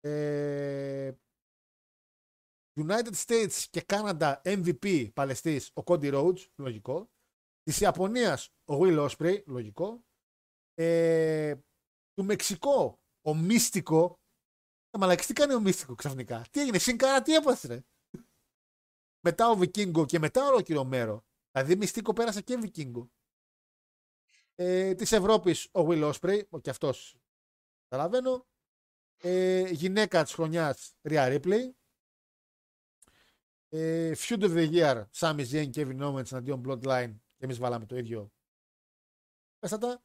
[0.00, 1.12] Ε,
[2.76, 7.10] United States και Canada MVP παλαιστής ο Cody Rhodes, λογικό.
[7.62, 10.04] Της Ιαπωνίας ο Will Ospreay, λογικό.
[10.74, 11.54] Ε,
[12.14, 14.20] του Μεξικό ο Μίστικο.
[14.90, 17.84] Ε, μαλακής τι κάνει ο Μίστικο ξαφνικά; Τι έγινε, συγκάρα τι έπασε ρε;
[19.20, 21.24] Μετά ο Βικίνγκο και μετά ο κύριο Μέρο.
[21.50, 23.10] Δηλαδή Μιστίκο πέρασε και Βικίνγκο.
[24.54, 27.16] Ε, Της Ευρώπης ο Will Osprey, ο και αυτός
[27.88, 28.46] καταλαβαίνω.
[29.24, 31.70] Ε, γυναίκα της χρονιάς Rhea Ripley.
[33.74, 37.14] Ε, Feud of the Year Sami Zayn, Kevin Owens εναντίον Bloodline.
[37.36, 38.32] Και εμείς βάλαμε το ίδιο.
[39.58, 40.04] Πέστατα.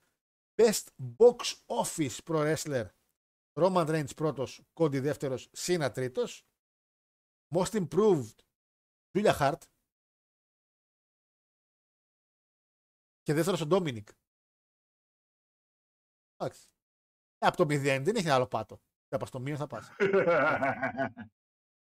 [0.55, 0.83] Best
[1.17, 2.87] Box Office Pro Wrestler
[3.53, 6.47] Roman Reigns πρώτος, Cody δεύτερος, Cena τρίτος.
[7.55, 8.35] Most Improved
[9.11, 9.61] Julia Hart.
[13.21, 14.07] Και δεύτερος ο Ντόμινικ.
[16.35, 16.67] Εντάξει.
[17.37, 18.81] Ε, από το 0 δεν έχει άλλο πάτο.
[19.07, 19.89] Θα πας στο μείον θα πας.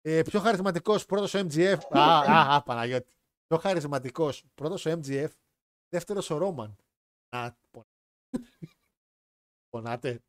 [0.01, 1.77] Ε, πιο χαρισματικός πρώτος ο MGF.
[1.89, 1.99] α,
[2.33, 3.13] α, α, Παναγιώτη.
[3.47, 5.29] Πιο χαρισματικός πρώτος ο MGF.
[5.89, 6.75] Δεύτερος ο Ρόμαν.
[7.35, 7.85] Να, πο-
[9.69, 10.23] πονάτε.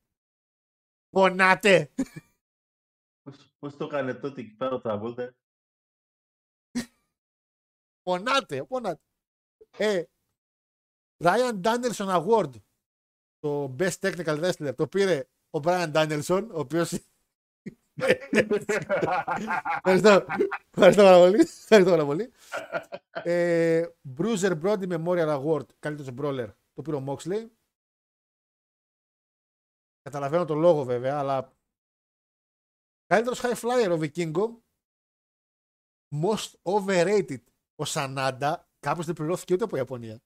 [1.08, 1.92] Πονάτε.
[3.22, 5.34] Πώς, πώς το έκανε τότε εκεί πέρα ο Τραβόλτα.
[8.02, 9.02] Πονάτε, πονάτε.
[9.76, 10.04] Ε,
[11.24, 12.50] Ryan Danielson Award,
[13.38, 16.92] το Best Technical Wrestler, το πήρε ο Brian Danielson, ο οποίος...
[19.84, 20.26] Ευχαριστώ.
[20.70, 21.40] Ευχαριστώ πάρα πολύ.
[21.40, 22.32] Ευχαριστώ πάρα πολύ.
[23.12, 23.86] Ε,
[24.16, 27.48] Bruiser Brody Memorial Award, καλύτερος brawler, το πήρε ο Moxley.
[30.02, 31.52] Καταλαβαίνω τον λόγο βέβαια, αλλά
[33.06, 34.58] καλύτερος high flyer ο Vikingo.
[36.22, 37.42] Most overrated
[37.74, 38.68] ο Σανάντα.
[38.78, 40.20] Κάποιος δεν πληρώθηκε ούτε από Ιαπωνία.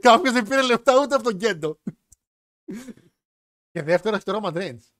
[0.00, 1.80] Κάποιος δεν πήρε λεφτά ούτε από τον Κέντο.
[3.70, 4.93] Και δεύτερο έχει το Roman Reigns.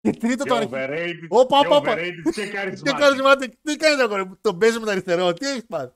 [0.00, 0.68] Και τρίτο Και το αρχή.
[0.72, 1.94] overrated, Όπα, και όπα, όπα.
[1.94, 3.00] overrated και Και charismatic.
[3.00, 5.94] charismatic; Τι κάνεις αγόρι μου, τον παίζεις με το αριστερό, τι έχεις πάθει;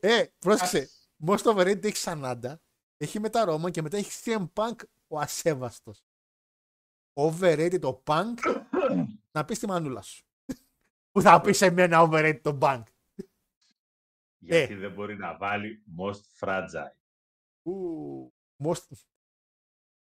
[0.00, 0.88] ε, πρόσεξε.
[1.26, 2.60] Most overrated έχει Σανάντα,
[2.96, 4.76] έχει μετά Roman και μετά έχει CM Punk
[5.06, 6.04] ο ασέβαστος.
[7.14, 8.34] Overrated ο Punk
[9.32, 10.24] να πεις στη μανούλα σου.
[11.10, 12.82] Που θα πεις σε μένα overrated το Punk.
[14.38, 14.76] Γιατί Ε.
[14.76, 16.96] δεν μπορεί να βάλει most fragile.
[17.62, 18.34] Ου,
[18.64, 18.86] Most,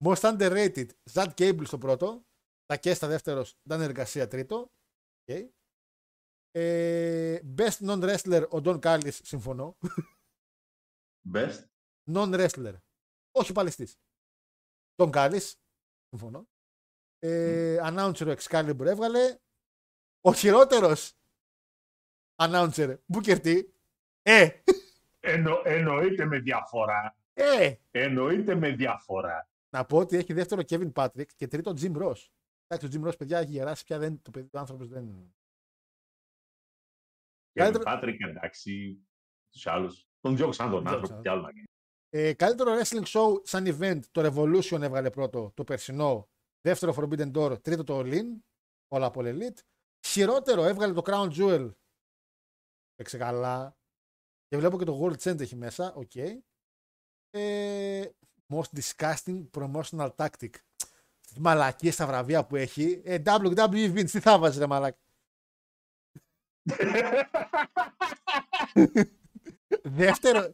[0.06, 0.86] most underrated.
[1.14, 2.26] Zad Cable στο πρώτο.
[2.65, 3.57] Τακέστα δεύτερος.
[3.69, 4.72] Ντάν Εργασία τρίτο.
[5.28, 5.49] Okay.
[6.52, 9.11] Ε, best non-wrestler ο Don Callis.
[9.23, 9.78] Συμφωνώ.
[11.34, 11.64] Best;
[12.11, 12.73] Non-wrestler.
[13.32, 13.95] Όχι παλαιστής.
[14.95, 15.52] Don Callis.
[16.10, 16.48] Συμφωνώ.
[17.19, 19.38] Ε, announcer ο Excalibur έβγαλε.
[20.22, 21.14] Ο χειρότερος
[22.36, 22.98] announcer.
[23.14, 23.61] Booker T.
[24.22, 24.49] Ε,
[25.19, 27.15] Εννο, εννοείται με διαφορά.
[27.34, 29.51] ε, Εννοείται με διαφορά.
[29.73, 32.27] Να πω ότι έχει δεύτερο Kevin Patrick και τρίτο Jim Ross.
[32.68, 33.99] Εντάξει, ο Jim Ross, παιδιά, έχει γεράσει πια.
[33.99, 35.34] Δεν, το παιδί του άνθρωπος δεν.
[37.52, 38.99] Και Καλύτερο- ο Πάτρικ, εντάξει,
[39.52, 40.06] τους άλλους.
[40.19, 41.22] Τον διώξαν τον Τον άνθρωπο, διώξαν.
[41.23, 41.65] τι άλλο να κάνει.
[42.10, 46.30] Ε, καλύτερο wrestling show σαν event, το Revolution έβγαλε πρώτο το περσινό.
[46.61, 48.26] Δεύτερο Forbidden Door, τρίτο το All In.
[48.88, 49.57] Όλα από All Elite.
[50.07, 51.72] Χειρότερο έβγαλε το Crown Jewel.
[52.95, 53.77] Παίξε καλά.
[54.48, 55.93] Και βλέπω και το World Center έχει μέσα.
[55.93, 56.15] Οκ.
[57.30, 58.10] Ε,
[58.52, 60.49] most disgusting promotional tactic.
[61.40, 63.02] Μαλακίες στα βραβεία που έχει.
[63.03, 64.95] Ε, WWE Vince, τι θα βάζεις ρε μαλακ;
[69.84, 70.52] Δεύτερο.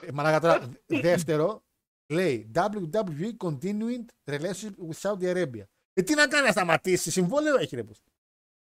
[0.00, 0.72] ε, Μαλάκα τώρα.
[0.86, 1.64] Δεύτερο.
[2.06, 5.64] Λέει WWE continuing relationship with Saudi Arabia.
[5.92, 7.10] Ε, τι να κάνει να σταματήσει.
[7.10, 7.84] Συμβόλαιο έχει ρε.
[7.84, 8.00] πως.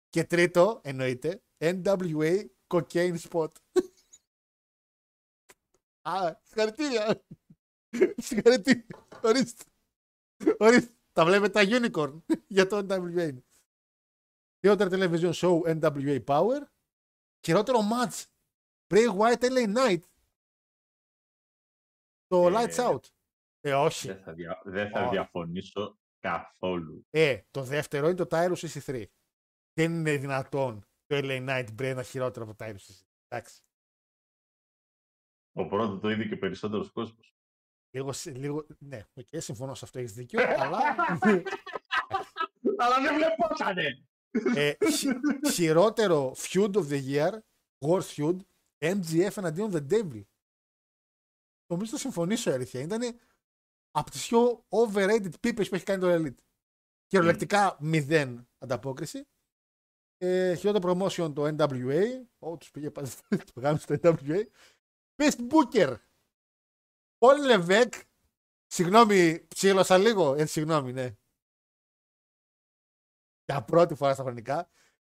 [0.10, 3.48] Και τρίτο, εννοείται, NWA cocaine spot.
[6.02, 7.24] Α, συγχαρητήρια.
[8.28, 9.08] Συγχαρητήρια.
[9.24, 9.64] Ορίστε.
[10.60, 10.94] Ορίστε.
[11.12, 13.38] Τα βλέπετε τα unicorn για το NWA.
[14.60, 16.62] Χειρότερο television show NWA Power.
[17.46, 18.24] Χειρότερο match
[18.94, 20.02] Bray Wyatt LA Knight.
[22.28, 23.04] Το Ε, Lights Out.
[23.62, 24.08] Ε, όχι.
[24.08, 24.62] Δεν θα, δια...
[24.64, 25.10] δεν θα Όχι.
[25.10, 27.06] διαφωνήσω καθόλου.
[27.10, 29.04] Ε, το δεύτερο είναι το Tyrus EC3.
[29.74, 33.02] Δεν είναι δυνατόν το LA Knight Bray να είναι χειρότερο από το Tyrus EC3.
[33.28, 33.62] Εντάξει.
[35.52, 37.34] Ο πρώτος το είδε και περισσότερος κόσμος.
[37.92, 40.96] Λίγο, σε- λίγο, ναι, οκ, συμφωνώ σε αυτό, έχεις δίκιο, αλλά
[42.78, 44.06] Αλλά δεν βλεπότανε.
[44.56, 47.40] ε, χει- χειρότερο feud of the year,
[47.86, 48.38] worst feud,
[48.86, 50.24] MGF εναντίον The Devil.
[51.72, 52.82] Νομίζω θα συμφωνήσω η αλήθεια.
[52.82, 53.20] Ήταν
[53.92, 56.44] από τις πιο overrated πίπες που έχει κάνει το Elite.
[57.08, 59.28] Κυριολεκτικά μηδέν ανταπόκριση.
[60.18, 62.04] Ε, χειρότερο promotion το NWA.
[62.40, 63.10] Ω, τους πήγε πάντα
[63.54, 64.44] το γάμι στο NWA.
[65.16, 65.96] Best Booker.
[67.20, 67.94] Πολ Λεβέκ.
[68.68, 70.34] Συγγνώμη, ψήλωσα λίγο.
[70.34, 71.16] Ε, συγγνώμη, ναι.
[73.46, 74.70] Για πρώτη φορά στα χρονικά.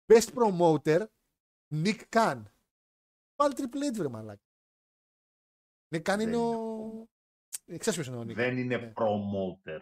[0.06, 1.06] Best Promoter.
[1.73, 2.44] Nick Khan.
[3.36, 4.41] Πάλι Triple H, βρε μαλάκα.
[5.95, 7.10] Nick Khan είναι Δεν ο...
[7.65, 8.36] Ε, Ξέρεις ποιος είναι ο Nick.
[8.36, 8.94] Δεν είναι Ναι.
[8.95, 9.82] promoter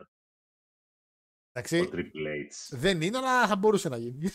[1.52, 1.80] Εντάξει.
[1.80, 2.78] ο Triple H.
[2.78, 4.30] Δεν είναι, αλλά θα μπορούσε να γίνει.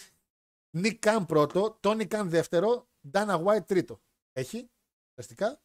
[0.76, 4.02] Nick Khan πρώτο, Tony Khan δεύτερο, Dana White τρίτο.
[4.32, 4.70] Έχει,
[5.10, 5.62] ουσιαστικά.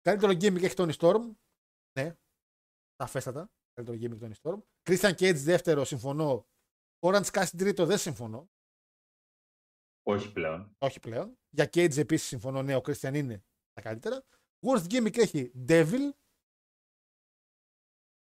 [0.00, 1.36] Καλύτερο gimmick έχει Toni Storm.
[1.98, 2.16] Ναι,
[2.96, 3.50] σαφέστατα.
[3.72, 4.62] Καλύτερο gimmick Toni Storm.
[4.90, 6.48] Christian Cage δεύτερο, συμφωνώ.
[7.06, 8.50] Orange Cassidy τρίτο, δεν συμφωνώ.
[10.02, 10.76] Όχι πλέον.
[10.78, 11.38] Όχι πλέον.
[11.48, 12.62] Για Cage επίσης συμφωνώ.
[12.62, 14.24] Ναι, ο Christian είναι τα καλύτερα.
[14.66, 16.10] Worst gimmick έχει Devil.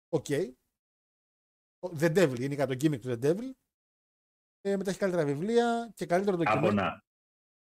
[0.08, 0.26] OK.
[1.80, 3.50] The Devil, είναι το gimmick του The Devil.
[4.60, 6.66] Ε, μετά έχει καλύτερα βιβλία και καλύτερο ντοκιμαντέρ.
[6.66, 7.04] Άπωνα.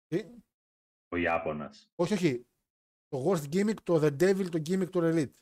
[0.08, 0.42] Τι;
[1.12, 1.92] Ο Ιάπωνας.
[1.96, 2.46] Όχι, όχι.
[3.12, 5.34] Το worst gimmick, το The Devil, το gimmick του Elite.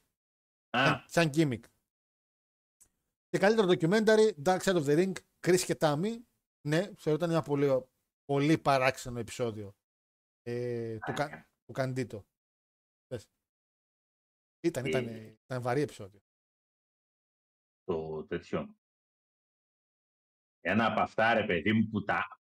[0.70, 1.64] Α, Σαν, σαν gimmick.
[3.30, 5.14] Και καλύτερο documentary, Dark Side of the Ring,
[5.48, 6.18] Chris και Tammy.
[6.68, 7.68] Ναι, θεωρώ ήταν ένα πολύ,
[8.26, 9.76] πολύ παράξενο επεισόδιο
[10.42, 12.28] ε, του, κα, του Καντίτο.
[13.08, 13.30] Πες.
[14.60, 15.38] Ήταν, ήταν, Ε.
[15.44, 16.20] ήταν βαρύ επεισόδιο.
[17.84, 18.76] το τέτοιο.
[20.62, 22.40] Ένα από αυτά, ρε παιδί μου, που τα,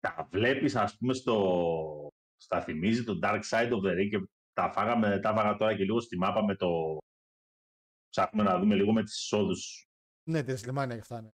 [0.00, 4.70] τα βλέπεις, ας πούμε, στο, στα θυμίζει το Dark Side of the Ring και τα
[4.72, 6.98] φάγαμε, τα φάγα τώρα και λίγο στη μάπα με το...
[8.08, 9.88] Ψάχνουμε να δούμε λίγο με τις εισόδους.
[10.28, 11.20] Ναι, τη Σλιμάνια και αυτά.
[11.20, 11.30] Ναι.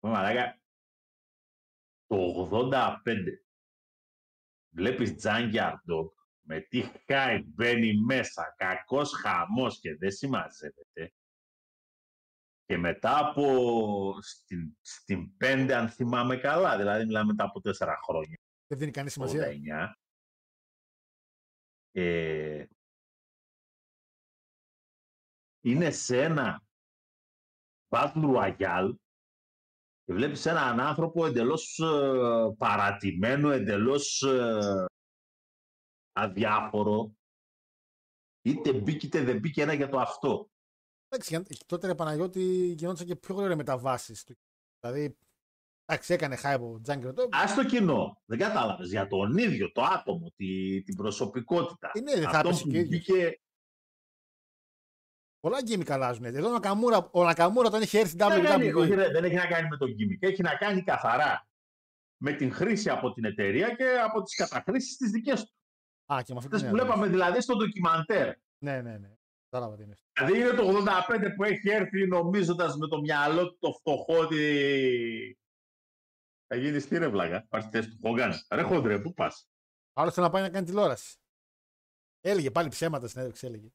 [0.00, 0.60] Μαλάκα,
[2.06, 3.00] το 85
[4.74, 6.08] βλέπεις Junkyard Dog
[6.46, 11.12] με τι χάι μπαίνει μέσα, κακός χαμός και δεν συμμαζεύεται.
[12.64, 18.38] Και μετά από στην, στην 5, αν θυμάμαι καλά, δηλαδή μιλάμε μετά από 4 χρόνια,
[18.66, 19.96] Δεν δίνει κανεί σημασία.
[21.94, 22.66] 89, ε,
[25.60, 26.62] είναι σε ένα
[27.88, 28.94] Battle Royale
[30.04, 34.84] και βλέπεις έναν άνθρωπο εντελώς ε, παρατημένο, εντελώς ε,
[36.12, 37.16] αδιάφορο.
[38.42, 40.50] Είτε μπήκε είτε δεν μπήκε ένα για το αυτό.
[41.08, 44.26] Εντάξει, για- τότε ρε Παναγιώτη γινόντουσαν και πιο γρήγορα μεταβάσεις.
[44.80, 45.18] Δηλαδή,
[45.86, 47.28] εντάξει, έκανε hype ο Τζάγκερ το.
[47.30, 48.22] Ας το κοινό.
[48.24, 48.90] Δεν κατάλαβες.
[48.90, 51.90] Για τον ίδιο, το άτομο, τη, την προσωπικότητα.
[51.94, 53.04] Ε, ναι, δεν θα Αυτό έπεσε που και ο ίδιος.
[53.06, 53.38] μπήκε
[55.40, 56.24] Πολλά γκίμι αλλάζουν.
[56.24, 58.94] Εδώ ο Νακαμούρα, ο Νακαμούρα όταν είχε έρθει στην Δεν, κάνει- όχι, WWE.
[58.96, 60.16] ρε, δεν έχει να κάνει με τον gimmick.
[60.28, 61.48] Έχει να κάνει καθαρά
[62.22, 65.54] με την χρήση από την εταιρεία και από τις καταχρήσεις τις δικές του.
[66.14, 68.34] Α, και με αυτή Αυτές την που βλέπαμε δηλαδή στο ντοκιμαντέρ.
[68.58, 69.12] Ναι, ναι, ναι.
[69.50, 69.94] Κατάλαβα τι είναι.
[70.12, 75.38] Δηλαδή είναι το 85 που έχει έρθει νομίζοντας με το μυαλό του το φτωχό ότι
[76.54, 77.42] θα γίνει τι ρε βλάκα.
[77.44, 78.32] Υπάρχει θέση του Χόγκαν.
[78.50, 79.48] Ρε χόντρε, πού πας;
[79.92, 81.18] Άλλο θέλει να πάει να κάνει τηλεόραση.
[82.20, 83.68] Έλεγε πάλι ψέματα στην έδειξη, έλεγε.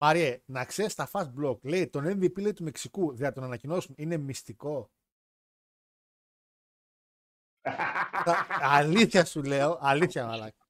[0.00, 1.62] Μαριέ, να ξέρεις τα fast block.
[1.62, 3.14] Λέει τον MVP λέει, του Μεξικού.
[3.14, 3.94] Δεν θα τον ανακοινώσουν.
[3.98, 4.90] Είναι μυστικό.
[8.24, 9.78] Τα- αλήθεια σου λέω.
[9.80, 10.66] Αλήθεια, μαλάκα.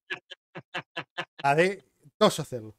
[1.42, 1.82] δηλαδή,
[2.16, 2.76] τόσο θέλω.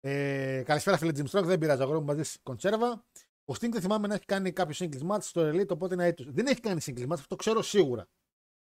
[0.00, 1.44] Ε, καλησπέρα, φίλε Jim Stroke.
[1.44, 3.04] Δεν πειράζει, αγόρι μου, μαζί κονσέρβα.
[3.44, 6.30] Ο Sting δεν θυμάμαι να έχει κάνει κάποιο singles match στο Elite, οπότε είναι έτος.
[6.30, 8.08] Δεν έχει κάνει singles match, αυτό το ξέρω σίγουρα.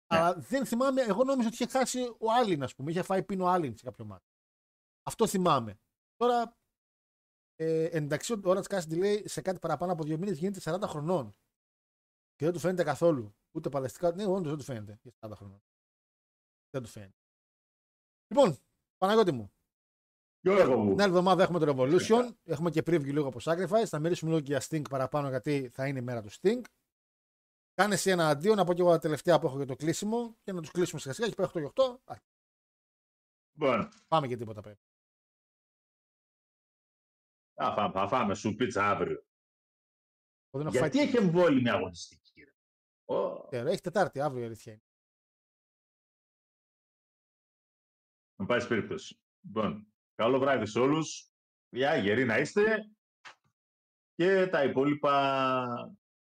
[0.06, 2.90] Αλλά δεν θυμάμαι, εγώ νόμιζα ότι είχε χάσει ο Άλλην, ας πούμε.
[2.90, 4.26] Είχε φάει πίνο ο Άλλην σε κάποιο match.
[5.02, 5.78] Αυτό θυμάμαι.
[6.16, 6.56] Τώρα,
[7.54, 11.36] ε, εντάξει, ο Orange Cassidy λέει σε κάτι παραπάνω από δύο μήνες γίνεται 40 χρονών.
[12.34, 13.36] Και δεν του φαίνεται καθόλου.
[13.56, 14.12] Ούτε παλαιστικά.
[14.12, 15.62] Ναι, όντως δεν του φαίνεται για 40 χρονών.
[16.70, 17.18] Δεν του φαίνεται.
[18.26, 18.56] Λοιπόν,
[18.96, 19.52] Παναγιώτη μου,
[20.52, 22.34] Γιώργο μου; την άλλη εβδομάδα έχουμε το Revolution.
[22.44, 23.86] Έχουμε και preview λίγο από Sacrifice.
[23.86, 26.60] Θα μιλήσουμε λίγο και για Sting παραπάνω γιατί θα είναι η μέρα του Sting.
[27.74, 30.36] Κάνε εσύ ένα αντίο, να πω και εγώ τα τελευταία που έχω για το κλείσιμο
[30.42, 31.26] και να τους κλείσουμε σιγά σιγά.
[31.26, 31.98] Έχει πάει 8 και 8.
[32.04, 32.16] Α,
[33.58, 34.80] Λοιπόν, πάμε και τίποτα πρέπει.
[37.54, 39.26] θα φάμε, θα φάμε σου πίτσα αύριο.
[40.50, 42.44] Εγώ δεν έχω Γιατί φάει έχει εμβόλυμη μια αγωνιστική.
[42.44, 42.54] Ρε.
[43.04, 43.70] Ω, τίποτα.
[43.70, 44.82] Έχει Τετάρτη, αύριο η αλήθεια είναι.
[48.36, 49.20] Να πάει περίπτωση.
[49.40, 51.30] Λοιπόν, καλό βράδυ σε όλους.
[51.68, 52.90] Γεια, γεροί να είστε.
[54.14, 55.14] Και τα υπόλοιπα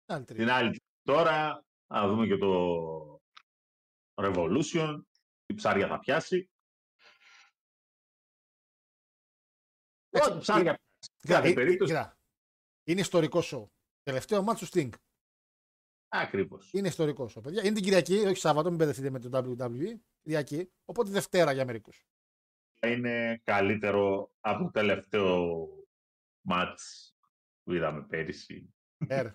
[0.06, 0.40] Άλλη τρίτη.
[0.42, 1.64] την άλλη τώρα.
[1.86, 3.20] Να δούμε και το
[4.14, 5.00] Revolution.
[5.46, 6.50] Τι ψάρια θα πιάσει.
[10.10, 10.80] Εντάξει, Ό,τι ψάρια
[11.20, 11.92] Κοίτα, κάθε ε, ε, περίπτωση.
[11.92, 12.18] κοίτα.
[12.84, 13.66] Είναι ιστορικό show.
[14.02, 14.90] Τελευταίο μάτσο Sting.
[16.08, 16.72] Ακριβώς.
[16.72, 17.64] Είναι ιστορικό show, παιδιά.
[17.64, 19.98] Είναι την Κυριακή, όχι Σάββατο, μην μπερδευτείτε με το WWE.
[20.22, 20.72] Κυριακή.
[20.84, 22.06] Οπότε Δευτέρα για μερικούς.
[22.86, 25.68] Είναι καλύτερο από το τελευταίο
[26.40, 27.14] μάτς
[27.62, 28.74] που είδαμε πέρυσι.
[29.06, 29.30] Ε,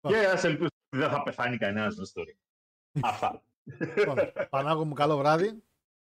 [0.00, 2.38] Και ας ελπίσουμε ότι δεν θα πεθάνει κανένας στην ιστορία.
[3.02, 3.44] Αυτά.
[3.96, 4.16] λοιπόν,
[4.50, 5.62] Πανάγο μου, καλό βράδυ.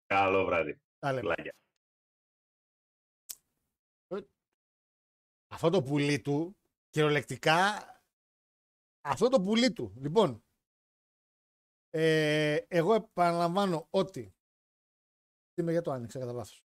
[0.06, 0.80] Καλό βράδυ.
[0.98, 1.20] Τα λέμε.
[1.20, 1.54] Φιλάκια.
[5.48, 6.56] αυτό το πουλί του,
[6.90, 7.86] κυριολεκτικά,
[9.00, 9.94] αυτό το πουλί του.
[9.96, 10.44] Λοιπόν,
[11.98, 14.34] ε, εγώ επαναλαμβάνω ότι.
[15.58, 16.64] Είμαι για το άνοιξα κατά λάθος.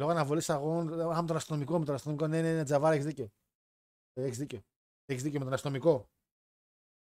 [0.00, 3.06] Λόγω αναβολής αγώνων, α, με τον αστυνομικό, με τον αστυνομικό, ναι, ναι, ναι, τζαβάρα, έχεις
[3.06, 3.28] δίκιο.
[4.12, 4.62] Έχεις δίκιο.
[5.04, 6.10] Έχεις δίκιο με τον αστυνομικό.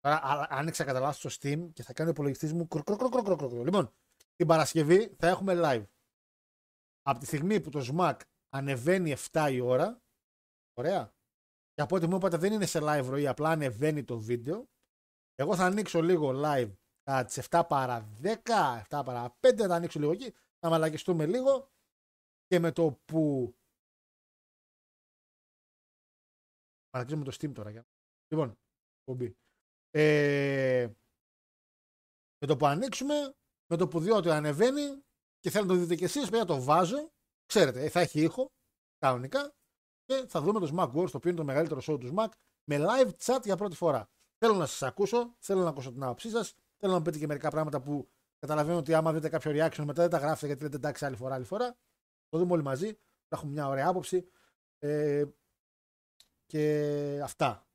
[0.00, 2.68] Τώρα α- άνοιξα κατά λάθος το Steam και θα κάνει ο υπολογιστής μου.
[2.68, 3.64] κρου, κρου, κρου, κρου, κρου, κρου, κρου.
[3.64, 3.94] Λοιπόν,
[4.36, 5.86] την Παρασκευή θα έχουμε live.
[7.02, 10.02] Από τη στιγμή που το SMAC ανεβαίνει 7 η ώρα.
[10.74, 11.14] Ωραία.
[11.72, 14.68] Και από ό,τι μου είπατε δεν είναι σε live ροή, απλά ανεβαίνει το βίντεο.
[15.34, 18.36] Εγώ θα ανοίξω λίγο live κατά τι 7 παρα 10,
[18.88, 21.70] 7 παρα 5, θα ανοίξω λίγο εκεί, θα μαλακιστούμε λίγο
[22.46, 23.54] και με το που.
[26.92, 27.70] Μαλακίζουμε το Steam τώρα.
[27.70, 27.86] Για...
[28.28, 28.58] Λοιπόν,
[28.98, 29.36] εκπομπή.
[29.90, 30.88] Ε,
[32.38, 33.34] με το που ανοίξουμε,
[33.70, 35.02] με το που δει ότι ανεβαίνει
[35.38, 37.12] και θέλετε να το δείτε κι εσείς, παιδιά το βάζω.
[37.46, 38.52] Ξέρετε, θα έχει ήχο,
[38.98, 39.54] κανονικά,
[40.04, 42.28] και θα δούμε το Smack Wars, το οποίο είναι το μεγαλύτερο show του Smack,
[42.64, 44.08] με live chat για πρώτη φορά.
[44.46, 47.26] Θέλω να σας ακούσω, θέλω να ακούσω την άποψή σας, θέλω να μου πείτε και
[47.26, 48.08] μερικά πράγματα που
[48.38, 51.34] καταλαβαίνω ότι άμα δείτε κάποιο reaction μετά δεν τα γράφετε γιατί λέτε εντάξει άλλη φορά,
[51.34, 51.76] άλλη φορά.
[52.28, 52.92] Το δούμε όλοι μαζί,
[53.28, 54.28] θα έχουμε μια ωραία άποψη.
[54.78, 55.24] Ε,
[56.46, 57.66] και αυτά.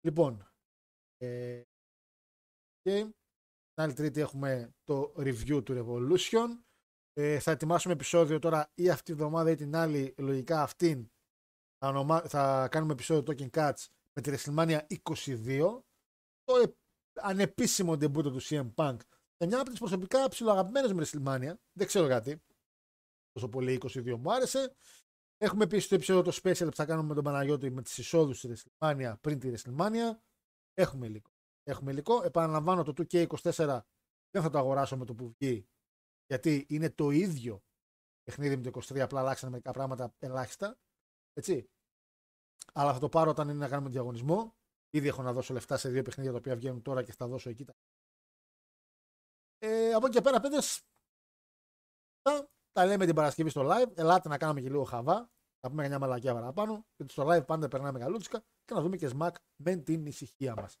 [0.00, 0.50] Λοιπόν,
[1.16, 1.62] ε,
[2.80, 3.14] και την
[3.74, 6.48] άλλη τρίτη έχουμε το review του Revolution.
[7.12, 11.10] Ε, θα ετοιμάσουμε επεισόδιο τώρα ή αυτή τη βδομάδα ή την άλλη, λογικά αυτήν.
[11.78, 12.20] Θα, ονομα...
[12.20, 15.80] θα κάνουμε επεισόδιο Talking Cuts με τη WrestleMania 22.
[16.50, 16.74] Το ε,
[17.20, 18.96] ανεπίσημο debut του CM Punk.
[19.36, 21.54] Σε μια από τις προσωπικά ψηλοαγαπημένε με WrestleMania.
[21.72, 22.42] Δεν ξέρω γιατί.
[23.32, 24.74] Τόσο πολύ 22 μου άρεσε.
[25.36, 28.38] Έχουμε επίσης το επεισόδιο το special που θα κάνουμε με τον Παναγιώτη με τις εισόδους
[28.38, 30.18] στη WrestleMania πριν τη WrestleMania.
[30.74, 31.30] Έχουμε υλικό.
[31.62, 32.22] Έχουμε υλικό.
[32.22, 33.80] Επαναλαμβάνω το 2K24
[34.30, 35.68] δεν θα το αγοράσω με το που βγει.
[36.26, 37.62] Γιατί είναι το ίδιο
[38.22, 40.78] παιχνίδι με το 23, απλά αλλάξανε μερικά πράγματα ελάχιστα.
[41.32, 41.70] Έτσι.
[42.72, 44.54] Αλλά θα το πάρω όταν είναι να κάνουμε διαγωνισμό.
[44.90, 47.50] Ήδη έχω να δώσω λεφτά σε δύο παιχνίδια τα οποία βγαίνουν τώρα και θα δώσω
[47.50, 47.64] εκεί.
[47.64, 47.74] τα-
[49.58, 50.82] Ε, από εκεί και πέρα, παιδες.
[52.22, 53.98] Τα, τα λέμε την Παρασκευή στο live.
[53.98, 55.30] Ελάτε να κάνουμε και λίγο χαβά.
[55.62, 56.86] Να πούμε μια μαλακιά παραπάνω.
[56.96, 60.76] Γιατί στο live πάντα περνάμε καλούτσικα και να δούμε και σμακ με την ησυχία μας.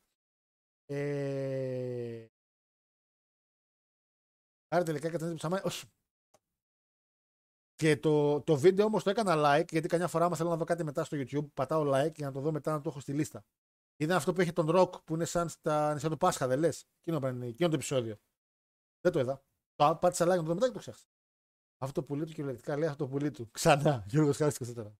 [0.86, 2.26] Ε...
[4.68, 5.60] Άρα τελικά κατά που σαμάει.
[5.64, 5.86] Όχι.
[7.74, 10.64] Και το, το βίντεο όμως το έκανα like γιατί καμιά φορά άμα θέλω να δω
[10.64, 13.12] κάτι μετά στο YouTube, πατάω like για να το δω μετά να το έχω στη
[13.12, 13.44] λίστα.
[14.00, 16.86] Είδα αυτό που έχει τον Rock που είναι σαν στα νησιά του Πάσχα, δεν λες;
[17.00, 18.16] Εκείνο, που είναι- εκείνο το επεισόδιο.
[19.00, 19.44] Δεν το είδα.
[19.74, 21.06] Το πάτησα like να το δω μετά και το ξέχασα.
[21.82, 23.50] Αυτό το πουλί του κυριολεκτικά λέει αυτό το πουλί του.
[23.50, 24.04] Ξανά.
[24.08, 24.92] Γιώργος Χάρης 24.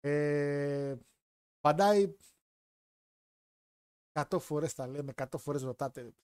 [0.00, 0.96] Ε,
[1.60, 2.16] παντάει
[4.12, 6.14] 100 φορές τα λέμε, 100 φορές ρωτάτε.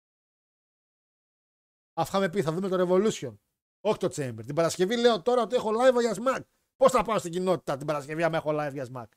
[1.95, 3.35] Αυτά με πει, θα δούμε το Revolution.
[3.81, 4.45] Όχι το Chamber.
[4.47, 6.43] Την Παρασκευή λέω τώρα ότι έχω live για Smack.
[6.77, 9.09] Πώς θα πάω στην κοινότητα την Παρασκευή άμα έχω live για Smack;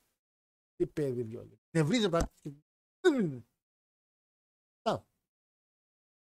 [0.78, 1.60] Τι παιδί βιόλι.
[1.70, 2.32] Νευρίζει από τα.
[4.90, 5.02] Α.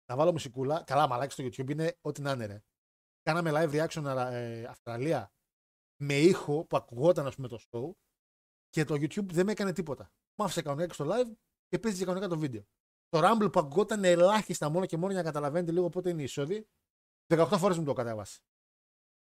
[0.06, 0.84] Θα βάλω μουσικούλα.
[0.84, 2.46] Καλά, μαλάκι στο YouTube είναι ό,τι να είναι.
[2.46, 2.64] Ρε.
[3.22, 5.32] Κάναμε live reaction ε, Αυστραλία
[6.02, 7.92] με ήχο που ακουγόταν ας πούμε το show
[8.70, 10.12] και το YouTube δεν με έκανε τίποτα.
[10.36, 11.34] Μου άφησε κανονικά και στο live
[11.68, 12.64] και παίζει κανονικά το βίντεο.
[13.10, 16.24] Το Rumble που ακουγόταν ελάχιστα μόνο και μόνο για να καταλαβαίνετε λίγο πότε είναι η
[16.24, 16.68] εισόδη,
[17.28, 18.40] 18 φορές μου το κατέβασε.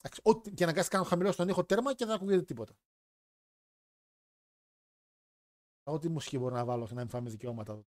[0.03, 2.75] Εντάξει, ό,τι και να κάνει κάνω χαμηλό στον ήχο τέρμα και δεν ακούγεται τίποτα.
[5.85, 7.87] Ό,τι μουσική μπορώ να βάλω και να μην φάμε δικαιώματα εδώ.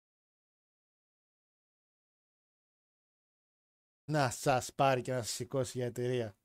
[4.11, 6.35] Να σας πάρει και να σας σηκώσει για εταιρεία.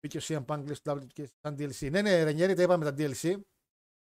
[0.00, 1.90] Μπήκε ο CM Punk λέει στο WTK σαν DLC.
[1.90, 3.40] Ναι, ναι, Ρενιέρη, τα είπαμε τα DLC.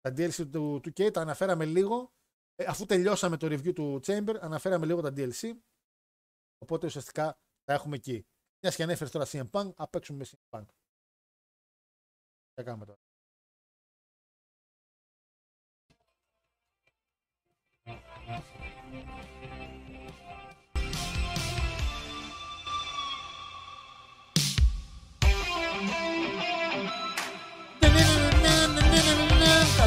[0.01, 2.13] Τα DLC του 2K τα αναφέραμε λίγο.
[2.55, 5.59] Ε, αφού τελειώσαμε το review του Chamber, αναφέραμε λίγο τα DLC.
[6.59, 8.27] Οπότε ουσιαστικά τα έχουμε εκεί.
[8.63, 10.67] Μιας και ανέφερες τώρα CM Punk, α παίξουμε με CM Punk.
[12.55, 13.08] Τι κάνουμε τώρα.
[18.29, 18.43] Καλό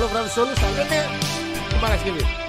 [0.07, 0.59] βράδυ σε όλους.
[0.59, 1.09] Θα λέμε
[1.69, 2.40] την Παρασκευή.